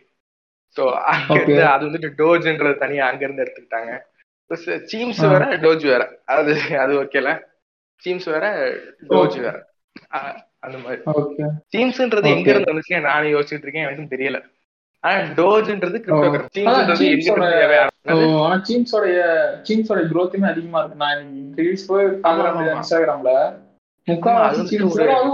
ஸோ 0.77 0.83
அங்கிருந்து 1.11 1.63
அது 1.73 1.87
வந்துட்டு 1.87 2.09
டோஜ்ன்றது 2.19 2.75
தனியா 2.77 3.07
அங்க 3.09 3.23
இருந்து 3.25 3.43
எடுத்துக்கிட்டாங்க 3.45 3.91
சீம்ஸ் 4.91 5.19
வேற 5.25 5.43
டோஜ் 5.61 5.83
வேற. 5.91 6.03
அது 6.33 6.53
அது 6.83 6.93
ஓகேல 7.01 7.29
சீம்ஸ் 8.01 8.27
வேற 8.33 8.45
டோஜ் 9.11 9.37
வேற. 9.45 9.55
அந்த 10.65 10.77
மாதிரி. 10.77 11.01
சீம்ஸ்ன்றது 11.73 12.27
எங்க 12.33 12.49
இருந்து 12.51 12.71
வந்துச்சு 12.71 12.99
நானே 13.07 13.31
யோசிச்சுட்டு 13.35 13.65
இருக்கேன் 13.67 13.85
எனக்கும் 13.85 14.13
தெரியல. 14.13 14.39
ஆனா 15.03 15.15
டோஜ்ன்றது 15.39 15.97
கிரிப்டோ 16.03 16.41
சீம்ஸோட 18.67 19.07
சீம்ஸோட 19.67 19.99
growthமே 20.11 20.47
அதிகமா 20.51 20.79
இருக்கு. 20.81 21.01
நான் 21.03 21.21
ரீல்ஸ் 21.57 21.87
போய் 21.87 22.05
இன்ஸ்டாகிராம்ல 22.75 23.33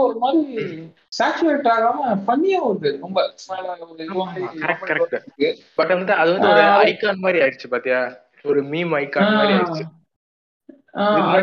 ஒரு 0.06 0.16
மாதிரி 0.24 0.64
சாச்சுரேட் 1.18 1.70
ஆகாம 1.76 2.10
பண்ணியா 2.28 2.60
வருது 2.66 2.90
ரொம்ப 3.02 3.20
பட் 5.78 5.94
வந்து 5.94 6.14
அது 6.22 6.30
வந்து 6.34 6.50
ஒரு 6.54 6.64
ஐகான் 6.90 7.24
மாதிரி 7.24 7.40
ஆயிடுச்சு 7.44 7.70
பாத்தியா? 7.72 8.02
ஒரு 8.46 8.60
மீம் 8.74 8.94
ஐகான் 9.00 9.38
மாதிரி 9.38 9.54
ஆயிடுச்சு. 9.56 9.86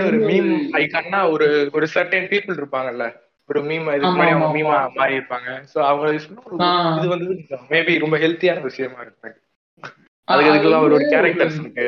ஒரு 0.07 0.18
மீம் 0.29 0.51
ஐகான்னா 0.81 1.20
ஒரு 1.33 1.47
ஒரு 1.72 1.87
சர்டன் 1.95 2.29
பீப்புள் 2.33 2.59
இருப்பாங்கல்ல. 2.61 3.07
ஒரு 3.51 3.61
மீம் 3.68 3.89
இதுக்கு 3.89 4.12
முன்னாடி 4.12 4.35
அவங்க 4.35 4.51
மீமா 4.59 4.77
மாறி 4.95 5.18
இருப்பாங்க 5.18 5.51
சோ 5.72 5.79
அவங்க 5.91 6.07
இது 6.99 7.09
வந்து 7.14 7.29
மேபி 7.72 7.93
ரொம்ப 8.05 8.16
ஹெல்த்தியான 8.18 8.62
விஷயமா 8.62 9.01
இருக்கு. 9.01 9.31
அதுக்கு 10.29 10.51
அதுக்கெல்லாம் 10.53 10.87
ஒரு 10.89 10.97
கேரக்டர்ஸ் 11.12 11.59
இருக்கு. 11.62 11.87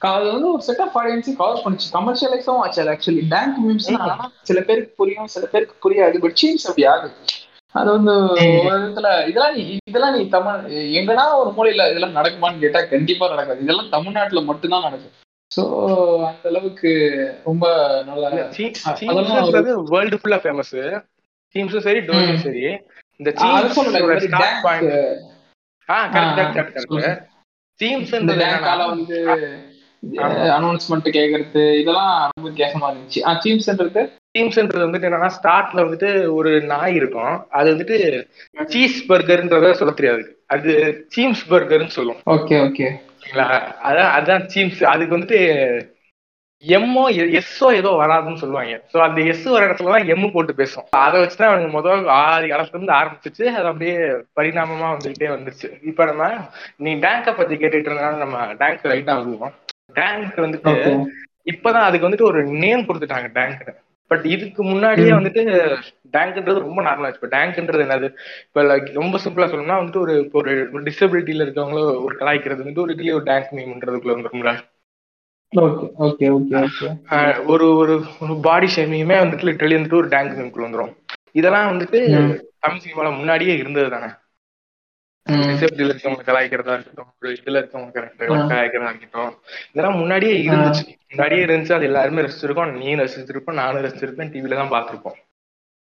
அது 0.00 0.26
வந்து 0.32 0.48
ஒரு 0.52 0.62
செட் 0.62 0.82
ஆஃப் 0.84 0.96
ஆடியன்ஸ் 1.00 1.28
கவர் 1.38 1.62
பண்ணிச்சு 1.64 1.88
கமர்ஷியலைஸும் 1.94 2.60
ஆச்சு. 2.62 2.88
ஆக்சுவலி 2.94 3.24
டேங்க் 3.34 3.58
மீம்ஸ்னா 3.64 4.06
சில 4.50 4.60
பேருக்கு 4.68 4.92
புரியும் 5.00 5.30
சில 5.34 5.44
பேருக்கு 5.52 5.76
புரியாது. 5.84 6.16
பட் 6.24 6.38
சீன்ஸ் 6.42 6.66
அப்படி 6.70 6.86
ஆகுது 6.92 7.14
அது 7.74 7.88
வந்து 7.96 8.12
ஒரு 8.16 8.44
விதத்துல 8.74 9.08
இதெல்லாம் 9.30 9.54
நீ 9.56 9.62
இதெல்லாம் 9.90 10.14
நீ 10.16 10.22
தமிழ் 10.34 10.60
எங்கன்னா 10.98 11.24
ஒரு 11.40 11.50
மூலையில 11.56 11.88
இதெல்லாம் 11.92 12.16
நடக்குமான்னு 12.18 12.62
கேட்டா 12.64 12.80
கண்டிப்பா 12.92 13.26
நடக்காது. 13.34 13.64
இதெல்லாம் 13.66 13.92
தமிழ்நாட்டுல 13.94 14.42
மட்டும்தான் 14.50 14.86
நடக்கும். 14.88 15.14
ஸோ 15.50 15.62
அந்த 16.28 16.46
அளவுக்கு 16.50 16.90
ரொம்ப 17.44 17.64
நல்ல 18.06 18.30
வேர்ல்டு 19.92 20.20
ஃபுல்லா 20.20 20.38
ஃபேமஸ் 20.44 20.74
சீம்ஸும் 21.54 21.86
சரி 21.86 22.00
டோனியும் 22.08 22.44
சரி. 22.46 22.64
இந்த 23.20 23.30
ஸ்டார்ட் 23.34 24.62
பாயிண்ட் 24.66 24.94
ஆ 25.88 25.98
கரெக்ட் 26.14 26.38
கரெக்ட் 26.56 26.78
கரெக்ட் 26.92 27.22
சீம்ஸ்ன்றது 27.80 28.44
வந்து 28.92 29.18
அனௌன்ஸ்மெண்ட் 30.56 31.08
கேக்குறது 31.16 31.62
இதெல்லாம் 31.80 32.12
ரொம்ப 32.22 32.44
வித்தியாசமா 32.48 32.90
இருந்துச்சு. 32.90 33.22
ஆ 33.28 33.32
சீம்ஸ்ன்றது 33.44 34.02
டீம்ஸ்ன்றது 34.36 34.86
வந்துட்டு 34.86 35.08
என்னன்னா 35.08 35.30
ஸ்டார்ட்ல 35.38 35.84
வந்துட்டு 35.86 36.10
ஒரு 36.38 36.52
நாய் 36.72 36.96
இருக்கும். 37.00 37.34
அது 37.58 37.74
வந்துட்டு 37.74 37.98
சீஸ் 38.74 38.98
பர்கர்ன்றத 39.10 39.72
சொல்ல 39.80 39.94
தெரியாது. 40.00 40.24
அது 40.54 40.72
சீம்ஸ் 41.16 41.44
பர்கர்னு 41.52 41.96
சொல்லும் 41.98 42.22
ஓகே. 42.36 42.56
ஓகே 42.68 42.88
அதான் 43.88 44.10
அதான் 44.16 44.48
சீம்ஸ். 44.54 44.82
அதுக்கு 44.94 45.16
வந்துட்டு 45.16 45.40
எம்மோ 46.64 47.02
எஸ்ஸோ 47.38 47.66
ஏதோ 47.78 47.90
வராதுன்னு 48.02 48.40
சொல்லுவாங்க. 48.42 48.76
ஸோ 48.92 48.98
அந்த 49.06 49.18
எஸ் 49.32 49.42
வர 49.54 49.62
இடத்துல 49.66 49.92
தான் 49.94 50.08
எம்மு 50.12 50.28
போட்டு 50.34 50.52
பேசும் 50.60 50.86
அதை 51.06 51.16
வச்சுதான் 51.22 51.50
அவனுக்கு 51.50 51.76
முதல் 51.76 52.06
ஆறு 52.22 52.46
காலத்துல 52.52 52.76
இருந்து 52.76 52.96
ஆரம்பிச்சிச்சு. 53.00 53.44
அது 53.56 53.68
அப்படியே 53.70 53.96
பரிணாமமா 54.38 54.88
வந்துகிட்டே 54.94 55.28
வந்துருச்சு 55.34 55.68
இப்ப 55.90 56.06
நம்ம 56.10 56.30
நீ 56.84 56.92
டேங்கை 57.04 57.34
பத்தி 57.40 57.54
கேட்டுட்டு 57.54 57.90
இருந்தாலும் 57.90 58.24
நம்ம 58.24 58.38
டேங்க் 58.62 58.90
ரைட்டா 58.92 59.16
வருவோம். 59.20 59.54
டேங்க் 59.94 60.34
வந்துட்டு 60.36 60.72
இப்பதான் 61.44 61.86
அதுக்கு 61.86 62.08
வந்துட்டு 62.08 62.22
ஒரு 62.22 62.44
நேம் 62.44 62.80
கொடுத்துட்டாங்க 62.80 63.32
டேங்க் 63.32 63.74
பட் 64.10 64.24
இதுக்கு 64.24 64.62
முன்னாடியே 64.64 65.10
வந்துட்டு 65.10 65.42
டேங்க்ன்றது 66.12 66.58
ரொம்ப 66.58 66.82
நார்மலா 66.82 67.14
இப்போ 67.14 67.26
டேங்க்ன்றது 67.26 67.84
என்னது? 67.84 68.08
இப்போ 68.46 68.62
லைக் 68.62 68.92
ரொம்ப 68.92 69.18
சிம்பிளா 69.24 69.46
சொல்லணும்னா 69.46 69.78
வந்துட்டு 69.80 69.98
ஒரு 69.98 70.28
ஒரு 70.32 70.82
டிசபிலிட்டியில 70.82 71.44
இருக்கவங்கள 71.46 72.04
ஒரு 72.04 72.16
கலாய்க்கிறது 72.20 72.62
வந்துட்டு 72.62 72.78
ஒரு 72.78 73.14
ஒரு 73.14 73.22
டேங்க் 73.22 73.52
மீம்ன்றதுக்குள்ள 73.52 74.16
வந்துரும்ல 74.16 74.52
ஒரு 77.46 77.76
ஒரு 77.76 77.94
ஒரு 78.20 78.40
பாடி 78.42 78.66
ஷேமிங்குமே 78.76 79.16
வந்துட்டு 79.18 79.48
லிட்டரலி 79.48 79.78
வந்துட்டு 79.78 79.94
ஒரு 79.94 80.08
டேங்க் 80.08 80.38
மீம்குள்ள 80.38 80.66
வந்துரும். 80.66 80.92
இதெல்லாம் 81.32 81.72
வந்துட்டு 81.72 81.98
தமிழ் 82.58 82.78
சினிமால 82.78 83.16
முன்னாடியே 83.16 83.56
இருந்தது 83.56 83.90
தானே? 83.90 84.08
டிசபிலிட்டியில 85.26 85.92
இருக்கவங்க 85.92 86.24
கலாய்க்கிறதா 86.26 86.74
இருக்கட்டும் 86.76 87.10
ஒரு 87.20 87.30
இதுல 87.36 87.60
இருக்கவங்க 87.60 87.92
கலாய்க்கிறதா 88.50 88.90
இருக்கட்டும். 88.92 89.32
இதெல்லாம் 89.72 89.98
முன்னாடியே 90.00 90.34
இருந்துச்சு. 90.46 90.84
முன்னாடியே 91.12 91.44
இருந்துச்சு 91.46 91.76
அது 91.78 91.88
எல்லாருமே 91.90 92.24
ரசிச்சிருக்கோம் 92.26 92.74
நீ 92.80 92.90
ரசிச்சிருப்போம் 93.00 93.60
நானும் 93.60 93.84
ரசிச்சிருப்பேன் 93.86 94.32
டிவில 94.34 94.58
தான் 94.60 94.74
பாத்திருப்போம் 94.74 95.18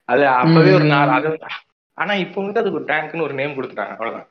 அது 0.10 0.24
அப்பவே 0.36 0.72
ஒரு 0.80 0.88
நாள் 0.94 1.16
அது 1.18 1.30
ஆனா 1.98 2.14
இப்போ 2.24 2.38
வந்துட்டு 2.40 2.62
அதுக்கு 2.62 2.80
ஒரு 2.80 2.90
டேங்க்னு 2.92 3.26
ஒரு 3.28 3.36
நேம் 3.40 3.56
கொடுத்துட்டாங்க 3.56 3.94
அவ்வளவுதான். 3.96 4.28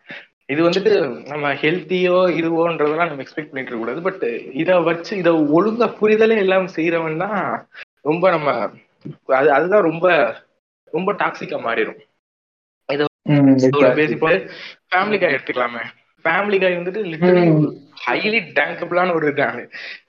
இது 0.53 0.61
வந்துட்டு 0.67 0.91
நம்ம 1.31 1.47
ஹெல்த்தியோ 1.63 2.19
இதுவோன்றதெல்லாம் 2.41 3.11
நம்ம 3.11 3.25
எக்ஸ்பெக்ட் 3.25 3.51
பண்ணிட்டு 3.51 3.71
இருக்க 3.71 3.85
கூடாது. 3.85 4.03
பட் 4.07 4.23
இதை 4.63 4.75
வச்சு 4.89 5.13
இதை 5.23 5.33
ஒழுங்கா 5.57 5.87
புரிதலே 6.01 6.37
எல்லாம் 6.45 6.69
செய்யறவன் 6.77 7.23
தான் 7.25 7.41
ரொம்ப 8.05 8.31
நம்ம 8.31 8.51
அது 9.39 9.49
அதுதான் 9.57 9.87
ரொம்ப 9.89 10.07
ரொம்ப 10.93 11.11
டாக்ஸிக்கா 11.21 11.59
மாறிடும் 11.67 12.03
பேசி 13.99 14.17
போய் 14.17 14.37
ஃபேமிலி 14.93 15.19
காய் 15.21 15.35
எடுத்துக்கலாமே. 15.37 15.83
ஃபேமிலி 16.25 16.59
காய் 16.63 16.79
வந்துட்டு 16.79 17.03
லிட்டரலி 17.13 17.51
ஹைலி 18.07 18.41
டேங்கபிளான 18.59 19.15
ஒரு 19.19 19.29
டேங்க் 19.41 19.63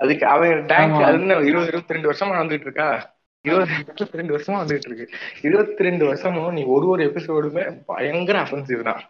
அதுக்கு 0.03 0.25
அவன் 0.34 0.65
டேங்க் 0.71 1.03
அது 1.07 1.19
இருபது 1.49 1.69
இருபத்தி 1.71 1.95
ரெண்டு 1.95 2.09
வருஷமா 2.11 2.36
வந்துட்டு 2.41 2.67
இருக்கா? 2.69 2.88
இருபது 3.45 3.73
இருபத்தி 3.80 4.19
ரெண்டு 4.19 4.34
வருஷமா 4.36 4.57
வந்துட்டு 4.61 4.89
இருக்கு. 4.89 5.05
இருபத்தி 5.47 5.86
ரெண்டு 5.88 6.03
வருஷமும் 6.05 6.55
நீ 6.57 6.63
ஒரு 6.75 6.88
ஒரு 6.93 7.01
எபிசோடுமே 7.09 7.63
பயங்கர 7.91 8.38
அஃபென்சிவ் 8.45 8.82
தான். 8.89 9.01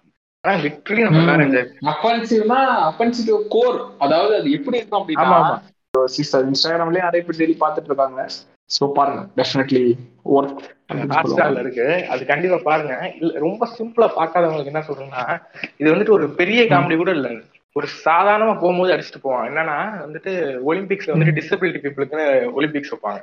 ஆனா 0.44 0.54
லிட்டரலி 0.66 1.04
நம்ம 1.06 1.38
என்ஜாய் 1.46 1.70
அஃபென்சிவ்னா 1.94 2.60
அஃபென்சிவ் 2.90 3.40
கோர் 3.56 3.80
அதாவது 4.06 4.34
அது 4.40 4.52
எப்படி 4.58 4.78
இருக்கும் 4.80 5.02
அப்படின்னா 5.02 5.40
இன்ஸ்டாகிராம்லயே 6.50 7.08
நிறைய 7.08 7.24
பேர் 7.28 7.40
டெய்லி 7.42 7.58
பாத்துட்டு 7.64 7.90
இருக்காங்க. 7.92 8.22
சோ 8.70 8.86
பாருங்க 8.94 9.22
டெஃபினெட்லி 9.38 9.84
ஒர்க் 10.32 10.64
ஹாட்ஸ்டார்ல 11.12 11.60
இருக்கு. 11.60 11.86
அது 12.10 12.26
கண்டிப்பா 12.26 12.58
பாருங்க. 12.64 12.94
இல்ல 13.20 13.40
ரொம்ப 13.40 13.68
சிம்பிளா 13.78 14.08
பாக்காதவங்களுக்கு 14.18 14.74
என்ன 14.74 14.84
சொல்றேன்னா 14.88 15.24
இது 15.80 15.88
வந்துட்டு 15.94 16.18
ஒரு 16.18 16.28
பெரிய 16.40 16.62
காமெடி 16.64 16.98
கூட 16.98 17.12
இல்ல. 17.12 17.30
ஒரு 17.76 17.88
சாதாரணமா 18.06 18.54
போகும்போது 18.60 18.94
அடிச்சுட்டு 18.94 19.22
போவான் 19.22 19.48
என்னன்னா 19.50 19.78
வந்துட்டு 20.06 20.32
ஒலிம்பிக்ஸ்ல 20.70 21.14
வந்துட்டு 21.14 21.38
டிசபிலிட்டி 21.40 21.82
பீப்புளுக்குன்னு 21.84 22.28
ஒலிம்பிக்ஸ் 22.58 22.94
வைப்பாங்க. 22.94 23.22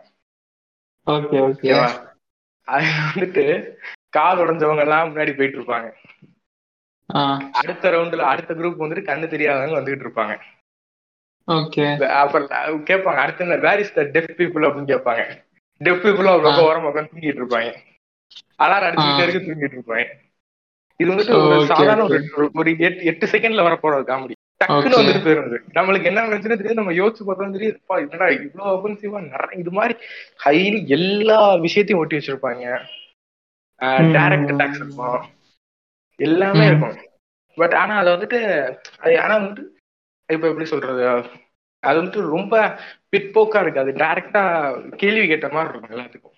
ஓகே 1.06 1.38
ஓகேவா? 1.46 1.88
அது 2.68 2.86
வந்துட்டு 3.08 3.44
கால் 4.08 4.38
உடஞ்சவங்க 4.38 4.80
எல்லாம் 4.80 5.08
முன்னாடி 5.10 5.32
போயிட்டு 5.36 5.58
இருப்பாங்க. 5.58 5.88
அடுத்த 7.58 7.90
ரவுண்ட்ல 7.90 8.28
அடுத்த 8.32 8.54
குரூப் 8.54 8.82
வந்துட்டு 8.82 9.08
கண்ணு 9.08 9.26
தெரியாதவங்க 9.28 9.78
வந்துகிட்டு 9.78 10.06
இருப்பாங்க. 10.06 10.34
ஓகே. 11.48 11.86
அப்புறம் 12.22 12.48
கேட்பாங்க. 12.88 13.20
அடுத்த 13.24 13.56
where 13.64 13.82
is 13.84 13.92
the 13.92 14.02
deaf 14.14 14.36
people 14.38 14.66
அப்படின்னு 14.66 14.92
கேட்பாங்க. 14.92 15.24
டெஃப் 15.80 16.04
பீப்புளும் 16.04 16.34
அவ்வளோ 16.34 16.52
ஓரமா 16.66 16.88
உட்காந்து 16.90 17.12
தூங்கிட்டு 17.14 17.42
இருப்பாங்க. 17.42 17.70
அலாரம் 18.58 18.88
அடிச்சுட்டே 18.90 19.26
இருக்கு 19.26 19.48
தூங்கிட்டு 19.48 19.76
இருப்பாங்க. 19.78 20.04
இது 21.00 21.10
வந்துட்டு 21.10 21.34
ஒரு 21.40 21.66
சாதாரண 21.66 22.02
ஒரு 22.04 22.50
ஒரு 22.54 22.70
எட்டு 22.78 23.04
எட்டு 23.04 23.26
செகண்ட்ல 23.26 23.62
வர 23.62 23.76
போற 23.76 24.00
காமெடி. 24.00 24.34
டக்குன்னு 24.60 24.98
வந்துட்டு 24.98 25.22
போயிருந்தது 25.24 25.56
நம்மளுக்கு 25.74 26.04
என்ன 26.04 26.20
நினைச்சுன்னு 26.26 26.58
தெரியும் 26.60 26.78
நம்ம 26.80 26.92
யோசிச்சு 26.92 27.22
பார்த்தோம் 27.26 27.52
தெரியும் 27.52 27.78
என்னடா 28.04 28.26
இவ்வளவு 28.28 28.74
அபன்சிவா 28.74 29.20
நிறைய 29.30 29.60
இது 29.62 29.70
மாதிரி 29.70 29.94
ஹைலி 30.44 30.78
எல்லா 30.86 31.54
விஷயத்தையும் 31.54 32.02
ஒட்டி 32.02 32.16
வச்சிருப்பாங்க. 32.16 32.64
டைரக்ட் 34.14 34.52
அட்டாக்ஸ் 34.52 34.80
இருக்கும். 34.82 35.24
எல்லாமே 36.18 36.66
இருக்கும். 36.66 36.96
பட் 37.58 37.74
ஆனா 37.74 37.94
அதை 37.98 38.10
வந்துட்டு 38.12 38.38
அது 38.98 39.14
ஆனா 39.20 39.34
வந்துட்டு 39.36 39.64
இப்ப 40.28 40.48
எப்படி 40.48 40.64
சொல்றது? 40.64 41.02
அது 41.80 42.02
வந்துட்டு 42.02 42.20
ரொம்ப 42.28 42.80
பிற்போக்கா 43.12 43.60
இருக்கு. 43.60 43.80
அது 43.80 43.92
டைரக்டா 43.92 44.42
கேள்வி 44.96 45.26
கேட்ட 45.26 45.48
மாதிரி 45.48 45.78
இருக்கும் 45.78 45.96
எல்லாத்துக்கும். 45.96 46.36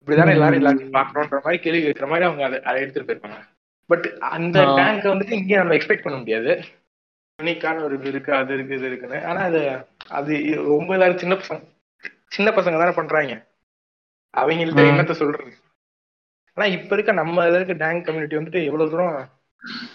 இப்படிதானே 0.00 0.30
எல்லாரும் 0.30 0.60
எல்லாத்தையும் 0.60 0.96
பாக்கணும்ன்ற 0.96 1.38
மாதிரி 1.42 1.58
கேள்வி 1.62 1.82
கேட்கிற 1.82 2.06
மாதிரி 2.06 2.26
அவங்க 2.26 2.44
அதை 2.44 2.62
அதை 2.62 2.80
எடுத்துட்டு 2.82 3.08
போயிருப்பாங்க. 3.10 3.38
பட் 3.86 4.06
அந்த 4.06 4.64
டேங்க் 4.64 5.04
வந்துட்டு 5.04 5.32
இங்கே 5.32 5.56
நம்ம 5.56 5.74
எக்ஸ்பெக்ட் 5.74 6.02
பண்ண 6.02 6.18
முடியாது. 6.18 6.64
யூனிக்கான 7.42 7.82
ஒரு 7.82 7.94
இது 7.98 8.08
இருக்கு 8.08 8.34
அது 8.34 8.54
இருக்கு 8.54 8.74
இது 8.74 8.86
இருக்குன்னு. 8.86 9.26
ஆனா 9.26 9.40
அது 9.40 9.86
அது 10.08 10.32
ரொம்ப 10.54 10.92
எல்லாரும் 10.92 11.18
சின்ன 11.18 11.34
பசங்க 11.34 11.62
சின்ன 12.26 12.50
பசங்க 12.50 12.78
தானே 12.78 12.90
பண்றாங்க. 12.90 13.34
அவங்கள்ட்ட 14.36 14.84
என்னத்த 14.90 15.12
சொல்றது? 15.12 15.52
ஆனா 16.52 16.66
இப்ப 16.66 16.94
இருக்க 16.94 17.12
நம்ம 17.12 17.46
இதுல 17.46 17.54
இருக்க 17.54 17.72
டேங்க் 17.72 18.04
கம்யூனிட்டி 18.04 18.36
வந்துட்டு 18.36 18.64
எவ்வளவு 18.64 18.90
தூரம் 18.90 19.16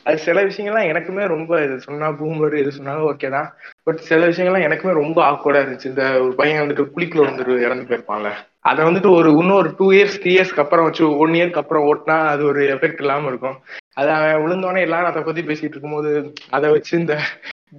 அது 0.03 0.17
சில 0.17 0.43
விஷயங்கள்லாம் 0.43 0.89
எனக்குமே 0.91 1.23
ரொம்ப 1.33 1.61
இது 1.63 1.75
சொன்னா 1.79 2.07
பூமர் 2.19 2.55
இது 2.61 2.71
சொன்னாலும் 2.71 3.07
ஓகே 3.11 3.29
தான். 3.29 3.49
பட் 3.87 3.99
சில 4.09 4.21
விஷயங்கள்லாம் 4.29 4.65
எனக்குமே 4.67 4.93
ரொம்ப 5.01 5.19
ஆக்வர்டா 5.31 5.61
இருந்துச்சு. 5.63 5.91
இந்த 5.91 6.05
ஒரு 6.25 6.33
பையன் 6.39 6.61
வந்துட்டு 6.63 6.85
குளிக்குள்ள 6.93 7.27
வந்துட்டு 7.29 7.65
இறந்து 7.67 7.87
போயிருப்பான்ல. 7.89 8.31
அதை 8.69 8.81
வந்துட்டு 8.85 9.09
ஒரு 9.19 9.29
இன்னும் 9.31 9.59
ஒரு 9.59 9.69
டூ 9.79 9.87
இயர்ஸ் 9.91 10.17
த்ரீ 10.23 10.31
இயர்ஸ்க்கு 10.35 10.63
அப்புறம் 10.63 10.87
வச்சு 10.87 11.03
ஒன் 11.25 11.35
இயர்க்கு 11.39 11.61
அப்புறம் 11.63 11.85
ஓட்டினா 11.91 12.17
அது 12.33 12.43
ஒரு 12.45 12.63
எஃபெக்ட் 12.75 13.03
இல்லாம 13.05 13.27
இருக்கும். 13.27 13.57
அது 13.95 14.09
அவன் 14.17 14.41
விழுந்தோடனே 14.45 14.81
எல்லாரும் 14.87 15.11
அதை 15.11 15.23
பத்தி 15.23 15.41
பேசிட்டு 15.41 15.75
இருக்கும்போது 15.75 16.11
அதை 16.49 16.67
வச்சு 16.75 16.93
இந்த 16.99 17.15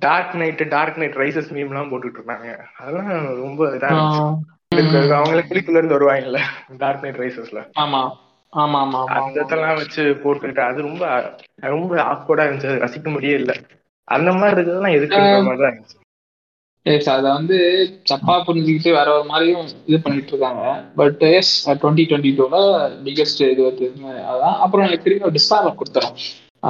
dark 0.04 0.34
night 0.40 0.64
dark 0.68 0.98
night 1.02 1.20
rises 1.22 1.52
meme 1.54 1.70
எல்லாம் 1.72 1.90
போட்டுட்டு 1.92 2.18
இருந்தாங்க. 2.20 2.48
அதெல்லாம் 2.80 3.10
ரொம்ப 3.44 3.60
இதா 3.76 3.90
இருந்துச்சு. 3.90 4.26
அவங்களே 5.18 5.44
குளிக்குள்ள 5.48 5.80
இருந்து 5.80 5.96
வருவாங்கல்ல 5.96 6.40
டார்க் 6.78 7.04
நைட் 7.04 7.22
ரைசஸ்ல 7.22 7.60
ஆமா. 7.84 8.02
அந்த 9.18 9.40
இதெல்லாம் 9.44 9.78
வச்சு 9.80 10.02
போட்டுக்கிட்டு 10.22 10.62
அது 10.68 10.86
ரொம்ப 10.88 11.04
ரொம்ப 11.74 11.96
ஆக்வர்டா 12.12 12.44
இருந்துச்சு. 12.46 12.70
அது 12.72 12.84
ரசிக்க 12.84 13.08
முடியே 13.16 13.34
இல்ல. 13.40 13.52
அந்த 14.08 14.30
மாதிரி 14.32 14.54
இருக்கிறதுலாம் 14.56 14.96
எதுக்குன்ற 14.98 15.40
மாதிரி 15.48 15.62
தான் 15.62 15.72
இருந்துச்சு. 15.72 15.96
அதை 17.14 17.28
வந்து 17.38 17.56
தப்பா 18.10 18.34
புரிஞ்சுக்கிட்டு 18.46 18.90
வேற 18.98 19.08
ஒரு 19.16 19.26
மாதிரியும் 19.32 19.66
இது 19.88 19.98
பண்ணிட்டு 20.04 20.32
இருக்காங்க. 20.32 20.64
பட் 21.00 21.22
எஸ் 21.38 21.52
டுவெண்ட்டி 21.82 22.04
டுவெண்ட்டி 22.10 22.32
டூல 22.38 22.56
பிகெஸ்ட் 23.06 23.42
இது 23.52 23.62
வந்து 23.68 23.88
அதான். 24.30 24.56
அப்புறம் 24.64 24.86
எனக்கு 24.86 25.04
திரும்பி 25.06 25.28
ஒரு 25.28 25.36
டிஸ்டார்பர் 25.38 25.78
கொடுத்துரும். 25.80 26.16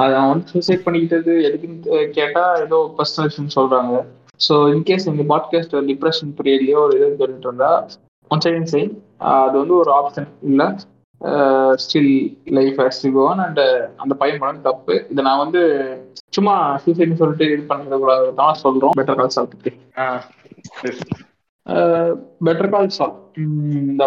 அதை 0.01 0.17
வந்து 0.31 0.49
சூசைட் 0.53 0.85
பண்ணிக்கிட்டது 0.85 1.31
எதுக்குன்னு 1.47 2.05
கேட்டா 2.19 2.43
ஏதோ 2.65 2.77
பர்சனல் 2.99 3.55
சொல்றாங்க. 3.57 3.95
ஸோ 4.47 4.53
இன்கேஸ் 4.75 5.07
நீங்க 5.09 5.25
பாட்காஸ்ட் 5.33 5.75
டிப்ரெஷன் 5.89 6.31
பீரியட்லயோ 6.37 6.79
ஒரு 6.85 6.95
இது 6.99 7.09
சொல்லிட்டு 7.23 7.49
இருந்தா 7.49 7.71
ஒன் 8.31 8.43
செகண்ட் 8.45 8.71
சைன் 8.73 8.91
அது 9.33 9.55
வந்து 9.61 9.75
ஒரு 9.81 9.91
ஆப்ஷன் 9.99 10.29
இல்லை. 10.51 10.67
Still 11.83 12.13
life 12.57 12.79
to 13.03 13.09
gone 13.17 13.41
and 13.45 13.61
அந்த 14.03 14.13
பையன் 14.21 14.41
பண்ண 14.43 14.63
தப்பு. 14.69 14.95
இதை 15.11 15.21
நான் 15.27 15.43
வந்து 15.43 15.61
சும்மா 16.37 16.55
சூசைட்னு 16.83 17.19
சொல்லிட்டு 17.21 17.45
இது 17.53 17.63
பண்ணிட 17.69 17.97
கூடாது 18.03 18.27
தான் 18.41 18.59
சொல்றோம் 18.63 18.97
பெட்டர் 18.99 19.19
கால் 19.19 19.35
சால் 19.35 19.51
பத்தி 19.53 19.71
பெட்டர் 22.47 22.73
கால் 22.73 22.95
சால் 22.97 23.15
இந்த 23.37 24.05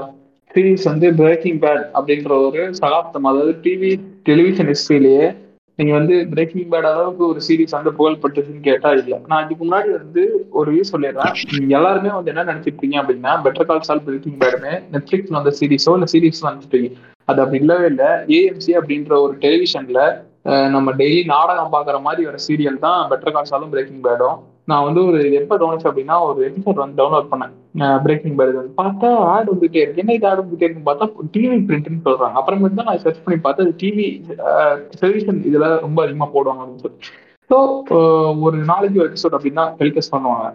சீரீஸ் 0.55 0.85
வந்து 0.91 1.07
பிரேக்கிங் 1.21 1.61
பேட் 1.65 1.85
அப்படின்ற 1.99 2.33
ஒரு 2.47 2.61
சகாப்தம். 2.81 3.29
அதாவது 3.31 3.55
டிவி 3.65 3.93
டெலிவிஷன் 4.29 4.71
ஹிஸ்டரியிலேயே 4.73 5.27
நீங்க 5.79 5.93
வந்து 5.99 6.17
பிரேக்கிங் 6.33 6.69
பேட் 6.73 6.89
அளவுக்கு 6.91 7.23
ஒரு 7.31 7.41
சீரீஸ் 7.47 7.77
வந்து 7.77 7.93
புகழ்பட்டுச்சுன்னு 7.99 8.67
கேட்டா 8.69 8.91
இல்ல. 8.99 9.15
நான் 9.31 9.45
இதுக்கு 9.47 9.65
முன்னாடி 9.65 9.91
வந்து 9.97 10.23
ஒரு 10.59 10.69
வியூ 10.75 10.85
சொல்லிடுறேன். 10.93 11.33
நீங்க 11.55 11.75
எல்லாருமே 11.79 12.13
வந்து 12.17 12.33
என்ன 12.33 12.45
நினைச்சிருக்கீங்க 12.51 12.97
அப்படின்னா 13.01 13.33
பெட்டர் 13.47 13.69
கால் 13.71 13.89
சால் 13.89 14.05
பிரேக்கிங் 14.07 14.39
பேடுமே 14.43 14.75
நெட்ஃபிளிக்ஸ் 14.95 15.37
வந்த 15.39 15.53
சீரீஸோ 15.61 15.95
இல்ல 15.99 16.09
சீரீஸ் 16.15 16.47
வந்துட்டு 16.49 16.83
அது 17.29 17.41
அப்படி 17.43 17.61
இல்லவே 17.63 17.87
இல்லை. 17.93 18.11
ஏஎம்சி 18.39 18.73
அப்படின்ற 18.81 19.13
ஒரு 19.27 19.35
டெலிவிஷன்ல 19.45 20.01
நம்ம 20.75 20.89
டெய்லி 21.01 21.21
நாடகம் 21.35 21.75
பாக்குற 21.75 21.99
மாதிரி 22.07 22.23
ஒரு 22.31 22.39
சீரியல் 22.47 22.83
தான் 22.87 23.01
பெட்டர் 23.13 23.35
கால் 23.37 23.51
சாலும் 23.53 23.73
பிரேக்கிங் 23.75 24.03
பேடும் 24.09 24.39
நான் 24.71 24.85
வந்து 24.87 25.01
ஒரு 25.07 25.19
எப்போ 25.39 25.55
கவனிச்சேன் 25.63 25.91
அப்படின்னா 25.91 26.17
ஒரு 26.27 26.39
எபிசோட் 26.49 26.83
வந்து 26.83 26.99
டவுன்லோட் 27.01 27.31
பண்ணேன். 27.33 27.55
பிரேக்கிங் 28.05 28.37
பேட் 28.39 28.55
வந்து. 28.59 28.75
பார்த்தா 28.83 29.09
ஆட் 29.33 29.51
வந்துட்டே 29.53 29.81
இருக்கு. 29.83 30.03
என்ன 30.03 30.15
இது 30.19 30.29
ஆட் 30.31 30.43
வந்துட்டே 30.43 30.67
இருக்குன்னு 30.67 30.89
பார்த்தா 30.91 31.09
டிவி 31.35 31.57
பிரிண்ட்னு 31.71 32.05
சொல்றாங்க. 32.07 32.39
அப்புறமேட்டு 32.41 32.79
தான் 32.81 32.91
நான் 32.91 33.03
சர்ச் 33.07 33.25
பண்ணி 33.25 33.39
பார்த்தா 33.47 33.67
டிவி 33.83 34.07
டெலிவிஷன் 35.01 35.41
இதுல 35.51 35.69
ரொம்ப 35.87 35.99
அதிகமா 36.05 36.29
போடுவாங்க 36.37 36.63
அப்படின்னு 36.65 36.85
சொல்லி. 36.87 37.01
ஸோ 37.51 37.57
ஒரு 38.47 38.59
நாளைக்கு 38.71 39.05
எபிசோட் 39.09 39.37
அப்படின்னா 39.39 39.67
டெலிகாஸ்ட் 39.83 40.15
பண்ணுவாங்க. 40.15 40.47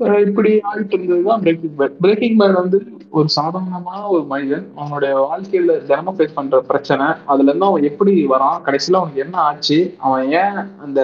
இப்படி 0.00 0.22
இப்படி 0.28 0.50
ஆகிட்டு 0.68 0.94
இருந்ததுதான் 0.96 1.42
பிரேக்கிங் 1.42 1.74
பேட் 1.78 1.96
பிரேக்கிங் 2.04 2.38
பேட் 2.38 2.56
வந்து 2.60 2.78
ஒரு 3.18 3.28
சாதாரணமான 3.28 4.00
ஒரு 4.14 4.24
மனிதன் 4.32 4.64
அவனுடைய 4.76 5.12
வாழ்க்கையில 5.24 5.76
தினமும் 5.90 6.16
ஃபேஸ் 6.16 6.34
பண்ற 6.38 6.60
பிரச்சனை. 6.70 7.06
அதுல 7.32 7.48
இருந்து 7.48 7.68
அவன் 7.68 7.86
எப்படி 7.90 8.14
வரான்? 8.32 8.58
கடைசியில 8.66 9.00
அவனுக்கு 9.00 9.24
என்ன 9.26 9.36
ஆச்சு? 9.48 9.78
அவன் 10.06 10.24
ஏன் 10.40 10.58
அந்த 10.86 11.00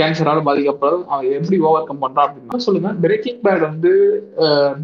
கேன்சரால 0.00 0.42
பாதிக்கப்படுறது 0.48 1.02
அவன் 1.12 1.34
எப்படி 1.36 1.58
ஓவர் 1.68 1.86
கம் 1.88 2.02
பண்றான் 2.04 2.26
அப்படின்னா 2.28 2.64
சொல்லுங்க. 2.66 2.90
பிரேக்கிங் 3.04 3.40
பேட் 3.44 3.62
வந்து 3.68 3.92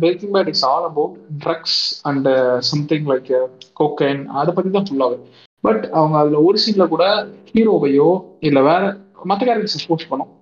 Breaking 0.02 0.32
Bad 0.36 0.50
is 0.52 0.64
all 0.70 0.86
about 0.90 1.16
drugs 1.44 1.80
and 2.10 2.28
something 2.70 3.08
like 3.12 3.32
cocaine 3.80 4.22
அதை 4.40 4.52
பத்தி 4.56 4.72
தான் 4.76 4.88
ஃபுல்லாவே 4.90 5.18
பட் 5.64 5.84
அவங்க 5.98 6.16
அதுல 6.22 6.40
ஒரு 6.48 6.58
சீன்ல 6.64 6.86
கூட 6.94 7.04
ஹீரோவையோ 7.50 8.08
இல்ல 8.48 8.62
வேற 8.70 8.82
மற்ற 9.30 9.42
கேரக்டர்ஸ் 9.48 9.76
எக்ஸ்போஸ் 9.78 10.08
பண்ணும். 10.10 10.32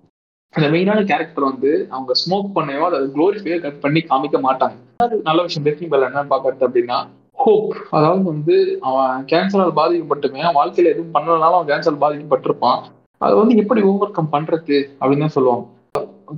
அந்த 0.55 0.67
மெயினான 0.73 1.01
கேரக்டர் 1.11 1.51
வந்து 1.51 1.71
அவங்க 1.95 2.13
ஸ்மோக் 2.23 2.49
பண்ணையோ 2.57 2.83
அதை 2.89 2.99
குளோரிஃபையோ 3.17 3.59
கட் 3.65 3.83
பண்ணி 3.85 4.01
காமிக்க 4.11 4.39
மாட்டாங்க. 4.47 4.77
அது 5.05 5.15
நல்ல 5.29 5.43
விஷயம். 5.47 5.65
பிரேக்கிங் 5.67 5.91
பேட் 5.93 6.09
என்ன 6.09 6.25
பாக்குறது 6.33 6.67
அப்படின்னா 6.69 6.99
ஹோப் 7.45 7.71
அதாவது 7.97 8.23
வந்து 8.33 8.57
அவன் 8.89 9.23
கேன்சரால் 9.31 9.79
பாதிக்கப்பட்டுமே 9.79 10.43
அவன் 10.47 10.59
வாழ்க்கையில 10.61 10.93
எதுவும் 10.95 11.15
பண்ணலனாலும் 11.15 11.59
அவன் 11.59 11.71
கேன்சர் 11.71 12.03
பாதிக்கப்பட்டிருப்பான். 12.05 12.83
அதை 13.25 13.33
வந்து 13.41 13.55
எப்படி 13.63 13.81
ஓவர் 13.91 14.17
கம் 14.17 14.33
பண்றது 14.35 14.77
அப்படின்னு 15.01 15.25
தான் 15.27 15.37
சொல்லுவாங்க. 15.37 15.65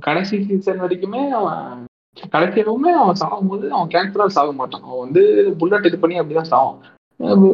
கடைசி 0.07 0.35
சீசன் 0.47 0.83
வரைக்குமே 0.83 1.21
அவன் 1.39 1.85
கடைசியாகவுமே 2.33 2.91
அவன் 3.01 3.21
சாகும்போது 3.21 3.65
அவன் 3.75 3.93
கேன்சரால் 3.93 4.35
சாக 4.37 4.51
மாட்டான். 4.59 4.85
அவன் 4.87 5.03
வந்து 5.05 5.21
புல்லட் 5.61 5.87
இது 5.89 5.99
பண்ணி 6.03 6.19
அப்படிதான் 6.21 6.51
சாவான். 6.53 6.81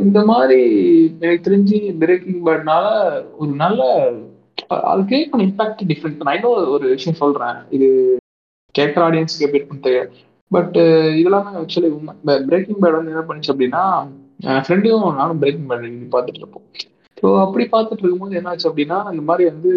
இந்த 0.08 0.20
மாதிரி 0.32 0.60
எனக்கு 1.24 1.46
தெரிஞ்சு 1.48 1.78
பிரேக்கிங் 2.04 2.44
பேட்னால 2.48 2.86
ஒரு 3.42 3.52
நல்ல 3.64 3.82
அது 4.92 5.02
கிரியேட் 5.10 5.32
பண்ண 5.32 5.46
இம்பாக்ட் 5.50 5.82
டிஃப்ரெண்ட் 5.92 6.26
நான் 6.26 6.38
இன்னும் 6.38 6.74
ஒரு 6.76 6.86
விஷயம் 6.96 7.20
சொல்றேன். 7.22 7.58
இது 7.76 7.88
கேட்கற 8.80 9.02
ஆடியன்ஸ்க்கு 9.08 9.46
எப்படி 9.48 9.60
இருக்குன்னு 9.60 9.88
தெரியாது. 9.88 10.12
பட் 10.52 10.78
இதெல்லாம் 11.20 11.50
ஆக்சுவலி 11.62 11.90
பிரேக்கிங் 12.52 12.82
பேட் 12.84 12.98
வந்து 13.00 13.14
என்ன 13.14 13.24
பண்ணுச்சு 13.30 13.54
அப்படின்னா 13.54 13.84
ஃப்ரெண்டையும் 14.68 15.20
நானும் 15.22 15.42
பிரேக்கிங் 15.44 15.70
பேட் 15.72 15.86
பார்த்துட்டு 16.16 16.42
இருப்போம். 16.44 16.66
ஸோ 17.22 17.28
அப்படி 17.46 17.64
பார்த்துட்டு 17.74 18.04
இருக்கும்போது 18.04 18.38
என்னாச்சு 18.40 18.68
அப்படின்னா 18.70 18.98
இந்த 19.14 19.24
மாதிரி 19.30 19.44
வந்து 19.52 19.72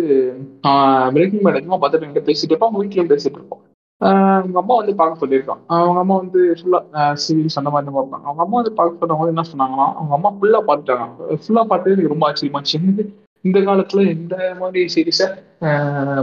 பிரேக்கிங் 1.16 1.44
பேட் 1.44 1.58
அதிகமாக 1.58 1.80
பார்த்துட்டு 1.80 2.06
என்கிட்ட 2.06 2.28
பேசிட்டு 2.28 2.52
இருப்போம். 2.52 2.70
அவங்க 2.70 2.82
வீட்லேயும் 2.82 3.10
பேசிட்டு 3.12 3.38
இருப்போம். 3.40 3.62
அவங்க 4.00 4.56
அம்மா 4.60 4.74
வந்து 4.78 4.92
பார்க்க 5.00 5.22
சொல்லியிருக்கான் 5.22 5.60
அவங்க 5.80 5.98
அம்மா 6.04 6.14
வந்து 6.22 6.40
ஃபுல்லாக 6.60 7.10
சீரியஸ் 7.24 7.58
அந்த 7.60 7.70
மாதிரி 7.74 7.86
தான் 7.88 7.98
பார்ப்பாங்க. 7.98 8.24
அவங்க 8.28 8.42
அம்மா 8.44 8.56
வந்து 8.60 8.72
பார்க்க 8.78 9.02
சொன்னவங்க 9.02 9.34
என்ன 9.34 9.44
சொன்னாங்கன்னா 9.50 9.86
அவங்க 9.98 10.14
அம்மா 10.18 10.30
ஃபுல்லாக 10.38 10.64
பார்த்துட்டாங்க. 10.68 11.36
ஃபுல்லாக 11.42 11.70
பார்த்து 11.72 11.94
எனக்கு 11.96 12.14
ரொம்ப 12.14 12.26
ஆச்சரியமாச்சு 12.28 12.74
என்னது 12.80 13.04
இந்த 13.44 13.58
காலத்துல 13.68 14.02
இந்த 14.16 14.36
மாதிரி 14.60 14.82
சீரீஸை 14.94 15.26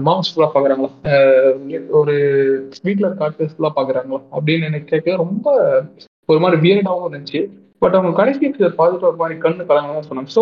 மாம்ஸ் 0.07 0.32
ஃபுல்லாக 0.32 0.51
பார்க்குறாங்களா? 0.53 0.91
ஒரு 1.99 2.15
வீட்ல 2.86 3.07
இருக்க 3.07 3.49
ஃபுல்லாக 3.51 3.74
பார்க்குறாங்களா? 3.78 4.22
அப்படின்னு 4.36 4.69
எனக்கு 4.69 4.91
கேட்க 4.93 5.15
ரொம்ப 5.26 5.47
ஒரு 6.32 6.39
மாதிரி 6.43 6.57
வியர்டாகவும் 6.63 7.07
இருந்துச்சு. 7.09 7.41
பட் 7.82 7.96
அவங்க 7.98 8.12
கடைசி 8.18 8.42
episode 8.48 8.74
பார்த்துட்டு 8.80 9.10
ஒரு 9.10 9.20
மாதிரி 9.22 9.36
கண்ணு 9.44 9.68
கலங்கதான் 9.70 10.08
சொன்னாங்க. 10.10 10.32
ஸோ 10.38 10.42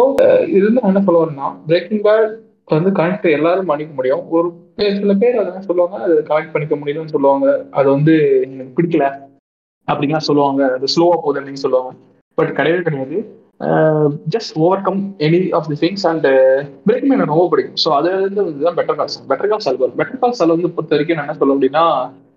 இது 0.56 0.64
வந்து 0.68 0.82
என்ன 0.90 1.02
சொல்ல 1.08 1.22
வரேன்னா 1.24 1.50
பிரேக்கிங் 1.70 2.04
பேட் 2.08 2.32
வந்து 2.76 2.90
கனெக்ட் 3.00 3.28
எல்லாரும் 3.38 3.70
பண்ணிக்க 3.72 3.94
முடியும். 4.00 4.24
ஒரு 4.36 4.48
சில 5.00 5.14
பேர் 5.22 5.40
அதெல்லாம் 5.42 5.68
சொல்லுவாங்க 5.70 5.98
அது 6.08 6.16
கனெக்ட் 6.30 6.54
பண்ணிக்க 6.54 6.76
முடியலன்னு 6.82 7.16
சொல்லுவாங்க. 7.16 7.48
அது 7.80 7.88
வந்து 7.96 8.16
எனக்கு 8.54 8.76
பிடிக்கல 8.78 9.06
அப்படின்லாம் 9.88 10.28
சொல்லுவாங்க. 10.30 10.64
அது 10.78 10.94
ஸ்லோவா 10.96 11.18
போகுது 11.24 11.40
அப்படின்னு 11.42 11.66
சொல்லுவாங்க. 11.66 11.92
பட் 12.38 12.52
கிடையவே 12.60 12.82
கிடையாது. 12.88 13.18
Just 14.36 14.54
overcome 14.88 15.00
any 15.28 15.40
of 15.58 15.70
the 15.72 15.78
things 15.82 16.06
and 16.12 16.28
Breaking 16.86 17.16
எனக்கு 17.16 17.34
ரொம்ப 17.34 17.48
பிடிக்கும். 17.54 17.80
ஸோ 17.86 17.90
அது 18.00 18.10
வந்து 18.44 18.66
தான் 18.68 18.78
பெட்டர் 18.80 19.00
கால் 19.00 19.18
பெட்டர் 19.32 19.52
கால் 19.54 19.66
சால் 19.66 19.80
பெட்டர் 20.02 20.22
கால் 20.24 20.38
சால் 20.40 20.56
வந்து 20.56 20.72
பொறுத்த 20.76 20.96
வரைக்கும் 20.96 21.22
என்ன 21.24 21.38
சொல்ல 21.42 21.56
அப்படின்னா 21.58 21.86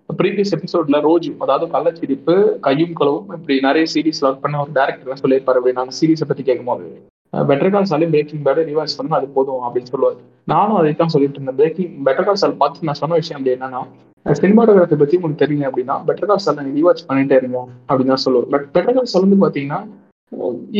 ப்ரீவியஸ் 0.09 0.53
எபிசோட்ல 0.55 0.97
ரோஜு 1.05 1.31
அதாவது 1.43 1.65
கள்ளச்சிரிப்பு 1.73 2.33
கையும் 2.59 2.95
களவும் 2.99 3.29
இப்படி 3.37 3.55
நிறைய 3.67 3.85
சீரிஸ் 3.93 4.21
ஒர்க் 4.25 4.43
பண்ண 4.43 4.61
ஒரு 4.63 4.71
டேரக்டர் 4.77 5.23
சொல்லியிருப்பாரு 5.23 5.59
அப்படி 5.59 5.75
நான் 5.79 5.97
சீரீஸை 5.99 6.27
பத்தி 6.29 6.43
கேட்கும்போது 6.43 6.85
better 7.33 7.73
call 7.73 7.87
Saul 7.91 8.07
breaking 8.13 8.43
bad 8.47 8.63
revise 8.71 8.95
பண்ணணும் 8.97 9.17
அது 9.19 9.27
போதும் 9.35 9.63
அப்படின்னு 9.67 9.91
சொல்லுவார். 9.93 10.17
நானும் 10.47 10.77
அதை 10.79 10.91
தான் 10.93 11.13
சொல்லிட்டு 11.13 11.37
இருந்தேன். 11.37 11.57
பிரேக்கிங் 11.59 11.93
பெட்டர் 12.07 12.27
கால் 12.27 12.41
சால் 12.41 12.59
பார்த்து 12.59 12.87
நான் 12.89 12.99
சொன்ன 13.01 13.17
விஷயம் 13.21 13.39
அப்படி 13.39 13.53
என்னன்னா 13.55 13.81
சினிமாட்டோகிராஃபி 14.25 14.97
பத்தி 14.99 15.17
உங்களுக்கு 15.17 15.43
தெரியுங்க 15.43 15.65
அப்படின்னா 15.69 15.95
பெட்டர் 16.09 16.29
கால் 16.29 16.43
சால் 16.45 16.59
நீங்க 16.59 16.73
ரிவாச் 16.79 17.07
பண்ணிட்டே 17.09 17.37
இருங்க 17.41 17.57
அப்படின்னு 17.89 18.13
தான் 18.13 18.23
சொல்லுவோம் 18.25 18.51
பட் 18.53 18.65
பெட்டர் 18.75 18.95
கால் 18.97 19.09
சால் 19.13 19.25
வந்து 19.25 19.39
பாத்தீங்கன்னா 19.45 19.79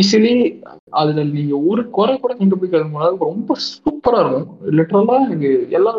ஈஸிலி 0.02 0.34
அதுல 1.00 1.24
நீங்க 1.36 1.56
ஒரு 1.70 1.82
குறை 1.98 2.14
கூட 2.24 2.34
கண்டுபிடிக்காத 2.40 3.02
அளவுக்கு 3.02 3.32
ரொம்ப 3.32 3.56
சூப்பரா 3.70 4.20
இருக்கும். 4.24 4.50
லிட்டரலா 4.78 5.18
எனக்கு 5.28 5.52
எல்லா 5.78 5.94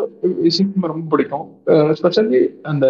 விஷயமுமே 0.47 0.91
ரொம்ப 0.93 1.05
பிடிக்கும். 1.13 1.47
ஸ்பெஷலி 1.99 2.41
அந்த 2.71 2.85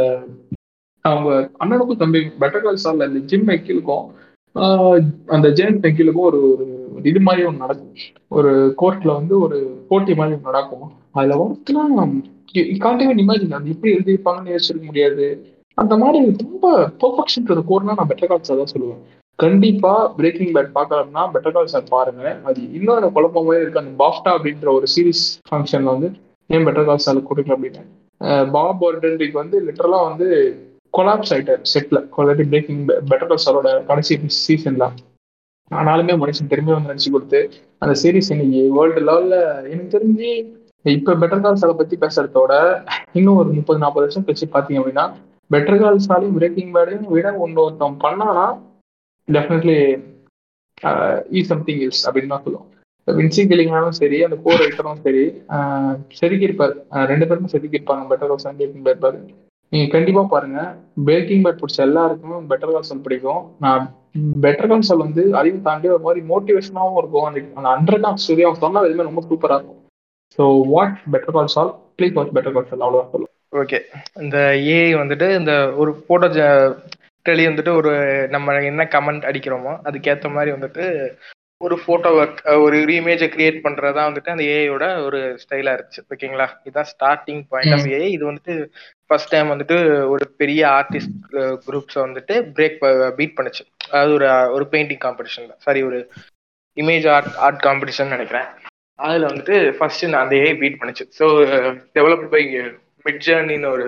அவங்க 1.06 1.32
அண்ணனுக்கும் 1.62 2.02
தம்பி 2.04 2.20
பெட்டர் 2.44 2.66
கால் 2.66 2.84
சார்ல 2.84 3.10
இந்த 3.12 3.22
ஜிம் 3.32 3.48
மெக்கிலுக்கும் 3.52 4.06
அந்த 5.36 5.48
ஜெயின் 5.58 5.82
மெக்கிலுக்கும் 5.84 6.28
ஒரு 6.30 6.40
ஒரு 6.52 7.06
இது 7.12 7.22
மாதிரி 7.28 7.42
ஒன்று 7.48 7.64
நடக்கும். 7.64 7.96
ஒரு 8.38 8.52
கோர்ட்ல 8.82 9.12
வந்து 9.20 9.34
ஒரு 9.46 9.58
போட்டி 9.90 10.14
மாதிரி 10.20 10.38
நடக்கும். 10.50 10.88
அதுல 11.18 11.38
ஒருத்தனா 11.44 11.84
காண்டவே 12.86 13.14
இமேஜின் 13.24 13.58
அது 13.58 13.74
எப்படி 13.74 13.94
எழுதியிருப்பாங்கன்னு 13.96 14.54
யோசிச்சிருக்க 14.54 14.86
முடியாது. 14.92 15.26
அந்த 15.78 15.94
மாதிரி 16.02 16.20
ரொம்ப 16.44 16.66
பெர்ஃபெக்ஷன் 17.02 17.48
கோர்னா 17.70 17.98
நான் 18.00 18.10
பெட்டர் 18.12 18.32
கால்ஸ் 18.32 18.52
தான் 18.62 18.74
சொல்லுவேன். 18.74 19.02
கண்டிப்பா 19.40 19.94
பிரேக்கிங் 20.18 20.54
பேட் 20.56 20.76
பார்க்கலாம்னா 20.76 21.24
பெட்டர் 21.34 21.56
கால் 21.56 21.74
சார் 21.74 21.90
பாருங்க. 21.90 22.24
அது 22.48 22.60
இன்னொரு 22.78 23.08
குழப்பமே 23.16 23.56
இருக்கு. 23.62 23.82
அந்த 23.82 23.94
பாஃப்டா 24.04 24.32
அப்படின்ற 24.36 24.70
ஒரு 24.78 24.88
சீரிஸ் 24.94 25.24
ஃபங்க்ஷன்ல 25.50 25.94
வந்து 25.96 26.10
ஏன் 26.50 26.66
பெட்டர் 26.68 26.88
கால் 26.90 27.04
சார் 27.06 27.28
கொடுக்கல 27.30 27.56
அப்படின்னு 27.56 27.84
பாப் 28.56 28.84
ஒர்டன்ரிக்கு 28.88 29.38
வந்து 29.42 29.58
லிட்டரலா 29.66 30.00
வந்து 30.10 30.28
கொலாப்ஸ் 30.94 31.32
ஆயிட்டார் 31.36 31.64
செட்ல 31.72 32.00
ஆல்ரெடி 32.18 32.44
பிரேக்கிங் 32.52 32.80
பெட்டர் 33.10 33.30
கால் 33.32 33.44
சாரோட 33.46 33.72
கடைசி 33.90 34.14
சீசன்ல 34.38 34.86
ஆனாலுமே 35.72 36.14
மனுஷன் 36.22 36.52
திரும்பி 36.52 36.72
வந்து 36.74 36.92
நினைச்சு 36.92 37.12
கொடுத்து 37.14 37.40
அந்த 37.82 37.94
சீரிஸ் 38.02 38.32
இன்னைக்கு 38.34 38.62
வேர்ல்டு 38.78 39.02
லெவல்ல 39.08 39.38
எனக்கு 39.66 39.94
தெரிஞ்சு 39.96 40.30
இப்ப 40.86 41.16
பெட்டர் 41.22 41.44
கால் 41.46 41.62
சாலை 41.62 41.76
பத்தி 41.76 41.96
பேசுறதோட 41.98 42.54
இன்னும் 43.20 43.40
ஒரு 43.42 43.50
முப்பது 43.58 43.82
நாற்பது 43.84 44.06
வருஷம் 44.06 44.26
கழிச்சு 44.28 44.48
பாத்தீங்க 44.56 44.82
அப்படின்னா 44.82 45.06
பெட்டர் 45.52 45.82
கால் 45.82 46.06
சாலையும் 46.08 46.38
பிரேக்கிங் 46.38 46.72
பேடையும் 46.76 47.10
விட 47.14 47.28
ஒன்று 47.46 47.64
ஒருத்தன் 47.66 48.00
பண்ணானா 48.06 48.46
டெஃபினெட்லி 49.28 49.78
ஈ 51.38 51.42
சம்திங் 51.52 51.82
இல்ஸ் 51.86 52.04
அப்படின்னு 52.08 52.34
தான் 52.34 52.46
சொல்லுவோம். 52.46 52.70
வின்சிங் 53.08 53.50
கிளிங்காலும் 53.52 53.98
சரி 54.02 54.18
அந்த 54.26 54.38
கோர் 54.44 54.62
ரைட்டரும் 54.62 55.02
சரி 55.08 55.24
uh, 55.56 55.92
செதுக்கியிருப்பார். 56.20 56.74
ரெண்டு 57.12 57.28
பேருமே 57.30 57.52
செதுக்கியிருப்பாங்க. 57.54 58.04
Better 58.12 58.30
Calls 58.32 58.48
and 58.50 58.60
Breaking 58.62 58.86
Bad 58.88 59.04
பாரு. 59.06 59.20
நீங்கள் 59.72 59.94
கண்டிப்பாக 59.96 60.28
பாருங்க. 60.34 60.60
பேக்கிங் 61.08 61.44
பேட் 61.46 61.62
பிடிச்ச 61.62 61.80
எல்லாருக்குமே 61.88 62.40
பெட்டர் 62.52 62.74
கால்சல் 62.76 63.06
பிடிக்கும். 63.06 63.44
நான் 63.66 63.86
பெட்டர் 64.46 64.70
கால்சல் 64.72 65.04
வந்து 65.06 65.24
அதையும் 65.40 65.66
தாண்டி 65.68 65.94
ஒரு 65.96 66.04
மாதிரி 66.08 66.22
மோட்டிவேஷனாகவும் 66.32 67.00
இருக்கும். 67.02 67.28
அந்த 67.30 67.40
அந்த 67.58 67.70
அண்டர் 67.76 68.08
ஆஃப் 68.10 68.22
ஸ்டோரி 68.24 68.46
அவங்க 68.46 68.64
சொன்னா 68.66 68.86
எதுவுமே 68.88 69.08
ரொம்ப 69.10 69.24
சூப்பராக 69.30 69.60
இருக்கும். 69.60 69.82
So 70.38 70.44
what 70.74 70.98
Better 71.14 71.36
Call Saul 71.38 71.64
all 71.64 71.74
please 71.98 72.16
watch 72.18 72.36
Better 72.38 72.56
Calls 72.58 72.74
all 72.76 72.86
அவ்வளோதான் 72.86 73.14
சொல்லுவோம். 73.14 73.34
ஓகே 73.62 73.78
இந்த 74.24 74.38
ஏஐ 74.76 74.92
வந்துட்டு 75.02 75.28
இந்த 75.40 75.54
ஒரு 75.82 75.92
போட்டோ 76.08 76.30
டெலி 77.28 77.44
வந்துட்டு 77.50 77.72
ஒரு 77.80 77.92
நம்ம 78.36 78.58
என்ன 78.72 78.84
கமெண்ட் 78.96 79.28
அடிக்கிறோமோ 79.30 79.74
அதுக்கேற்ற 79.90 80.30
மாதிரி 80.36 80.52
வந்துட்டு 80.56 80.86
ஒரு 81.66 81.76
ஃபோட்டோ 81.82 82.10
ஒர்க் 82.20 82.40
ஒரு 82.64 82.78
இமேஜை 83.00 83.28
கிரியேட் 83.34 83.60
பண்ணுறதா 83.66 84.02
வந்துட்டு 84.08 84.34
அந்த 84.34 84.44
ஏஐயோட 84.56 84.86
ஒரு 85.06 85.20
ஸ்டைலாக 85.44 85.76
இருந்துச்சு. 85.76 86.02
ஓகேங்களா? 86.14 86.48
இதுதான் 86.66 86.90
ஸ்டார்டிங் 86.92 87.42
பாயிண்ட் 87.52 87.74
ஆஃப் 87.76 87.88
ஏஐ 87.98 88.10
இது 88.16 88.24
வந்துட்டு 88.30 88.56
ஃபர்ஸ்ட் 89.10 89.32
டைம் 89.34 89.52
வந்துட்டு 89.54 89.78
ஒரு 90.14 90.26
பெரிய 90.42 90.62
ஆர்டிஸ்ட் 90.80 91.16
குரூப்ஸை 91.68 92.02
வந்துட்டு 92.06 92.36
பிரேக் 92.58 92.78
பீட் 93.20 93.38
பண்ணுச்சு. 93.38 93.64
அதாவது 93.92 94.14
ஒரு 94.18 94.28
ஒரு 94.58 94.68
பெயிண்டிங் 94.74 95.02
காம்படிஷன்ல 95.06 95.56
சாரி 95.66 95.84
ஒரு 95.90 96.00
இமேஜ் 96.78 97.08
ஆர்ட் 97.16 97.32
ஆர்ட் 97.46 97.62
காம்படிஷன் 97.68 98.14
நினைக்கிறேன். 98.16 98.50
அதில் 99.00 99.30
வந்துட்டு 99.32 99.56
ஃபர்ஸ்ட் 99.78 100.06
அந்த 100.24 100.36
ஏஐ 100.44 100.54
பீட் 100.64 100.80
பண்ணுச்சு. 100.82 101.06
ஸோ 101.20 101.28
டெவலப்ட் 101.98 102.30
பை 102.36 102.44
மிட் 103.06 103.24
ஜேர்னின்னு 103.30 103.72
ஒரு 103.76 103.88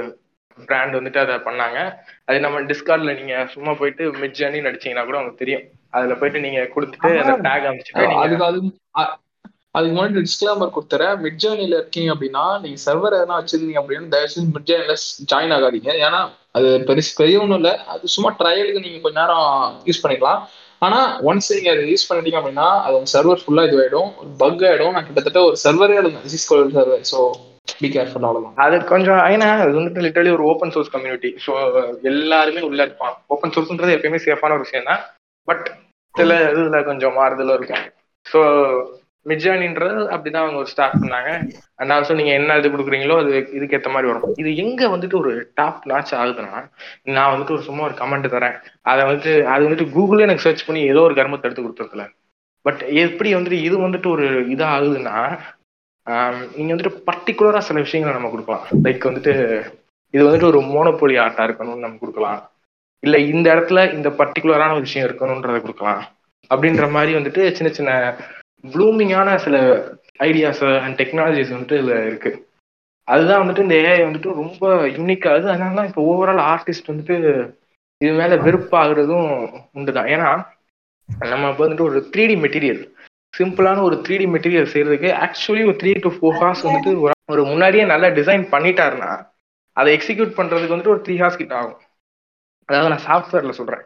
பிராண்ட் 0.70 0.98
வந்துட்டு 0.98 1.20
அதை 1.24 1.36
பண்ணாங்க. 1.48 1.80
அது 2.28 2.38
நம்ம 2.46 2.62
டிஸ்கார்ட்ல 2.72 3.14
நீங்க 3.20 3.36
சும்மா 3.54 3.74
போயிட்டு 3.80 4.04
மிட் 4.24 4.38
ஜேர்னி 4.40 4.60
நடிச்சீங்கன்னா 4.68 5.06
கூட 5.08 5.20
உங்களுக்கு 5.20 5.44
தெரியும். 5.44 5.64
அதுல 5.98 6.16
போயிட்டு 6.20 6.44
நீங்க 6.48 6.62
கொடுத்துட்டு 6.76 7.14
அந்த 7.24 7.38
டேக் 7.48 7.70
அமைச்சிட்டு 7.72 8.10
அதுக்கு 8.26 8.46
அது 8.50 8.60
அதுக்கு 9.78 9.96
முன்னாடி 9.96 10.22
டிஸ்கிளாமர் 10.28 10.76
கொடுத்துறேன். 10.76 11.16
மிட் 11.24 11.42
ஜேர்னில 11.42 11.80
இருக்கீங்க 11.80 12.12
அப்படின்னா 12.14 12.44
நீங்க 12.62 12.78
சர்வர் 12.86 13.16
எதனா 13.18 13.40
வச்சிருந்தீங்க 13.40 13.82
அப்படின்னு 13.82 14.14
தயவுசெய்து 14.14 14.54
மிட் 14.54 14.70
ஜேர்னில 14.70 14.94
ஜாயின் 15.32 15.54
ஆகாதீங்க. 15.58 15.92
ஏன்னா 16.06 16.22
அது 16.58 16.70
பெருசு 16.88 17.12
பெரிய 17.20 17.42
ஒன்றும் 17.42 17.60
இல்லை. 17.62 17.74
அது 17.94 18.14
சும்மா 18.16 18.30
ட்ரையலுக்கு 18.40 18.86
நீங்க 18.86 19.02
கொஞ்ச 19.04 19.18
நேரம் 19.22 19.52
யூஸ் 19.90 20.02
பண்ணிக்கலாம். 20.04 20.42
ஆனா 20.86 21.00
ஒன்ஸ் 21.30 21.52
நீங்க 21.58 21.70
அதை 21.74 21.84
யூஸ் 21.92 22.08
பண்ணிட்டீங்க 22.10 22.40
அப்படின்னா 22.40 22.70
அது 22.86 22.98
உங்க 22.98 23.12
சர்வர் 23.14 23.44
ஃபுல்லா 23.44 23.66
இதுவாயிடும். 23.68 24.10
பக் 24.42 24.64
ஆயிடும். 24.70 24.96
நான் 24.96 25.08
கிட்டத்தட்ட 25.08 25.42
ஒரு 25.50 25.58
சர்வரே 25.66 26.02
Cisco 26.34 26.58
server 26.80 27.06
so 27.12 27.20
be 27.82 27.88
careful 27.88 28.28
அவ்வளவுதான் 28.28 28.62
அது 28.66 28.76
கொஞ்சம் 28.86 29.22
ஏன்னா 29.34 29.50
அது 29.64 29.72
வந்துட்டு 29.80 30.04
லிட்டரலி 30.06 30.32
ஒரு 30.38 30.46
ஓப்பன் 30.52 30.74
சோர்ஸ் 30.76 30.94
கம்யூனிட்டி 30.94 31.32
ஸோ 31.46 31.52
எல்லாருமே 32.12 32.62
உள்ள 32.62 32.80
இருப்பான் 32.84 33.16
ஓப்பன் 33.28 33.54
சோர்ஸ்ன்றது 33.56 33.96
எப்பயுமே 33.98 34.22
சேஃபான 34.28 34.56
ஒரு 34.58 34.66
விஷயம் 34.68 34.90
தான். 34.92 35.02
பட் 35.48 35.66
சில 36.16 36.36
இதுல 36.52 36.78
கொஞ்சம் 36.84 37.18
மாறுதலும் 37.20 37.58
இருக்கும். 37.58 37.84
ஸோ 38.26 38.40
மிஜானின்றது 39.26 40.02
அப்படிதான் 40.14 40.44
அவங்க 40.44 40.60
ஒரு 40.60 40.70
ஸ்டார்ட் 40.74 41.00
பண்ணாங்க 41.02 41.30
அண்ட் 41.80 41.94
ஆல்சோ 41.96 42.14
நீங்க 42.20 42.34
என்ன 42.40 42.58
இது 42.60 42.68
கொடுக்குறீங்களோ 42.74 43.16
அது 43.22 43.32
இதுக்கு 43.58 43.76
ஏற்ற 43.78 43.90
மாதிரி 43.94 44.10
வரும். 44.12 44.36
இது 44.42 44.50
எங்க 44.64 44.82
வந்துட்டு 44.88 45.16
ஒரு 45.22 45.32
டாப் 45.54 45.88
லான்ச் 45.92 46.14
ஆகுதுன்னா 46.20 46.62
நான் 47.16 47.34
வந்துட்டு 47.34 47.56
ஒரு 47.58 47.64
சும்மா 47.68 47.84
ஒரு 47.84 47.96
கமெண்ட் 48.02 48.34
தரேன். 48.36 48.56
அதை 48.82 49.02
வந்துட்டு 49.06 49.34
அது 49.46 49.66
வந்துட்டு 49.68 49.88
கூகுளே 49.96 50.26
எனக்கு 50.28 50.46
சர்ச் 50.48 50.66
பண்ணி 50.68 50.84
ஏதோ 50.94 51.04
ஒரு 51.10 51.18
கர்மத்தை 51.20 51.48
எடுத்து 51.48 51.66
கொடுத்துருக்கல 51.66 52.06
பட் 52.66 52.82
எப்படி 53.04 53.30
வந்துட்டு 53.36 53.60
இது 53.68 53.76
வந்துட்டு 53.80 54.08
ஒரு 54.16 54.26
இதாக 54.54 54.76
ஆகுதுன்னா 54.78 55.18
நீங்க 56.56 56.70
வந்துட்டு 56.74 57.00
பர்டிகுலரா 57.10 57.62
சில 57.68 57.80
விஷயங்களை 57.86 58.14
நம்ம 58.16 58.30
கொடுக்கலாம். 58.34 58.66
லைக் 58.86 59.08
வந்துட்டு 59.10 59.34
இது 60.14 60.22
வந்துட்டு 60.28 60.50
ஒரு 60.52 60.60
மோனோபோலி 60.74 61.16
ஆர்ட்டா 61.24 61.46
இருக்கணும்னு 61.48 61.86
நம்ம 61.86 62.00
கொடுக்கலாம். 62.04 62.40
இல்ல 63.04 63.16
இந்த 63.32 63.48
இடத்துல 63.56 63.80
இந்த 63.94 64.10
பர்டிகுலரான 64.20 64.76
ஒரு 64.78 64.86
விஷயம் 64.88 65.08
இருக்கணும்ன்றதை 65.08 65.60
கொடுக்கலாம். 65.62 66.02
அப்படின்ற 66.52 66.86
மாதிரி 66.96 67.12
வந்துட்டு 67.18 67.42
சின்ன 67.58 67.70
சின்ன 67.78 67.92
ப்ளூமிங்கான 68.74 69.36
சில 69.46 69.58
ஐடியாஸ் 70.28 70.64
அண்ட் 70.84 70.98
டெக்னாலஜிஸ் 71.02 71.54
வந்துட்டு 71.56 71.80
இதுல 71.82 71.98
இருக்கு. 72.10 72.32
அதுதான் 73.08 73.42
வந்துட்டு 73.42 73.66
இந்த 73.66 73.76
ஏஐ 73.90 74.00
வந்துட்டு 74.08 74.30
ரொம்ப 74.42 74.70
யூனிக்காக 74.98 75.36
அது 75.40 75.52
அதனால 75.54 75.76
தான் 75.80 75.90
இப்போ 75.90 76.04
ஓவரால் 76.12 76.42
ஆர்டிஸ்ட் 76.54 76.92
வந்துட்டு 76.92 77.16
இது 78.02 78.12
மேல 78.22 78.36
வெறுப்பாகிறதும் 78.46 79.30
உண்டுதான். 79.78 80.10
ஏன்னா 80.16 80.30
நம்ம 81.32 81.50
இப்போ 81.52 81.64
வந்துட்டு 81.66 81.88
ஒரு 81.90 82.00
த்ரீ 82.14 82.24
டி 82.32 82.36
மெட்டீரியல் 82.46 82.82
சிம்பிளான 83.38 83.82
ஒரு 83.82 83.96
த்ரீ 83.96 84.18
டி 84.18 84.26
மெட்டீரியல் 84.26 84.66
செய்யறதுக்கு 84.66 85.28
ஆக்சுவலி 85.28 85.66
ஒரு 85.66 85.76
த்ரீ 85.84 86.00
டு 86.00 86.10
ஃபோர் 86.10 86.38
ஹார்ஸ் 86.38 86.68
வந்துட்டு 86.68 87.10
ஒரு- 87.32 87.46
முன்னாடியே 87.46 87.84
நல்லா 87.84 88.08
டிசைன் 88.08 88.48
பண்ணிட்டாருன்னா 88.52 89.30
அதை 89.74 89.98
எக்ஸிக்யூட் 89.98 90.38
பண்றதுக்கு 90.38 90.76
வந்துட்டு 90.76 90.88
ஒரு 90.88 91.02
த்ரீ 91.02 91.20
ஹார்ஸ் 91.20 91.38
கிட்ட 91.38 91.56
ஆகும். 91.56 91.80
அதாவது 92.66 92.96
நான் 92.96 93.06
சாஃப்ட்வேர்ல 93.06 93.50
சொல்றேன். 93.50 93.82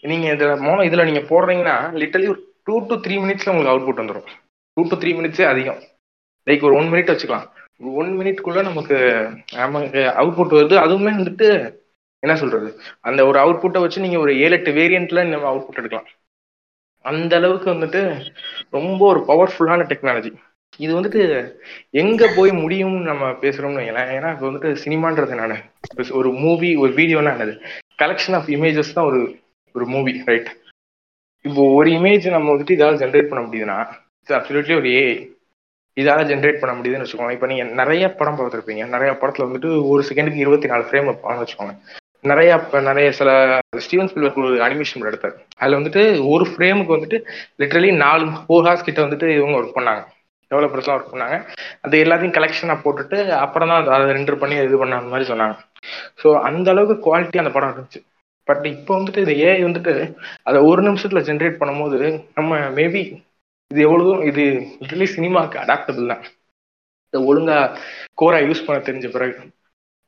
நீங்க 0.00 0.34
இதுல 0.34 0.58
மோனோ 0.58 0.82
இதுல 0.84 1.04
நீங்க 1.04 1.20
போடுறீங்கன்னா 1.20 1.96
லிட்டலி 1.96 2.28
ஒரு 2.28 2.54
டூ 2.64 2.86
டு 2.86 2.94
த்ரீ 2.94 3.14
மினிட்ஸ்ல 3.14 3.50
உங்களுக்கு 3.50 3.52
அவுட்புட் 3.52 4.06
வந்துடும் 4.06 4.26
டூ 4.74 4.88
டு 4.88 4.96
த்ரீ 4.96 5.12
மினிட்ஸே 5.12 5.46
அதிகம். 5.46 5.82
லைக் 6.46 6.62
ஒரு 6.62 6.74
ஒன் 6.74 6.92
மினிட் 6.92 7.10
வச்சுக்கலாம். 7.10 7.48
ஒன் 7.94 8.18
மினிட்குள்ள 8.18 8.62
நமக்கு 8.62 9.28
நமக்கு 9.54 9.98
அவுட்புட் 9.98 10.54
வருது. 10.54 10.76
அதுவுமே 10.76 11.10
வந்துட்டு 11.14 11.74
என்ன 12.18 12.36
சொல்றது? 12.36 12.80
அந்த 13.00 13.26
ஒரு 13.26 13.38
அவுட்புட்டை 13.38 13.80
வச்சு 13.80 14.00
நீங்க 14.00 14.18
ஒரு 14.18 14.40
ஏழு 14.40 14.50
எட்டு 14.50 14.72
வேரியன்ட்ல 14.72 15.24
நம்ம 15.24 15.54
அவுட்புட் 15.54 15.76
எடுக்கலாம். 15.76 16.06
அந்த 17.10 17.32
அளவுக்கு 17.40 17.68
வந்துட்டு 17.74 18.00
ரொம்ப 18.76 19.00
ஒரு 19.12 19.20
பவர்ஃபுல்லான 19.30 19.86
டெக்னாலஜி 19.92 20.32
இது 20.84 20.92
வந்துட்டு 20.98 21.22
எங்க 22.02 22.22
போய் 22.36 22.50
முடியும்னு 22.62 23.08
நம்ம 23.10 23.28
பேசுறோம்னு 23.42 23.80
வைங்களேன். 23.80 24.10
ஏன்னா 24.16 24.30
இப்போ 24.34 24.46
வந்துட்டு 24.48 24.70
சினிமான்றது 24.84 25.40
நான் 25.40 25.54
ஒரு 26.20 26.30
மூவி 26.44 26.70
ஒரு 26.82 26.92
வீடியோனா 27.00 27.32
என்னது? 27.36 27.54
கலெக்ஷன் 28.02 28.36
ஆஃப் 28.38 28.50
இமேஜஸ் 28.56 28.96
தான் 28.96 29.08
ஒரு 29.10 29.20
ஒரு 29.74 29.86
மூவி 29.94 30.12
ரைட் 30.30 30.50
இப்போ 31.44 31.62
ஒரு 31.78 31.88
இமேஜ் 31.98 32.26
நம்ம 32.34 32.52
வந்துட்டு 32.52 32.76
இதால 32.76 33.00
ஜென்ரேட் 33.02 33.30
பண்ண 33.30 33.42
முடியுதுன்னா 33.46 33.78
இட்ஸ் 34.20 34.36
அப்சல்யூட்லி 34.38 34.76
ஒரு 34.80 34.88
ஏஐ 35.00 35.16
இதால 35.96 36.22
ஜென்ரேட் 36.30 36.60
பண்ண 36.62 36.72
முடியுதுன்னு 36.78 37.04
வச்சுக்கோங்க. 37.04 37.34
இப்போ 37.36 37.48
நீங்க 37.50 37.64
நிறைய 37.80 38.04
படம் 38.18 38.38
பார்த்துருப்பீங்க. 38.38 38.82
நிறைய 38.94 39.10
படத்துல 39.20 39.46
வந்துட்டு 39.48 39.70
ஒரு 39.92 40.02
செகண்டுக்கு 40.08 40.42
இருபத்தி 40.44 40.68
நாலு 40.72 40.84
ஃப்ரேம் 40.88 41.08
வைப்பாங்கன்னு 41.08 41.44
வச்சுக்கோங்க. 41.44 41.74
நிறைய 42.30 42.50
நிறைய 42.88 43.08
சில 43.18 43.30
ஸ்டீவன் 43.84 44.10
ஸ்பில்பர்க் 44.10 44.42
ஒரு 44.48 44.58
அனிமேஷன் 44.66 45.08
எடுத்தார். 45.10 45.34
அதில் 45.60 45.78
வந்துட்டு 45.78 46.02
ஒரு 46.32 46.44
ஃப்ரேமுக்கு 46.50 46.96
வந்துட்டு 46.96 47.18
லிட்டரலி 47.62 47.90
நாலு 48.04 48.26
ஃபோர் 48.44 48.66
ஹார்ஸ் 48.66 48.86
கிட்ட 48.88 49.00
வந்துட்டு 49.06 49.28
இவங்க 49.38 49.56
ஒர்க் 49.60 49.76
பண்ணாங்க. 49.78 50.02
டெவலப்பர்ஸ்லாம் 50.50 50.96
ஒர்க் 50.98 51.12
பண்ணாங்க. 51.12 51.36
அது 51.86 52.02
எல்லாத்தையும் 52.04 52.36
கலெக்ஷனாக 52.36 52.78
போட்டுட்டு 52.84 53.18
அப்புறம் 53.44 53.70
தான் 53.72 53.88
அதை 53.96 54.12
ரெண்டர் 54.18 54.40
பண்ணி 54.42 54.56
இது 54.68 54.76
பண்ண 54.82 55.00
மாதிரி 55.12 55.28
சொன்னாங்க. 55.32 55.56
ஸோ 56.22 56.28
அந்த 56.48 56.70
அளவுக்கு 56.74 56.96
குவாலிட்டி 57.06 57.42
அந்த 57.42 57.52
படம் 57.56 57.72
இருந்துச்சு. 57.72 58.00
பட் 58.48 58.64
இப்போ 58.74 58.92
வந்துட்டு 58.98 59.22
இது 59.26 59.34
ஏஐ 59.46 59.60
வந்துட்டு 59.68 59.94
அதை 60.48 60.58
ஒரு 60.70 60.80
நிமிஷத்துல 60.88 61.22
ஜென்ரேட் 61.28 61.60
பண்ணும்போது 61.62 61.98
நம்ம 62.38 62.58
மேபி 62.78 63.02
இது 63.70 63.80
எவ்வளோ 63.88 64.16
இது 64.30 64.42
லிட்டரலி 64.80 65.08
சினிமாக்கு 65.16 65.56
அடாப்டபிள் 65.62 66.10
தான். 66.12 66.24
இதை 67.08 67.20
ஒழுங்கா 67.30 67.56
கோரா 68.20 68.38
யூஸ் 68.48 68.64
பண்ண 68.66 68.78
தெரிஞ்ச 68.88 69.08
பிறகு. 69.16 69.34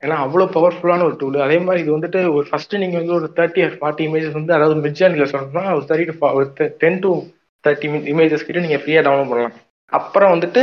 ஏன்னா 0.03 0.17
அவ்வளோ 0.25 0.45
பவர்ஃபுல்லான 0.57 1.07
ஒரு 1.09 1.17
டூல் 1.21 1.37
அதே 1.47 1.59
மாதிரி 1.59 1.83
இது 1.85 1.97
வந்துட்டு 1.97 2.21
ஒரு 2.35 2.47
ஃபர்ஸ்ட் 2.51 2.75
நீங்க 2.83 2.97
வந்து 2.99 3.15
ஒரு 3.15 3.29
தேர்ட்டி 3.39 3.63
ஆர் 3.65 3.79
ஃபார்ட்டி 3.79 4.05
இமேஜஸ் 4.09 4.39
வந்து 4.39 4.55
அதாவது 4.57 4.77
மிட்ஜானில 4.85 5.27
சொன்னா 5.33 5.65
ஒரு 5.77 5.85
தேர்ட்டி 5.89 6.07
டு 6.11 6.29
ஒரு 6.39 6.47
டென் 6.83 7.01
டு 7.05 7.11
தேர்ட்டி 7.67 7.89
இமேஜஸ் 8.13 8.47
கிட்ட 8.47 8.61
நீங்க 8.67 8.79
ஃப்ரீயா 8.83 9.03
டவுன்லோட் 9.07 9.33
பண்ணலாம். 9.33 9.57
அப்புறம் 9.93 10.33
வந்துட்டு 10.35 10.63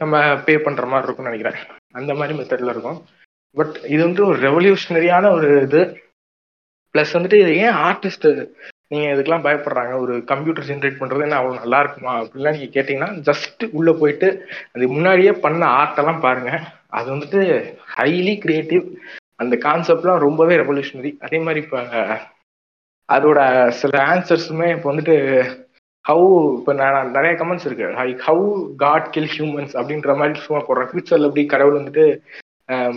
நம்ம 0.00 0.20
பே 0.46 0.58
பண்ற 0.58 0.86
மாதிரி 0.86 1.06
இருக்கும்னு 1.06 1.30
நினைக்கிறேன். 1.30 1.58
அந்த 1.92 2.12
மாதிரி 2.14 2.36
மெத்தட்ல 2.38 2.74
இருக்கும். 2.74 2.98
பட் 3.56 3.74
இது 3.84 4.02
வந்து 4.06 4.22
ஒரு 4.26 4.38
ரெவல்யூஷனரியான 4.48 5.30
ஒரு 5.30 5.48
இது. 5.62 5.82
ப்ளஸ் 6.94 7.14
வந்துட்டு 7.16 7.40
இது 7.42 7.52
ஏன் 7.56 7.78
ஆர்டிஸ்ட் 7.88 8.28
நீங்க 8.92 9.06
இதுக்கெல்லாம் 9.12 9.44
பயப்படுறாங்க? 9.46 9.92
ஒரு 10.00 10.14
கம்ப்யூட்டர் 10.30 10.66
ஜென்ரேட் 10.70 11.00
பண்றது 11.00 11.26
என்ன 11.26 11.36
அவ்வளவு 11.36 11.60
நல்லா 11.60 11.80
இருக்குமா? 11.80 12.14
அப்படிலாம் 12.22 12.56
நீங்க 12.56 12.70
கேட்டீங்கன்னா 12.74 13.10
ஜஸ்ட் 13.28 13.62
உள்ள 13.72 13.92
போயிட்டு 13.92 14.28
அது 14.72 14.88
முன்னாடியே 14.88 15.32
பண்ண 15.44 15.62
ஆர்ட்டெல்லாம் 15.80 16.24
பாருங்க. 16.26 16.52
அது 16.98 17.08
வந்துட்டு 17.14 17.40
ஹைலி 17.96 18.34
கிரியேட்டிவ் 18.44 18.84
அந்த 19.42 19.54
கான்செப்ட்லாம் 19.66 20.24
ரொம்பவே 20.26 20.54
ரெவல்யூஷனரி 20.62 21.12
அதே 21.26 21.38
மாதிரி 21.46 21.60
இப்போ 21.64 21.80
அதோட 23.08 23.40
சில 23.80 23.94
ஆன்சர்ஸுமே 24.12 24.68
இப்போ 24.76 24.88
வந்துட்டு 24.90 25.16
ஹவு 26.04 26.28
இப்போ 26.58 26.72
நான் 26.78 27.12
நிறைய 27.16 27.32
கமெண்ட்ஸ் 27.40 27.66
இருக்கு. 27.68 27.88
Like 27.98 28.22
how 28.28 28.46
God 28.82 29.10
kill 29.14 29.32
humans 29.34 29.74
அப்படின்ற 29.80 30.14
மாதிரி 30.20 30.40
சும்மா 30.46 30.60
போடுறேன் 30.68 30.88
ஃபியூச்சர்ல 30.90 31.28
எப்படி 31.28 31.44
கடவுள் 31.52 31.78
வந்துட்டு 31.80 32.06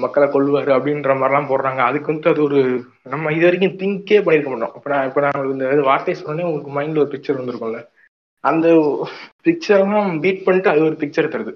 மக்களை 0.04 0.28
கொள்வாரு 0.34 0.72
அப்படின்ற 0.78 1.14
மாதிரிலாம் 1.20 1.50
போடுறாங்க. 1.52 1.82
அதுக்கு 1.90 2.10
வந்துட்டு 2.10 2.34
அது 2.34 2.42
ஒரு 2.48 2.60
நம்ம 3.14 3.34
இது 3.38 3.46
வரைக்கும் 3.48 3.78
திங்கே 3.82 4.20
பண்ணியிருக்க 4.26 4.52
மாட்டோம். 4.54 4.76
இப்போ 4.78 4.90
நான் 4.94 5.08
இப்போ 5.10 5.22
நான் 5.26 5.52
இந்த 5.56 5.86
வார்த்தை 5.90 6.16
சொன்னே 6.24 6.48
உங்களுக்கு 6.50 6.76
மைண்ட்ல 6.78 7.04
ஒரு 7.04 7.14
பிக்சர் 7.16 7.40
வந்திருக்கும்ல. 7.42 7.82
அந்த 8.44 8.68
பிக்சர்லாம் 9.48 10.12
பீட் 10.26 10.46
பண்ணிட்டு 10.48 10.74
அது 10.74 10.84
ஒரு 10.90 10.98
பிக்சர் 11.04 11.34
தருது. 11.36 11.54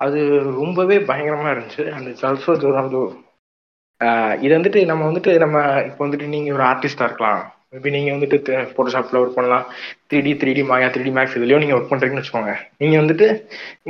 அது 0.00 0.20
ரொம்பவே 0.60 0.96
பயங்கரமா 1.10 1.50
இருந்துச்சு. 1.54 1.84
அந்த 1.98 2.10
சல்ஃபர் 2.22 2.80
அது 2.82 3.02
இது 4.44 4.52
வந்துட்டு 4.56 4.80
நம்ம 4.88 5.02
வந்துட்டு 5.08 5.32
நம்ம 5.42 5.58
இப்போ 5.88 6.00
வந்துட்டு 6.04 6.26
நீங்க 6.32 6.48
ஒரு 6.56 6.64
ஆர்டிஸ்டா 6.70 7.06
இருக்கலாம். 7.08 7.42
மேபி 7.74 7.90
நீங்க 7.94 8.10
வந்துட்டு 8.14 8.56
போட்டோஷாப்ல 8.76 9.20
ஒர்க் 9.20 9.36
பண்ணலாம். 9.36 9.64
Three 10.08 10.18
D 10.26 10.32
three 10.40 10.50
D 10.56 10.62
Maya 10.70 10.88
three 10.94 11.02
D 11.06 11.12
Max 11.18 11.36
இதுலயும் 11.38 11.62
நீங்க 11.62 11.76
ஒர்க் 11.76 11.92
பண்றீங்கன்னு 11.92 12.22
வச்சுக்கோங்க. 12.22 12.54
நீங்க 12.80 12.96
வந்துட்டு 13.02 13.26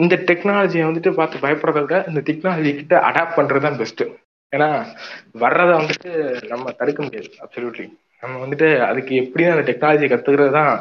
இந்த 0.03 0.15
டெக்னாலஜியை 0.29 0.85
வந்துட்டு 0.89 1.13
பார்த்து 1.19 1.43
பயப்படுறத 1.45 1.83
விட 1.85 1.99
இந்த 2.11 2.21
டெக்னாலஜி 2.29 2.73
கிட்ட 2.81 2.95
அடாப்ட் 3.09 3.39
பண்றது 3.39 3.67
தான் 3.67 3.79
பெஸ்ட் 3.81 4.05
ஏன்னா 4.53 4.69
வர்றதை 5.43 5.75
வந்துட்டு 5.81 6.11
நம்ம 6.53 6.73
தடுக்க 6.81 7.01
முடியாது. 7.07 7.31
அப்சல்யூட்லி 7.45 7.87
நம்ம 8.23 8.35
வந்துட்டு 8.45 8.69
அதுக்கு 8.91 9.15
எப்படி 9.25 9.45
அந்த 9.55 9.65
டெக்னாலஜி 9.71 10.09
கத்துக்கிறது 10.13 10.55
தான் 10.61 10.75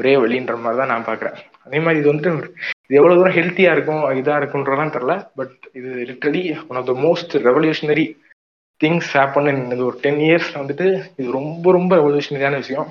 ஒரே 0.00 0.14
வழின்ற 0.24 0.56
மாதிரி 0.64 0.80
தான் 0.82 0.92
நான் 0.94 1.08
பாக்குறேன் 1.10 1.38
அதே 1.68 1.80
மாதிரி 1.86 2.00
இது 2.02 2.12
வந்துட்டு 2.12 2.52
இது 2.86 2.98
எவ்வளவு 3.00 3.18
தூரம் 3.18 3.36
ஹெல்த்தியா 3.38 3.72
இருக்கும் 3.76 4.04
இதா 4.20 4.36
இருக்குன்றதான் 4.40 4.94
தெரியல. 4.94 5.14
பட் 5.38 5.56
இது 5.78 5.90
literally 6.10 6.42
one 6.68 6.78
of 6.80 6.88
the 6.90 6.94
most 7.06 7.34
revolutionary 7.48 8.06
things 8.80 9.10
happen 9.18 9.50
இந்த 9.52 9.82
ஒரு 9.90 9.98
டென் 10.04 10.22
இயர்ஸ் 10.28 10.50
வந்துட்டு 10.60 10.86
இது 11.18 11.28
ரொம்ப 11.38 11.72
ரொம்ப 11.78 11.92
ரெவல்யூஷனரியான 12.00 12.58
விஷயம். 12.62 12.88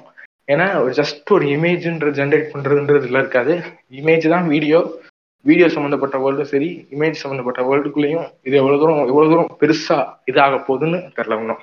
ஏன்னா 0.53 0.67
ஒரு 0.83 0.91
ஜஸ்ட் 0.99 1.33
ஒரு 1.35 1.45
இமேஜ்ன்ற 1.55 2.09
ஜென்ரேட் 2.19 2.51
பண்றதுன்றது 2.53 3.07
இருக்காது. 3.13 3.53
இமேஜ் 3.99 4.27
தான் 4.35 4.47
வீடியோ 4.53 4.79
வீடியோ 5.45 5.67
சம்மந்தப்பட்ட 5.73 6.15
வேர்ல்டும் 6.21 6.51
சரி 6.51 6.69
இமேஜ் 6.95 7.21
சம்மந்தப்பட்ட 7.23 7.61
வேர்ல்டுக்குள்ளேயும் 7.67 8.27
இது 8.47 8.55
எவ்வளவு 8.61 8.81
தூரம் 8.81 9.01
எவ்வளவு 9.11 9.31
தூரம் 9.33 9.51
பெருசா 9.61 9.97
இதாக 10.31 10.57
போகுதுன்னு 10.67 10.99
தெரியல 11.17 11.39
இன்னும். 11.41 11.61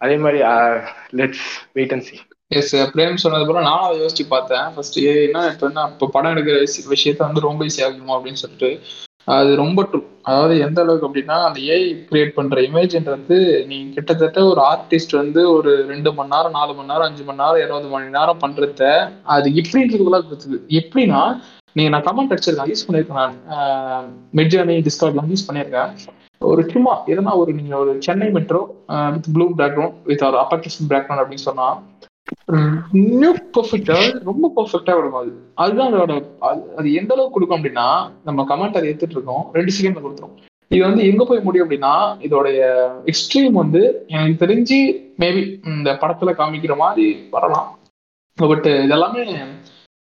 அதே 0.00 0.16
மாதிரி 0.24 0.38
let's 1.20 1.48
wait 1.76 1.94
and 1.96 2.06
C 2.08 2.16
S 2.50 2.74
Prem 2.92 3.22
சொன்னது 3.22 3.46
போல 3.46 3.62
நானும் 3.62 3.86
அதை 3.86 3.96
யோசிச்சு 4.00 4.24
பார்த்தேன். 4.28 4.66
ஃபர்ஸ்ட் 4.74 4.98
என்ன 5.22 5.44
இப்போ 5.50 5.66
என்ன 5.68 5.86
இப்போ 5.92 6.06
படம் 6.14 6.32
எடுக்கிற 6.34 6.56
விஷயத்த 6.94 7.20
வந்து 7.26 7.46
ரொம்ப 7.46 7.66
ஈஸி 7.68 7.82
ஆகுமோ 7.86 8.16
அப்படின்னு 8.16 8.42
சொல்லிட்டு 8.42 8.70
அது 9.34 9.50
ரொம்ப 9.60 9.80
ட்ரூ 9.82 9.98
அதாவது 10.22 10.54
எந்த 10.64 10.78
அளவுக்கு 10.82 11.06
அப்படின்னா 11.08 11.36
அந்த 11.44 11.58
ஏஐ 11.68 11.78
கிரியேட் 12.08 12.34
பண்ற 12.34 12.62
இமேஜ்ன்றது 12.66 13.36
நீ 13.70 13.76
கிட்டத்தட்ட 13.94 14.40
ஒரு 14.50 14.60
ஆர்டிஸ்ட் 14.64 15.14
வந்து 15.20 15.42
ஒரு 15.54 15.70
ரெண்டு 15.88 16.10
மணி 16.12 16.32
நேரம் 16.34 16.56
நாலு 16.56 16.72
மணி 16.74 16.90
நேரம் 16.92 17.08
அஞ்சு 17.08 17.24
மணி 17.28 17.42
நேரம் 17.42 17.62
இருபது 17.64 17.88
மணி 17.94 18.16
நேரம் 18.16 18.42
பண்றத 18.44 18.90
அது 19.34 19.48
எப்படின்றதுக்குள்ள 19.60 20.20
கொடுத்துது 20.24 20.58
எப்படின்னா 20.80 21.22
நீங்க 21.76 21.90
நான் 21.90 22.06
கமெண்ட் 22.08 22.34
அடிச்சிருக்கேன் 22.34 22.70
யூஸ் 22.72 22.84
பண்ணியிருக்கேன் 22.86 23.22
நான். 23.48 24.04
மிட்ஜர்னி 24.38 24.76
டிஸ்கார்ட்லாம் 24.88 25.32
யூஸ் 25.32 25.46
பண்ணியிருக்கேன் 25.48 25.90
ஒரு 26.40 26.62
சும்மா 26.70 26.92
எதனா 27.10 27.32
ஒரு 27.40 27.50
நீங்க 27.58 27.74
ஒரு 27.78 27.92
Chennai 28.06 28.28
metro 28.32 28.60
with 29.14 29.28
blue 29.34 29.46
background 29.60 29.96
with 30.08 30.24
ஒரு 30.28 30.38
அப்பர்கேஷன் 30.42 30.90
பேக்ரவுண்ட் 30.90 31.22
அப்படின்னு 31.22 31.46
சொன்னா 31.46 31.68
இன்னும் 32.92 33.36
பர்ஃபெக்டா 33.52 34.22
ரொம்ப 34.22 34.52
பர்ஃபெக்டா 34.56 34.84
வரும் 34.84 35.14
அது 35.14 35.32
அதுதான் 35.54 35.94
அதோட 35.94 36.24
அது- 36.40 36.74
அது 36.76 36.92
எந்த 36.92 37.14
அளவுக்கு 37.14 37.40
கொடுக்கும் 37.40 37.64
அப்படின்னா 37.64 38.10
நம்ம 38.24 38.42
கமெண்ட் 38.42 38.76
அதை 38.76 38.82
எடுத்துட்டு 38.82 39.14
இருக்கோம். 39.14 39.50
ரெண்டு 39.52 39.72
செகண்ட்ல 39.80 40.04
கொடுத்துரும். 40.04 40.36
இது 40.68 40.84
வந்து 40.84 41.06
எங்க 41.06 41.24
போய் 41.24 41.40
முடியும் 41.40 41.70
அப்படின்னா 41.70 42.16
இதோடைய 42.20 42.88
எக்ஸ்ட்ரீம் 43.04 43.50
வந்து 43.50 44.04
எனக்கு 44.08 44.46
தெரிஞ்சு 44.46 45.02
மேபி 45.20 45.66
இந்த 45.66 45.92
படத்துல 45.92 46.32
காமிக்கிற 46.32 46.76
மாதிரி 46.76 47.28
வரலாம். 47.30 47.78
பட் 48.34 48.66
இதெல்லாமே 48.66 49.44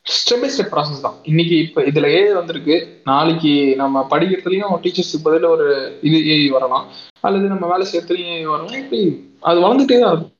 ஸ்டெப் 0.06 0.40
பை 0.40 0.50
ஸ்டெப் 0.50 0.72
ப்ராசஸ் 0.72 1.00
தான். 1.02 1.14
இன்னைக்கு 1.22 1.58
இப்போ 1.58 1.82
இதுல 1.82 2.04
ஏ 2.04 2.34
வந்திருக்கு. 2.34 3.00
நாளைக்கு 3.04 3.76
நம்ம 3.76 4.06
படிக்கிறதுலயும் 4.10 4.78
டீச்சர்ஸுக்கு 4.82 5.24
பதில் 5.24 5.42
ஒரு 5.42 5.98
இது 6.02 6.28
ஏ 6.28 6.50
வரலாம் 6.50 6.86
அல்லது 7.20 7.46
நம்ம 7.46 7.66
வேலை 7.66 7.86
செய்யறதுலயும் 7.92 8.38
ஏ 8.38 8.46
வரலாம் 8.46 8.74
இப்படி 8.74 9.30
அது 9.48 9.58
வளர்ந்துட்டே 9.64 9.98
தான் 10.02 10.12
இருக்கும். 10.12 10.32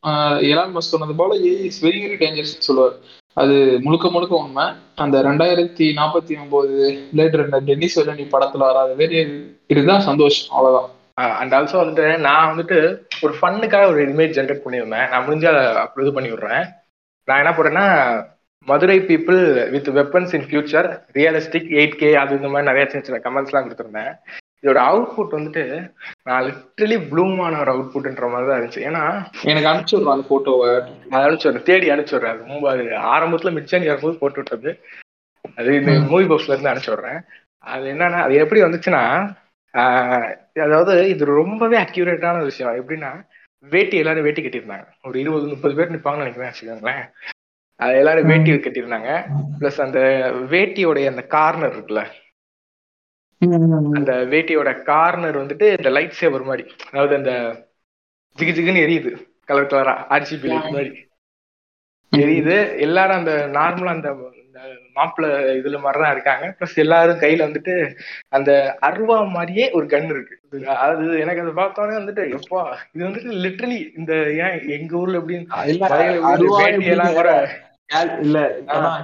எலான் 0.51 0.75
மஸ்க் 0.75 0.95
சொன்னது 0.95 1.15
போல 1.21 1.37
A 1.49 1.53
is 1.69 1.83
very 1.87 2.01
very 2.05 2.17
dangerous 2.23 2.67
சொல்லுவார். 2.69 2.97
அது 3.43 3.55
முழுக்க 3.85 4.07
முழுக்க 4.15 4.35
உண்மை. 4.45 4.65
அந்த 5.03 5.17
ரெண்டாயிரத்தி 5.29 5.87
நாற்பத்தி 5.99 6.35
ஒன்பது 6.43 6.75
லேட்டர் 7.19 7.45
டென்னிஸ் 7.69 7.99
வெல்லனி 8.01 8.27
படத்துல 8.35 8.69
வராது 8.71 8.93
வேறு 9.01 9.23
இதுதான் 9.73 10.07
சந்தோஷம் 10.09 10.53
அவ்வளவுதான். 10.57 10.91
அண்ட் 11.41 11.55
ஆல்சோ 11.57 11.77
வந்துட்டு 11.81 12.07
நான் 12.27 12.51
வந்துட்டு 12.51 12.79
ஒரு 13.25 13.33
ஃபன்னுக்காக 13.39 13.89
ஒரு 13.93 14.03
இமேஜ் 14.13 14.37
ஜென்ரேட் 14.39 14.65
பண்ணியிருந்தேன். 14.67 15.09
நான் 15.13 15.27
முடிஞ்ச 15.27 15.47
அப்படி 15.85 16.05
இது 16.07 16.17
பண்ணி 16.19 16.31
விடுறேன் 16.33 16.65
நான் 17.29 17.41
என்ன 17.43 17.53
போடுறேன்னா 17.57 17.87
Madurai 18.71 18.97
people 19.09 19.41
with 19.75 19.89
weapons 19.99 20.35
in 20.39 20.47
future 20.49 20.89
realistic 21.19 21.71
eight 21.79 21.99
K 22.01 22.11
அது 22.23 22.37
இந்த 22.39 22.49
மாதிரி 22.53 22.69
நிறைய 22.71 22.85
சின்ன 22.91 23.05
சின்ன 23.07 23.21
கமெண்ட்ஸ்லாம் 23.25 23.67
கொடுத்துருந்தேன். 23.67 24.13
இதோட 24.63 24.81
அவுட்புட் 24.89 25.37
வந்துட்டு 25.37 25.63
நான் 26.29 26.45
லிட்டரலி 26.49 26.97
ப்ளூமான 27.11 27.59
ஒரு 27.63 27.71
அவுட்புட்ன்ற 27.75 28.27
மாதிரி 28.33 28.49
தான் 28.49 28.59
இருந்துச்சு. 28.61 28.83
ஏன்னா 28.89 29.03
எனக்கு 29.51 29.71
அனுப்பிச்சு 29.71 29.97
விடுறோம் 29.97 30.17
அந்த 30.17 30.27
போட்டோவை 30.33 30.71
நான் 31.11 31.25
அனுப்பிச்சு 31.27 31.69
தேடி 31.71 31.93
அனுப்பிச்சு 31.95 32.17
விடுறேன். 32.17 32.35
அது 32.35 32.53
ரொம்ப 32.53 32.69
அது 32.75 32.85
ஆரம்பத்துல 33.15 33.53
மிச்சம் 33.59 33.89
வரும்போது 33.91 34.21
போட்டு 34.23 34.41
விட்டது 34.41 34.73
அது 35.59 35.71
இந்த 35.81 35.93
மூவி 36.13 36.27
பாக்ஸ்ல 36.31 36.55
இருந்து 36.55 36.73
அனுப்பிச்சு 36.73 36.95
விடுறேன். 36.95 37.21
அது 37.73 37.85
என்னன்னா 37.95 38.21
அது 38.27 38.35
எப்படி 38.45 38.63
வந்துச்சுன்னா 38.67 39.03
அதாவது 40.65 40.95
இது 41.13 41.25
ரொம்பவே 41.41 41.77
அக்யூரேட்டான 41.85 42.41
விஷயம். 42.49 42.75
எப்படின்னா 42.81 43.13
வேட்டி 43.65 43.97
எல்லாரும் 44.01 44.27
வேட்டி 44.27 44.43
கட்டியிருந்தாங்க. 44.43 44.87
ஒரு 45.09 45.17
இருபது 45.23 45.47
முப்பது 45.53 45.75
பேர் 45.79 45.95
நிற்பாங்கன்னு 45.95 46.25
நினைக்கிறேன் 46.25 46.51
வச்சுக்கோங்களேன். 46.51 47.05
அது 47.81 47.95
எல்லாரும் 48.01 48.31
வேட்டி 48.31 48.57
கட்டியிருந்தாங்க. 48.65 49.13
பிளஸ் 49.61 49.79
அந்த 49.85 50.01
வேட்டியோடைய 50.55 51.13
அந்த 51.13 51.23
கார்னர் 51.35 51.75
இருக்குல்ல 51.77 52.03
அந்த 53.43 54.13
வேட்டியோட 54.33 54.71
கார்னர் 54.83 55.39
வந்துட்டு 55.43 55.67
இந்த 55.79 55.91
லைட் 55.97 56.19
சேவர் 56.21 56.45
மாதிரி. 56.45 56.65
அதாவது 56.91 57.15
அந்த 57.21 57.33
ஜிகு 58.39 58.53
ஜிகுன்னு 58.59 58.85
எரியுது. 58.87 59.11
கலர் 59.45 59.71
கலரா 59.73 59.95
ஆர்ஜிபி 60.17 60.49
லைட் 60.53 60.75
மாதிரி. 60.77 60.93
எரியுது. 62.13 62.57
எல்லாரும் 62.79 63.17
அந்த 63.17 63.35
நார்மலா 63.53 63.95
அந்த 63.97 64.11
மாப்பிள்ள 64.97 65.27
இதுல 65.59 65.77
மாதிரிதான் 65.81 66.13
இருக்காங்க. 66.13 66.47
பிளஸ் 66.59 66.77
எல்லாரும் 66.77 67.21
கையில 67.21 67.47
வந்துட்டு 67.49 67.75
அந்த 68.29 68.51
அருவா 68.89 69.17
மாதிரியே 69.37 69.67
ஒரு 69.71 69.87
கன் 69.87 70.11
இருக்கு. 70.15 70.37
அது 70.87 71.05
எனக்கு 71.21 71.43
அதை 71.43 71.53
பார்த்தோன்னே 71.61 71.99
வந்துட்டு 72.01 72.25
எப்பா 72.39 72.63
இது 72.93 73.07
வந்துட்டு 73.09 73.39
லிட்டரலி 73.45 73.81
இந்த 73.99 74.15
ஏன் 74.45 74.57
எங்க 74.79 74.97
ஊர்ல 74.97 75.21
எப்படி 75.21 76.89
எல்லாம் 76.95 77.19
கூட 77.21 77.31
இல்ல 78.25 78.39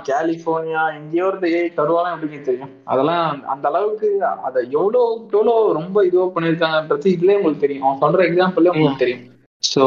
கலிபோர்னியா 0.09 0.83
எங்கேயோ 0.99 1.25
இருந்து 1.31 1.49
ஏய் 1.57 1.75
தருவாலாம் 1.79 2.15
எப்படிங்க 2.15 2.39
தெரியும்? 2.49 2.71
அதெல்லாம் 2.93 3.27
அந்த 3.53 3.65
அளவுக்கு 3.71 4.09
அதை 4.47 4.61
எவ்வளவு 4.77 5.03
எவ்வளவு 5.35 5.75
ரொம்ப 5.79 6.05
இதுவோ 6.09 6.27
பண்ணிருக்காங்கன்றது 6.37 7.09
இதுலயே 7.17 7.39
உங்களுக்கு 7.39 7.65
தெரியும். 7.65 7.85
அவன் 7.87 8.03
சொல்ற 8.05 8.23
எக்ஸாம்பிள்ல 8.29 8.73
உங்களுக்கு 8.75 9.03
தெரியும். 9.05 9.25
சோ 9.63 9.85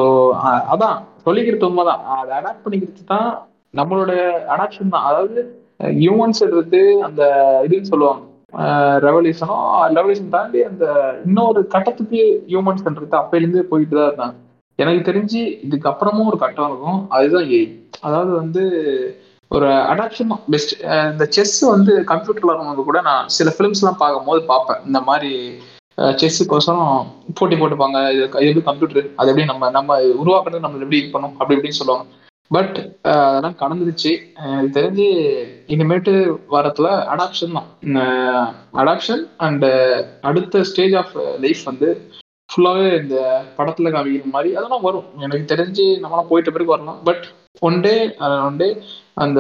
அதான் 0.74 0.98
சொல்லிக்கிறது 1.26 1.68
உண்மைதான். 1.70 2.04
அதை 2.20 2.32
அடாப்ட் 2.40 2.64
பண்ணிக்கிறது 2.66 3.04
தான் 3.14 3.30
நம்மளோட 3.80 4.12
அடாப்ஷன் 4.54 4.94
தான். 4.96 5.08
அதாவது 5.10 5.40
ஹியூமன்ஸ் 6.02 6.46
எடுத்து 6.48 6.82
அந்த 7.08 7.22
இதுன்னு 7.66 7.92
சொல்லுவாங்க. 7.94 8.24
ரெவல்யூஷனோ 9.08 9.58
ரெவல்யூஷன் 9.98 10.34
தாண்டி 10.38 10.60
அந்த 10.70 10.86
இன்னொரு 11.28 11.60
கட்டத்துக்கு 11.76 12.22
ஹியூமன்ஸ்ன்றது 12.52 13.22
அப்பையிலேருந்து 13.22 13.70
போயிட்டு 13.72 13.96
தான் 13.98 14.10
இருந்தாங்க. 14.10 14.36
எனக்கு 14.80 15.02
தெரிஞ்சு 15.10 15.42
இதுக்கு 15.68 15.88
அப்புறமும் 15.92 16.30
ஒரு 16.32 16.38
கட்டம் 16.44 16.70
இருக்கும். 16.72 17.00
அதுதான் 17.16 17.48
ஏ 17.58 17.62
அதாவது 18.08 18.32
வந்து 18.42 18.64
ஒரு 19.56 19.68
அடாப்ஷன் 19.94 20.32
பெஸ்ட் 20.54 20.74
இந்த 21.12 21.26
செஸ் 21.36 21.58
வந்து 21.74 21.94
கம்ப்யூட்டர்ல 22.12 22.52
இருக்கும்போது 22.52 22.88
கூட 22.90 23.00
நான் 23.10 23.30
சில 23.38 23.50
ஃபிலிம்ஸ் 23.56 23.82
எல்லாம் 23.84 24.02
பார்க்கும் 24.04 24.30
போது 24.30 24.42
பார்ப்பேன். 24.52 24.82
இந்த 24.90 25.00
மாதிரி 25.10 25.32
செஸ்ஸுக்கோசரம் 26.20 26.92
போட்டி 27.38 27.56
போட்டுப்பாங்க. 27.62 27.98
இது 28.14 28.22
எப்படி 28.50 28.64
கம்ப்யூட்டர் 28.70 29.10
அது 29.20 29.30
எப்படி 29.32 29.46
நம்ம 29.52 29.70
நம்ம 29.78 29.98
உருவாக்குறது 30.22 30.64
நம்ம 30.66 30.80
எப்படி 30.86 31.00
இது 31.02 31.14
பண்ணும் 31.16 31.36
அப்படி 31.40 31.58
இப்படின்னு 31.58 31.80
சொல்லுவாங்க. 31.80 32.06
பட் 32.56 32.78
அதெல்லாம் 33.10 33.60
கடந்துருச்சு. 33.60 34.12
எனக்கு 34.54 34.78
தெரிஞ்சு 34.78 35.06
இனிமேட்டு 35.74 36.14
வாரத்தில் 36.54 36.90
அடாப்ஷன் 37.14 37.58
தான். 37.58 37.70
அடாப்ஷன் 38.82 39.24
அண்ட் 39.48 39.68
அடுத்த 40.30 40.64
ஸ்டேஜ் 40.72 40.96
ஆஃப் 41.02 41.14
லைஃப் 41.44 41.62
வந்து 41.72 41.90
ஃபுல்லாகவே 42.50 42.88
இந்த 43.02 43.18
படத்தில் 43.60 43.94
காமிக்கிற 43.96 44.32
மாதிரி 44.38 44.50
அதெல்லாம் 44.60 44.88
வரும். 44.88 45.08
எனக்கு 45.28 45.46
தெரிஞ்சு 45.54 45.86
நம்மளாம் 46.04 46.32
போயிட்ட 46.32 46.50
பிறகு 46.56 46.76
வரலாம். 46.76 47.00
But 47.10 47.24
one 47.68 47.82
day 47.82 47.94
one 48.46 48.58
day 48.58 48.68
அந்த 49.24 49.40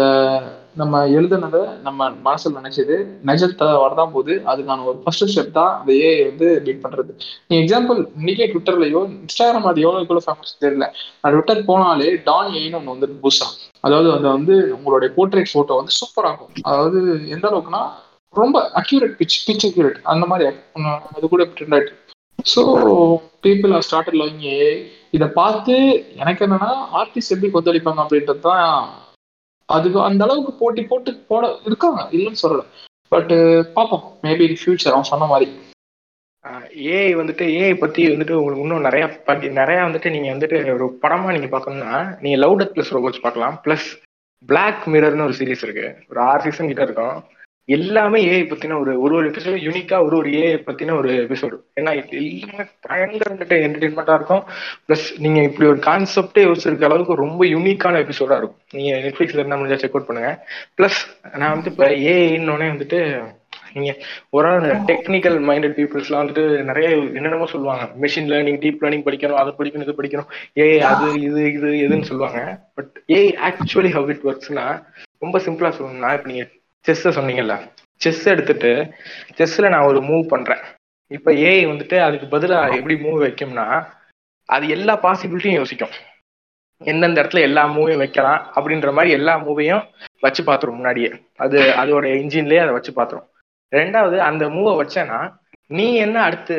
நம்ம 0.81 0.99
எழுதுனதை 1.17 1.61
நம்ம 1.85 2.09
மனசில் 2.25 2.57
நினைச்சது 2.57 2.95
நிஜத்தை 3.29 3.67
வரதான் 3.83 4.13
போது 4.15 4.33
அதுக்கான 4.51 4.85
ஒரு 4.89 4.97
ஃபர்ஸ்ட் 5.03 5.25
ஸ்டெப் 5.31 5.55
தான் 5.57 5.71
அந்த 5.79 5.91
ஏஐ 6.01 6.19
வந்து 6.29 6.47
பீட் 6.65 6.83
பண்றது. 6.83 7.11
நீ 7.49 7.55
எக்ஸாம்பிள் 7.61 7.99
இன்னைக்கே 8.19 8.47
ட்விட்டர்லயோ 8.51 9.01
இன்ஸ்டாகிராம் 9.15 9.67
அது 9.71 9.83
எவ்வளோ 9.85 10.03
எவ்வளோ 10.05 10.23
ஃபேமஸ் 10.25 10.53
தெரியல. 10.63 10.87
நான் 11.21 11.33
ட்விட்டர் 11.33 11.67
போனாலே 11.69 12.09
டான் 12.29 12.53
ஏன்னு 12.61 12.79
ஒன்று 12.79 12.93
வந்து 12.95 13.09
புதுசா. 13.23 13.47
அதாவது 13.83 14.09
அது 14.15 14.27
வந்து 14.37 14.55
உங்களுடைய 14.77 15.09
போர்ட்ரேட் 15.17 15.53
போட்டோ 15.55 15.79
வந்து 15.81 15.97
சூப்பர் 15.99 16.29
ஆகும் 16.31 16.53
அதாவது 16.69 16.99
எந்த 17.35 17.45
அளவுக்குன்னா 17.51 17.83
ரொம்ப 18.33 18.57
அக்யூரேட் 18.81 19.17
பிச் 19.21 19.41
பிச் 19.47 19.67
அக்யூரேட் 19.69 19.99
அந்த 20.13 20.25
மாதிரி 20.25 20.45
அது 21.15 21.25
கூட 21.33 21.43
ட்ரெண்ட் 21.55 21.75
ஆயிட்டு 21.77 21.95
so 22.45 22.61
people 23.45 23.73
are 23.77 23.85
started 23.87 24.19
loving 24.21 24.43
a 24.45 24.59
இதை 25.11 25.27
பார்த்து 25.39 25.73
எனக்கு 26.15 26.43
என்னன்னா 26.45 26.71
ஆர்டிஸ்ட் 26.99 27.33
எப்படி 27.35 27.49
கொந்தளிப்பாங்க 27.53 28.03
அப்படின்றது 28.03 28.39
தான் 28.39 28.67
அதுக்கு 29.69 29.99
அந்த 30.01 30.21
அளவுக்கு 30.25 30.53
போட்டி 30.53 30.81
போட்டு 30.83 31.11
போட 31.31 31.43
இருக்காங்க. 31.69 32.01
இல்லைன்னு 32.15 32.43
சொல்லல. 32.43 32.63
பட் 33.11 33.33
பார்ப்போம். 33.73 34.05
மேபி 34.23 34.45
இன் 34.49 34.61
ஃபியூச்சர் 34.61 34.93
அவன் 34.93 35.11
சொன்ன 35.11 35.25
மாதிரி. 35.25 35.47
ஏஐ 36.93 37.11
வந்துட்டு 37.19 37.45
ஏஐ 37.59 37.73
பத்தி 37.77 38.01
வந்துட்டு 38.11 38.37
உங்களுக்கு 38.39 38.63
இன்னும் 38.65 38.87
நிறைய 38.87 39.03
பத்தி 39.27 39.49
நிறைய 39.59 39.79
வந்துட்டு 39.87 40.09
நீங்க 40.09 40.29
வந்துட்டு 40.33 40.57
ஒரு 40.73 40.85
படமா 41.03 41.33
நீங்க 41.35 41.49
பார்க்கணும்னா 41.51 42.19
நீங்க 42.23 42.37
லவுடர் 42.45 42.71
பிளஸ் 42.75 42.93
ரோபோட்ஸ் 42.95 43.23
பார்க்கலாம். 43.25 43.57
பிளஸ் 43.65 43.87
பிளாக் 44.49 44.83
மிரர்னு 44.93 45.27
ஒரு 45.27 45.35
சீரிஸ் 45.39 45.65
இருக்கு. 45.67 45.87
ஒரு 46.09 46.21
ஆறு 46.21 46.41
சீசன் 46.45 46.71
கிட்ட 46.71 46.83
இருக்கும். 46.87 47.17
எல்லாமே 47.69 48.19
ஏஐ 48.29 48.43
பத்தின 48.47 48.77
ஒரு 48.79 49.01
ஒரு 49.01 49.15
ஒரு 49.15 49.25
எபிசோடு 49.31 49.57
யூனிக்கா 49.65 49.97
ஒரு 50.05 50.15
ஒரு 50.17 50.29
ஏஐ 50.29 50.55
பத்தின 50.67 50.95
ஒரு 50.97 51.09
எபிசோடு 51.25 51.57
ஏன்னா 51.79 51.91
எல்லாமே 52.19 52.63
பயங்கர 52.87 53.33
என்டர்டைன்மெண்டா 53.33 54.15
இருக்கும். 54.19 54.43
பிளஸ் 54.87 55.05
நீங்க 55.17 55.41
இப்படி 55.41 55.69
ஒரு 55.69 55.79
கான்செப்டே 55.79 56.43
யோசிச்சிருக்க 56.47 56.89
அளவுக்கு 56.89 57.15
ரொம்ப 57.15 57.45
யூனிக்கான 57.45 58.01
எபிசோடா 58.05 58.37
இருக்கும். 58.37 58.61
நீங்க 58.71 58.91
நெட்ஃபிளிக்ஸ்ல 59.05 59.41
இருந்தா 59.41 59.59
முடிஞ்சா 59.59 59.79
செக் 59.83 59.95
அவுட் 59.95 60.09
பண்ணுங்க. 60.09 60.31
பிளஸ் 60.77 60.99
நான் 61.37 61.53
வந்து 61.55 61.71
இப்ப 61.71 61.87
ஏஐன்னொடனே 62.13 62.69
வந்துட்டு 62.73 62.99
நீங்க 63.73 63.91
ஒரு 64.29 64.47
டெக்னிக்கல் 64.89 65.37
மைண்டட் 65.49 65.75
பீப்புள்ஸ்லாம் 65.77 66.21
வந்துட்டு 66.23 66.63
நிறைய 66.69 66.87
என்னென்னமோ 67.17 67.45
சொல்லுவாங்க. 67.45 67.83
மெஷின் 68.03 68.29
லேர்னிங் 68.31 68.59
டீப் 68.63 68.81
லேர்னிங் 68.83 69.05
படிக்கணும் 69.05 69.39
அதை 69.41 69.53
படிக்கணும் 69.59 69.85
இது 69.87 69.99
படிக்கணும். 69.99 70.29
ஏ 70.57 70.65
அது 70.79 71.07
இது 71.21 71.43
இது 71.53 71.69
எதுன்னு 71.85 72.09
சொல்லுவாங்க. 72.09 72.41
But 72.75 72.91
a 73.11 73.21
actually 73.49 73.91
how 73.97 74.09
it 74.09 74.25
ஒர்க்ஸ்னா 74.31 74.65
ரொம்ப 75.17 75.39
சிம்பிளா 75.39 75.71
சொல்லணும்னா 75.77 76.11
இப்ப 76.17 76.29
நீங்க 76.31 76.45
செஸ் 76.85 77.07
சொன்னீங்கல்ல. 77.17 77.55
செஸ் 78.01 78.23
எடுத்துட்டு 78.27 78.71
செஸ்ல 79.37 79.69
நான் 79.69 79.89
ஒரு 79.89 79.99
மூவ் 80.01 80.23
பண்றேன். 80.27 80.61
இப்ப 81.11 81.31
ஏஐ 81.49 81.63
வந்துட்டு 81.71 81.97
அதுக்கு 82.05 82.27
பதிலாக 82.27 82.77
எப்படி 82.77 82.95
மூவ் 83.03 83.19
வைக்கும்னா 83.25 83.65
அது 84.49 84.65
எல்லா 84.75 84.93
பாசிபிலிட்டியும் 85.03 85.59
யோசிக்கும். 85.61 85.93
எந்தெந்த 86.81 87.21
இடத்துல 87.21 87.41
எல்லா 87.47 87.63
மூவையும் 87.65 88.01
வைக்கலாம் 88.03 88.39
அப்படின்ற 88.55 88.89
மாதிரி 88.97 89.11
எல்லா 89.17 89.33
மூவையும் 89.37 89.83
வச்சு 90.19 90.41
பார்த்துரும் 90.43 90.77
முன்னாடியே. 90.79 91.09
அது 91.35 91.57
அதோட 91.81 92.05
இன்ஜின்லயே 92.21 92.63
அதை 92.63 92.73
வச்சு 92.77 92.91
பார்த்துரும் 92.95 93.27
ரெண்டாவது 93.71 94.17
அந்த 94.29 94.43
மூவை 94.49 94.73
வச்சேன்னா 94.81 95.19
நீ 95.77 95.85
என்ன 96.05 96.17
அடுத்து 96.27 96.55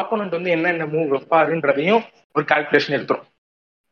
ஆப்போனண்ட் 0.00 0.36
வந்து 0.38 0.50
என்னென்ன 0.56 0.84
மூவ் 0.92 1.08
வைப்பாருன்றதையும் 1.14 2.04
ஒரு 2.34 2.44
கால்குலேஷன் 2.52 2.96
எடுத்துரும். 2.98 3.26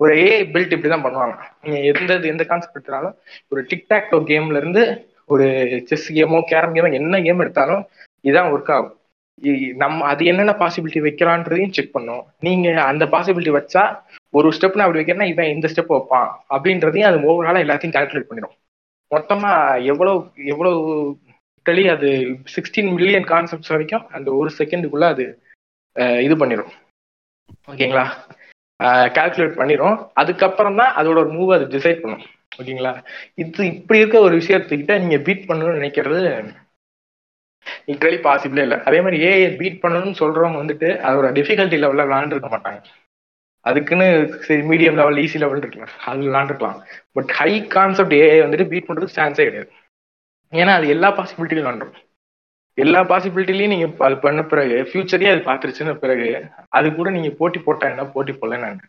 ஒரு 0.00 0.12
ஏ 0.26 0.30
பில்ட் 0.52 0.74
இப்படி 0.76 0.90
தான் 0.92 1.04
பண்ணுவாங்க. 1.06 1.34
நீங்க 1.62 1.78
எந்த 1.90 2.14
எந்த 2.34 2.44
கான்செப்ட் 2.44 2.78
எடுத்தாலும் 2.78 3.16
ஒரு 3.48 3.60
டிக்டாக்டோ 3.70 4.18
கேம்ல 4.30 4.60
இருந்து 4.62 4.84
ஒரு 5.32 5.46
செஸ் 5.88 6.08
கேமோ 6.16 6.40
கேரம் 6.50 6.74
கேமோ 6.76 6.90
என்ன 7.00 7.20
கேம் 7.26 7.42
எடுத்தாலும் 7.44 7.82
இதுதான் 8.26 8.50
ஒர்க் 8.54 8.72
ஆகும். 8.76 8.96
நம்ம 9.82 10.04
அது 10.10 10.22
என்னென்ன 10.30 10.52
பாசிபிலிட்டி 10.62 11.00
வைக்கலான்றதையும் 11.06 11.74
செக் 11.76 11.94
பண்ணும். 11.94 12.24
நீங்க 12.46 12.66
அந்த 12.90 13.04
பாசிபிலிட்டி 13.14 13.52
வச்சா 13.58 13.84
ஒரு 14.38 14.48
ஸ்டெப் 14.56 14.76
அப்படி 14.84 15.00
வைக்கிறேன்னா 15.00 15.30
இவன் 15.32 15.52
இந்த 15.54 15.68
ஸ்டெப் 15.72 15.94
வைப்பான். 15.94 16.28
அப்படின்றதையும் 16.54 17.08
அது 17.10 17.18
ஓவராலா 17.30 17.62
எல்லாத்தையும் 17.64 17.96
கால்குலேட் 17.96 18.28
பண்ணிடும். 18.30 18.54
மொத்தமா 19.10 19.50
எவ்வளவு 19.92 20.20
எவ்வளவு 20.52 20.82
டெலி 21.66 21.84
அது 21.94 22.08
சிக்ஸ்டீன் 22.52 22.92
மில்லியன் 22.98 23.26
கான்செப்ட்ஸ் 23.32 23.72
வரைக்கும் 23.74 24.06
அந்த 24.16 24.28
ஒரு 24.38 24.50
செகண்டுக்குள்ள 24.58 25.08
அது 25.14 25.24
இது 26.26 26.34
பண்ணிடும் 26.40 26.70
ஓகேங்களா? 27.70 28.04
கால்குலேட் 29.16 29.58
பண்ணிடும் 29.58 29.96
அதுக்கப்புறம் 30.20 30.78
தான் 30.80 30.94
அதோட 31.00 31.18
ஒரு 31.24 31.30
மூவ் 31.36 31.50
அது 31.56 31.66
டிசைட் 31.74 32.02
பண்ணும். 32.04 32.24
ஓகேங்களா? 32.52 32.92
இது 33.34 33.66
இப்படி 33.72 33.98
இருக்க 33.98 34.18
ஒரு 34.20 34.34
விஷயத்துக்கிட்ட 34.40 34.98
நீங்க 35.02 35.18
பீட் 35.28 35.48
பண்ணணும்னு 35.48 35.78
நினைக்கிறது 35.80 36.20
லிட்ரலி 37.88 38.18
பாசிபிளே 38.26 38.62
இல்லை. 38.66 38.78
அதே 38.88 38.98
மாதிரி 39.00 39.18
ஏஐ 39.28 39.48
பீட் 39.60 39.82
பண்ணணும்னு 39.82 40.20
சொல்றவங்க 40.22 40.58
வந்துட்டு 40.62 40.88
அதோட 41.08 41.26
டிஃபிகல்ட்டி 41.38 41.78
லெவலில் 41.82 42.08
விளாண்டுருக்க 42.08 42.48
மாட்டாங்க. 42.54 42.80
அதுக்குன்னு 43.64 44.06
சரி 44.46 44.62
மீடியம் 44.70 44.98
லெவல் 45.00 45.20
ஈஸி 45.24 45.38
லெவல் 45.42 45.60
இருக்கலாம். 45.62 45.92
அது 46.10 46.26
விளாண்டுருக்கலாம். 46.28 46.78
பட் 47.16 47.30
ஹை 47.40 47.50
கான்செப்ட் 47.76 48.14
ஏஐ 48.22 48.38
வந்துட்டு 48.44 48.70
பீட் 48.72 48.88
பண்ணுறதுக்கு 48.88 49.18
சான்ஸே 49.20 49.46
கிடையாது. 49.48 49.70
ஏன்னா 50.52 50.72
அது 50.78 50.88
எல்லா 50.94 51.08
பாசிபிலிட்டியும் 51.18 51.70
வந்துடும் 51.70 52.00
எல்லா 52.78 53.00
பாசிபிலிட்டிலையும் 53.10 53.72
நீங்க 53.74 53.86
அது 54.06 54.16
பண்ண 54.18 54.40
பிறகு 54.52 54.76
ஃபியூச்சரே 54.88 55.30
அது 55.32 55.42
பார்த்துருச்சுன்னு 55.48 55.94
பிறகு 56.04 56.28
அது 56.78 56.88
கூட 56.98 57.08
நீங்க 57.16 57.30
போட்டி 57.40 57.58
போட்டா 57.66 57.86
என்ன? 57.92 58.04
போட்டி 58.14 58.32
போடலன்னு 58.32 58.86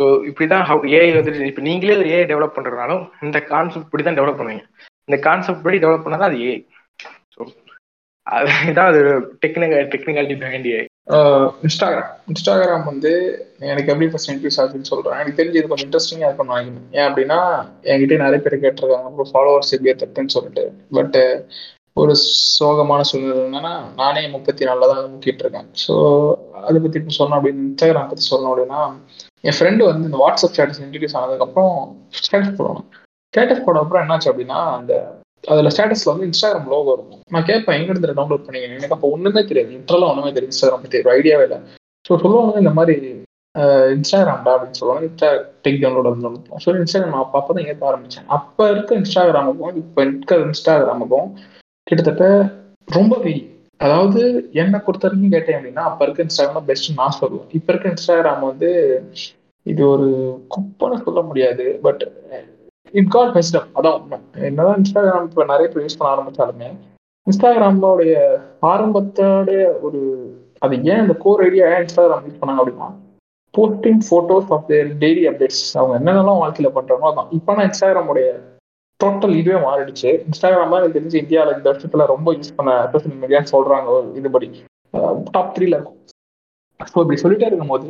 ஸோ 0.00 0.06
இப்படிதான் 0.28 0.66
ஏஐ 0.98 1.08
வந்துட்டு 1.16 1.48
இப்போ 1.48 1.62
நீங்களே 1.70 1.96
ஒரு 2.02 2.10
ஏஐ 2.16 2.26
டெவலப் 2.30 2.56
பண்றதுனாலும் 2.58 3.02
இந்த 3.26 3.38
கான்செப்ட் 3.54 3.88
இப்படி 3.88 4.04
தான் 4.04 4.18
டெவலப் 4.18 4.38
பண்ணுவீங்க. 4.38 4.64
இந்த 5.08 5.16
கான்செப்ட் 5.26 5.64
படி 5.64 5.78
டெவலப் 5.82 6.04
பண்ணாதான் 6.04 6.30
அது 6.30 6.38
ஏஐ 6.46 6.60
ஸோ 7.34 7.40
அதுதான் 8.26 8.88
அது 8.90 9.00
technical 9.42 9.90
technicality 9.94 10.36
behind 10.42 10.68
AI 10.72 10.84
Instagram. 11.66 12.10
Instagram 12.30 12.84
வந்து 12.90 13.12
எனக்கு 13.70 13.90
எப்படி 13.92 14.08
ஃபர்ஸ்ட் 14.10 14.30
இன்க்ரீஸ் 14.32 14.58
ஆகுதுன்னு 14.62 14.90
சொல்றேன். 14.90 15.16
எனக்கு 15.20 15.38
தெரிஞ்சு 15.38 15.58
இது 15.60 15.70
கொஞ்சம் 15.70 15.86
இன்ட்ரெஸ்டிங்காக 15.88 16.28
இருக்கும் 16.28 16.50
நான் 16.52 16.68
ஏன் 16.98 17.06
அப்படின்னா 17.08 17.38
என்கிட்ட 17.90 18.18
நிறைய 18.24 18.40
பேர் 18.44 18.62
கேட்டிருக்காங்க. 18.64 19.08
அப்புறம் 19.10 19.30
ஃபாலோவர்ஸ் 19.32 19.74
எப்படி 19.76 19.94
தப்புன்னு 20.02 20.36
சொல்லிட்டு. 20.36 20.64
பட் 20.98 21.18
ஒரு 22.00 22.12
சோகமான 22.58 23.04
சூழ்நிலை 23.08 23.40
என்னன்னா 23.46 23.72
நானே 24.00 24.22
முப்பத்தி 24.34 24.68
நாலில் 24.68 24.92
தான் 24.92 25.10
முக்கிட்டு 25.14 25.42
இருக்கேன். 25.44 25.68
ஸோ 25.84 25.94
அதை 26.66 26.76
பற்றி 26.84 27.00
இப்போ 27.00 27.14
சொன்னோம் 27.18 27.38
அப்படின்னு 27.38 27.66
இன்ஸ்டாகிராம் 27.70 28.12
பற்றி 28.12 28.26
சொன்னோம் 28.32 28.52
அப்படின்னா 28.52 28.82
என் 29.44 29.56
ஃப்ரெண்டு 29.56 29.82
வந்து 29.90 30.08
இந்த 30.08 30.18
வாட்ஸ்அப் 30.22 30.52
ஸ்டேட்டஸ் 30.54 30.82
இன்ட்ரடியூஸ் 30.84 31.16
ஆனதுக்கப்புறம் 31.20 31.74
ஸ்டேட்டஸ் 32.18 32.56
போடணும். 32.58 32.86
ஸ்டேட்டஸ் 33.34 33.64
போட 33.66 33.78
அப்புறம் 33.82 34.02
என்னாச்சு 34.04 34.30
அப்படின்னா 34.30 34.58
அந்த 34.78 34.92
அதில் 35.52 35.72
ஸ்டேட்டஸில் 35.74 36.12
வந்து 36.12 36.26
இன்ஸ்டாகிராம் 36.28 36.70
லோகோ 36.72 36.92
இருக்கும். 36.96 37.20
நான் 37.34 37.46
கேட்பேன் 37.50 37.76
எங்கேருந்து 37.78 38.08
டவுன்லோட் 38.18 38.46
பண்ணீங்க? 38.46 38.68
எனக்கு 38.78 38.96
அப்போ 38.96 39.10
ஒன்றுமே 39.14 39.42
தெரியாது. 39.50 39.70
இன்ட்ரெல்லாம் 39.78 40.10
ஒன்றுமே 40.12 40.32
தெரியும் 40.36 40.52
இன்ஸ்டாகிராம் 40.52 40.84
பற்றி 40.84 41.00
ஒரு 41.02 41.12
ஐடியாவே 41.18 41.44
இல்லை. 41.48 41.58
ஸோ 42.06 42.18
சொல்லுவாங்க 42.24 42.62
இந்த 42.64 42.72
மாதிரி 42.78 42.96
இன்ஸ்டாகிராம்டா 43.94 44.52
அப்படின்னு 44.54 44.78
சொல்லுவாங்க. 44.80 45.06
இன்ஸ்டா 45.08 45.30
டெக் 45.64 45.80
டவுன்லோட் 45.84 46.10
வந்து 46.10 46.60
ஸோ 46.64 46.74
இன்ஸ்டாகிராம் 46.80 47.22
அப்போ 47.24 47.38
அப்போ 47.40 47.54
தான் 47.56 47.68
ஏற்ற 47.70 47.86
ஆரம்பித்தேன் 47.90 48.28
அப்போ 48.36 48.64
இருக்க 48.74 49.00
இன்ஸ்டாகிராமுக்கும் 49.02 49.78
இப்போ 49.82 50.02
இருக்க 50.06 50.36
இன்ஸ்டாகிராமுக்கும் 50.48 51.30
கிட்டத்தட்ட 51.86 52.26
ரொம்ப 52.98 53.14
வெயில் 53.24 53.44
அதாவது 53.80 54.20
என்னை 54.60 54.78
பொறுத்த 54.78 55.06
வரைக்கும் 55.06 55.34
கேட்டேன் 55.34 55.56
அப்படின்னா 55.58 55.84
அப்போ 55.88 56.04
இருக்க 56.04 56.24
இன்ஸ்டாகிராம் 56.24 56.66
பெஸ்ட் 56.66 56.88
நான் 56.98 57.18
சொல்லுவேன். 57.18 57.48
இப்போ 57.56 57.70
இருக்க 57.72 57.92
இன்ஸ்டாகிராம் 57.92 58.42
வந்து 58.46 58.70
இது 59.66 59.82
ஒரு 59.88 60.08
குப்பைன்னு 60.54 60.98
சொல்ல 61.04 61.20
முடியாது 61.22 61.64
பட் 61.82 62.02
இட் 62.94 63.10
காட் 63.10 63.34
பெஸ்டம் 63.36 63.68
அதான் 63.78 63.98
என்னதான் 64.48 64.78
இன்ஸ்டாகிராம் 64.80 65.26
இப்போ 65.28 65.44
நிறைய 65.50 65.68
பேர் 65.72 65.84
யூஸ் 65.84 65.98
பண்ண 65.98 66.12
ஆரம்பிச்சாலுமே 66.12 66.70
இன்ஸ்டாகிராமோடைய 67.26 68.14
ஆரம்பத்தோடைய 68.70 69.62
ஒரு 69.86 70.00
அது 70.62 70.74
ஏன் 70.88 71.02
அந்த 71.02 71.14
கோர் 71.24 71.42
ஐடியா 71.46 71.66
ஏன் 71.72 71.82
இன்ஸ்டாகிராம் 71.84 72.24
யூஸ் 72.26 72.40
பண்ணாங்க 72.40 72.62
அப்படின்னா 72.62 72.88
posting 73.54 74.02
photos 74.06 74.50
of 74.56 74.66
their 74.68 74.88
daily 75.02 75.22
updates 75.30 75.64
அவங்க 75.78 75.94
என்னென்னலாம் 76.00 76.42
வாழ்க்கையில் 76.42 76.74
பண்ணுறாங்களோ 76.74 77.10
அதான். 77.12 77.30
இப்போ 77.38 77.54
நான் 77.54 77.68
இன்ஸ்டாகிராமுடைய 77.68 78.26
டோட்டல் 79.02 79.34
இதுவே 79.40 79.58
மாறிடுச்சு. 79.66 80.10
இன்ஸ்டாகிராம் 80.28 80.76
எனக்கு 80.78 80.96
தெரிஞ்சு 80.98 81.22
இந்தியாவில் 81.22 81.56
இந்த 81.56 81.66
வருஷத்துல 81.70 82.06
ரொம்ப 82.14 82.34
யூஸ் 82.38 82.56
பண்ண 82.58 82.72
சோசியல் 82.92 83.20
மீடியான்னு 83.22 83.52
சொல்றாங்க 83.54 84.00
இதுபடி. 84.20 84.48
டாப் 85.34 85.54
த்ரீல 85.56 85.76
இருக்கும். 85.78 85.96
ஸோ 86.90 86.96
இப்படி 87.02 87.18
சொல்லிட்டே 87.22 87.48
இருக்கும்போது 87.48 87.88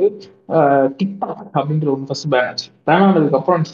டிக்டாக் 0.99 1.43
அப்படின்ற 1.59 1.89
ஒன்று 1.93 2.09
ஃபர்ஸ்ட் 2.09 2.29
பேன் 2.33 2.47
ஆச்சு. 2.51 2.69
பேன் 2.89 3.05
ஆனதுக்கு 3.07 3.39
அப்புறம் 3.39 3.65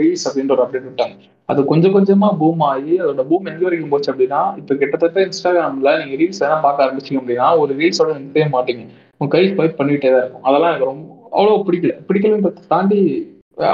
ரீல்ஸ் 0.00 0.26
அப்படின்ற 0.28 0.54
ஒரு 0.56 0.64
அப்டேட் 0.64 0.88
விட்டாங்க. 0.88 1.16
அது 1.50 1.60
கொஞ்சம் 1.70 1.94
கொஞ்சமா 1.96 2.28
பூம் 2.40 2.62
ஆகி 2.70 2.94
அதோட 3.02 3.22
பூம் 3.30 3.46
எங்க 3.50 3.62
வரைக்கும் 3.66 3.92
போச்சு 3.92 4.10
அப்படின்னா 4.12 4.40
இப்போ 4.60 4.72
கிட்டத்தட்ட 4.80 5.24
இன்ஸ்டாகிராம்ல 5.28 5.92
நீங்க 6.00 6.16
ரீல்ஸ் 6.22 6.42
எல்லாம் 6.46 6.64
பார்க்க 6.66 6.86
ஆரம்பிச்சிங்க 6.86 7.20
அப்படின்னா 7.22 7.48
ஒரு 7.62 7.72
ரீல்ஸோட 7.80 8.10
நிறுத்தவே 8.16 8.48
மாட்டீங்க. 8.56 8.84
உங்க 9.20 9.30
கை 9.36 9.44
ஸ்வைப் 9.52 9.78
பண்ணிட்டே 9.80 10.10
தான் 10.14 10.22
இருக்கும். 10.24 10.46
அதெல்லாம் 10.48 10.70
எனக்கு 10.72 10.90
ரொம்ப 10.92 11.06
அவ்வளோ 11.38 11.56
பிடிக்கல. 11.68 11.94
பிடிக்கலன்றதை 12.08 12.64
தாண்டி 12.74 13.00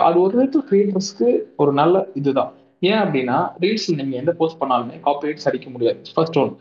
அது 0.07 0.17
ஒரு 0.27 0.33
விதத்தில் 0.37 0.69
கிரியேட்டர்ஸ்க்கு 0.69 1.29
ஒரு 1.63 1.73
நல்ல 1.81 2.05
இதுதான். 2.21 2.53
ஏன் 2.91 3.01
அப்படின்னா 3.03 3.39
ரீல்ஸ் 3.63 3.89
நீங்க 4.01 4.17
எந்த 4.23 4.35
போஸ்ட் 4.39 4.61
பண்ணாலுமே 4.61 4.97
காப்பிரைட்ஸ் 5.07 5.49
அடிக்க 5.51 5.67
முடியாது. 5.75 5.99
ஃபர்ஸ்ட் 6.17 6.39
ஒன் 6.43 6.53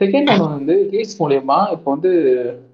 செகண்ட் 0.00 0.30
ஒன் 0.34 0.54
வந்து 0.56 0.74
ரீல்ஸ் 0.92 1.18
மூலயமா 1.20 1.56
இப்போ 1.74 1.88
வந்து 1.94 2.10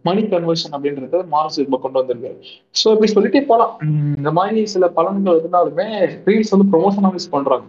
மணி 0.09 0.23
கன்வர்ஷன் 0.33 0.75
அப்படின்றத 0.77 1.23
மார்க்ஸ் 1.33 1.59
இப்போ 1.65 1.79
கொண்டு 1.85 2.01
வந்திருக்காரு 2.01 2.39
ஸோ 2.81 2.87
இப்படி 2.95 3.11
சொல்லிட்டே 3.15 3.43
போகலாம் 3.51 3.73
இந்த 4.19 4.31
மாதிரி 4.39 4.61
சில 4.75 4.87
பலன்கள் 4.99 5.41
இருந்தாலுமே 5.41 5.89
ரீல்ஸ் 6.29 6.55
வந்து 6.55 6.69
ப்ரொமோஷனாக 6.73 7.17
யூஸ் 7.17 7.35
பண்றாங்க. 7.35 7.67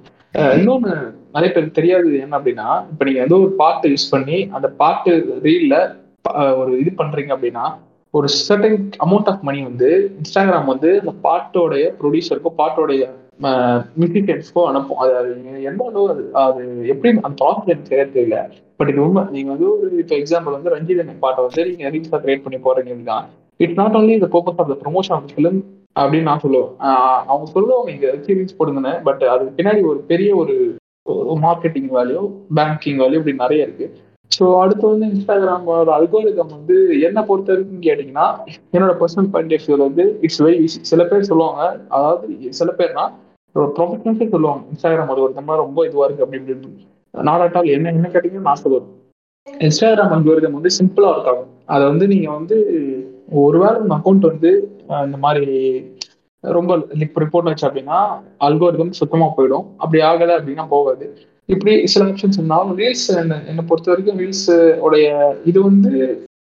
இன்னொன்று 0.58 0.92
நிறைய 1.36 1.50
பேருக்கு 1.52 1.78
தெரியாது 1.78 2.10
என்ன 2.24 2.38
அப்படின்னா 2.40 2.68
இப்போ 2.92 3.06
நீங்க 3.08 3.22
ஏதோ 3.28 3.38
ஒரு 3.46 3.54
பாட்டு 3.62 3.92
யூஸ் 3.94 4.12
பண்ணி 4.14 4.38
அந்த 4.58 4.68
பாட்டு 4.82 5.12
ரீல்ல 5.46 5.76
ஒரு 6.62 6.72
இது 6.82 6.92
பண்றீங்க 7.00 7.32
அப்படின்னா 7.36 7.66
ஒரு 8.14 8.28
சர்டன் 8.38 8.78
அமௌண்ட் 9.06 9.30
ஆஃப் 9.32 9.44
மணி 9.48 9.60
வந்து 9.64 9.90
இன்ஸ்டாகிராம் 10.20 10.72
வந்து 10.74 10.92
அந்த 11.02 11.14
பாட்டோடைய 11.26 11.86
ப்ரொடியூசருக்கும் 12.00 12.60
பாட்டோடைய 12.62 13.04
மியூசிஷியன்ஸ்க்கோ 14.00 14.64
அனுப்பும். 14.70 15.02
அது 15.04 15.30
எந்த 15.70 15.82
அளவு 15.90 16.06
அது 16.14 16.24
அது 16.44 16.62
எப்படி 16.94 17.10
அந்த 17.20 17.36
ப்ராசஸ் 17.42 17.70
எனக்கு 17.72 17.92
சரியா 17.92 18.08
தெரியல. 18.16 18.40
பட் 18.80 18.92
இது 18.92 19.02
உண்மை. 19.06 19.24
நீங்க 19.36 19.50
வந்து 19.54 19.68
ஒரு 19.74 19.90
இப்போ 20.04 20.16
எக்ஸாம்பிள் 20.22 20.58
வந்து 20.58 20.74
ரஞ்சித் 20.76 21.22
பாட்டை 21.26 21.42
வந்து 21.48 21.64
நீங்க 21.72 21.92
ரீல்ஸா 21.96 22.20
கிரியேட் 22.26 22.46
பண்ணி 22.46 22.60
போறீங்க 22.68 22.92
அப்படின்னா 22.94 23.20
இட்ஸ் 23.60 23.80
நாட் 23.82 23.96
ஓன்லி 24.00 24.14
இந்த 24.20 24.30
focus 24.36 24.60
of 24.64 24.72
the 24.74 24.78
promotion 24.84 25.16
of 25.18 25.32
film 25.32 25.60
அப்படின்னு 25.96 26.30
நான் 26.30 26.44
சொல்லுவேன். 26.44 26.70
அவங்க 27.30 27.46
சொல்லுவாங்க 27.56 27.90
இங்க 27.96 28.08
வச்சு 28.14 28.36
ரீல்ஸ் 28.38 28.60
போடுங்கன்னு 28.60 28.94
பட் 29.08 29.24
அதுக்கு 29.34 29.56
பின்னாடி 29.58 29.82
ஒரு 29.92 30.00
பெரிய 30.12 30.30
ஒரு 30.42 30.56
மார்க்கெட்டிங் 31.46 31.90
வேல்யூ 31.98 32.22
பேங்கிங் 32.58 33.00
வேல்யூ 33.02 33.20
இப்படி 33.22 33.36
நிறைய 33.44 33.68
இருக்கு. 33.68 33.88
ஸோ 34.32 34.46
அடுத்து 34.62 34.86
வந்து 34.92 35.06
இன்ஸ்டாகிராமோட 35.12 35.92
அல்கோரிதம் 35.96 36.52
வந்து 36.56 36.76
என்ன 37.08 37.20
பொறுத்த 37.30 37.50
வரைக்கும் 37.54 37.86
கேட்டிங்கன்னா 37.88 38.26
என்னோட 38.76 38.94
பர்சனல் 39.00 39.32
பாயிண்ட் 39.34 39.56
ஆஃப் 39.58 39.66
வியூல 39.68 39.88
வந்து 39.88 40.06
இட்ஸ் 40.26 40.42
வெரி 40.46 40.58
ஈஸி 40.66 40.80
சில 40.92 41.04
பேர் 41.12 41.30
சொல்லுவாங்க 41.32 41.62
அதாவது 41.96 42.28
சில 42.60 42.72
பேர்னா 42.80 43.06
ப்ரொஃபஷனல்ஸே 43.56 44.28
சொல்லுவாங்க 44.30 44.64
இன்ஸ்டாகிராம் 44.70 45.12
அது 45.14 45.22
ஒரு 45.22 45.34
மாதிரி 45.42 45.62
ரொம்ப 45.62 45.86
இதுவாக 45.88 46.08
இருக்கு 46.08 46.26
அப்படி 46.26 46.40
இப்படி 46.40 46.72
நாடாட்டால் 47.14 47.74
என்ன 47.76 47.92
என்ன 47.92 48.08
கேட்டீங்கன்னா 48.08 48.48
நான் 48.50 48.74
வரும் 48.74 48.96
இன்ஸ்டாகிராம் 49.48 50.14
அல்கோரிதம் 50.16 50.58
வந்து 50.58 50.72
சிம்பிளாக 50.80 51.16
இருக்காங்க 51.16 51.44
அதை 51.66 51.84
வந்து 51.88 52.06
நீங்கள் 52.08 52.38
வந்து 52.38 52.58
ஒருவேளை 53.44 53.78
உங்கள் 53.80 53.98
அக்கௌண்ட் 53.98 54.30
வந்து 54.32 54.52
இந்த 55.06 55.18
மாதிரி 55.18 55.48
ரொம்ப 56.44 56.76
ரிப்போர்ட் 57.22 57.50
வச்சு 57.50 57.68
அப்படின்னா 57.68 57.98
அல்கோரிதம் 58.40 58.98
சுத்தமாக 59.00 59.32
போயிடும். 59.38 59.66
அப்படி 59.78 60.00
ஆகலை 60.02 60.34
அப்படின்னா 60.38 60.66
போகாது. 60.68 61.06
இப்படி 61.50 61.74
சில 61.86 62.06
ஆப்ஷன்ஸ் 62.06 62.38
இருந்தாலும் 62.38 62.76
ரீல்ஸ் 62.78 63.08
என்ன 63.22 63.40
என்னை 63.48 63.64
பொறுத்த 63.66 63.92
வரைக்கும் 63.92 64.20
ரீல்ஸ் 64.20 64.50
உடைய 64.80 65.08
இது 65.46 65.60
வந்து 65.62 65.92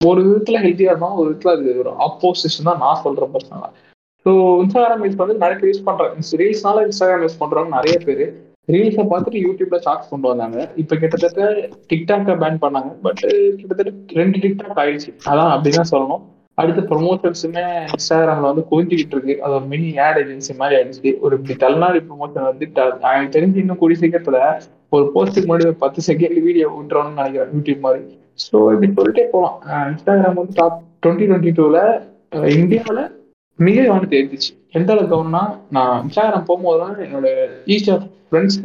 ஒரு 0.00 0.20
விதத்துல 0.22 0.60
ஹெல்த்தியா 0.60 0.90
இருந்தாலும் 0.90 1.20
ஒரு 1.20 1.28
விதத்துல 1.30 1.54
அது 1.56 1.74
ஒரு 1.78 1.90
ஆப்போசிஷன் 2.06 2.68
தான் 2.70 2.78
நான் 2.78 3.02
சொல்றேன் 3.02 3.32
பர்சனலா 3.34 3.68
ஸோ 4.26 4.32
இன்ஸ்டாகிராம் 4.62 5.02
யூஸ் 5.06 5.20
வந்து 5.22 5.34
நிறைய 5.42 5.56
பேர் 5.60 5.70
யூஸ் 5.70 5.86
பண்றாங்க 5.88 6.36
ரீல்ஸ்னால 6.42 6.82
இன்ஸ்டாகிராம் 6.88 7.24
யூஸ் 7.24 7.40
பண்றவங்க 7.40 7.72
நிறைய 7.78 7.96
பேர். 8.06 8.22
ரீல்ஸை 8.68 9.04
பார்த்துட்டு 9.10 9.40
யூடியூப்ல 9.46 9.78
ஷார்ட்ஸ் 9.86 10.12
கொண்டு 10.12 10.26
வந்தாங்க. 10.30 10.58
இப்போ 10.82 10.94
கிட்டத்தட்ட 11.00 11.48
டிக்டாக்கை 11.90 12.34
பேன் 12.42 12.62
பண்ணாங்க. 12.62 12.90
பட் 13.06 13.20
கிட்டத்தட்ட 13.58 13.90
ரெண்டு 14.20 14.38
டிக்டாக் 14.44 14.80
ஆயிடுச்சு. 14.82 15.10
அதான் 15.30 15.50
அப்படிதான் 15.54 15.90
சொல்லணும். 15.92 16.22
அடுத்து 16.58 16.82
ப்ரொமோஷன்ஸுமே 16.90 17.64
இன்ஸ்டாகிராம்ல 17.94 18.50
வந்து 18.50 18.64
குவிஞ்சிக்கிட்டு 18.70 19.14
இருக்கு. 19.16 19.34
அது 19.44 19.54
ஒரு 19.58 19.66
மினி 19.72 19.90
ஆட் 20.06 20.18
ஏஜென்சி 20.22 20.54
மாதிரி 20.60 20.76
ஆயிடுச்சு. 20.78 21.12
ஒரு 21.24 21.34
இப்படி 21.38 21.56
தலைநாடு 21.64 22.00
ப்ரொமோஷன் 22.08 22.48
வந்து 22.50 22.66
எனக்கு 23.08 23.34
தெரிஞ்சு 23.36 23.60
இன்னும் 23.64 23.80
கூடிய 23.82 23.98
சீக்கிரத்துல 24.02 24.40
ஒரு 24.96 25.04
போஸ்ட்டுக்கு 25.14 25.48
முன்னாடி 25.48 25.68
ஒரு 25.70 25.78
பத்து 25.84 26.00
செகண்ட் 26.08 26.40
வீடியோ 26.46 26.68
விட்டுறோம்னு 26.76 27.18
நினைக்கிறேன் 27.20 27.52
யூடியூப் 27.56 27.84
மாதிரி. 27.86 28.02
ஸோ 28.44 28.56
இப்படி 28.74 28.90
சொல்லிட்டே 28.98 29.26
போகலாம் 29.34 29.58
இன்ஸ்டாகிராம் 29.90 30.40
வந்து 30.40 30.56
டாப் 30.60 30.78
டுவெண்ட்டி 31.02 31.28
டுவெண்ட்டி 31.30 31.54
டூல 31.60 31.78
இந்தியாவில் 32.60 33.02
மிக 33.58 33.78
கவனத்தை 33.86 34.08
தெரிஞ்சிச்சு. 34.14 34.50
எந்த 34.78 34.90
அளவுக்கு 34.92 35.14
கவனம்னா 35.14 35.42
நான் 35.76 35.96
இன்ஸ்டாகிராம் 36.04 36.46
போகும்போது 36.48 36.78
தான் 36.84 36.96
என்னோட 37.06 37.28
east 37.74 37.90
of 37.94 38.06
friends 38.28 38.58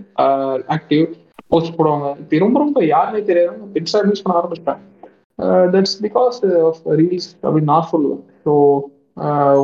active 0.75 1.03
post 1.51 1.75
போடுவாங்க. 1.77 2.07
இப்போ 2.21 2.39
ரொம்ப 2.45 2.57
ரொம்ப 2.63 2.79
யாருமே 2.93 3.21
தெரியாத 3.29 3.79
இன்ஸ்டாகிராம் 3.81 4.11
யூஸ் 4.13 4.23
பண்ண 4.25 4.39
ஆரம்பிச்சிட்டேன். 4.39 4.81
தட்ஸ் 5.73 5.97
பிகாஸ் 6.05 6.39
ஆஃப் 6.69 6.81
ரீல்ஸ் 6.99 7.29
அப்படின்னு 7.43 7.71
நான் 7.73 7.91
சொல்லுவேன். 7.93 8.23
ஸோ 8.45 8.53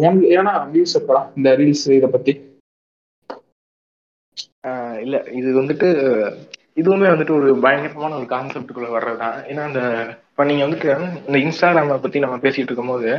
ஒன் 0.08 0.20
ஏன்னா 0.38 0.54
வியூஸ் 0.74 0.98
எப்படா 1.00 1.22
இந்த 1.38 1.50
ரீல்ஸ் 1.62 1.88
இதை 2.00 2.10
பத்தி. 2.16 2.34
இல்ல 5.06 5.16
இது 5.40 5.50
வந்துட்டு 5.62 5.88
இதுவுமே 6.82 7.08
வந்துட்டு 7.12 7.36
ஒரு 7.40 7.50
பயங்கரமான 7.66 8.16
ஒரு 8.20 8.28
கான்செப்டுக்குள்ள 8.32 8.88
வர்றதுதான். 8.96 9.38
ஏன்னா 9.50 9.64
அந்த 9.70 9.82
இப்ப 10.32 10.46
நீங்க 10.50 10.64
வந்துட்டு 10.66 10.90
இந்த 11.28 11.38
இன்ஸ்டாகிராம 11.46 12.00
பத்தி 12.06 12.24
நம்ம 12.24 12.38
பேசிட்டு 12.46 12.70
இருக்கும் 12.70 12.94
போது 12.94 13.12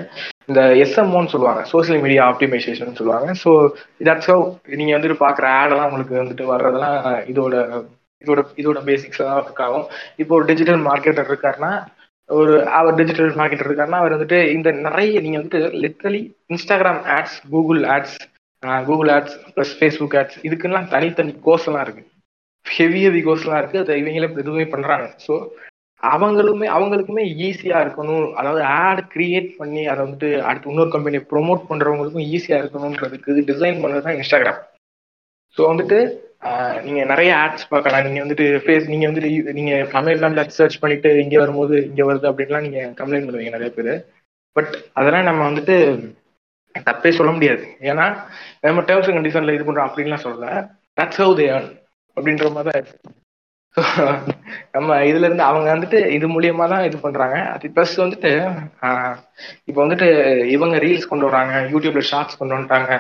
இந்த 0.49 0.61
எஸ்எம்ஓன்னு 0.85 1.33
சொல்லுவாங்க 1.35 1.63
சோசியல் 1.73 2.03
மீடியா 2.05 2.23
ஆப்டிமைசேஷன் 2.31 2.99
சொல்லுவாங்க. 2.99 3.29
ஸோ 3.43 3.51
தட்ஸ் 4.09 4.31
ஹவ் 4.31 4.45
நீங்க 4.81 4.93
வந்துட்டு 4.97 5.19
பாக்குற 5.25 5.47
ஆடெல்லாம் 5.61 5.89
உங்களுக்கு 5.91 6.21
வந்துட்டு 6.23 6.45
வர்றதெல்லாம் 6.53 6.99
இதோட 7.33 7.55
இதோட 8.25 8.41
இதோட 8.61 8.79
பேசிக்ஸ் 8.89 9.23
தான் 9.23 9.43
இருக்காகும் 9.45 9.87
இப்போ 10.23 10.33
ஒரு 10.39 10.47
டிஜிட்டல் 10.51 10.81
மார்க்கெட்டர் 10.89 11.31
இருக்காருன்னா 11.31 11.73
ஒரு 12.31 12.55
அவர் 12.79 12.99
டிஜிட்டல் 13.01 13.37
மார்க்கெட்டர் 13.41 13.69
இருக்காருன்னா 13.71 14.01
அவர் 14.03 14.15
வந்துட்டு 14.17 14.39
இந்த 14.57 14.69
நிறைய 14.87 15.21
நீங்க 15.25 15.39
வந்துட்டு 15.41 15.61
literally 15.85 16.23
Instagram 16.55 17.03
ads 17.17 17.37
Google 17.53 17.83
ads 17.97 18.17
Google 18.89 19.11
ads 19.17 19.37
plus 19.55 19.75
Facebook 19.79 20.17
ads 20.21 20.39
இதுக்குலாம் 20.47 20.89
தனித்தனி 20.95 21.33
கோர்ஸ் 21.47 21.67
எல்லாம் 21.69 21.85
இருக்கு. 21.87 22.03
ஹெவி 22.67 23.01
ஹெவி 23.07 23.21
கோர்ஸ் 23.27 23.45
எல்லாம் 23.47 23.61
இருக்கு. 23.63 23.83
அதை 23.83 23.95
இவங்களே 24.03 24.29
எதுவுமே 24.43 24.67
பண்றாங்க. 24.75 25.07
ஸோ 25.27 25.35
அவங்களுமே 26.15 26.67
அவங்களுக்குமே 26.77 27.25
ஈஸியா 27.47 27.79
இருக்கணும். 27.85 28.27
அதாவது 28.41 28.63
ஆட் 28.83 29.03
கிரியேட் 29.15 29.49
பண்ணி 29.61 29.83
அதை 29.93 30.01
வந்துட்டு 30.05 30.29
அடுத்து 30.49 30.71
இன்னொரு 30.73 30.91
கம்பெனி 30.95 31.19
ப்ரொமோட் 31.33 31.63
பண்றவங்களுக்கும் 31.71 32.29
ஈஸியா 32.37 32.59
இருக்கணும்ன்றதுக்கு 32.63 33.47
டிசைன் 33.51 33.83
பண்ணது 33.85 34.07
தான் 34.07 34.19
இன்ஸ்டாகிராம் 34.21 34.61
ஸோ 35.57 35.63
வந்துட்டு 35.73 35.99
நீங்க 36.87 37.03
நிறைய 37.11 37.31
ஆட்ஸ் 37.45 37.71
பார்க்கலாம். 37.71 38.05
நீங்க 38.07 38.21
வந்துட்டு 38.25 38.47
ஃபேஸ் 38.65 38.91
நீங்க 38.93 39.05
வந்துட்டு 39.09 39.53
நீங்க 39.59 39.73
அமேசான்ல 40.01 40.43
சர்ச் 40.59 40.81
பண்ணிட்டு 40.83 41.11
இங்க 41.23 41.37
வரும்போது 41.43 41.77
இங்க 41.89 42.03
வருது 42.09 42.31
அப்படின்லாம் 42.31 42.67
நீங்க 42.67 42.81
கம்ப்ளைண்ட் 42.99 43.27
பண்ணுவீங்க 43.29 43.55
நிறைய 43.57 43.71
பேர். 43.77 43.93
பட் 44.57 44.73
அதெல்லாம் 44.99 45.29
நம்ம 45.29 45.43
வந்துட்டு 45.49 45.77
தப்பே 46.89 47.11
சொல்ல 47.19 47.31
முடியாது. 47.37 47.65
ஏன்னா 47.91 48.07
நம்ம 48.67 48.85
டேர்ம்ஸ் 48.89 49.09
அண்ட் 49.09 49.19
கண்டிஷன்ல 49.19 49.57
இது 49.57 49.67
பண்றோம் 49.69 49.89
அப்படின்லாம் 49.89 50.25
சொல்லல. 50.27 50.49
தட்ஸ் 50.99 51.21
ஹவு 51.23 51.35
தே 51.41 51.47
ஏர்ன் 51.55 51.71
அப்படின்ற 52.17 52.51
மாதிரி 52.57 52.71
தான் 52.71 52.81
இருக்கு. 52.81 52.99
நம்ம 54.74 54.97
இதுல 55.09 55.27
இருந்து 55.29 55.45
அவங்க 55.49 55.68
வந்துட்டு 55.74 55.99
இது 56.16 56.27
மூலியமா 56.35 56.66
தான் 56.72 56.85
இது 56.89 56.97
பண்றாங்க. 57.05 57.37
அது 57.55 57.72
ப்ளஸ் 57.77 57.95
வந்துட்டு 58.05 58.31
இப்போ 59.68 59.79
வந்துட்டு 59.85 60.09
இவங்க 60.55 60.77
ரீல்ஸ் 60.85 61.11
கொண்டு 61.11 61.29
வராங்க 61.29 61.55
யூடியூப்ல 61.72 62.05
ஷார்ட்ஸ் 62.11 62.39
கொண்டு 62.41 62.57
வந்துட்டாங்க. 62.57 62.93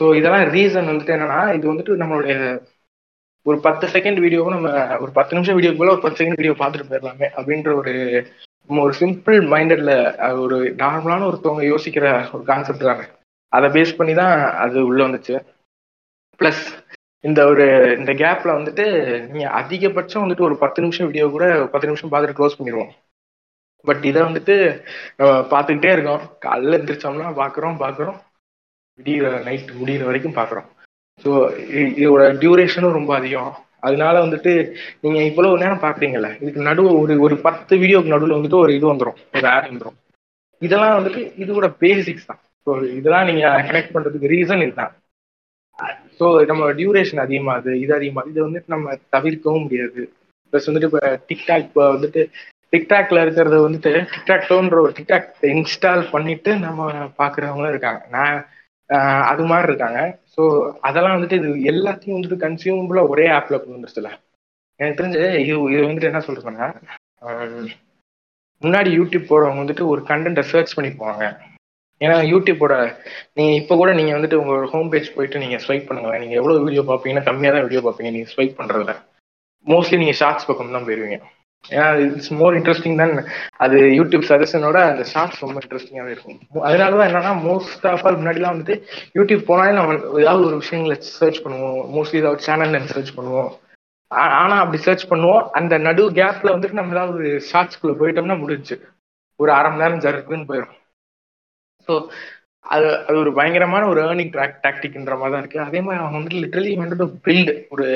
ஸோ 0.00 0.04
இதெல்லாம் 0.18 0.46
ரீசன் 0.56 0.90
வந்துட்டு 0.92 1.14
என்னன்னா 1.16 1.40
இது 1.56 1.66
வந்துட்டு 1.72 2.00
நம்மளுடைய 2.02 2.36
ஒரு 3.46 3.58
பத்து 3.66 3.86
செகண்ட் 3.94 4.18
வீடியோவும் 4.24 4.54
நம்ம 4.56 4.68
ஒரு 5.04 5.10
பத்து 5.18 5.34
நிமிஷம் 5.36 5.56
வீடியோ 5.58 5.72
போல 5.78 5.92
ஒரு 5.94 6.02
பத்து 6.04 6.18
செகண்ட் 6.20 6.38
வீடியோ 6.40 6.54
பார்த்துட்டு 6.60 6.88
போயிடலாமே 6.90 7.26
அப்படின்ற 7.38 7.70
ஒரு 7.80 7.92
நம்ம 8.70 8.82
ஒரு 8.86 8.94
சிம்பிள் 9.00 9.38
மைண்டட்ல 9.52 9.92
ஒரு 10.44 10.58
நார்மலான 10.82 11.26
ஒருத்தவங்க 11.30 11.64
யோசிக்கிற 11.72 12.06
ஒரு 12.34 12.42
கான்செப்ட் 12.50 12.88
தானே. 12.90 13.04
அதை 13.52 13.68
பேஸ் 13.76 13.98
பண்ணி 13.98 14.14
தான் 14.20 14.34
அது 14.64 14.78
உள்ள 14.90 15.00
வந்துச்சு. 15.06 15.34
ப்ளஸ் 16.40 16.62
இந்த 17.24 17.40
ஒரு 17.50 17.64
இந்த 18.00 18.12
கேப்ல 18.22 18.50
வந்துட்டு 18.58 18.84
நீங்க 19.32 19.46
அதிகபட்சம் 19.60 20.24
வந்துட்டு 20.24 20.46
ஒரு 20.48 20.56
பத்து 20.62 20.82
நிமிஷம் 20.84 21.08
வீடியோ 21.08 21.26
கூட 21.34 21.46
ஒரு 21.62 21.70
பத்து 21.74 21.88
நிமிஷம் 21.90 22.10
பார்த்துட்டு 22.12 22.38
க்ளோஸ் 22.38 22.58
பண்ணிடுவோம் 22.58 22.92
பட் 23.84 24.02
இதை 24.10 24.20
வந்துட்டு 24.26 24.54
நம்ம 25.18 25.32
பார்த்துக்கிட்டே 25.52 25.90
இருக்கோம். 25.94 26.22
காலைல 26.44 26.78
எந்திரிச்சோம்னா 26.78 27.32
பார்க்குறோம் 27.40 27.76
பார்க்குறோம் 27.84 28.18
விடிகிற 28.98 29.30
நைட் 29.46 29.70
முடிகிற 29.80 30.04
வரைக்கும் 30.08 30.36
பார்க்குறோம் 30.38 30.68
ஸோ 31.24 31.30
இதோட 32.00 32.22
டியூரேஷனும் 32.42 32.96
ரொம்ப 32.98 33.10
அதிகம். 33.18 33.52
அதனால 33.86 34.14
வந்துட்டு 34.24 34.52
நீங்க 35.04 35.18
இவ்வளவு 35.30 35.60
நேரம் 35.62 35.82
பார்க்குறீங்கல்ல 35.84 36.28
இதுக்கு 36.42 36.68
நடுவு 36.68 36.90
ஒரு 37.02 37.14
ஒரு 37.26 37.34
பத்து 37.46 37.74
வீடியோக்கு 37.82 38.14
நடுவில் 38.14 38.36
வந்துட்டு 38.38 38.62
ஒரு 38.64 38.72
இது 38.78 38.86
வந்துடும் 38.92 39.18
ஒரு 39.38 39.48
ஆட் 39.54 39.70
வந்துடும் 39.72 39.98
இதெல்லாம் 40.62 40.96
வந்துட்டு 40.98 41.22
இதோட 41.42 41.66
பேசிக்ஸ் 41.82 42.28
தான். 42.30 42.40
ஸோ 42.66 42.70
இதெல்லாம் 42.98 43.26
நீங்க 43.30 43.44
கனெக்ட் 43.68 43.94
பண்றதுக்கு 43.96 44.32
ரீசன் 44.34 44.64
இதுதான். 44.66 44.92
ஸோ 46.18 46.26
நம்ம 46.50 46.72
டியூரேஷன் 46.72 47.22
அதிகமாகுது 47.22 47.72
இது 47.80 47.92
அதிகமாகுது. 47.96 48.32
இதை 48.32 48.42
வந்துட்டு 48.44 48.74
நம்ம 48.74 48.86
தவிர்க்கவும் 49.14 49.64
முடியாது. 49.64 50.02
ப்ளஸ் 50.52 50.68
வந்துட்டு 50.68 50.90
இப்போ 50.90 51.00
டிக்டாக் 51.30 51.66
இப்போ 51.68 51.84
வந்துட்டு 51.94 52.22
டிக்டாக்ல 52.72 53.22
இருக்கிறது 53.24 53.56
வந்துட்டு 53.64 53.90
டிக்டாக் 54.12 54.48
டோன்ற 54.48 54.76
ஒரு 54.80 54.92
டிக்டாக் 54.96 55.26
இன்ஸ்டால் 55.52 56.04
பண்ணிட்டு 56.10 56.52
நம்ம 56.58 56.86
பாக்குறவங்களும் 57.18 57.72
இருக்காங்க. 57.74 58.00
நான் 58.10 58.36
ஆஹ் 58.90 59.24
அது 59.30 59.42
மாதிரி 59.44 59.68
இருக்காங்க. 59.70 60.00
ஸோ 60.34 60.42
அதெல்லாம் 60.80 61.16
வந்துட்டு 61.16 61.38
இது 61.40 61.50
எல்லாத்தையும் 61.72 62.16
வந்துட்டு 62.16 62.38
கன்சியூமபிளா 62.44 63.04
ஒரே 63.08 63.26
ஆப்ல 63.36 63.58
கொண்டு 63.58 63.76
வந்துருச்சுல. 63.76 64.10
எனக்கு 64.80 64.98
தெரிஞ்சு 65.00 65.20
இது 65.42 65.56
இது 65.74 65.82
வந்துட்டு 65.84 66.10
என்ன 66.10 66.22
சொல்றதுன்னா 66.26 66.66
முன்னாடி 68.62 68.90
யூடியூப் 68.96 69.30
போறவங்க 69.30 69.62
வந்துட்டு 69.62 69.84
ஒரு 69.86 70.00
கண்டென்ட்டை 70.10 70.44
சர்ச் 70.50 70.76
பண்ணி 70.76 70.90
போவாங்க. 70.94 71.24
ஏன்னா 72.04 72.16
யூடியூப்போட 72.32 72.74
நீங்க 73.38 73.52
இப்போ 73.60 73.74
கூட 73.80 73.90
நீங்க 73.98 74.12
வந்துட்டு 74.16 74.40
உங்க 74.42 74.54
ஹோம் 74.72 74.90
பேஜ் 74.92 75.14
போயிட்டு 75.16 75.42
நீங்க 75.44 75.56
ஸ்வைப் 75.66 75.88
பண்ணுங்க 75.88 76.18
நீங்க 76.22 76.34
எவ்வளவு 76.40 76.64
வீடியோ 76.66 76.84
பார்ப்பீங்கன்னா 76.90 77.28
கம்மியா 77.28 77.52
தான் 77.52 77.66
வீடியோ 77.66 77.82
பார்ப்பீங்க. 77.86 78.12
நீங்க 78.16 78.28
ஸ்வைப் 78.34 78.58
பண்றதுல. 78.60 78.94
மோஸ்ட்லி 79.66 79.96
நீங்க 80.02 80.14
ஷார்ட்ஸ் 80.20 80.46
பக்கம் 80.48 80.76
தான் 80.76 80.86
போயிருவீங்க. 80.88 81.18
ஏன்னா 81.64 81.86
இட்ஸ் 82.06 82.32
மோர் 82.40 82.56
இன்ட்ரெஸ்டிங் 82.56 82.98
தான் 83.02 83.12
அது 83.64 83.76
யூடியூப் 83.98 84.24
சஜஷனோட 84.30 84.78
அந்த 84.88 85.04
ஷார்ட்ஸ் 85.12 85.42
ரொம்ப 85.44 85.60
இன்ட்ரெஸ்டிங்காகவே 85.62 86.14
இருக்கும். 86.14 86.38
அதனால 86.68 86.96
தான் 86.98 87.08
என்னன்னா 87.10 87.32
மோஸ்ட் 87.48 87.86
ஆஃப் 87.92 88.04
ஆல் 88.06 88.18
முன்னாடிலாம் 88.20 88.54
வந்துட்டு 88.54 88.76
யூடியூப் 89.18 89.48
போனாலே 89.50 89.72
நம்ம 89.78 89.94
ஏதாவது 90.24 90.44
ஒரு 90.48 90.56
விஷயங்களை 90.62 90.96
சர்ச் 91.00 91.40
பண்ணுவோம். 91.44 91.78
மோஸ்ட்லி 91.94 92.22
ஏதாவது 92.22 92.46
சேனல்ல 92.48 92.82
சர்ச் 92.94 93.14
பண்ணுவோம். 93.18 93.50
ஆனால் 94.10 94.36
ஆனா 94.42 94.56
அப்படி 94.62 94.78
சர்ச் 94.88 95.10
பண்ணுவோம். 95.10 95.44
அந்த 95.58 95.74
நடு 95.86 96.02
கேப்ல 96.20 96.54
வந்துட்டு 96.56 96.80
நம்ம 96.80 96.94
ஏதாவது 96.96 97.18
ஒரு 97.20 97.30
ஷார்ட்ஸ்குள்ள 97.52 97.94
போயிட்டோம்னா 98.00 98.38
முடிஞ்சு 98.44 98.76
ஒரு 99.40 99.50
அரை 99.58 99.68
மணி 99.70 99.82
நேரம் 99.82 100.04
ஜருக்குன்னு 100.04 100.50
போயிடும் 100.50 100.74
ஸோ 101.88 101.94
அது 102.64 102.86
அது 103.00 103.16
ஒரு 103.18 103.30
பயங்கரமான 103.38 103.88
ஒரு 103.88 104.00
ஏர்னிங் 104.04 104.32
ட்ராக் 104.32 104.62
டாக்டிக்ன்ற 104.62 105.16
மாதிரி 105.16 105.34
தான் 105.34 105.42
இருக்கு. 105.42 105.58
அதே 105.66 105.80
மாதிரி 105.80 106.02
அவங்க 106.02 106.18
வந்துட்டு 106.18 106.42
லிட்டரலி 106.44 106.72
வந்துட்டு 106.78 107.06
பில்டு 107.26 107.54
ஒரு 107.70 107.86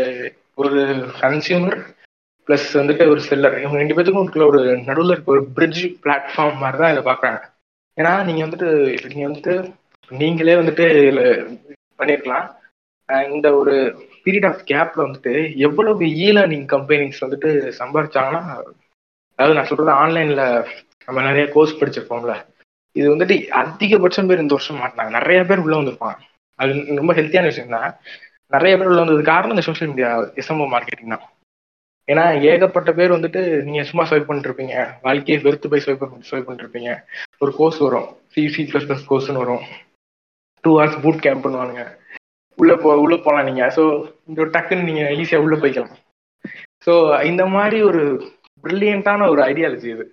ஒரு 0.58 0.80
கன்சியூமர் 1.22 1.78
ப்ளஸ் 2.48 2.68
வந்துட்டு 2.78 3.04
ஒரு 3.10 3.20
செல்லர் 3.26 3.56
இவங்க 3.58 3.78
ரெண்டு 3.78 3.96
பேத்துக்கும் 3.96 4.24
இருக்கிற 4.24 4.44
ஒரு 4.46 4.60
நடுவில் 4.86 5.12
இருக்க 5.12 5.34
ஒரு 5.34 5.42
பிரிட்ஜ் 5.56 5.82
பிளாட்ஃபார்ம் 6.02 6.62
மாதிரி 6.62 6.78
தான் 6.78 6.92
இதை 6.94 7.02
பார்க்குறாங்க. 7.04 7.40
ஏன்னா 7.98 8.12
நீங்க 8.28 8.40
வந்துட்டு 8.44 8.68
நீங்க 9.08 9.24
வந்துட்டு 9.28 9.54
நீங்களே 10.10 10.54
வந்துட்டு 10.58 10.84
இதுல 11.00 11.22
பண்ணியிருக்கலாம் 11.98 12.46
இந்த 13.30 13.48
ஒரு 13.54 13.74
பீரியட் 14.24 14.48
ஆஃப் 14.48 14.62
கேப்ல 14.70 15.00
வந்துட்டு 15.06 15.32
எவ்வளவு 15.66 15.92
இ 16.18 16.28
லேர்னிங் 16.36 16.66
கம்பெனிஸ் 16.74 17.24
வந்துட்டு 17.24 17.50
சம்பாதிச்சாங்கன்னா 17.80 18.42
அதாவது 19.38 19.56
நான் 19.56 19.70
சொல்கிறது 19.70 19.92
ஆன்லைன்ல 19.98 20.44
நம்ம 21.08 21.18
நிறைய 21.22 21.44
கோர்ஸ் 21.52 21.78
படிச்சிருப்போம்ல. 21.78 22.34
இது 22.98 23.06
வந்துட்டு 23.14 23.36
அதிகபட்சம் 23.62 24.28
பேர் 24.28 24.42
இந்த 24.44 24.54
வருஷம் 24.56 24.80
மாட்டினாங்க. 24.82 25.12
நிறைய 25.18 25.40
பேர் 25.48 25.64
உள்ள 25.64 25.74
வந்திருப்பாங்க. 25.80 26.16
அது 26.58 26.72
ரொம்ப 27.00 27.12
ஹெல்த்தியான 27.18 27.50
விஷயம் 27.50 27.74
தான். 27.76 27.90
நிறைய 28.54 28.72
பேர் 28.78 28.90
உள்ள 28.90 29.00
வந்தது 29.02 29.22
காரணம் 29.32 29.54
இந்த 29.56 29.64
சோஷியல் 29.66 29.90
மீடியா 29.92 30.10
எஸ்எம்ஓ 30.42 30.66
மார்க்கெட்டிங் 30.74 31.14
தான். 31.14 31.26
ஏன்னா 32.08 32.24
ஏகப்பட்ட 32.50 32.90
பேர் 32.98 33.14
வந்துட்டு 33.16 33.40
நீங்க 33.64 33.82
சும்மா 33.84 34.04
ஸ்வைப் 34.10 34.28
பண்ணிட்டு 34.28 34.48
இருப்பீங்க. 34.50 34.74
வாழ்க்கையை 35.06 35.38
வெறுத்து 35.46 35.70
போய் 35.72 35.84
ஸ்வைப் 35.84 36.04
ஸ்வைப் 36.28 36.46
பண்ணிட்டு 36.46 36.66
இருப்பீங்க. 36.66 36.92
ஒரு 37.38 37.52
கோர்ஸ் 37.58 37.80
வரும். 37.86 38.08
சி 38.34 38.62
பிளஸ் 38.70 38.88
ப்ளஸ் 38.88 39.08
கோர்ஸ்னு 39.10 39.42
வரும். 39.44 39.64
டூ 40.64 40.70
ஹவர்ஸ் 40.78 41.00
பூட் 41.02 41.24
கேம்ப் 41.26 41.44
பண்ணுவானுங்க. 41.46 41.84
உள்ள 42.58 42.72
போ 42.76 42.88
உள்ள 43.04 43.16
போகலாம் 43.16 43.48
நீங்க. 43.48 43.64
ஸோ 43.76 43.82
இந்த 44.28 44.42
டக்குன்னு 44.54 44.88
நீங்க 44.88 45.02
ஈஸியா 45.20 45.40
உள்ள 45.44 45.56
போய்க்கலாம். 45.56 45.92
ஸோ 46.86 46.94
இந்த 47.24 47.46
மாதிரி 47.46 47.82
ஒரு 47.82 48.02
பிரில்லியண்டான 48.64 49.28
ஒரு 49.28 49.42
ஐடியாலஜி 49.42 49.88
இது. 49.96 50.04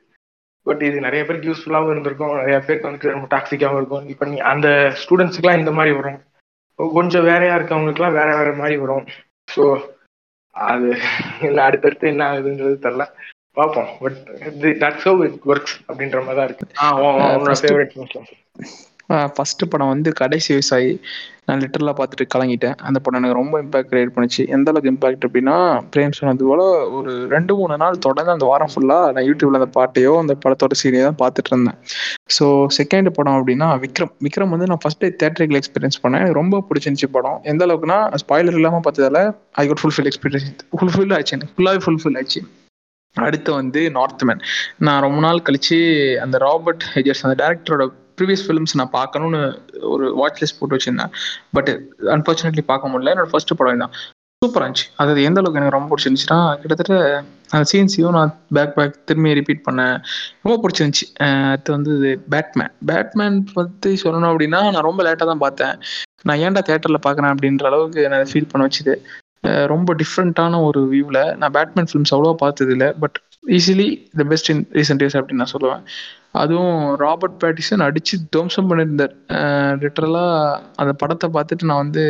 பட் 0.66 0.82
இது 0.82 1.00
நிறைய 1.00 1.26
பேருக்கு 1.26 1.50
யூஸ்ஃபுல்லாகவும் 1.50 1.92
இருந்திருக்கும். 1.92 2.36
நிறைய 2.36 2.60
பேருக்கு 2.60 2.90
வந்துட்டு 2.90 3.12
ரொம்ப 3.12 3.38
டாக்ஸிக்காகவும் 3.38 3.76
இருக்கும். 3.76 4.08
இப்போ 4.08 4.26
நீ 4.26 4.38
அந்த 4.38 4.68
ஸ்டூடெண்ட்ஸுக்குலாம் 4.68 5.60
இந்த 5.60 5.72
மாதிரி 5.72 5.96
வரும். 5.96 6.22
கொஞ்சம் 6.76 7.24
வேறையா 7.24 7.56
இருக்கவங்களுக்குலாம் 7.56 8.12
வேற 8.12 8.38
வேற 8.38 8.54
மாதிரி 8.54 8.78
வரும். 8.78 9.06
ஸோ 9.56 9.90
அது 10.52 10.98
இல்லை 11.42 11.64
அடுத்தடுத்து 11.64 12.08
என்ன 12.08 12.32
ஆகுதுன்றது 12.32 12.78
தெரில 12.82 13.08
பார்ப்போம். 13.54 13.88
But 14.00 14.18
that's 14.62 15.04
how 15.04 15.24
it 15.24 15.40
works 15.46 15.76
அப்படின்ற 15.88 16.26
மாதிரி 16.26 16.36
தான் 16.36 16.46
இருக்கு. 16.46 16.68
ஆ 16.82 17.00
உன்- 17.00 17.36
உன் 17.36 17.42
உன்னோட 17.42 17.56
ஃபேவரட் 17.62 18.24
ஃபர்ஸ்ட் 19.36 19.64
படம் 19.72 19.92
வந்து 19.94 20.10
கடைசி 20.20 20.50
விவசாயி 20.54 20.92
நான் 21.48 21.60
லிட்டரலாக 21.64 21.96
பார்த்துட்டு 21.98 22.26
கலங்கிட்டேன். 22.34 22.76
அந்த 22.88 22.98
படம் 23.04 23.20
எனக்கு 23.20 23.38
ரொம்ப 23.40 23.56
இம்பாக்ட் 23.64 23.90
கிரியேட் 23.92 24.14
பண்ணுச்சு. 24.16 24.44
எந்த 24.56 24.68
அளவுக்கு 24.72 24.92
இம்பாக்ட் 24.94 25.26
அப்படின்னா 25.28 25.56
பிரேம் 25.94 26.16
சொன்னது 26.20 26.46
போல 26.50 26.62
ஒரு 26.98 27.12
ரெண்டு 27.34 27.54
மூணு 27.60 27.76
நாள் 27.84 28.02
தொடர்ந்து 28.06 28.34
அந்த 28.36 28.46
வாரம் 28.52 28.72
ஃபுல்லாக 28.74 29.12
நான் 29.16 29.28
யூடியூப்ல 29.30 29.60
அந்த 29.62 29.70
பாட்டையோ 29.78 30.14
அந்த 30.24 30.36
படத்தோட 30.46 30.76
சீரியோ 30.82 31.04
தான் 31.10 31.20
பார்த்துட்டு 31.24 31.52
இருந்தேன். 31.54 31.78
ஸோ 32.38 32.46
செகண்ட் 32.80 33.12
படம் 33.18 33.38
அப்படின்னா 33.40 33.68
விக்ரம். 33.84 34.14
விக்ரம் 34.28 34.54
வந்து 34.56 34.70
நான் 34.72 34.82
ஃபர்ஸ்ட் 34.86 35.04
டே 35.04 35.10
தேட்டரிக்கல் 35.24 35.60
எக்ஸ்பீரியன்ஸ் 35.62 36.02
பண்ணேன். 36.06 36.22
எனக்கு 36.24 36.40
ரொம்ப 36.42 36.64
பிடிச்சிருந்துச்சு 36.70 37.10
படம். 37.18 37.40
எந்த 37.54 37.64
அளவுக்குன்னா 37.68 38.00
ஸ்பாய்லர் 38.24 38.58
இல்லாமல் 38.62 38.86
பார்த்ததால 38.88 39.22
I 39.64 39.66
got 39.72 39.84
fulfill 39.84 40.10
experience 40.12 40.50
fulfill 40.80 41.16
ஆச்சு 41.18 41.36
எனக்கு. 41.38 41.56
ஃபுல்லாகவே 41.58 41.84
ஃபுல்ஃபில் 41.88 42.18
ஆச்சு. 42.22 42.42
அடுத்து 43.16 43.52
வந்து 43.60 43.82
நார்த்மேன் 43.98 44.42
நான் 44.86 45.04
ரொம்ப 45.06 45.20
நாள் 45.26 45.46
கழிச்சு 45.50 45.78
அந்த 46.24 46.38
ராபர்ட் 46.48 46.84
ஹெஜர்ஸ் 46.96 47.24
அந்த 47.28 47.36
டேரக்டரோட 47.44 47.86
ப்ரீவியஸ் 48.20 48.44
ஃபிலிம்ஸ் 48.48 48.78
நான் 48.80 48.96
பார்க்கணும்னு 49.00 49.42
ஒரு 49.94 50.08
வாட்ச் 50.22 50.42
லிஸ்ட் 50.42 50.60
போட்டு 50.60 50.78
வச்சிருந்தேன். 50.78 51.14
பட் 51.58 51.72
அன்ஃபார்ச்சுனேட்லி 52.18 52.66
பார்க்க 52.72 52.92
முடியல. 52.94 53.14
என்னோட 53.16 53.30
ஃபர்ஸ்ட் 53.34 53.58
படம் 53.62 53.84
தான் 53.86 53.96
சூப்பராக 54.42 54.66
இருந்துச்சு 54.66 54.88
அது 55.02 55.22
எந்த 55.28 55.40
அளவுக்கு 55.42 55.60
எனக்கு 55.60 55.76
ரொம்ப 55.76 55.90
பிடிச்சிருந்துச்சுன்னா 55.92 56.40
கிட்டத்தட்ட 56.62 56.96
அந்த 57.54 57.66
சீன்ஸையும் 57.72 58.16
நான் 58.18 58.32
பேக் 58.56 58.74
பேக் 58.78 58.96
திரும்பி 59.10 59.36
ரிப்பீட் 59.40 59.62
பண்ணேன். 59.68 59.96
ரொம்ப 60.44 60.56
பிடிச்சிருந்துச்சு. 60.64 61.06
அது 61.26 61.36
அடுத்து 61.52 61.76
வந்து 61.76 61.92
பேட்மேன் 62.34 62.72
பேட்மேன் 62.90 63.38
பற்றி 63.58 63.92
சொல்லணும் 64.04 64.32
அப்படின்னா 64.32 64.60
நான் 64.76 64.88
ரொம்ப 64.90 65.04
லேட்டாக 65.08 65.28
தான் 65.32 65.44
பார்த்தேன். 65.46 65.76
நான் 66.30 66.42
ஏன்டா 66.46 66.64
தேட்டரில் 66.70 67.06
பார்க்குறேன் 67.06 67.34
அப்படின்ற 67.34 67.66
அளவுக்கு 67.72 68.04
நான் 68.14 68.32
ஃபீல் 68.32 68.52
பண்ண 68.52 68.68
வச்சுது. 68.68 68.96
ரொம்ப 69.74 69.94
டிஃப்ரெண்ட்டான 70.02 70.60
ஒரு 70.68 70.82
வியூவில் 70.92 71.24
நான் 71.42 71.56
பேட்மேன் 71.58 71.90
ஃபிலிம்ஸ் 71.90 72.14
அவ்வளோவா 72.16 72.38
பார்த்தது 72.44 72.72
இல்லை 72.76 72.90
but 73.04 73.18
easily 73.58 73.90
the 74.20 74.26
best 74.32 74.50
in 74.54 74.64
recent 74.78 75.04
years 75.04 75.18
அப்படின்னு 75.20 75.44
நான் 75.44 75.54
சொல்லுவேன். 75.56 75.84
அதுவும் 76.42 76.78
ராபர்ட் 77.04 77.40
பேட்டிசன் 77.42 77.86
அடிச்சு 77.88 78.16
துவம்சம் 78.34 78.70
பண்ணியிருந்தார். 78.70 79.14
லிட்டரலாக 79.84 80.60
அந்த 80.82 80.94
படத்தை 81.02 81.28
பார்த்துட்டு 81.36 81.70
நான் 81.72 81.84
வந்து 81.86 82.04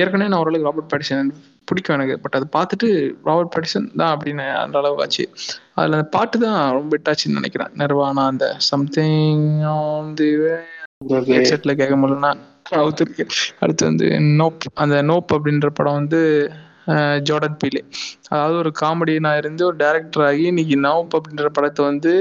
ஏற்கனவே 0.00 0.30
நான் 0.32 0.42
ஓரளவுக்கு 0.42 0.68
ராபர்ட் 0.68 0.90
பேட்டிசன் 0.92 1.30
பிடிக்கும் 1.68 1.96
எனக்கு. 1.96 2.14
பட் 2.24 2.36
அதை 2.38 2.46
பார்த்துட்டு 2.56 2.88
ராபர்ட் 3.28 3.52
பேட்டிசன் 3.54 3.88
தான் 4.00 4.12
அப்படின்னு 4.14 4.46
அந்த 4.62 4.76
அளவுக்கு 4.80 5.04
ஆச்சு. 5.04 5.24
அதில் 5.78 5.96
அந்த 5.98 6.08
பாட்டு 6.16 6.36
தான் 6.44 6.60
ரொம்ப 6.78 6.98
இட்டாச்சுன்னு 6.98 7.38
நினைக்கிறேன். 7.40 7.72
நிர்வாணா 7.82 8.24
அந்த 8.32 8.46
சம்திங் 8.70 9.46
ஆன் 9.74 10.12
தி 10.20 10.30
ஹெட்செட்டில் 11.32 11.78
கேட்க 11.80 11.96
முடியலன்னா 12.02 12.32
அடுத்து 13.62 13.82
வந்து 13.90 14.06
நோப் 14.40 14.64
அந்த 14.82 14.96
நோப் 15.10 15.30
அப்படின்ற 15.36 15.68
படம் 15.78 15.98
வந்து 16.00 16.20
ஜோர்டன் 17.28 17.58
பீலே. 17.62 17.82
அதாவது 18.32 18.56
ஒரு 18.62 18.70
காமெடியனாக 18.80 19.40
இருந்து 19.42 19.62
ஒரு 19.68 19.76
டேரக்டர் 19.82 20.24
ஆகி 20.28 20.44
இன்னைக்கு 20.52 20.76
நவப் 20.86 21.16
அப்படின்ற 21.18 21.48
படத்தை 21.58 21.82
வந்து 21.90 22.12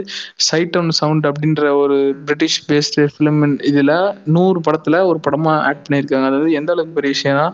சைட் 0.48 0.78
அண்ட் 0.80 0.96
சவுண்ட் 1.00 1.28
அப்படின்ற 1.32 1.64
ஒரு 1.84 1.98
பிரிட்டிஷ் 2.28 2.60
பேஸ்டு 2.70 3.08
ஃபிலிம் 3.14 3.42
இதில் 3.72 3.96
நூறு 4.38 4.62
படத்தில் 4.68 5.00
ஒரு 5.12 5.22
படமாக 5.28 5.66
ஆக்ட் 5.70 5.86
பண்ணியிருக்காங்க. 5.88 6.30
அதாவது 6.32 6.52
எந்த 6.62 6.72
அளவுக்கு 6.76 6.98
பெரிய 7.00 7.14
விஷயம்னா 7.18 7.48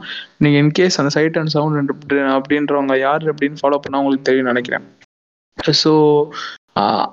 நீங்கள் 0.45 0.61
இன்கேஸ் 0.63 0.99
அந்த 1.03 1.13
சைட் 1.17 1.39
அண்ட் 1.41 1.53
சவுண்ட் 1.57 1.93
அப்படின்றவங்க 2.37 2.97
யார் 3.07 3.25
அப்படின்னு 3.33 3.61
ஃபாலோ 3.63 3.79
பண்ணால் 3.85 4.03
உங்களுக்கு 4.03 4.29
தெரியும் 4.29 4.51
நினைக்கிறேன். 4.53 4.85
ஸோ 5.83 5.93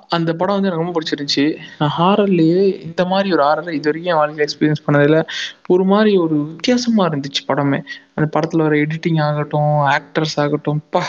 அந்த 0.07 0.29
படம் 0.33 0.55
வந்து 0.55 0.69
எனக்கு 0.69 0.83
ரொம்ப 0.83 0.95
பிடிச்சிருந்துச்சி. 0.95 1.43
நான் 1.79 1.93
ஹாரர்லேயே 1.97 2.61
இந்த 2.83 3.05
மாதிரி 3.05 3.33
ஒரு 3.33 3.43
ஹாரரை 3.43 3.73
இது 3.77 3.89
வரைக்கும் 3.89 4.11
என் 4.13 4.19
வாழ்க்கையில் 4.21 4.45
எக்ஸ்பீரியன்ஸ் 4.47 4.85
பண்ணதில் 4.87 5.19
ஒரு 5.67 5.83
மாதிரி 5.83 6.17
ஒரு 6.17 6.35
வித்தியாசமாக 6.45 7.09
இருந்துச்சு 7.11 7.43
படமே. 7.47 7.79
அந்த 8.15 8.27
படத்தில் 8.29 8.61
வர 8.61 8.75
எடிட்டிங் 8.75 9.21
ஆகட்டும் 9.27 9.73
ஆக்டர்ஸ் 9.97 10.37
ஆகட்டும் 10.45 10.81
பா 10.89 11.03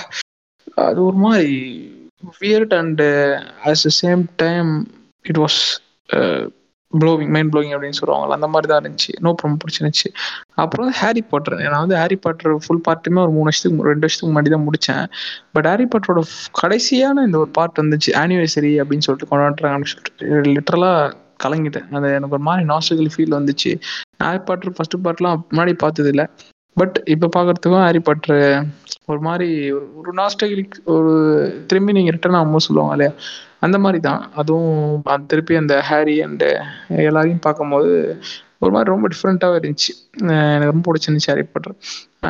அது 0.87 1.05
ஒரு 1.05 1.17
மாதிரி 1.17 1.57
weird 2.41 2.75
and 2.81 3.09
at 3.65 3.83
the 3.83 3.93
same 4.03 4.23
time 4.37 4.71
it 5.25 5.39
was 5.39 5.61
blowing 7.01 7.33
mind 7.35 7.51
blowing 7.53 7.75
அப்படின்னு 7.75 7.99
சொல்லுவாங்கல்ல 8.01 8.37
அந்த 8.39 8.49
மாதிரி 8.55 8.69
தான் 8.71 8.81
இருந்துச்சு. 8.83 9.13
நோ 9.25 9.31
ரொம்ப 9.43 9.57
பிடிச்சிருந்துச்சு. 9.63 10.09
அப்புறம் 10.63 10.91
ஹாரி 11.01 11.23
பாட்டர் 11.31 11.57
நான் 11.73 11.83
வந்து 11.85 11.99
ஹாரி 12.01 12.17
பாட்டர் 12.17 12.55
ஃபுல் 12.65 12.85
பார்ட்டுமே 12.89 13.21
ஒரு 13.25 13.33
மூணு 13.37 13.49
வருஷத்துக்கு 13.49 13.89
ரெண்டு 13.91 14.05
வருஷத்துக்கு 14.07 14.31
முன்னாடி 14.33 14.53
தான் 14.55 14.67
முடித்தேன் 14.69 15.05
பட் 15.57 15.69
ஹாரி 15.71 15.87
பாட்டரோட 15.95 16.23
கடைசியான 16.63 17.25
இந்த 17.29 17.39
ஒரு 17.39 17.51
பார்ட் 17.59 17.83
வந்துச்சு 17.83 18.13
ஆனிவர்சரி 18.23 18.73
அப்படின்னு 18.83 19.07
சொல்லிட்டு 19.09 19.31
கொண்டாடுறாங்கன்னு 19.33 19.91
சொல்லிட்டு 19.93 20.41
லிட்டரலாக 20.55 21.11
கலங்கிட்டேன் 21.45 21.87
அது 21.99 22.15
எனக்கு 22.19 22.37
ஒரு 22.39 22.47
மாதிரி 22.49 22.65
நாஸ்டிகல் 22.73 23.13
ஃபீல் 23.15 23.39
வந்துச்சு. 23.39 23.71
ஹாரி 24.25 24.41
பாட்டர் 24.49 24.75
ஃபர்ஸ்ட் 24.77 24.97
பார்ட்லாம் 25.07 25.41
முன்னாடி 25.51 25.73
பார்த்ததில்ல. 25.85 26.25
பட் 26.77 26.97
இப்போ 27.15 27.27
பார்க்குறதுக்கும் 27.37 27.85
ஹாரி 27.87 28.01
பாட்ரு 28.09 28.37
ஒரு 29.13 29.21
மாதிரி 29.21 29.49
ஒரு 30.01 30.11
நாஸ்டகிலிக் 30.21 30.77
ஒரு 30.95 31.11
திரும்பி 31.71 31.97
நீங்கள் 31.97 32.15
ரிட்டர்ன் 32.17 32.37
ஆகும்போது 32.39 32.67
சொல்லுவாங்க 32.67 32.95
இல்லையா? 32.97 33.13
அந்த 33.65 33.77
மாதிரி 33.83 33.99
தான் 34.07 34.23
அதுவும் 34.41 35.27
திருப்பி 35.33 35.55
அந்த 35.63 35.75
ஹாரி 35.89 36.15
அண்டு 36.27 36.49
எல்லாரையும் 37.09 37.45
பார்க்கும்போது 37.47 37.93
ஒரு 38.65 38.73
மாதிரி 38.75 38.93
ரொம்ப 38.93 39.07
டிஃப்ரெண்ட்டாகவே 39.13 39.59
இருந்துச்சு. 39.61 39.93
எனக்கு 40.55 40.73
ரொம்ப 40.73 40.85
பிடிச்சிருந்துச்சு 40.89 41.31
ஹாரி 41.33 41.45
பாட்டர் 41.55 41.77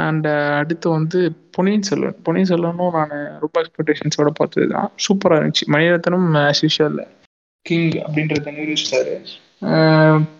அண்ட் 0.02 0.28
அடுத்து 0.60 0.86
வந்து 0.98 1.18
பொன்னியின் 1.56 1.86
செல்வன். 1.88 2.16
பொன்னியின் 2.26 2.50
செல்வனும் 2.52 2.96
நான் 2.98 3.14
ரொம்ப 3.44 3.56
எக்ஸ்பெக்டேஷன்ஸோட 3.62 4.30
பார்த்தது 4.40 4.66
தான் 4.74 4.88
சூப்பராக 5.06 5.40
இருந்துச்சு. 5.40 5.66
மணிரத்னம் 5.74 6.28
ஆஸ் 6.44 6.62
கிங் 7.66 7.90
அப்படின்றத 8.04 8.52
நிரூபிச்சிட்டாரு. 8.59 9.14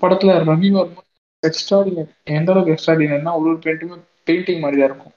படத்தில் 0.01 0.32
ரவி 0.51 0.70
வர்மா 0.77 1.02
எக்ஸ்ட்ராடினர் 1.43 2.10
எந்த 2.39 2.51
அளவுக்கு 2.52 2.74
எக்ஸ்ட்ராடினர்னா 2.77 3.35
ஒரு 3.40 3.52
பெயிண்ட்டுமே 3.64 3.98
பெயிண்டிங் 4.28 4.62
மாதிரி 4.64 4.81
தான் 4.81 4.90
இருக்கும். 4.90 5.14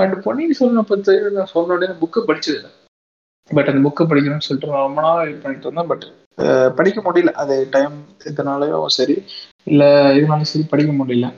அண்ட் 0.00 0.14
பொன்னியின் 0.24 0.56
செல்வனை 0.60 0.84
பற்றி 0.92 1.14
நான் 1.36 1.52
சொன்னோடனே 1.56 1.94
புக்கு 2.00 2.20
புக்கை 2.20 2.28
படிச்சது 2.30 2.58
பட் 3.50 3.68
அந்த 3.70 3.80
புக்கை 3.86 4.04
படிக்கணும்னு 4.10 4.46
சொல்லிட்டு 4.46 4.70
நான் 4.72 4.86
ரொம்ப 4.88 5.00
நாள் 5.06 5.24
வெயிட் 5.24 5.42
பண்ணிட்டு 5.42 5.66
இருந்தேன். 5.68 5.90
பட் 5.92 6.04
படிக்க 6.78 6.98
முடியல. 7.06 7.32
அது 7.42 7.54
டைம் 7.74 7.96
இதனாலயும் 8.30 8.94
சரி 8.98 9.16
இல்லை 9.70 9.90
இதனாலும் 10.18 10.50
சரி 10.52 10.64
படிக்க 10.72 10.92
முடியல. 11.00 11.28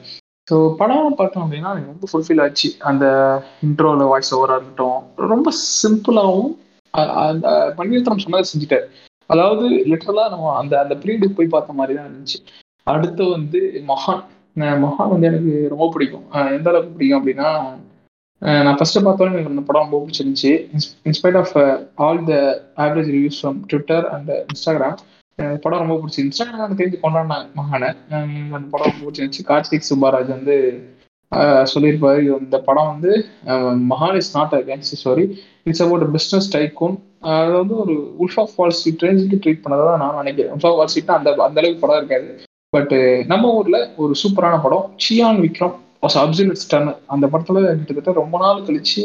ஸோ 0.50 0.56
படம் 0.80 1.16
பார்த்தோம் 1.20 1.44
அப்படின்னா 1.44 1.70
எனக்கு 1.72 1.92
ரொம்ப 1.92 2.08
ஃபுல்ஃபில் 2.10 2.42
ஆச்சு. 2.44 2.68
அந்த 2.90 3.04
இன்ட்ரோவில் 3.66 4.10
வாய்ஸ் 4.12 4.32
ஓவராக 4.36 4.58
இருக்கட்டும் 4.58 5.00
ரொம்ப 5.32 5.52
சிம்பிளாகவும் 5.80 6.52
அந்த 7.24 7.48
பன்னீர்த்தனம் 7.78 8.24
சொன்னதை 8.24 8.44
செஞ்சுட்டார். 8.50 8.86
அதாவது 9.30 9.66
லிட்டரலாக 9.90 10.32
நம்ம 10.34 10.52
அந்த 10.60 10.74
அந்த 10.82 10.94
பீரியடுக்கு 11.02 11.38
போய் 11.38 11.54
பார்த்த 11.54 11.78
மாதிரி 11.80 11.96
தான் 11.98 12.08
இருந்துச்சு. 12.08 12.38
அடுத்து 12.92 13.22
வந்து 13.36 13.60
மகான். 13.90 14.22
மகான் 14.84 15.12
வந்து 15.12 15.28
எனக்கு 15.30 15.54
ரொம்ப 15.72 15.86
பிடிக்கும். 15.94 16.26
எந்த 16.58 16.68
அளவுக்கு 16.70 16.94
பிடிக்கும் 16.96 17.18
அப்படின்னா 17.20 17.48
நான் 18.42 18.76
ஃபர்ஸ்ட் 18.78 18.98
பார்த்தோன்னே 19.06 19.34
எனக்கு 19.34 19.52
அந்த 19.52 19.62
படம் 19.68 19.84
ரொம்ப 19.84 19.98
பிடிச்சிருந்துச்சு. 20.02 20.50
In spite 21.08 21.38
of 21.42 21.54
all 22.06 22.20
the 22.24 22.34
average 22.84 23.12
reviews 23.14 23.38
from 23.40 23.60
Twitter 23.70 24.04
and 24.14 24.30
Instagram 24.52 24.98
படம் 25.64 25.82
ரொம்ப 25.82 25.96
பிடிச்சி 26.00 26.20
இன்ஸ்டாகிராம் 26.24 26.78
தெரிஞ்சு 26.80 26.98
கொண்டாடினாங்க 27.04 27.46
மகானை 27.60 27.88
அந்த 28.10 28.66
படம் 28.74 28.86
ரொம்ப 28.88 29.02
பிடிச்சிருந்துச்சு. 29.04 29.46
கார்த்திக் 29.50 29.88
சுப்பாராஜ் 29.90 30.30
வந்து 30.36 30.56
சொல்லியிருப்பாரு 31.72 32.20
இந்த 32.42 32.58
படம் 32.66 32.90
வந்து 32.92 33.12
மகான் 33.92 34.18
is 34.20 34.34
not 34.36 34.54
a 34.58 34.60
gangster 34.68 35.00
story 35.02 35.24
it's 35.68 35.82
about 35.86 36.04
business 36.16 36.50
tycoon 36.56 36.96
அது 37.34 37.52
வந்து 37.60 37.74
ஒரு 37.84 37.94
உல்ஃப் 38.22 38.38
ஆஃப் 38.42 38.54
வால் 38.56 38.76
ஸ்ட்ரீட் 38.78 39.04
ரேஞ்சுக்கு 39.06 39.40
ட்ரீட் 39.44 39.64
பண்ணதாக 39.64 39.96
நான் 40.02 40.20
நினைக்கிறேன். 40.22 40.52
உல்ஃப் 40.54 40.68
ஆஃப் 40.68 40.76
வால் 40.80 40.90
ஸ்ட்ரீட்னா 40.92 41.16
அந்த 41.20 41.30
அந்த 41.46 41.60
அளவுக்கு 41.60 41.82
படம் 41.84 41.98
இருக்காது. 42.00 42.28
பட் 42.76 42.94
நம்ம 43.32 43.50
ஊர்ல 43.58 43.78
ஒரு 44.02 44.14
சூப்பரான 44.22 44.60
படம் 44.66 44.86
Chiyaan 45.04 45.42
Vikram 45.44 45.74
was 46.06 46.18
absolute 46.22 46.62
stunner 46.64 47.00
அந்த 47.14 47.26
படத்துல 47.32 47.64
கிட்டத்தட்ட 47.78 48.20
ரொம்ப 48.22 48.38
நாள் 48.44 48.66
கழிச்சு 48.68 49.02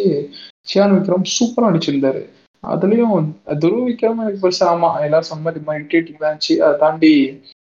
சியான் 0.71 0.95
விக்ரம் 0.97 1.31
சூப்பரா 1.37 1.69
நடிச்சிருந்தாரு. 1.69 2.21
அதுலயும் 2.63 3.29
துருவ 3.61 3.79
விக்ரம் 3.87 4.19
எனக்கு 4.23 4.43
பெருசா 4.43 4.65
ஆமா 4.73 4.89
எல்லாரும் 5.05 5.29
சொன்ன 5.29 5.43
மாதிரி 5.45 5.63
மாதிரி 5.67 5.81
இரிட்டேட்டிங் 5.81 6.21
தான் 6.21 6.31
இருந்துச்சு. 6.31 6.55
அதை 6.65 6.75
தாண்டி 6.83 7.11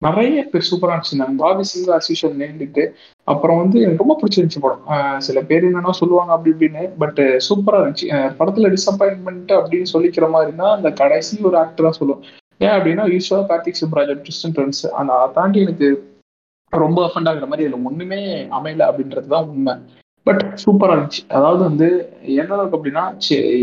நிறைய 0.03 0.39
பேர் 0.53 0.67
சூப்பரா 0.69 0.95
நடிச்சிருந்தாங்க. 0.95 1.37
பாபி 1.43 1.65
சிங் 1.71 1.93
அசிஷன் 1.99 2.39
நேர்ந்துட்டு 2.41 2.83
அப்புறம் 3.29 3.61
வந்து 3.61 3.77
எனக்கு 3.85 4.03
ரொம்ப 4.03 4.17
பிடிச்சிருந்துச்சு 4.21 4.63
படம். 4.65 4.83
சில 5.27 5.41
பேர் 5.51 5.69
என்னன்னா 5.69 5.93
சொல்லுவாங்க 6.01 6.33
அப்படி 6.35 6.53
இப்படின்னு 6.55 6.83
பட் 7.03 7.21
சூப்பரா 7.49 7.81
இருந்துச்சு. 7.83 8.09
படத்துல 8.41 8.71
டிசப்பாயின்மெண்ட் 8.77 9.53
அப்படின்னு 9.59 9.93
சொல்லிக்கிற 9.95 10.29
மாதிரி 10.35 10.53
தான் 10.63 10.75
அந்த 10.77 10.91
கடைசி 11.03 11.37
ஒரு 11.51 11.59
ஆக்டரா 11.65 11.93
சொல்லுவோம் 12.01 12.25
ஏன் 12.65 12.75
அப்படின்னா 12.77 13.07
யூஸ்வலா 13.15 13.47
கார்த்திக் 13.53 13.81
சுப்ராஜ் 13.83 14.13
ட்ரிஸ்டன் 14.27 14.57
ட்ரெண்ட்ஸ் 14.59 14.85
அந்த 14.99 15.13
அதை 15.21 15.29
தாண்டி 15.39 15.65
எனக்கு 15.67 15.89
ரொம்ப 16.83 17.01
அஃபண்ட் 17.07 17.29
ஆகுற 17.31 17.47
மாதிரி 17.51 17.67
இல்லை 17.69 17.79
ஒண்ணுமே 17.89 18.21
அமையல 18.59 18.87
அப்படின்றது 18.91 19.29
தான் 19.35 19.49
உண்மை. 19.55 19.75
பட் 20.27 20.43
சூப்பராக 20.63 20.95
இருந்துச்சு 20.97 21.23
அதாவது 21.37 21.63
வந்து 21.69 21.89
என்ன 22.43 22.59
இருக்கு 22.61 22.79
அப்படின்னா 22.79 23.05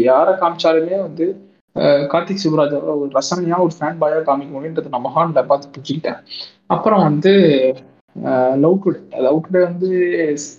யாரை 0.10 0.34
காமிச்சாலுமே 0.42 0.98
வந்து 1.08 1.28
கார்த்திக் 2.12 2.44
சிவராஜ் 2.44 2.74
ஒரு 2.94 3.10
ரசனையா 3.18 3.58
ஒரு 3.66 3.74
ஃபேன் 3.78 4.02
பாயா 4.02 4.20
காமிக்க 4.30 4.52
முடியுன்றது 4.56 4.94
நம்ம 4.96 5.10
மகான்ல 5.10 5.44
பார்த்து 5.52 5.72
புரிஞ்சுக்கிட்டேன். 5.76 6.20
அப்புறம் 6.76 7.04
வந்து 7.08 7.34
லவ் 8.64 8.80
டுடே 8.84 9.00
லவ் 9.26 9.44
டுடே 9.46 9.62
வந்து 9.70 9.90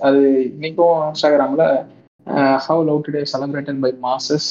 அது 0.08 0.20
இன்னைக்கும் 0.52 0.94
இன்ஸ்டாகிராமில் 1.08 1.66
how 2.66 2.82
Love 2.88 3.02
Today 3.06 3.22
celebrated 3.32 3.82
by 3.84 3.90
masses 4.06 4.48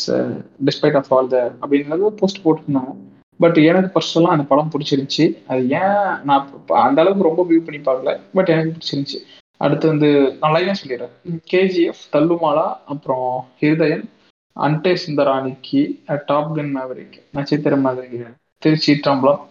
despite 0.68 0.98
of 1.00 1.12
all 1.18 1.32
the 1.34 1.40
அப்படின்றது 1.62 2.12
போஸ்ட் 2.22 2.44
போட்டுருந்தாங்க. 2.46 2.94
பட் 3.40 3.58
எனக்கு 3.58 3.90
பர்சனலாக 3.96 4.36
அந்த 4.36 4.46
படம் 4.52 4.72
பிடிச்சிருந்துச்சி. 4.74 5.26
அது 5.48 5.62
ஏன் 5.62 6.24
நான் 6.24 6.50
அந்த 6.86 7.02
அளவுக்கு 7.02 7.28
ரொம்ப 7.30 7.46
வியூ 7.50 7.60
பண்ணி 7.68 7.82
பார்க்கல. 7.88 8.20
பட் 8.34 8.50
எனக்கு 8.50 8.74
பிடிச்சிருந்துச்சி. 8.76 9.20
அடுத்து 9.58 9.88
வந்து 9.88 10.10
நான் 10.40 10.54
லைனாக 10.54 10.76
சொல்லிடுறேன். 10.82 11.16
கேஜிஎஃப் 11.52 12.04
தள்ளுமாலா 12.14 12.68
அப்புறம் 12.94 13.48
ஹிருதயன் 13.62 14.06
அன்டே 14.56 14.94
சுந்தராணிக்கு 15.04 15.82
டாப் 16.26 16.52
கன் 16.56 16.72
மேவரிக் 16.78 17.18
நட்சத்திர 17.32 17.76
மாதிரி 17.86 18.20
திருச்சி 18.58 18.94
டம்பளம் 19.06 19.44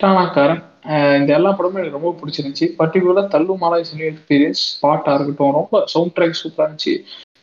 டானாக்காரன் 0.00 0.62
இந்த 1.20 1.30
எல்லா 1.38 1.50
படமும் 1.52 1.82
எனக்கு 1.82 1.98
ரொம்ப 1.98 2.12
பிடிச்சிருந்துச்சி. 2.20 2.66
பர்டிகுலராக 2.80 3.28
தள்ளுமாலா 3.34 3.78
இஸ் 3.78 3.94
எக்ஸ்பீரியன்ஸ் 3.96 4.62
பாட்டாக 4.82 5.14
இருக்கட்டும் 5.18 5.56
ரொம்ப 5.58 5.82
சவுண்ட் 5.86 6.16
ட்ராக் 6.16 6.40
சூப்பராக 6.40 6.66
இருந்துச்சு. 6.66 6.94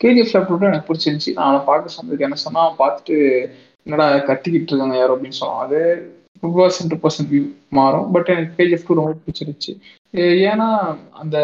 கேஜிஎஃப் 0.02 0.64
எனக்கு 0.68 0.90
பிடிச்சிருந்துச்சி. 0.90 1.32
நான் 1.34 1.48
அவனை 1.48 1.64
பார்க்க 1.66 1.96
சொன்னதுக்கு 1.96 2.26
என்ன 2.28 2.38
சொன்னால் 2.44 2.76
பார்த்துட்டு 2.78 3.16
என்னடா 3.90 4.08
கத்திக்கிட்டு 4.28 4.70
இருக்காங்க 4.72 4.96
யாரும் 4.98 5.16
அப்படின்னு 5.16 5.38
சொல்லுவாங்க. 5.38 5.64
அது 5.66 5.80
பர்சன்ட் 6.58 6.94
பர்சன்ட் 7.02 7.30
வியூ 7.32 7.44
மாறும். 7.78 8.06
பட் 8.14 8.30
எனக்கு 8.34 8.54
கேஜிஎஃப் 8.58 8.86
டூ 8.86 8.94
ரொம்ப 8.98 9.16
பிடிச்சிருச்சு 9.24 9.72
ஏன்னா 10.50 10.68
அந்த 11.22 11.36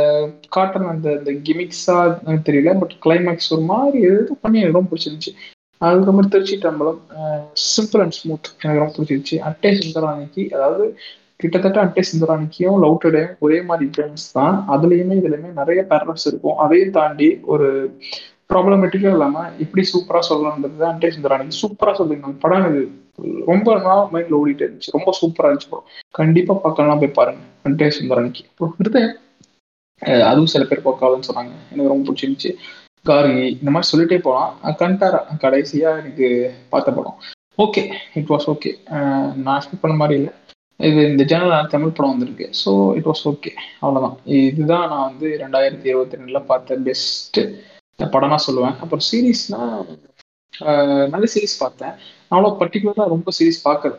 காட்டன் 0.54 0.88
அந்த 0.92 1.08
அந்த 1.18 1.32
கிமிக்ஸா 1.48 1.96
தெரியல. 2.48 2.70
பட் 2.80 2.94
கிளைமேக்ஸ் 3.04 3.52
ஒரு 3.56 3.64
மாதிரி 3.72 3.98
எதுவும் 4.10 4.42
பண்ணி 4.44 4.60
எனக்கு 4.62 4.78
ரொம்ப 4.78 4.90
பிடிச்சிருந்துச்சு. 4.92 5.32
அதுக்கப்புறம் 5.80 6.32
திருச்சி 6.34 6.56
டம்பளம் 6.62 7.00
சிம்பிள் 7.72 8.02
அண்ட் 8.04 8.16
ஸ்மூத் 8.18 8.50
எனக்கு 8.62 8.82
ரொம்ப 8.82 8.94
பிடிச்சிருச்சு 8.96 9.38
அட்டே 9.48 9.70
சுந்தரானிக்கு 9.80 10.44
அதாவது 10.56 10.86
கிட்டத்தட்ட 11.42 11.78
அட்டே 11.84 12.02
சுந்தரானிக்கும் 12.10 12.78
லவ் 12.84 13.00
டுடேயும் 13.02 13.34
ஒரே 13.46 13.58
மாதிரி 13.70 13.86
ஃப்ரெண்ட்ஸ் 13.94 14.28
தான். 14.36 14.54
அதுலயுமே 14.74 15.16
இதுலயுமே 15.20 15.50
நிறைய 15.60 15.80
பேரண்ட்ஸ் 15.90 16.26
இருக்கும். 16.30 16.56
அதையும் 16.64 16.94
தாண்டி 16.98 17.28
ஒரு 17.54 17.68
ப்ராப்ளமேட்டிக்கா 18.50 19.10
இல்லாம 19.16 19.42
இப்படி 19.64 19.82
சூப்பரா 19.92 20.20
சொல்லணுன்றது 20.30 20.86
அண்டே 20.90 21.08
சுந்தரானி 21.16 21.56
சூப்பரா 21.62 21.92
சொல்லிருந்தாங்க 22.00 22.38
படம் 22.44 22.62
எனக்கு 22.62 22.82
ரொம்ப 23.50 23.74
நாள் 23.86 24.08
மைண்ட்ல 24.14 24.38
ஓடிட்டு 24.40 24.64
இருந்துச்சு. 24.64 24.94
ரொம்ப 24.96 25.10
சூப்பரா 25.20 25.48
இருந்துச்சு 25.48 25.70
படம் 25.72 25.88
கண்டிப்பா 26.18 26.54
பார்க்கலாம். 26.64 27.00
போய் 27.02 27.16
பாருங்க. 27.18 27.42
அண்டே 27.66 27.88
சுந்தராணிக்கு 27.98 28.44
அப்புறம் 28.50 29.14
அதுவும் 30.30 30.50
சில 30.52 30.64
பேர் 30.70 30.86
பார்க்காதுன்னு 30.86 31.28
சொன்னாங்க. 31.28 31.54
எனக்கு 31.72 31.92
ரொம்ப 31.92 32.04
பிடிச்சிருந்துச்சு. 32.06 32.50
கார்கி 33.08 33.44
இந்த 33.60 33.70
மாதிரி 33.74 33.90
சொல்லிட்டே 33.90 34.18
போகலாம் 34.26 34.76
கண்டாரா? 34.80 35.20
கடைசியா 35.44 35.90
எனக்கு 36.00 36.26
பார்த்த 36.72 36.96
படம். 36.96 37.16
ஓகே 37.64 37.82
இட் 38.20 38.32
வாஸ் 38.32 38.48
ஓகே 38.54 38.70
நான் 39.44 39.56
எக்ஸ்பெக்ட் 39.58 39.84
பண்ண 39.84 39.96
மாதிரி 40.00 40.16
இல்லை. 40.20 40.32
இது 40.88 41.00
இந்த 41.10 41.24
ஜேனல் 41.30 41.70
தமிழ் 41.74 41.94
படம் 41.98 42.12
வந்திருக்கு. 42.14 42.46
ஸோ 42.62 42.70
இட் 42.98 43.08
வாஸ் 43.10 43.24
ஓகே 43.32 43.52
அவ்வளோதான் 43.82 44.16
இதுதான் 44.48 44.86
நான் 44.92 45.06
வந்து 45.08 45.28
ரெண்டாயிரத்தி 45.44 45.88
இருபத்தி 45.92 46.18
ரெண்டுல 46.20 46.40
பார்த்த 46.50 46.78
பெஸ்ட்டு 46.88 47.44
படம்னா 48.04 48.38
சொல்லுவேன். 48.46 48.76
அப்புறம் 48.82 49.04
சீரீஸ்னா 49.10 49.60
நல்ல 51.12 51.24
சீரீஸ் 51.32 51.54
பார்த்தேன். 51.62 51.94
அவ்வளோ 52.32 52.50
பர்டிகுலராக 52.60 53.08
ரொம்ப 53.14 53.30
சீரீஸ் 53.38 53.58
பார்க்கல. 53.66 53.94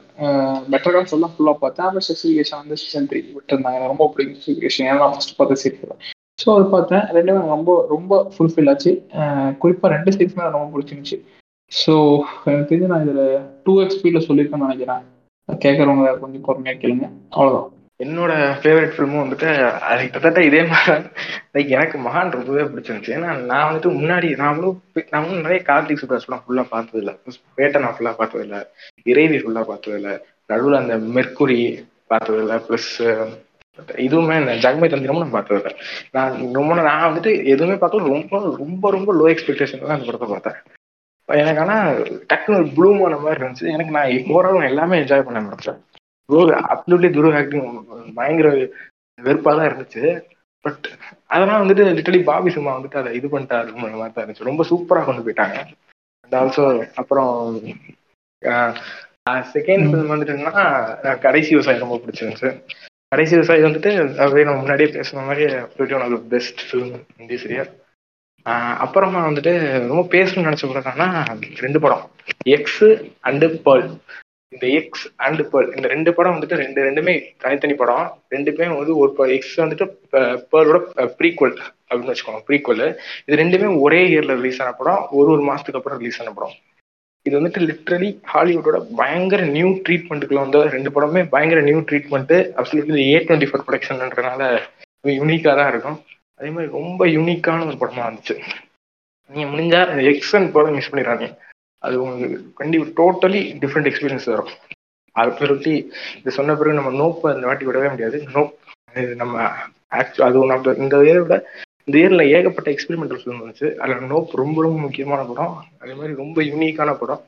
பெட்டர் 0.73 0.93
கால் 0.95 1.09
ஃபுல்லாக 1.09 1.57
பார்த்தேன். 1.63 1.85
அப்புறம் 1.87 2.05
செக்ஸிஃபிகேஷன் 2.07 2.61
வந்து 2.61 2.77
சீசன் 2.83 3.07
த்ரீ 3.09 3.19
விட்டுருந்தாங்க. 3.35 3.77
எனக்கு 3.79 3.93
ரொம்ப 3.93 4.07
பிடிக்கும் 4.13 4.37
செக்ஸிஃபிகேஷன் 4.37 4.87
ஏன்னா 4.91 5.09
ஃபஸ்ட் 5.13 5.37
பார்த்த 5.39 5.59
சீரீஸ் 5.63 5.83
ஸோ 6.41 6.45
ஸோ 6.45 6.49
அதை 6.55 6.65
பார்த்தேன். 6.73 7.05
ரெண்டுமே 7.17 7.39
ரொம்ப 7.55 7.71
ரொம்ப 7.93 8.17
ஃபுல்ஃபில் 8.33 8.69
ஆச்சு. 8.71 8.91
குறிப்பாக 9.61 9.93
ரெண்டு 9.95 10.11
சீன்ஸுமே 10.15 10.43
எனக்கு 10.43 10.57
ரொம்ப 10.57 10.71
பிடிச்சிருந்துச்சு. 10.73 11.17
ஸோ 11.71 11.93
எனக்கு 12.49 12.69
தெரிஞ்சு 12.71 12.91
நான் 12.91 13.05
இதில் 13.07 13.23
டூ 13.63 13.73
எக்ஸ்பியில் 13.85 14.25
சொல்லியிருக்கேன்னு 14.27 14.67
நினைக்கிறேன். 14.67 15.01
கேட்குறவங்க 15.49 16.11
கொஞ்சம் 16.23 16.45
பொறுமையாக 16.47 16.79
கேளுங்க. 16.83 17.07
அவ்வளோதான் 17.35 17.67
என்னோட 17.99 18.31
ஃபேவரட் 18.61 18.91
ஃபிலிமும் 18.95 19.23
வந்துட்டு 19.23 19.47
அது 19.89 20.01
கிட்டத்தட்ட 20.01 20.39
இதே 20.43 20.59
மாதிரி 20.63 20.95
லைக் 21.55 21.71
எனக்கு 21.77 21.97
மகான் 21.99 22.35
ரொம்பவே 22.35 22.63
பிடிச்சிருந்துச்சு. 22.71 23.13
ஏன்னா 23.17 23.29
நான் 23.51 23.67
வந்துட்டு 23.69 23.89
முன்னாடி 23.99 24.27
நாமளும் 24.43 24.77
நாமளும் 25.15 25.43
நிறைய 25.45 25.59
கார்த்திக் 25.69 26.01
சுப்ராஜ் 26.01 26.27
படம் 26.27 26.43
ஃபுல்லாக 26.45 26.67
பார்த்தது 26.73 27.01
இல்லை 27.01 27.13
பேட்டை 27.59 27.81
நான் 27.85 27.95
ஃபுல்லாக 27.97 28.15
பார்த்தது 28.21 28.43
இல்லை 28.47 28.59
இறைவி 29.11 29.39
ஃபுல்லாக 29.43 29.69
பார்த்தது 29.71 29.97
இல்லை 29.99 30.13
நடுவில் 30.51 30.81
அந்த 30.81 30.97
மெர்க்குரி 31.17 31.59
பார்த்தது 32.13 32.41
இல்லை 32.43 32.57
ப்ளஸ் 32.67 32.91
இதுவுமே 34.05 34.35
இந்த 34.41 34.53
ஜகமை 34.63 34.87
தந்திரமும் 34.91 35.23
நான் 35.23 35.35
பார்த்தது 35.35 35.59
இல்லை 35.59 35.73
நான் 36.15 36.37
ரொம்ப 36.59 36.81
நான் 36.89 37.07
வந்துட்டு 37.09 37.31
எதுவுமே 37.53 37.75
பார்க்கல. 37.81 38.07
ரொம்ப 38.13 38.39
ரொம்ப 38.61 38.91
ரொம்ப 38.95 39.13
லோ 39.19 39.27
எக்ஸ்பெக்டேஷன் 39.33 39.83
தான் 39.83 39.97
அந்த 39.97 40.07
படத்தை 40.07 40.29
பார்த்தேன். 40.29 40.57
எனக்கு 41.29 41.61
ஆனால் 41.63 41.89
டக்குனு 42.31 42.59
ஒரு 42.61 42.69
ப்ளூமான 42.77 43.19
மாதிரி 43.23 43.39
இருந்துச்சு. 43.41 43.65
எனக்கு 43.75 43.95
நான் 43.97 44.33
ஓரளவு 44.37 44.69
எல்லாமே 44.71 45.01
என்ஜாய் 45.03 45.27
பண்ண 45.27 45.41
முடிச்சேன் 45.47 45.79
துரு 46.29 46.53
அப்சல்யூட்லி 46.73 47.09
துரு 47.17 47.29
ஆக்டிங் 47.41 47.67
பயங்கர 48.17 48.49
வெறுப்பாக 49.19 49.53
தான் 49.57 49.69
இருந்துச்சு. 49.69 50.03
பட் 50.65 50.85
அதெல்லாம் 51.33 51.61
வந்துட்டு 51.63 51.83
லிட்டலி 51.97 52.19
பாபி 52.29 52.49
சிம்மா 52.55 52.71
வந்துட்டு 52.77 52.99
அதை 53.01 53.11
இது 53.19 53.27
பண்ணிட்டாரு 53.33 53.69
மாதிரி 53.81 54.13
தான் 54.15 54.23
இருந்துச்சு. 54.25 54.49
ரொம்ப 54.49 54.63
சூப்பராக 54.69 55.05
கொண்டு 55.09 55.25
போயிட்டாங்க. 55.25 55.57
அண்ட் 56.23 56.35
ஆல்சோ 56.41 56.65
அப்புறம் 57.01 57.31
செகண்ட் 59.53 59.85
ஃபிலிம் 59.87 60.11
வந்துட்டுன்னா 60.13 60.53
கடைசி 61.25 61.49
விவசாயம் 61.55 61.83
ரொம்ப 61.85 61.97
பிடிச்சிருந்துச்சு 62.03 62.51
கடைசி 63.11 63.33
விவசாயம் 63.35 63.67
வந்துட்டு 63.67 63.91
அப்படியே 64.21 64.45
நம்ம 64.47 64.61
முன்னாடியே 64.61 64.89
பேசுன 64.95 65.25
மாதிரி 65.27 65.45
ஒன் 65.97 66.15
ஆஃப் 66.17 66.29
பெஸ்ட் 66.33 66.61
ஃபிலிம் 66.67 66.93
இந்திய 67.21 67.39
சீரியல் 67.43 67.71
அப்புறமா 68.85 69.21
வந்துட்டு 69.27 69.53
ரொம்ப 69.91 70.03
பேசணும்னு 70.15 70.49
நினைச்ச 70.49 70.67
படம்னா 70.69 71.07
ரெண்டு 71.63 71.79
படம். 71.85 72.03
எக்ஸ் 72.57 72.83
அண்டு 73.29 73.47
பேர்ல் 73.65 73.87
இந்த 74.53 74.65
எக்ஸ் 74.79 75.05
அண்ட் 75.25 75.41
பேர்ல் 75.51 75.71
இந்த 75.77 75.87
ரெண்டு 75.93 76.11
படம் 76.17 76.35
வந்துட்டு 76.35 76.59
ரெண்டு 76.61 76.79
ரெண்டுமே 76.87 77.13
தனித்தனி 77.43 77.73
படம். 77.81 78.05
ரெண்டுமே 78.35 78.67
வந்து 78.79 78.93
ஒரு 79.01 79.31
எக்ஸ் 79.37 79.57
வந்துட்டு 79.63 79.85
பேர்லோட 80.51 80.79
ப்ரீக்வல் 81.19 81.55
அப்படின்னு 81.89 82.11
வச்சுக்கோங்க 82.11 82.41
ப்ரீக்வல் 82.49 82.83
இது 83.27 83.41
ரெண்டுமே 83.41 83.69
ஒரே 83.85 83.99
இயர்ல 84.11 84.35
ரிலீஸ் 84.39 84.61
ஆன 84.65 84.73
படம் 84.79 85.01
ஒரு 85.17 85.29
ஒரு 85.35 85.43
மாசத்துக்கு 85.49 85.79
அப்புறம் 85.81 85.99
ரிலீஸ் 86.01 86.19
ஆன 86.23 86.33
படம். 86.37 86.55
இது 87.25 87.35
வந்துட்டு 87.39 87.61
லிட்ரலி 87.69 88.09
ஹாலிவுட்டோட 88.33 88.77
பயங்கர 88.99 89.41
நியூ 89.55 89.69
ட்ரீட்மெண்ட்டுக்குள்ள 89.85 90.43
வந்து 90.45 90.59
ரெண்டு 90.75 90.91
படமே 90.95 91.21
பயங்கர 91.33 91.61
new 91.69 91.79
treatment 91.89 92.35
absolutely 92.59 93.05
A 93.15 93.17
twenty 93.25 93.49
four 93.49 93.65
ப்ரொடக்ஷன்ன்றனால 93.67 94.43
யூனிக்காக 95.17 95.55
தான் 95.59 95.71
இருக்கும். 95.73 95.97
அதே 96.39 96.49
மாதிரி 96.55 96.71
ரொம்ப 96.77 97.01
யூனிக்கான 97.15 97.65
ஒரு 97.71 97.77
படமா 97.81 98.05
இருந்துச்சு. 98.07 98.37
நீங்க 99.31 99.47
முடிஞ்சா 99.53 99.81
எக்ஸ் 100.13 100.33
அண்ட் 100.39 100.51
படம் 100.55 100.77
மிஸ் 100.77 100.89
பண்ணிடுறாங்க 100.91 101.27
அது 101.83 101.95
உங்களுக்கு 102.03 102.37
கண்டிப்பாக 102.59 102.95
டோட்டலி 102.99 103.41
டிஃப்ரெண்ட் 103.63 103.89
எக்ஸ்பீரியன்ஸ் 103.91 104.27
வரும். 104.33 104.51
அதை 105.15 105.29
பிறகு 105.39 105.73
இது 106.19 106.37
சொன்ன 106.37 106.55
பிறகு 106.55 106.79
நம்ம 106.79 106.91
நோப்பை 107.01 107.29
அந்த 107.33 107.47
வாட்டி 107.49 107.67
விடவே 107.67 107.89
முடியாது. 107.93 108.17
நோப் 108.35 108.53
நம்ம 109.21 109.33
ஆக்சுவல் 109.97 110.27
அது 110.27 110.39
ஒன்று 110.41 110.55
ஆஃப் 110.55 110.67
த 110.67 110.71
இந்த 110.83 110.95
இயரை 111.07 111.21
விட 111.23 111.35
இந்த 111.87 111.95
இயரில் 111.99 112.31
ஏகப்பட்ட 112.37 112.69
எக்ஸ்பெரிமெண்டல் 112.73 113.19
ஃபிலிம் 113.21 113.41
வந்துச்சு. 113.41 113.67
அதில் 113.83 114.09
நோப் 114.13 114.39
ரொம்ப 114.41 114.57
ரொம்ப 114.65 114.79
முக்கியமான 114.85 115.21
படம். 115.29 115.53
அதே 115.81 115.93
மாதிரி 115.99 116.13
ரொம்ப 116.23 116.37
யூனிக்கான 116.51 116.93
படம். 117.01 117.23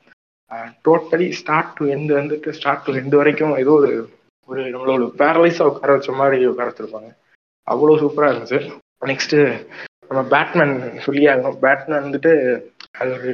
டோட்டலி 0.86 1.26
ஸ்டார்ட் 1.40 1.74
டு 1.76 1.84
எண்டு 1.94 2.12
வந்துட்டு 2.20 2.50
ஸ்டார்ட் 2.58 2.84
டு 2.86 2.92
எண்டு 3.00 3.20
வரைக்கும் 3.20 3.54
ஏதோ 3.62 3.72
ஒரு 3.80 3.90
ஒரு 4.48 4.60
நம்மளோட 4.74 5.04
பேரலைஸாக 5.22 5.70
உட்கார 5.70 5.90
வச்ச 5.96 6.12
மாதிரி 6.20 6.48
உட்காரத்திருப்பாங்க 6.52 7.10
அவ்வளோ 7.66 7.96
சூப்பராக 8.02 8.32
இருந்துச்சு. 8.32 8.60
நெக்ஸ்ட்டு 9.10 9.38
நம்ம 10.08 10.22
பேட்மேன் 10.32 10.74
சொல்லி 11.06 11.24
ஆகணும். 11.32 11.58
பேட்மேன் 11.64 12.04
வந்துட்டு 12.06 12.32
அது 13.00 13.10
ஒரு 13.18 13.32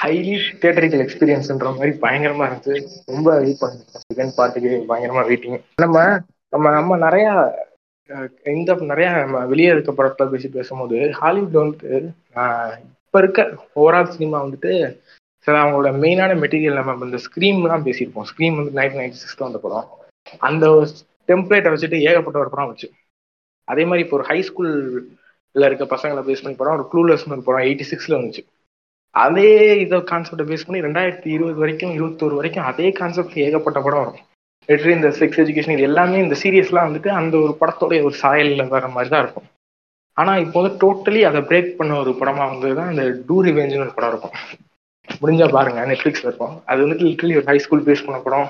ஹைலி 0.00 0.34
தியேட்டரிக்கல் 0.60 1.02
எக்ஸ்பீரியன்ஸ்ன்ற 1.04 1.70
மாதிரி 1.78 1.92
பயங்கரமா 2.04 2.46
இருந்துச்சு. 2.48 2.74
ரொம்ப 3.12 3.28
வெயிட் 3.44 3.60
பண்ணிருக்கேன். 3.62 4.04
செகண்ட் 4.10 4.36
பார்ட்டுக்கு 4.38 4.72
பயங்கரமா 4.90 5.24
வெயிட்டிங் 5.30 5.58
நம்ம 5.84 6.06
நம்ம 6.54 6.70
நம்ம 6.78 6.96
நிறைய 7.06 7.26
இந்த 8.54 8.74
நிறைய 8.90 9.08
நம்ம 9.24 9.38
வெளியே 9.52 9.70
இருக்க 9.74 9.90
படத்துல 9.98 10.30
பேசி 10.32 10.48
பேசும்போது 10.56 10.98
ஹாலிவுட் 11.20 11.60
வந்துட்டு 11.60 11.92
இப்ப 13.04 13.20
இருக்க 13.22 13.40
ஓவரால் 13.82 14.14
சினிமா 14.16 14.38
வந்துட்டு 14.44 14.72
சில 15.46 15.54
அவங்களோட 15.62 15.90
மெயினான 16.02 16.32
மெட்டீரியல் 16.42 16.78
நம்ம 16.80 17.06
இந்த 17.06 17.18
ஸ்க்ரீம் 17.26 17.62
தான் 17.72 17.86
பேசியிருப்போம். 17.86 18.26
ஸ்க்ரீம் 18.30 18.58
வந்து 18.58 18.76
நைன்டீன் 18.78 19.00
நைன்டி 19.02 19.20
சிக்ஸ் 19.22 19.46
வந்த 19.46 19.60
படம். 19.64 19.88
அந்த 20.48 20.66
டெம்ப்ளேட்டை 21.30 21.70
வச்சுட்டு 21.72 21.98
ஏகப்பட்ட 22.08 22.38
ஒரு 22.42 22.52
படம் 22.52 22.70
வச்சு 22.70 22.88
அதே 23.68 23.84
மாதிரி 23.88 24.04
இப்போ 24.04 24.16
ஒரு 24.18 24.26
ஹை 24.30 24.38
ஸ்கூல்ல 24.48 25.68
இருக்க 25.68 25.84
பசங்களை 25.94 26.22
பேஸ் 26.28 26.42
பண்ணி 26.44 26.60
படம் 26.60 26.76
ஒரு 26.78 26.86
க்ளூலெஸ்னு 26.92 27.36
ஒரு 27.36 27.44
படம் 27.48 27.64
எயிட்டி 27.66 27.84
சிக்ஸ்ல 27.90 28.16
வந்துச்சு. 28.18 28.42
அதே 29.14 29.48
இதை 29.84 29.96
கான்செப்டை 30.10 30.44
பேஸ் 30.50 30.66
பண்ணி 30.66 30.84
ரெண்டாயிரத்தி 30.86 31.28
இருபது 31.36 31.58
வரைக்கும் 31.62 31.94
இருபத்தோரு 31.96 32.34
வரைக்கும் 32.40 32.68
அதே 32.70 32.88
கான்செப்ட் 33.00 33.34
ஏகப்பட்ட 33.46 33.78
படம் 33.86 34.02
வரும். 34.02 34.20
லெட்ரி 34.68 34.92
இந்த 34.98 35.08
செக்ஸ் 35.18 35.40
எஜுகேஷன் 35.42 35.74
இது 35.76 35.88
எல்லாமே 35.88 36.18
இந்த 36.24 36.36
சீரியஸ்லாம் 36.42 36.88
வந்துட்டு 36.88 37.10
அந்த 37.20 37.34
ஒரு 37.44 37.54
படத்தோடைய 37.60 38.00
ஒரு 38.08 38.16
சாயலில் 38.22 38.72
வர 38.74 38.88
மாதிரி 38.96 39.10
தான் 39.14 39.24
இருக்கும். 39.24 39.48
ஆனால் 40.20 40.42
இப்போ 40.44 40.56
வந்து 40.60 40.78
டோட்டலி 40.82 41.20
அதை 41.30 41.40
பிரேக் 41.50 41.70
பண்ண 41.78 41.92
ஒரு 42.02 42.12
படமாக 42.20 42.48
வந்து 42.52 42.70
தான் 42.78 42.90
இந்த 42.92 43.04
டூ 43.28 43.36
ரிவெஞ்சுன்னு 43.46 43.86
ஒரு 43.86 43.94
படம் 43.98 44.12
இருக்கும். 44.12 44.36
முடிஞ்சா 45.22 45.46
பாருங்க 45.56 45.80
நெட்ஃப்ளிக்ஸில் 45.90 46.28
இருக்கும். 46.30 46.54
அது 46.70 46.84
வந்துட்டு 46.84 47.06
லிட்டலி 47.08 47.36
ஒரு 47.40 47.48
ஹை 47.50 47.58
ஸ்கூல் 47.64 47.86
பேஸ் 47.88 48.04
பண்ண 48.06 48.20
படம். 48.26 48.48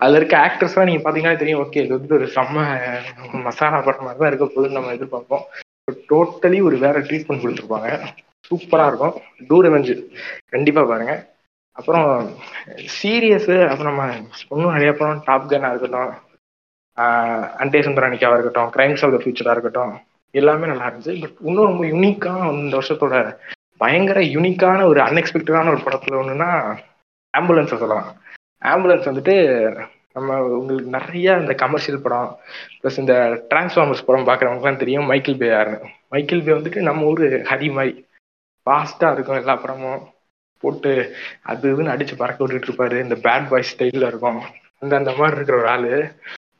அதில் 0.00 0.18
இருக்க 0.20 0.36
ஆக்டர்ஸ்லாம் 0.46 0.88
நீங்கள் 0.88 1.04
பார்த்தீங்கன்னா 1.04 1.40
தெரியும் 1.42 1.62
ஓகே 1.64 1.82
இது 1.84 1.96
வந்து 1.98 2.16
ஒரு 2.18 2.26
செம்ம 2.36 2.64
மசாலா 3.48 3.80
படம் 3.88 4.06
மாதிரி 4.06 4.20
தான் 4.22 4.30
இருக்க 4.32 4.46
போகுதுன்னு 4.46 4.78
நம்ம 4.78 4.94
எதிர்பார்ப்போம். 4.96 5.44
டோட்டலி 6.12 6.60
ஒரு 6.68 6.78
வேற 6.84 6.98
ட்ரீட்மெண்ட் 7.08 7.44
கொடுத்துருப்பாங்க. 7.44 7.90
சூப்பராக 8.48 8.86
இருக்கும். 8.86 9.14
டூ 9.48 9.62
ரெவெஞ்சு 9.62 9.94
கண்டிப்பாக 10.48 10.86
பாருங்க. 10.88 11.34
அப்புறம் 11.72 12.30
சீரியஸு 12.98 13.68
அப்புறம் 13.68 13.94
நம்ம 13.94 14.14
இன்னும் 14.48 14.72
நிறைய 14.72 14.92
படம் 14.92 15.22
டாப் 15.24 15.50
கன்னாக 15.50 15.74
இருக்கட்டும். 15.74 16.12
அண்டே 17.62 17.80
சுந்தரானிக்காவாக 17.86 18.38
இருக்கட்டும். 18.38 18.70
கிரைம்ஸ் 18.76 19.04
ஆஃப் 19.04 19.14
த 19.14 19.18
ஃபியூச்சராக 19.24 19.50
இருக்கட்டும். 19.50 20.00
எல்லாமே 20.30 20.66
நல்லா 20.66 20.86
இருந்துச்சு. 20.86 21.20
பட் 21.20 21.36
இன்னும் 21.40 21.64
ரொம்ப 21.64 21.84
யூனிக்கான 21.84 22.52
இந்த 22.62 22.76
வருஷத்தோட 22.76 23.36
பயங்கர 23.76 24.20
யூனிக்கான 24.20 24.84
ஒரு 24.84 25.00
அன்எக்ஸ்பெக்டடான 25.00 25.68
ஒரு 25.68 25.82
படத்தில் 25.84 26.18
ஒன்றுன்னா 26.18 26.76
ஆம்புலன்ஸை 27.38 27.76
சொல்லலாம். 27.82 28.16
ஆம்புலன்ஸ் 28.64 29.08
வந்துட்டு 29.10 29.86
நம்ம 30.12 30.38
உங்களுக்கு 30.42 30.90
நிறைய 30.90 31.36
இந்த 31.40 31.54
கமர்ஷியல் 31.54 32.00
படம் 32.00 32.38
ப்ளஸ் 32.82 32.98
இந்த 32.98 33.14
டிரான்ஸ்ஃபார்மர்ஸ் 33.50 34.06
படம் 34.06 34.26
பார்க்குறவங்கலாம் 34.26 34.76
தெரியும். 34.76 35.06
மைக்கேல் 35.06 35.36
பே 35.36 35.48
யாருன்னு 35.48 35.90
மைக்கேல் 36.08 36.42
பே 36.42 36.52
வந்துட்டு 36.52 36.80
நம்ம 36.88 37.04
ஊர் 37.04 37.20
ஹரி 37.20 37.72
மாதிரி. 37.72 38.05
ஃபாஸ்ட்டாக 38.66 39.12
இருக்கும் 39.12 39.40
எல்லா 39.42 39.56
படமும். 39.56 40.04
போட்டு 40.62 40.92
அது 41.52 41.64
இதுன்னு 41.72 41.94
அடிச்சு 41.94 42.14
பறக்க 42.20 42.44
விட்டுட்டு 42.44 42.70
இருப்பாரு. 42.70 42.96
இந்த 43.02 43.16
பேட் 43.26 43.48
பாய் 43.50 43.68
ஸ்டைலில் 43.70 44.08
இருக்கும். 44.10 44.40
அந்த 44.82 44.92
அந்த 45.00 45.12
மாதிரி 45.18 45.36
இருக்கிற 45.36 45.58
ஒரு 45.60 45.68
ஆளு. 45.74 45.92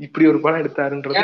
இப்படி 0.06 0.26
ஒரு 0.32 0.40
படம் 0.44 0.62
எடுத்தாருன்றது 0.62 1.14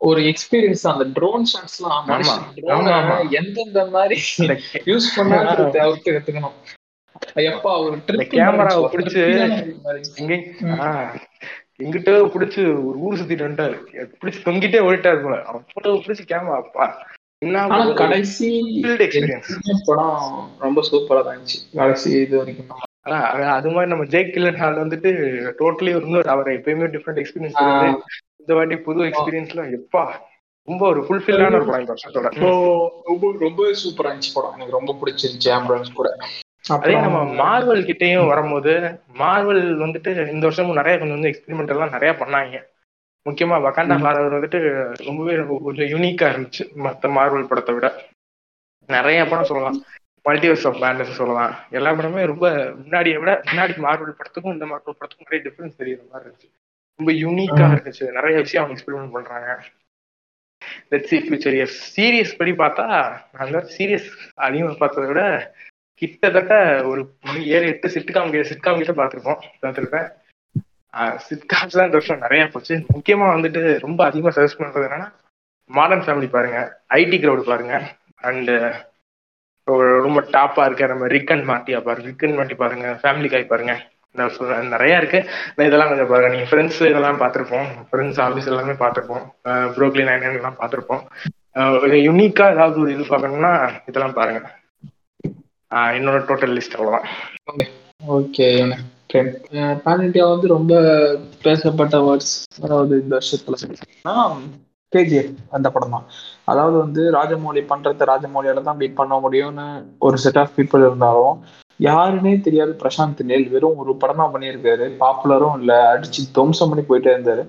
ஒரு 0.00 0.20
எக்ஸ்பீரியன்ஸ் 0.30 0.84
அந்த 0.92 1.04
ட்ரோன் 1.16 1.44
ஷாட்ஸ்லாம் 1.50 3.30
எந்தெந்த 3.40 3.80
மாதிரி 3.96 4.16
யூஸ் 4.90 5.08
பண்ணாலும் 5.16 5.74
கத்துக்கணும். 6.06 6.56
எப்பா 7.50 7.72
ஒரு 7.84 7.96
கேமராவை 8.34 8.84
பிடிச்சு 8.94 9.22
எங்கிட்ட 11.82 12.10
பிடிச்சு 12.34 12.62
ஒரு 12.88 12.98
ஊர் 13.06 13.18
சுத்திட்டு 13.18 13.46
வந்துட்டாரு. 13.46 13.76
பிடிச்சு 14.20 14.40
தொங்கிட்டே 14.48 14.80
ஓடிட்டாரு 14.88 15.20
போல. 15.22 15.36
அவ்வளவு 15.52 16.02
பிடிச்சு 16.04 16.24
கேமரா 16.32 16.56
அப்பா. 16.64 16.84
கடைசி 18.00 18.48
படம் 19.88 20.26
ரொம்ப 20.64 20.80
சூப்பரா 20.90 21.22
தான் 21.26 21.34
இருந்துச்சு. 21.36 21.58
கடைசி 21.80 22.10
இது 22.24 22.34
வரைக்கும். 22.38 22.82
அது 23.56 23.68
மாதிரி 23.74 23.90
நம்ம 23.92 24.04
ஜெய் 24.12 24.32
கில்லன் 24.34 24.60
ஹால் 24.62 24.82
வந்துட்டு 24.82 25.10
டோட்டலி 25.60 25.92
இன்னொரு 26.00 26.30
அவர் 26.34 26.50
எப்பயுமே 26.58 26.88
டிஃப்ரெண்ட் 26.94 27.20
எக்ஸ்பீரியன்ஸ் 27.22 27.58
இந்த 28.42 28.52
வாட்டி 28.58 28.76
புது 28.86 29.08
எக்ஸ்பீரியன்ஸ்ல 29.08 29.64
எப்பா 29.78 30.04
ரொம்ப 30.68 30.82
ஒரு 30.92 31.00
ஃபுல்ஃபில்லான 31.06 31.58
ஒரு 31.58 31.66
படம் 31.70 31.90
வருஷத்தோட. 31.92 32.28
ரொம்ப 33.10 33.32
ரொம்ப 33.44 33.70
சூப்பரா 33.82 34.10
இருந்துச்சு 34.10 34.34
படம். 34.34 34.54
எனக்கு 34.56 34.76
ரொம்ப 34.78 34.92
பிடிச்சிருந்துச்சு 35.00 35.50
ஆம்புலன்ஸ் 35.56 35.98
கூட. 36.00 36.10
அதே 36.74 36.94
நம்ம 37.04 37.20
மார்வல் 37.42 37.82
கிட்டேயும் 37.88 38.28
வரும்போது 38.32 38.72
மார்வல் 39.22 39.62
வந்துட்டு 39.84 40.10
இந்த 40.34 40.44
வருஷமும் 40.48 40.78
நிறைய 40.80 40.94
கொஞ்சம் 40.98 41.18
வந்து 41.18 41.32
எக்ஸ்பெரிமெண்ட் 41.32 41.72
எல்லாம் 41.74 41.94
நிறைய 41.96 42.12
பண்ணாங்க. 42.20 42.58
முக்கியமா 43.28 43.56
வக்காண்டா 43.64 43.96
ஃபாரவர் 44.02 44.36
வந்துட்டு 44.36 44.60
ரொம்பவே 45.06 45.34
கொஞ்சம் 45.64 45.90
யூனிக்கா 45.92 46.26
இருந்துச்சு. 46.32 46.74
மற்ற 46.74 47.08
மார்வல் 47.08 47.46
படத்தை 47.46 47.74
விட. 47.74 47.88
நிறைய 48.86 49.24
படம் 49.24 49.44
சொல்லலாம். 49.44 49.84
மல்டிவர்ஸ் 50.24 50.66
ஆஃப் 50.68 50.80
பேண்டஸ் 50.82 51.18
சொல்லலாம். 51.20 51.54
எல்லா 51.70 51.92
படமே 51.92 52.26
ரொம்ப 52.26 52.50
முன்னாடியை 52.50 53.18
விட 53.18 53.40
முன்னாடி 53.44 53.74
மார்வல் 53.86 54.16
படத்துக்கும் 54.18 54.52
இந்த 54.52 54.64
மார்வல் 54.64 54.96
படத்துக்கும் 55.00 55.28
நிறைய 55.28 55.50
டிஃபரன்ஸ் 55.50 55.80
தெரியுற 55.82 56.10
மாதிரி 56.10 56.30
இருந்துச்சு. 56.30 56.50
ரொம்ப 56.96 57.12
யூனிக்கா 57.12 57.64
இருந்துச்சு. 57.72 58.12
நிறைய 58.12 58.38
விஷயம் 58.38 58.64
அவங்க 58.64 58.82
எக்ஸ்பெரிமெண்ட் 58.82 59.10
பண்றாங்க. 59.10 59.62
Let 60.88 61.04
see 61.04 61.18
future 61.18 61.54
years 61.58 61.78
serious 61.96 62.36
படி 62.38 62.50
பார்த்தா 62.50 62.86
நாங்கள் 63.38 63.68
சீரியஸ் 63.78 64.08
அதிகமாக 64.34 64.76
பார்த்ததை 64.78 65.06
விட 65.06 65.54
கிட்டத்தட்ட 65.94 66.54
ஒரு 66.86 67.14
ஏழு 67.44 67.66
எட்டு 67.66 67.88
சிட்காம் 67.88 68.42
சிட்காம் 68.42 68.82
கிட்ட 68.82 69.04
பார்த்துருக்கோம் 69.04 69.42
பார்த்துருப்பேன். 69.62 70.08
சிட்காம்ஸ் 71.26 71.76
தான் 71.76 71.88
இந்த 71.88 71.96
வருஷம் 71.98 72.24
நிறைய 72.24 72.42
போச்சு. 72.54 72.74
முக்கியமா 72.94 73.26
வந்துட்டு 73.34 73.60
ரொம்ப 73.86 74.00
அதிகமாக 74.08 74.34
சஜஸ்ட் 74.36 74.60
பண்றது 74.62 74.86
என்னன்னா 74.88 75.08
மாடர்ன் 75.76 76.04
ஃபேமிலி 76.06 76.28
பாருங்க. 76.36 76.58
ஐடி 77.00 77.18
கிரௌடு 77.22 77.44
பாருங்க. 77.50 77.74
அண்டு 78.28 78.54
ரொம்ப 80.06 80.20
டாப்பா 80.34 80.62
இருக்க 80.68 80.92
நம்ம 80.92 81.08
ரிக்கன் 81.14 81.44
மாட்டியா 81.50 81.80
பாருங்க. 81.88 82.06
ரிக்கன் 82.10 82.38
மாட்டி 82.38 82.54
பாருங்க. 82.62 82.86
ஃபேமிலி 83.02 83.28
காய் 83.34 83.50
பாருங்க. 83.52 83.74
நிறைய 84.74 85.00
இருக்கு. 85.00 85.20
இதெல்லாம் 85.66 85.90
கொஞ்சம் 85.90 86.10
பாருங்க. 86.12 86.30
நீங்க 86.34 86.48
ஃப்ரெண்ட்ஸ் 86.50 86.80
இதெல்லாம் 86.88 87.20
பார்த்துருப்போம். 87.20 87.68
ஃப்ரெண்ட்ஸ் 87.90 88.20
ஆஃபீஸ் 88.24 88.50
எல்லாமே 88.52 88.74
பார்த்துருப்போம். 88.82 89.24
ப்ரோக்லி 89.76 90.04
நைன் 90.08 90.26
எல்லாம் 90.40 90.58
பார்த்துருப்போம். 90.62 91.04
யூனிக்கா 92.08 92.44
ஏதாவது 92.56 92.76
ஒரு 92.82 92.90
இது 92.96 93.04
பார்க்கணும்னா 93.12 93.52
இதெல்லாம் 93.90 94.16
பாருங்க. 94.18 94.42
என்னோட 95.98 96.18
டோட்டல் 96.30 96.54
லிஸ்ட் 96.56 96.76
அவ்வளோதான் 96.78 97.06
ஓகே 98.18 98.48
பேன் 99.12 100.04
இண்டியா 100.06 100.26
வந்து 100.32 100.48
ரொம்ப 100.56 100.74
பேசப்பட்ட 101.42 101.98
வேர்ட்ஸ் 102.06 102.34
அதாவது 102.64 102.94
இந்த 103.02 103.12
வருஷத்துல 103.18 103.56
கேஜிஎஃப் 104.92 105.36
அந்த 105.56 105.66
படம்? 105.74 105.94
தான் 105.96 106.06
அதாவது 106.44 106.76
வந்து 106.76 107.02
ராஜமௌழி 107.12 107.60
பண்றத 107.70 108.06
ராஜமௌழியால 108.10 108.62
தான் 108.62 108.80
பீட் 108.80 108.98
பண்ண 109.00 109.14
முடியும்னு 109.24 109.66
ஒரு 109.98 110.16
செட் 110.24 110.40
ஆஃப் 110.42 110.54
பீப்புள் 110.56 110.84
இருந்தாலும் 110.86 111.36
யாருன்னே 111.80 112.32
தெரியாது 112.46 112.72
பிரசாந்த் 112.82 113.20
நேல் 113.30 113.46
வெறும் 113.52 113.78
ஒரு 113.82 113.92
படம் 114.02 114.20
தான் 114.22 114.32
பண்ணியிருக்காரு. 114.34 114.86
பாப்புலரும் 115.02 115.56
இல்லை 115.60 115.78
அடிச்சு 115.92 116.22
துவம்சம் 116.36 116.70
பண்ணி 116.70 116.84
போயிட்டே 116.90 117.14
இருந்தாரு. 117.14 117.44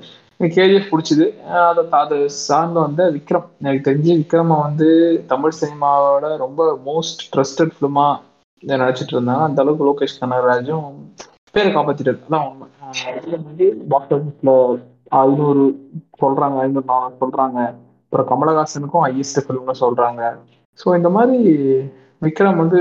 கேஜிஎஃப் 0.56 0.91
பிடிச்சது. 0.91 1.26
அதை 1.68 1.84
அதை 2.02 2.18
சார்ந்து 2.48 2.80
வந்து 2.80 3.03
விக்ரம். 3.18 3.48
எனக்கு 3.61 3.85
தெரிஞ்சு 3.90 4.14
விக்ரம 4.22 4.60
வந்து 4.68 4.88
தமிழ் 5.34 5.60
சினிமாவோட 5.61 6.30
ரொம்ப 6.45 6.61
மோஸ்ட் 6.90 7.22
ட்ரஸ்டட் 7.35 7.76
ஃபிலிமா 7.76 8.07
நினைச்சிட்டு 8.64 9.15
இருந்தாங்க 9.15 9.45
அந்த 9.49 9.61
அளவுக்கு 9.64 9.88
லோகேஷ் 9.90 10.19
கனகராஜும் 10.22 10.90
பேரை 11.55 11.69
காப்பாத்திட்டு 11.73 12.13
அதான் 12.25 12.45
உண்மை. 12.49 12.67
பாக்ஸ் 13.91 14.13
ஆஃபீஸ்ல 14.17 14.53
ஐநூறு 15.23 15.63
சொல்றாங்க 16.21 16.55
ஐநூறு 16.63 16.88
நானூறு 16.91 17.19
சொல்றாங்க. 17.23 17.59
அப்புறம் 18.05 18.30
கமலஹாசனுக்கும் 18.31 19.05
ஹையஸ்ட் 19.05 19.43
ஃபிலிம்னு 19.45 19.75
சொல்றாங்க. 19.84 20.21
ஸோ 20.80 20.88
இந்த 20.99 21.09
மாதிரி 21.15 21.38
விக்ரம் 22.25 22.61
வந்து 22.63 22.80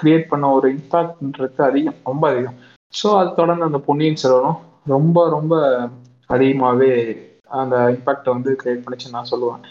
கிரியேட் 0.00 0.30
பண்ண 0.32 0.44
ஒரு 0.56 0.66
இம்பாக்ட்ன்றது 0.76 1.62
அதிகம் 1.68 1.98
ரொம்ப 2.10 2.24
அதிகம். 2.32 2.58
ஸோ 2.92 3.08
அது 3.20 3.30
தொடர்ந்து 3.40 3.68
அந்த 3.68 3.80
பொன்னியின் 3.88 4.20
செல்வனும் 4.22 4.60
ரொம்ப 4.94 5.28
ரொம்ப 5.36 5.54
அதிகமாகவே 6.30 6.92
அந்த 7.60 7.76
இம்பாக்டை 7.96 8.30
வந்து 8.36 8.50
கிரியேட் 8.60 8.84
பண்ணிச்சு 8.84 9.14
நான் 9.16 9.30
சொல்லுவேன். 9.32 9.62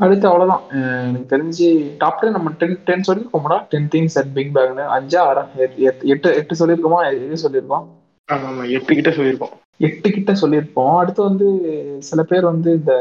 அடுத்து 0.00 0.26
அவ்வளோதான் 0.28 0.62
எனக்கு 1.06 1.30
தெரிஞ்சு 1.32 1.66
டாப் 1.98 2.20
டென் 2.20 2.36
நம்ம 2.36 2.50
டென் 2.60 2.76
டென் 2.88 3.06
சொல்லியிருக்கோம்டா. 3.08 3.58
டென் 3.72 3.88
திங்ஸ் 3.94 4.16
அட் 4.20 4.32
பிங் 4.36 4.52
பேக்னு 4.56 4.84
அஞ்சா 4.96 5.22
ஆறா 5.30 5.42
எட்டு 6.12 6.28
எட்டு 6.40 6.58
சொல்லியிருக்கோமா? 6.60 7.00
எது 7.10 7.42
சொல்லியிருக்கோம்? 7.44 7.86
எட்டு 8.76 8.92
கிட்ட 8.98 9.10
சொல்லியிருக்கோம். 9.16 9.54
எட்டு 9.88 10.08
கிட்ட 10.16 10.32
சொல்லியிருப்போம். 10.42 10.94
அடுத்து 11.02 11.20
வந்து 11.28 11.46
சில 12.08 12.22
பேர் 12.30 12.50
வந்து 12.52 12.70
இந்த 12.78 12.94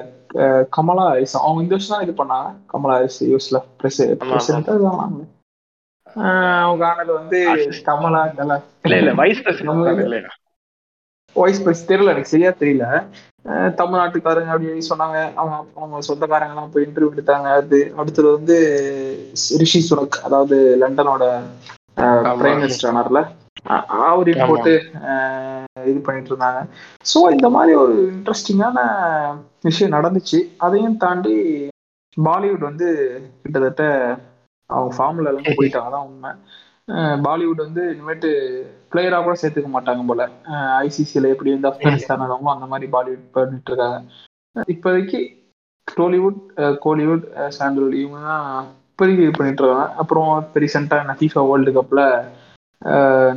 கமலா 0.76 1.06
ஹாரிஸ் 1.10 1.36
அவங்க 1.42 1.64
இந்த 1.64 1.76
வருஷம் 1.76 1.96
தான் 1.96 2.06
இது 2.06 2.14
பண்ணாங்க 2.22 2.50
கமலா 2.74 2.96
ஹாரிஸ் 2.98 3.22
யூஸ்ல. 3.34 3.60
பிரசிடென்ட் 3.80 4.70
அவங்க 6.64 6.84
ஆனது 6.92 7.12
வந்து 7.20 7.40
கமலா 7.88 8.22
இல்ல 8.86 8.96
இல்ல 9.02 9.12
வைஸ் 9.22 9.42
வாய்ஸ் 11.36 11.64
பிரஸ் 11.64 11.88
தெரியல 11.90 12.14
எனக்கு 12.14 12.32
சரியா 12.32 12.52
தெரியல. 12.62 12.86
தமிழ்நாட்டுக்காரங்க 13.80 14.52
அப்படின்னு 14.56 14.90
சொன்னாங்க. 14.92 15.18
அவங்க 15.40 15.56
அவங்க 15.80 16.02
சொந்தக்காரங்க 16.10 16.56
எல்லாம் 16.56 16.72
போய் 16.74 16.86
இன்டர்வியூ 16.88 17.14
எடுத்தாங்க. 17.16 17.50
அது 17.62 17.80
அடுத்தது 18.00 18.28
வந்து 18.38 18.58
ரிஷி 19.62 19.82
சுனக் 19.90 20.18
அதாவது 20.28 20.58
லண்டனோட 20.84 21.26
பிரைம் 22.42 22.60
மினிஸ்டர் 22.62 22.90
ஆனார்ல. 22.92 23.22
அவரையும் 24.10 24.50
போட்டு 24.50 24.74
இது 25.90 26.00
பண்ணிட்டு 26.06 26.32
இருந்தாங்க. 26.32 26.60
ஸோ 27.12 27.20
இந்த 27.36 27.48
மாதிரி 27.56 27.74
ஒரு 27.84 27.96
இன்ட்ரெஸ்டிங்கான 28.14 28.80
விஷயம் 29.68 29.96
நடந்துச்சு. 29.98 30.40
அதையும் 30.66 31.02
தாண்டி 31.04 31.36
பாலிவுட் 32.18 32.70
வந்து 32.70 32.88
கிட்டத்தட்ட 33.44 33.84
அவங்க 34.70 34.92
ஃபார்முல 34.96 35.32
எல்லாம் 35.32 35.60
போயிட்டாங்க. 35.60 35.92
தான் 35.96 36.08
உண்மை. 36.10 36.32
பாலிவுட் 37.26 37.66
வந்து 37.66 37.82
இனிமேட்டு 37.94 38.30
பிளேயராக 38.91 39.24
கூட 39.26 39.36
சேர்த்துக்க 39.41 39.70
மாட்டாங்க 39.74 40.03
போல. 40.10 40.24
ஐசிசியில் 40.86 41.32
எப்படி 41.34 41.53
வந்து 41.56 41.70
ஆப்கானிஸ்தான் 41.72 42.24
ஆடுவாங்களோ 42.26 42.56
அந்த 42.56 42.68
மாதிரி 42.72 42.88
பாலிவுட் 42.95 43.26
பண்ணிட்டு 43.38 43.72
இருக்காங்க. 43.72 43.99
இப்போதைக்கு 44.74 45.20
டோலிவுட் 45.88 46.41
கோலிவுட் 46.86 47.26
சாண்டல்வுட் 47.57 47.98
இவங்க 48.02 48.20
தான் 48.32 48.48
இப்போதைக்கு 48.91 49.26
இது 49.26 49.38
பண்ணிட்டு 49.40 49.64
இருக்காங்க. 49.64 49.88
அப்புறம் 50.03 50.30
இப்போ 50.44 50.60
ரீசெண்டாக 50.66 51.18
ஃபீஃபா 51.22 51.44
வேர்ல்டு 51.49 51.74
கப்பில் 51.78 52.06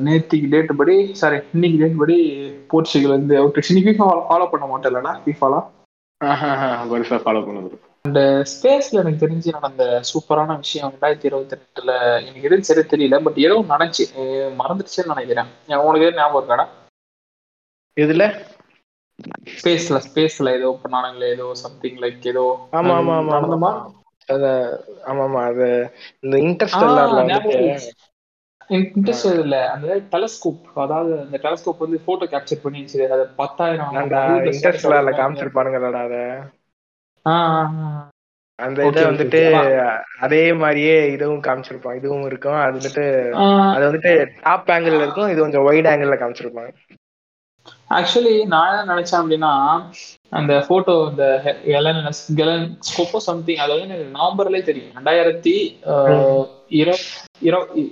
நேற்றுக்கு 0.07 0.51
டேட் 0.55 0.73
படி 0.81 0.97
சாரி 1.21 1.39
இன்னைக்கு 1.55 1.79
டேட் 1.83 2.03
படி 2.03 2.19
போர்ச்சுகல் 2.73 3.17
வந்து 3.19 3.35
அவுட் 3.41 3.71
இன்னைக்கு 3.73 3.95
ஃபாலோ 4.31 4.47
பண்ண 4.53 4.67
மாட்டேன் 4.73 4.91
இல்லைனா 4.93 5.15
ஃபீஃபாலாம் 5.25 5.67
ஃபாலோ 7.27 7.43
பண்ணுது. 7.47 7.79
அந்த 8.05 8.21
ஸ்பேஸ்ல 8.53 9.01
எனக்கு 9.01 9.21
தெரிஞ்சு 9.21 9.51
நடந்த 9.57 9.83
சூப்பரான 10.09 10.57
விஷயம் 10.59 10.91
ரெண்டாயிரத்தி 10.95 11.29
இருபத்தி 11.29 11.57
ரெண்டுல 11.57 11.93
எனக்கு 12.21 12.47
எதுவும் 12.49 12.67
சரி 12.69 12.83
தெரியல 12.91 13.21
பட் 13.23 13.39
ஏதோ 13.45 13.57
நடந்துச்சு. 13.69 14.05
மறந்துடுச்சுன்னு 14.61 15.13
நினைக்கிறேன். 15.13 15.51
உனக்கு 15.83 16.05
எதுவும் 16.05 16.21
ஞாபகம் 16.21 16.41
இருக்காடா 16.41 16.67
எதுல? 17.97 18.25
ஸ்பேஸ்ல 19.55 19.99
ஸ்பேஸ்ல 20.05 20.53
ஏதோ 20.55 20.69
பண்ணானுங்களே 20.83 21.29
ஏதோ 21.35 21.47
சம்திங் 21.63 21.99
லைக் 22.03 22.27
ஏதோ 22.31 22.45
ஆமா 22.79 22.95
ஆமா 22.99 23.15
ஆமா 23.19 23.35
நடந்தமா? 23.35 23.71
அத 24.29 24.47
ஆமா 25.05 25.23
ஆமா 25.25 25.41
அது 25.47 25.69
இந்த 26.23 26.37
இன்டர்ஸ்டெல்லார்ல 26.45 27.23
இன்ட்ரெஸ்ட் 28.71 29.29
இல்ல 29.41 29.57
அந்த 29.73 29.95
டெலஸ்கோப் 30.13 30.61
அதாவது 30.83 31.15
அந்த 31.21 31.39
டெலஸ்கோப் 31.45 31.85
வந்து 31.85 31.99
போட்டோ 32.05 32.27
கேப்சர் 32.33 32.63
பண்ணி 32.65 32.83
அது 33.11 33.25
பத்தாயிரம் 33.39 33.97
இன்டர்ஸ்டெல்லார்ல 34.51 35.15
காமிச்சிருப்பானுங்கடா 35.19 36.03
அத? 36.03 36.17
அந்த 38.59 38.79
இதை 38.89 39.03
வந்துட்டு 39.09 39.41
அதே 40.25 40.43
மாதிரியே 40.63 40.97
இதுவும் 41.13 41.45
காமிச்சிருப்பான் 41.47 41.99
இதுவும் 42.01 42.27
இருக்கும். 42.31 42.59
அது 42.63 42.75
வந்துட்டு 42.79 43.05
அது 43.75 43.85
வந்துட்டு 43.89 44.13
டாப் 44.47 44.73
ஆங்கிள் 44.75 44.99
இருக்கும். 45.03 45.31
இது 45.33 45.39
கொஞ்சம் 45.45 45.67
ஒயிட் 45.71 45.91
ஆங்கிள் 45.93 46.21
காமிச்சிருப்பாங்க. 46.23 46.73
ஆக்சுவலி 47.97 48.35
நான் 48.53 48.71
என்ன 48.71 48.93
நினைச்சேன் 48.93 49.21
அப்படின்னா 49.21 49.51
அந்த 50.39 50.53
போட்டோ 50.69 50.95
இந்த 51.11 51.25
கெலன் 52.39 52.69
ஸ்கோப்போ 52.89 53.19
சம்திங் 53.27 53.63
அது 53.65 53.73
வந்து 53.73 53.89
எனக்கு 53.89 54.07
நவம்பர்லயே 54.19 54.63
தெரியும். 54.69 54.95
ரெண்டாயிரத்தி 54.99 55.55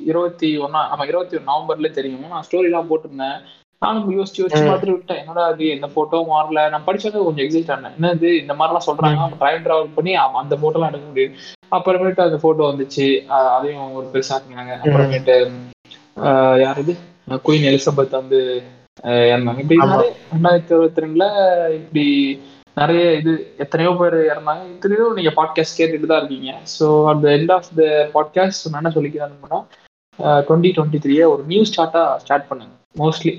இருபத்தி 0.09 0.51
ஒன்னா 0.66 0.82
ஆமா 0.93 1.07
இருபத்தி 1.11 1.36
ஒன்னு 1.39 1.51
நவம்பர்லயே 1.52 1.93
தெரியும். 1.98 2.31
நான் 2.35 2.47
ஸ்டோரி 2.48 2.70
எல்லாம் 2.70 2.90
போட்டிருந்தேன். 2.90 3.39
நானும் 3.85 4.09
யோசிச்சு 4.16 4.40
யோசிச்சு 4.40 4.65
பார்த்துட்டு 4.69 4.94
விட்டேன். 4.94 5.20
என்னடா 5.23 5.43
அது 5.51 5.66
எந்த 5.74 5.86
போட்டோ 5.94 6.19
மாறல. 6.31 6.62
நான் 6.73 6.86
படிச்சது 6.89 7.16
கொஞ்சம் 7.27 7.44
எக்ஸைட் 7.44 7.70
ஆனேன் 7.74 7.94
என்னது? 7.98 8.31
இந்த 8.40 8.55
மாதிரிலாம் 8.59 8.86
சொல்றாங்க 8.86 9.28
ட்ரைவ் 9.43 9.62
டிராவல் 9.66 9.94
பண்ணி 9.98 10.12
அந்த 10.40 10.57
போட்டோ 10.62 10.78
எல்லாம் 10.78 10.90
எடுக்க 10.93 11.07
முடியும் 11.12 11.36
அப்புறமேட்டு 11.77 12.27
அந்த 12.27 12.39
போட்டோ 12.44 12.65
வந்துச்சு. 12.70 13.07
அதையும் 13.57 13.94
ஒரு 13.98 14.07
பெருசாக்குனாங்க 14.15 14.74
அப்புறமேட்டு 14.82 15.36
யார் 16.65 16.81
இது? 16.82 16.94
குயின் 17.47 17.66
எலிசபெத் 17.70 18.19
வந்து 18.20 18.40
இறந்தாங்க. 19.32 19.62
இப்படி 19.65 19.78
ரெண்டாயிரத்தி 20.32 20.74
இருபத்தி 20.74 21.05
ரெண்டுல 21.05 21.27
இப்படி 21.78 22.05
நிறைய 22.81 23.05
இது 23.20 23.32
எத்தனையோ 23.65 23.93
பேர் 24.01 24.16
இறந்தாங்க. 24.32 24.65
எத்தனையோ 24.74 25.07
நீங்க 25.19 25.32
பாட்காஸ்ட் 25.39 25.78
கேட்டுட்டு 25.78 26.11
தான் 26.11 26.20
இருக்கீங்க. 26.23 26.52
ஸோ 26.77 26.89
அந்த 27.12 27.27
எண்ட் 27.39 27.55
ஆஃப் 27.57 27.70
த 27.81 27.86
பாட்காஸ்ட் 28.16 28.69
நான் 28.70 28.81
என்ன 28.82 28.93
சொல்லிக்கிறேன்னா 28.98 29.61
டுவெண்ட்டி 30.48 30.73
டுவெண்ட்டி 30.77 31.02
த்ரீய 31.07 31.31
ஒரு 31.32 31.43
நியூ 31.52 31.62
ஸ்டார்ட்டா 31.70 32.05
ஸ்டார்ட் 32.24 32.48
பண்ணுங்க. 32.51 32.74
மோஸ்ட்லி 32.95 33.33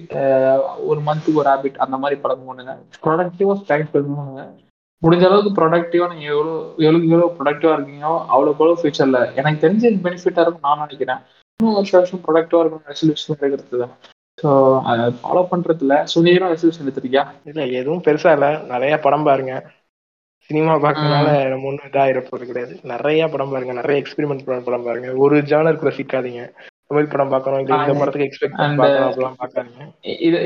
ஒரு 0.90 1.00
மந்த்துக்கு 1.08 1.42
ஒரு 1.42 1.50
ஹேபிட் 1.52 1.82
அந்த 1.86 1.96
மாதிரி 2.02 2.18
பழக்கம் 2.24 2.50
பண்ணுங்க 2.52 2.74
ப்ரொடக்டிவா 3.04 3.56
டைம் 3.70 3.88
பண்ணுங்க. 3.94 4.44
முடிஞ்ச 5.02 5.24
அளவுக்கு 5.28 5.52
ப்ரொடக்டிவா 5.58 6.08
நீங்க 6.12 6.26
எவ்வளோ 6.34 6.54
எவ்வளோக்கு 6.80 7.10
எவ்வளோ 7.10 7.30
ப்ரொடக்டிவா 7.38 7.74
இருக்கீங்களோ 7.76 8.14
அவ்வளோக்கு 8.32 8.58
எவ்வளோ 8.58 8.80
ஃபியூச்சர்ல 8.80 9.20
எனக்கு 9.40 9.64
தெரிஞ்ச 9.64 9.94
பெனிஃபிட்டா 10.06 10.44
இருக்கும் 10.44 10.68
நான் 10.68 10.84
நினைக்கிறேன். 10.84 11.22
இன்னும் 11.60 11.78
வருஷம் 11.78 12.00
வருஷம் 12.00 12.24
ப்ரொடக்டிவா 12.26 12.62
இருக்கும் 12.62 12.88
ரெசல்யூஷன் 12.92 13.38
எடுக்கிறது 13.40 13.82
தான் 13.84 13.96
ஸோ 14.38 14.50
அதை 14.90 15.04
ஃபாலோ 15.20 15.42
பண்றதுல 15.52 15.96
சுனீரம் 16.12 16.52
ரெசல்யூஷன் 16.54 16.86
எடுத்துருக்கியா? 16.86 17.24
இல்ல 17.50 17.62
எதுவும் 17.80 18.06
பெருசா 18.08 18.32
இல்ல. 18.38 18.48
நிறைய 18.74 18.94
படம் 19.06 19.28
பாருங்க. 19.28 19.54
சினிமா 20.50 20.74
பார்க்கறதுனால 20.78 21.28
நம்ம 21.52 21.68
ஒன்றும் 21.70 21.90
இதாக 21.90 22.22
போறது 22.24 22.50
கிடையாது. 22.50 22.74
நிறைய 22.94 23.28
படம் 23.34 23.54
பாருங்க. 23.54 23.74
நிறைய 23.82 24.02
எக்ஸ்பெரிமெண்ட் 24.02 24.46
படம் 24.68 24.88
பாருங்க. 24.88 25.10
ஒரு 25.24 25.38
ஜானருக்குள்ள 25.52 25.94
சிக்காதீங்க. 25.98 26.44
தமிழ் 26.92 27.12
படம் 27.12 27.32
பார்க்கணும் 27.34 27.62
இல்ல 27.64 27.76
இந்த 27.82 27.94
படத்துக்கு 28.00 28.28
எக்ஸ்பெக்ட் 28.28 28.58
பார்க்கணும் 28.82 29.42
பார்க்காதீங்க. 29.42 29.84
இது 30.28 30.38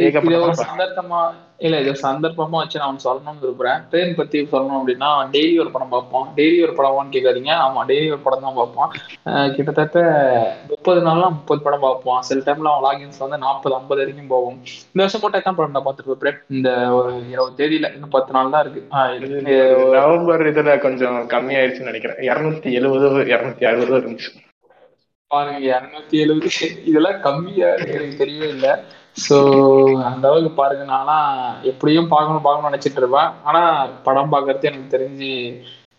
ஒரு 0.46 0.56
சந்தர்ப்பமா 0.68 1.22
இல்ல 1.66 1.76
இது 1.84 1.92
சந்தர்ப்பமா 2.04 2.58
வச்சு 2.62 2.82
நான் 2.84 3.04
சொல்லணும்னு 3.06 3.42
விரும்புறேன். 3.44 3.80
ட்ரெயின் 3.92 4.16
பத்தி 4.20 4.38
சொல்லணும் 4.54 4.78
அப்படின்னா 4.80 5.10
டெய்லி 5.36 5.56
ஒரு 5.64 5.72
படம் 5.76 5.94
பார்ப்போம். 5.94 6.26
டெய்லி 6.38 6.58
ஒரு 6.66 6.74
படமான்னு 6.80 7.14
கேட்காதீங்க. 7.16 7.52
ஆமா 7.66 7.82
டெய்லி 7.92 8.08
ஒரு 8.16 8.22
படம் 8.26 8.46
தான் 8.48 8.58
பார்ப்போம். 8.60 8.92
கிட்டத்தட்ட 9.56 9.98
முப்பது 10.72 11.02
நாள்லாம் 11.08 11.36
முப்பது 11.38 11.62
படம் 11.68 11.86
பார்ப்போம். 11.88 12.22
சில 12.30 12.46
டைம்ல 12.48 12.74
அவன் 12.74 12.86
லாகின்ஸ் 12.88 13.24
வந்து 13.24 13.40
நாற்பது 13.46 13.78
ஐம்பது 13.80 14.02
வரைக்கும் 14.04 14.32
போவோம் 14.34 14.58
இந்த 14.92 15.02
வருஷம் 15.04 15.24
மட்டும் 15.26 15.42
எத்தனை 15.42 15.58
படம் 15.60 15.76
நான் 15.78 15.88
பார்த்துட்டு 15.88 16.14
இருப்பேன் 16.14 16.42
இந்த 16.58 16.70
ஒரு 17.00 17.14
இருபது 17.34 17.60
தேதியில 17.62 17.94
இன்னும் 17.98 18.16
பத்து 18.18 18.36
நாள் 18.38 18.56
தான் 18.56 18.66
இருக்கு. 18.66 18.84
நவம்பர் 19.98 20.50
இதுல 20.54 20.76
கொஞ்சம் 20.88 21.20
கம்மியாயிருச்சுன்னு 21.36 21.92
நினைக்கிறேன். 21.92 22.22
இருநூத்தி 22.32 22.72
எழுபது 22.80 23.24
இருநூத்தி 23.36 23.66
அறுபது 23.72 24.02
இருந்துச்சு. 24.02 24.32
பாருங்க 25.36 25.62
இரநூத்தி 25.70 26.18
எழுபது. 26.26 26.68
இதெல்லாம் 26.90 27.24
கம்மியா 27.28 27.70
எனக்கு 27.94 28.22
தெரியவே 28.22 28.50
இல்லை. 28.56 28.74
ஸோ 29.26 29.36
அந்த 30.10 30.24
அளவுக்கு 30.30 30.52
பாருங்க 30.62 30.86
நானா 30.94 31.18
எப்படியும் 31.72 32.12
பார்க்கணும் 32.14 32.46
பார்க்கணும்னு 32.46 32.70
நினைச்சிட்டு 32.70 33.02
இருப்பேன். 33.02 33.30
ஆனா 33.50 33.62
படம் 34.08 34.34
பார்க்கறது 34.34 34.70
எனக்கு 34.72 34.94
தெரிஞ்சு 34.96 35.32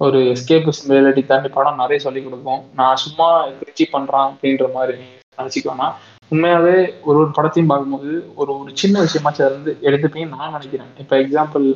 ஒரு 0.07 0.19
எஸ்கேபிஸ் 0.33 0.81
ரியாலிட்டி 0.91 1.23
தாண்டி 1.29 1.49
படம் 1.55 1.81
நிறைய 1.83 1.99
சொல்லி 2.07 2.21
கொடுக்கும். 2.25 2.65
நான் 2.81 3.01
சும்மா 3.05 3.29
கிரிச்சி 3.61 3.85
பண்றான் 3.95 4.29
அப்படின்ற 4.33 4.67
மாதிரி 4.75 5.07
நினைச்சுக்கோனா 5.39 5.87
உண்மையாவே 6.35 6.77
ஒரு 7.09 7.17
ஒரு 7.23 7.31
படத்தையும் 7.37 7.71
பார்க்கும்போது 7.71 8.13
ஒரு 8.41 8.51
ஒரு 8.61 8.71
சின்ன 8.83 9.03
விஷயமாச்சும் 9.05 9.47
அது 9.47 9.59
வந்து 9.59 9.73
எடுத்துப்பீங்கன்னு 9.89 10.37
நான் 10.37 10.55
நினைக்கிறேன். 10.57 10.93
இப்போ 11.03 11.15
எக்ஸாம்பிள் 11.25 11.67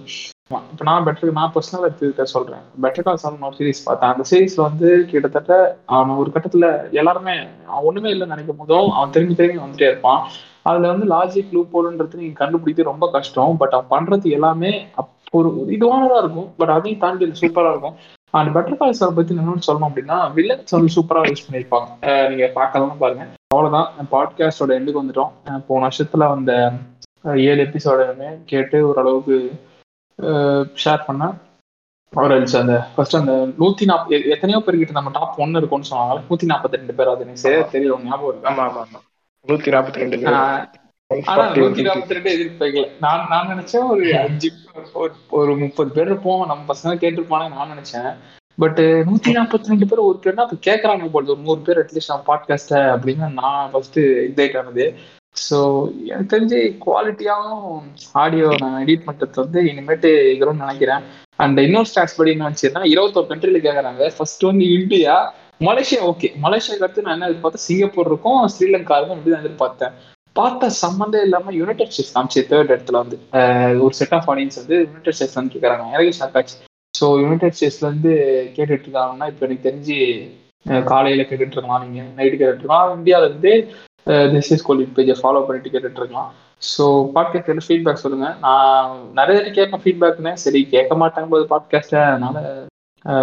இப்போ 0.51 0.85
நான் 0.85 1.05
பெட்டர் 1.05 1.33
நான் 1.33 1.53
பர்சனலாக 1.55 1.89
எடுத்துக்கிட்ட 1.89 2.23
சொல்றேன். 2.23 2.63
பெட்டர் 2.83 3.03
கால் 3.03 3.19
சால்வ் 3.23 3.45
ஒரு 3.45 3.57
சீரிஸ் 3.59 3.85
பார்த்தேன். 3.85 4.11
அந்த 4.13 4.25
சீரிஸ்ல 4.31 4.61
வந்து 4.69 5.05
கிட்டத்தட்ட 5.11 5.77
அவன் 5.87 6.17
ஒரு 6.17 6.31
கட்டத்துல 6.35 6.91
எல்லாருமே 6.91 7.35
அவன் 7.67 7.85
ஒண்ணுமே 7.85 8.11
இல்லைன்னு 8.11 8.33
நினைக்கும் 8.35 8.57
போதும் 8.57 8.91
அவன் 8.91 9.11
திரும்பி 9.11 9.35
திரும்பி 9.35 9.63
வந்துட்டே 9.63 9.89
இருப்பான். 9.91 10.29
அதுல 10.63 10.93
வந்து 10.93 11.07
லாஜிக் 11.15 11.53
லூப் 11.53 11.73
போலன்றது 11.75 12.15
நீங்க 12.15 12.47
கண்டுபிடிக்கிறது 12.47 12.91
ரொம்ப 12.93 13.11
கஷ்டம். 13.11 13.57
பட் 13.57 13.77
அவன் 13.79 13.91
பண்றது 13.93 14.31
எல்லாமே 14.31 14.87
ஒரு 15.31 15.49
இதுவானதா 15.69 16.19
இருக்கும். 16.23 16.51
பட் 16.57 16.69
அதையும் 16.69 17.01
தாண்டி 17.01 17.33
சூப்பரா 17.41 17.71
இருக்கும். 17.71 17.97
அண்ட் 18.31 18.57
பெட்டர் 18.57 18.77
கால் 18.77 18.93
சார் 18.93 19.15
பத்தி 19.15 19.35
என்னன்னு 19.35 19.67
சொல்லணும் 19.67 19.89
அப்படின்னா 19.91 20.19
வில்லன்ஸ் 20.39 20.77
வந்து 20.77 20.93
சூப்பரா 20.97 21.23
யூஸ் 21.31 21.47
பண்ணியிருப்பாங்க. 21.47 22.29
நீங்க 22.29 22.51
பார்க்கலாம் 22.55 22.99
பாருங்க. 22.99 23.27
அவ்வளவுதான். 23.55 23.89
பாட்காஸ்டோட 24.13 24.77
எண்டுக்கு 24.79 25.03
வந்துட்டோம். 25.03 25.65
போன 25.67 25.89
வருஷத்துல 25.89 26.29
வந்த 26.35 26.73
ஏழு 27.25 27.63
எபிசோடுமே 27.63 28.31
கேட்டு 28.45 28.89
ஓரளவுக்கு 28.89 29.53
ஷேர் 30.77 31.07
பண்ணேன் 31.07 31.37
அவர் 32.13 32.33
அந்த 32.59 32.77
ஃபர்ஸ்ட் 32.95 33.19
அந்த 33.19 33.33
நூத்தி 33.61 33.85
நாற்பது 33.89 34.33
எத்தனையோ 34.35 34.61
பேர்கிட்ட 34.67 34.97
நம்ம 34.97 35.13
டாப் 35.17 35.39
ஒன்னு 35.39 35.61
இருக்கும்னு 35.61 35.91
சொன்னாங்க 35.91 36.23
நூத்தி 36.25 36.51
நாற்பத்தி 36.51 36.81
ரெண்டு 36.81 36.97
பேர் 36.99 37.13
அது 37.13 37.25
எனக்கு 37.27 37.73
தெரியும் 37.75 38.07
ஞாபகம் 38.07 38.31
இருக்கு? 38.31 38.49
ஆமா 38.53 38.65
ஆமா 38.69 39.01
நூத்தி 39.47 39.75
நாற்பத்தி 39.75 40.03
ரெண்டு 40.03 40.19
ஆனா 40.31 40.43
நூத்தி 41.57 41.85
நாற்பத்தி 41.87 42.17
ரெண்டு 42.17 42.33
எதிர்பார்க்கல 42.35 42.89
நான் 43.05 43.25
நான் 43.31 43.51
நினைச்சேன் 43.53 43.87
ஒரு 43.93 44.05
அஞ்சு 44.19 44.49
ஒரு 45.39 45.53
முப்பது 45.63 45.91
பேர் 45.91 46.11
இருப்போம் 46.11 46.45
நம்ம 46.47 46.63
பசங்க 46.69 46.93
கேட்டிருப்பானே 47.03 47.49
நான் 47.55 47.73
நினைச்சேன். 47.75 48.11
பட் 48.59 48.81
நூத்தி 49.09 49.31
நாற்பத்தி 49.37 49.73
ரெண்டு 49.73 49.89
பேர் 49.91 50.07
ஒரு 50.07 50.19
பேர்னா 50.25 50.45
அப்ப 50.47 50.59
கேட்கறாங்க 50.67 51.09
போல 51.13 51.33
ஒரு 51.33 51.43
நூறு 51.43 51.63
பேர் 51.67 51.81
அட்லீஸ்ட் 51.83 52.13
நான் 52.13 52.27
பாட்காஸ்ட 52.29 52.75
அப்படின்னு 52.95 53.29
நான் 53.41 53.71
ஃபர்ஸ்ட் 53.73 53.99
இதாயிட் 54.29 54.59
ஆனது. 54.61 54.87
ஸோ 55.37 55.59
எனக்கு 56.11 56.33
தெரிஞ்சு 56.33 56.59
குவாலிட்டியாகவும் 56.85 57.85
ஆடியோ 58.23 58.49
நான் 58.63 58.81
எடிட் 58.85 59.07
பண்ணுறது 59.09 59.43
வந்து 59.43 59.61
இனிமேட்டு 59.71 60.11
இதுன்னு 60.37 60.65
நினைக்கிறேன். 60.65 61.03
அண்ட் 61.43 61.59
இன்னொரு 61.67 61.89
ஸ்டாட்ஸ் 61.91 62.17
படி 62.19 62.33
என்ன 62.35 62.49
வச்சுன்னா 62.49 62.83
இருபத்தொரு 62.93 63.29
கண்ட்ரியில் 63.31 63.65
கேட்குறாங்க 63.67 64.09
ஃபர்ஸ்ட் 64.17 64.49
வந்து 64.51 64.67
இந்தியா 64.79 65.15
மலேசியா 65.69 66.01
ஓகே 66.11 66.29
மலேசியாவுக்கு 66.45 66.87
அடுத்து 66.87 67.05
நான் 67.07 67.17
என்ன 67.17 67.29
எதிர்பார்த்தேன்? 67.31 67.67
சிங்கப்பூர் 67.69 68.09
இருக்கும் 68.11 68.41
ஸ்ரீலங்கா 68.55 68.99
இருக்கும் 68.99 69.19
இப்படி 69.19 69.33
தான் 69.35 69.45
எதிர்பார்த்தேன். 69.45 69.95
பார்த்தா 70.37 70.67
சம்மந்தம் 70.83 71.25
இல்லாம 71.27 71.53
யுனைடெட் 71.61 71.93
ஸ்டேட்ஸ் 71.95 72.15
காமிச்சு 72.17 72.43
தேர்ட் 72.51 72.73
இடத்துல 72.75 73.01
வந்து 73.03 73.17
ஒரு 73.85 73.95
செட் 74.01 74.15
ஆஃப் 74.19 74.29
ஆடியன்ஸ் 74.33 74.61
வந்து 74.61 74.77
யுனைடெட் 74.85 75.17
ஸ்டேட்ஸ் 75.19 75.39
வந்து 75.39 75.57
இருக்காங்க. 75.57 75.95
எனக்கு 75.97 76.19
ஷாக் 76.21 76.37
ஆச்சு. 76.41 76.57
ஸோ 76.95 77.07
யுனைடெட் 77.23 77.57
ஸ்டேட்ஸ்ல 77.59 77.89
இருந்து 77.91 78.13
கேட்டுட்டு 78.57 78.87
இருக்காங்கன்னா 78.87 79.29
இப்போ 79.33 79.45
எனக்கு 79.49 79.67
தெரிஞ்சு 79.69 79.99
காலையில 80.91 81.23
கேட்டுட்டு 81.29 81.57
இருக்கலாம் 81.57 81.85
நீங்க 81.85 82.01
நைட்டு 82.19 82.39
கேட்டுட்டு 82.39 82.63
இருக்கலாம். 82.63 82.89
இந்தியாவில 82.99 83.29
இருந்து 83.31 83.53
திஸ் 84.07 84.51
இஸ் 84.55 84.67
கோலிட் 84.69 84.97
பேஜை 84.97 85.17
ஃபாலோ 85.21 85.41
பண்ணிட்டு 85.47 85.73
கேட்டுட்டு 85.75 86.01
இருக்கலாம் 86.03 86.31
ஸோ 86.63 86.85
பாட்காஸ்ட் 87.15 87.67
ஃபீட்பேக் 87.67 88.03
சொல்லுங்க. 88.05 88.29
நான் 88.45 88.91
நிறைய 89.19 89.37
பேர் 89.41 89.57
கேட்பேன் 89.59 89.83
ஃபீட்பேக்னு 89.85 90.33
சரி 90.45 90.61
கேட்க 90.75 90.95
மாட்டாங்க 91.03 91.29
போது 91.35 91.45
பாட்காஸ்ட்டை 91.53 92.03
அதனால 92.11 92.39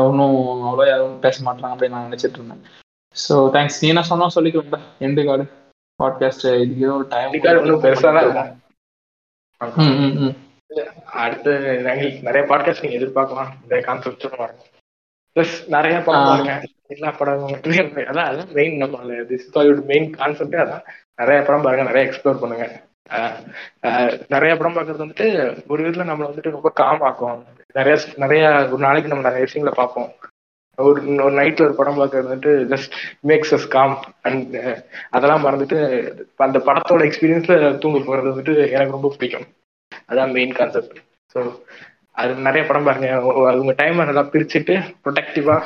ஒன்றும் 0.08 0.38
அவ்வளோ 0.70 0.86
யாரும் 0.90 1.20
பேச 1.26 1.44
மாட்டாங்க 1.48 1.74
அப்படின்னு 1.74 1.96
நான் 1.96 2.08
நினைச்சிட்டு 2.10 2.40
இருந்தேன். 2.40 2.64
ஸோ 3.16 3.36
தேங்க்ஸ் 3.56 3.80
நீ 3.82 3.88
என்ன 3.94 4.04
சொன்னா 4.12 4.28
சொல்லிக்கிறேன் 4.38 4.88
எண்டு 5.08 5.26
கார்டு 5.28 5.46
பாட்காஸ்ட் 6.00 6.48
இதுக்கு 6.64 6.88
ஒரு 6.96 7.06
டைம் 7.14 7.36
ஒன்றும் 7.62 7.84
பெருசாக 7.86 8.24
தான் 8.40 8.54
அடுத்து 11.24 11.52
நிறைய 12.28 12.44
பாட்காஸ்ட் 12.50 12.84
நீங்க 12.86 12.98
எதிர்பார்க்கலாம். 13.00 13.54
இந்த 13.64 13.80
கான்செப்ட் 13.88 14.26
வரணும் 14.42 14.68
ப்ளஸ் 15.36 15.56
நிறைய 15.76 15.98
பாருங்க. 16.08 16.54
எல்லா 16.90 17.10
படமும் 17.20 17.56
அதான் 18.12 18.28
அதான் 18.30 18.52
மெயின் 18.58 18.76
நம்ம 18.84 18.98
திஸ் 19.32 19.84
மெயின் 19.92 20.08
கான்செப்டே 20.20 20.60
அதான். 20.66 20.86
நிறைய 21.22 21.40
படம் 21.48 21.66
பாருங்க 21.66 21.86
நிறைய 21.90 22.04
எக்ஸ்ப்ளோர் 22.08 22.42
பண்ணுங்க. 22.42 22.66
நிறைய 24.34 24.52
படம் 24.58 24.76
பார்க்கறது 24.78 25.06
வந்துட்டு 25.06 25.28
ஒரு 25.72 25.80
விதத்துல 25.84 26.08
நம்மளை 26.10 26.28
வந்துட்டு 26.30 26.56
ரொம்ப 26.58 26.70
காம் 26.82 27.04
ஆக்கும். 27.10 27.40
நிறைய 27.76 27.96
நிறைய 28.24 28.44
ஒரு 28.74 28.82
நாளைக்கு 28.86 29.12
நம்ம 29.12 29.26
நிறைய 29.28 29.44
விஷயங்களை 29.48 29.74
பார்ப்போம். 29.82 30.10
ஒரு 30.78 31.00
ஒரு 31.26 31.34
நைட்ல 31.40 31.66
ஒரு 31.68 31.76
படம் 31.80 32.00
பார்க்கறது 32.00 32.30
வந்துட்டு 32.30 32.54
just 32.72 32.96
makes 33.30 33.54
us 33.58 33.68
calm 33.76 33.96
and 34.22 34.56
அதெல்லாம் 35.16 35.46
மறந்துட்டு 35.46 35.80
அந்த 36.48 36.60
படத்தோட 36.68 37.04
எக்ஸ்பீரியன்ஸ்ல 37.10 37.56
தூங்க 37.84 38.00
போறது 38.08 38.32
வந்துட்டு 38.34 38.56
எனக்கு 38.76 38.98
ரொம்ப 38.98 39.12
பிடிக்கும். 39.16 39.48
அதான் 40.12 40.34
மெயின் 40.38 40.54
கான்செப்ட் 40.60 41.00
ஸோ 41.36 41.40
அது 42.18 42.32
நிறைய 42.48 42.62
படம் 42.68 42.88
பாருங்க. 42.88 43.10
உங்க 43.62 43.74
டைம் 43.82 44.08
நல்லா 44.10 44.24
பிரிச்சுட்டு 44.34 44.76
ப்ரொடக்டிவா 45.04 45.58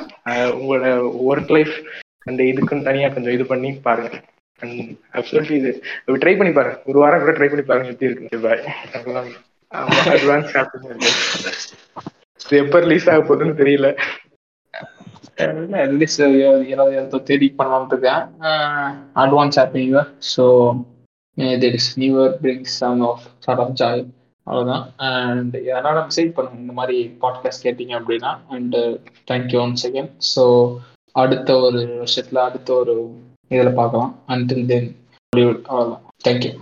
உங்களோட 0.57 0.85
ஒர்க் 1.29 1.53
லைஃப் 1.57 1.75
அந்த 2.29 2.41
இதுக்குன்னு 2.51 2.87
தனியா 2.89 3.07
கொஞ்சம் 3.13 3.35
இது 3.37 3.45
பண்ணி 3.51 3.69
பாருங்க. 3.87 4.09
அப்சல்யூட்லி 5.17 5.55
இது 5.61 5.71
ட்ரை 6.23 6.33
பண்ணி 6.39 6.51
பாருங்க. 6.57 6.77
ஒரு 6.89 6.97
வாரம் 7.03 7.23
கூட 7.23 7.33
ட்ரை 7.37 7.49
பண்ணி 7.51 7.65
பாருங்க 7.69 7.93
எப்படி 7.93 8.09
இருக்கு 8.09 8.41
பாய் 8.45 8.63
அட்வான்ஸ் 10.15 10.51
எப்ப 12.61 12.79
ரிலீஸ் 12.85 13.07
ஆக 13.11 13.21
போகுதுன்னு 13.21 13.59
தெரியல. 13.61 13.89
ரிலீஸ் 15.91 16.15
இருபது 16.21 17.19
தேதி 17.29 17.47
பண்ணலாம்னு 17.59 17.93
இருக்கேன். 17.93 18.23
Advance 19.23 19.59
happy 19.59 19.81
new 19.81 19.93
year 19.93 20.09
so 20.33 20.45
there 21.61 21.77
is 21.79 21.91
new 22.01 22.11
year 22.17 22.35
brings 22.43 22.75
some 22.81 23.01
of 23.09 23.23
sort 23.45 23.61
of 23.65 23.75
joy 23.81 24.01
அவ்வளோதான் 24.51 24.85
அண்ட் 24.97 25.55
அதனால 25.69 26.07
மெசேஜ் 26.07 26.31
பண்ணுங்க 26.31 26.59
இந்த 26.59 26.73
மாதிரி 26.73 26.97
பாட்காஸ்ட் 27.21 27.63
கேட்டீங்க 27.63 27.93
அப்படின்னா 27.99 28.31
and 28.49 28.75
thank you 29.31 29.59
one 29.59 29.75
second 29.83 30.11
so 30.35 30.45
அடுத்த 31.15 31.59
ஒரு 31.59 31.81
வருஷத்துல 32.01 32.37
அடுத்த 32.37 32.73
ஒரு 32.73 32.95
இதில் 33.47 33.73
பார்க்கலாம். 33.73 34.11
அண்ட் 34.25 34.53
தென் 34.67 34.89
அவ்வளோதான் 35.69 36.03
thank you 36.27 36.53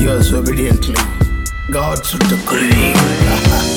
Yours 0.00 0.28
obediently, 0.32 0.96
God's 1.70 2.10
decree. 2.30 3.75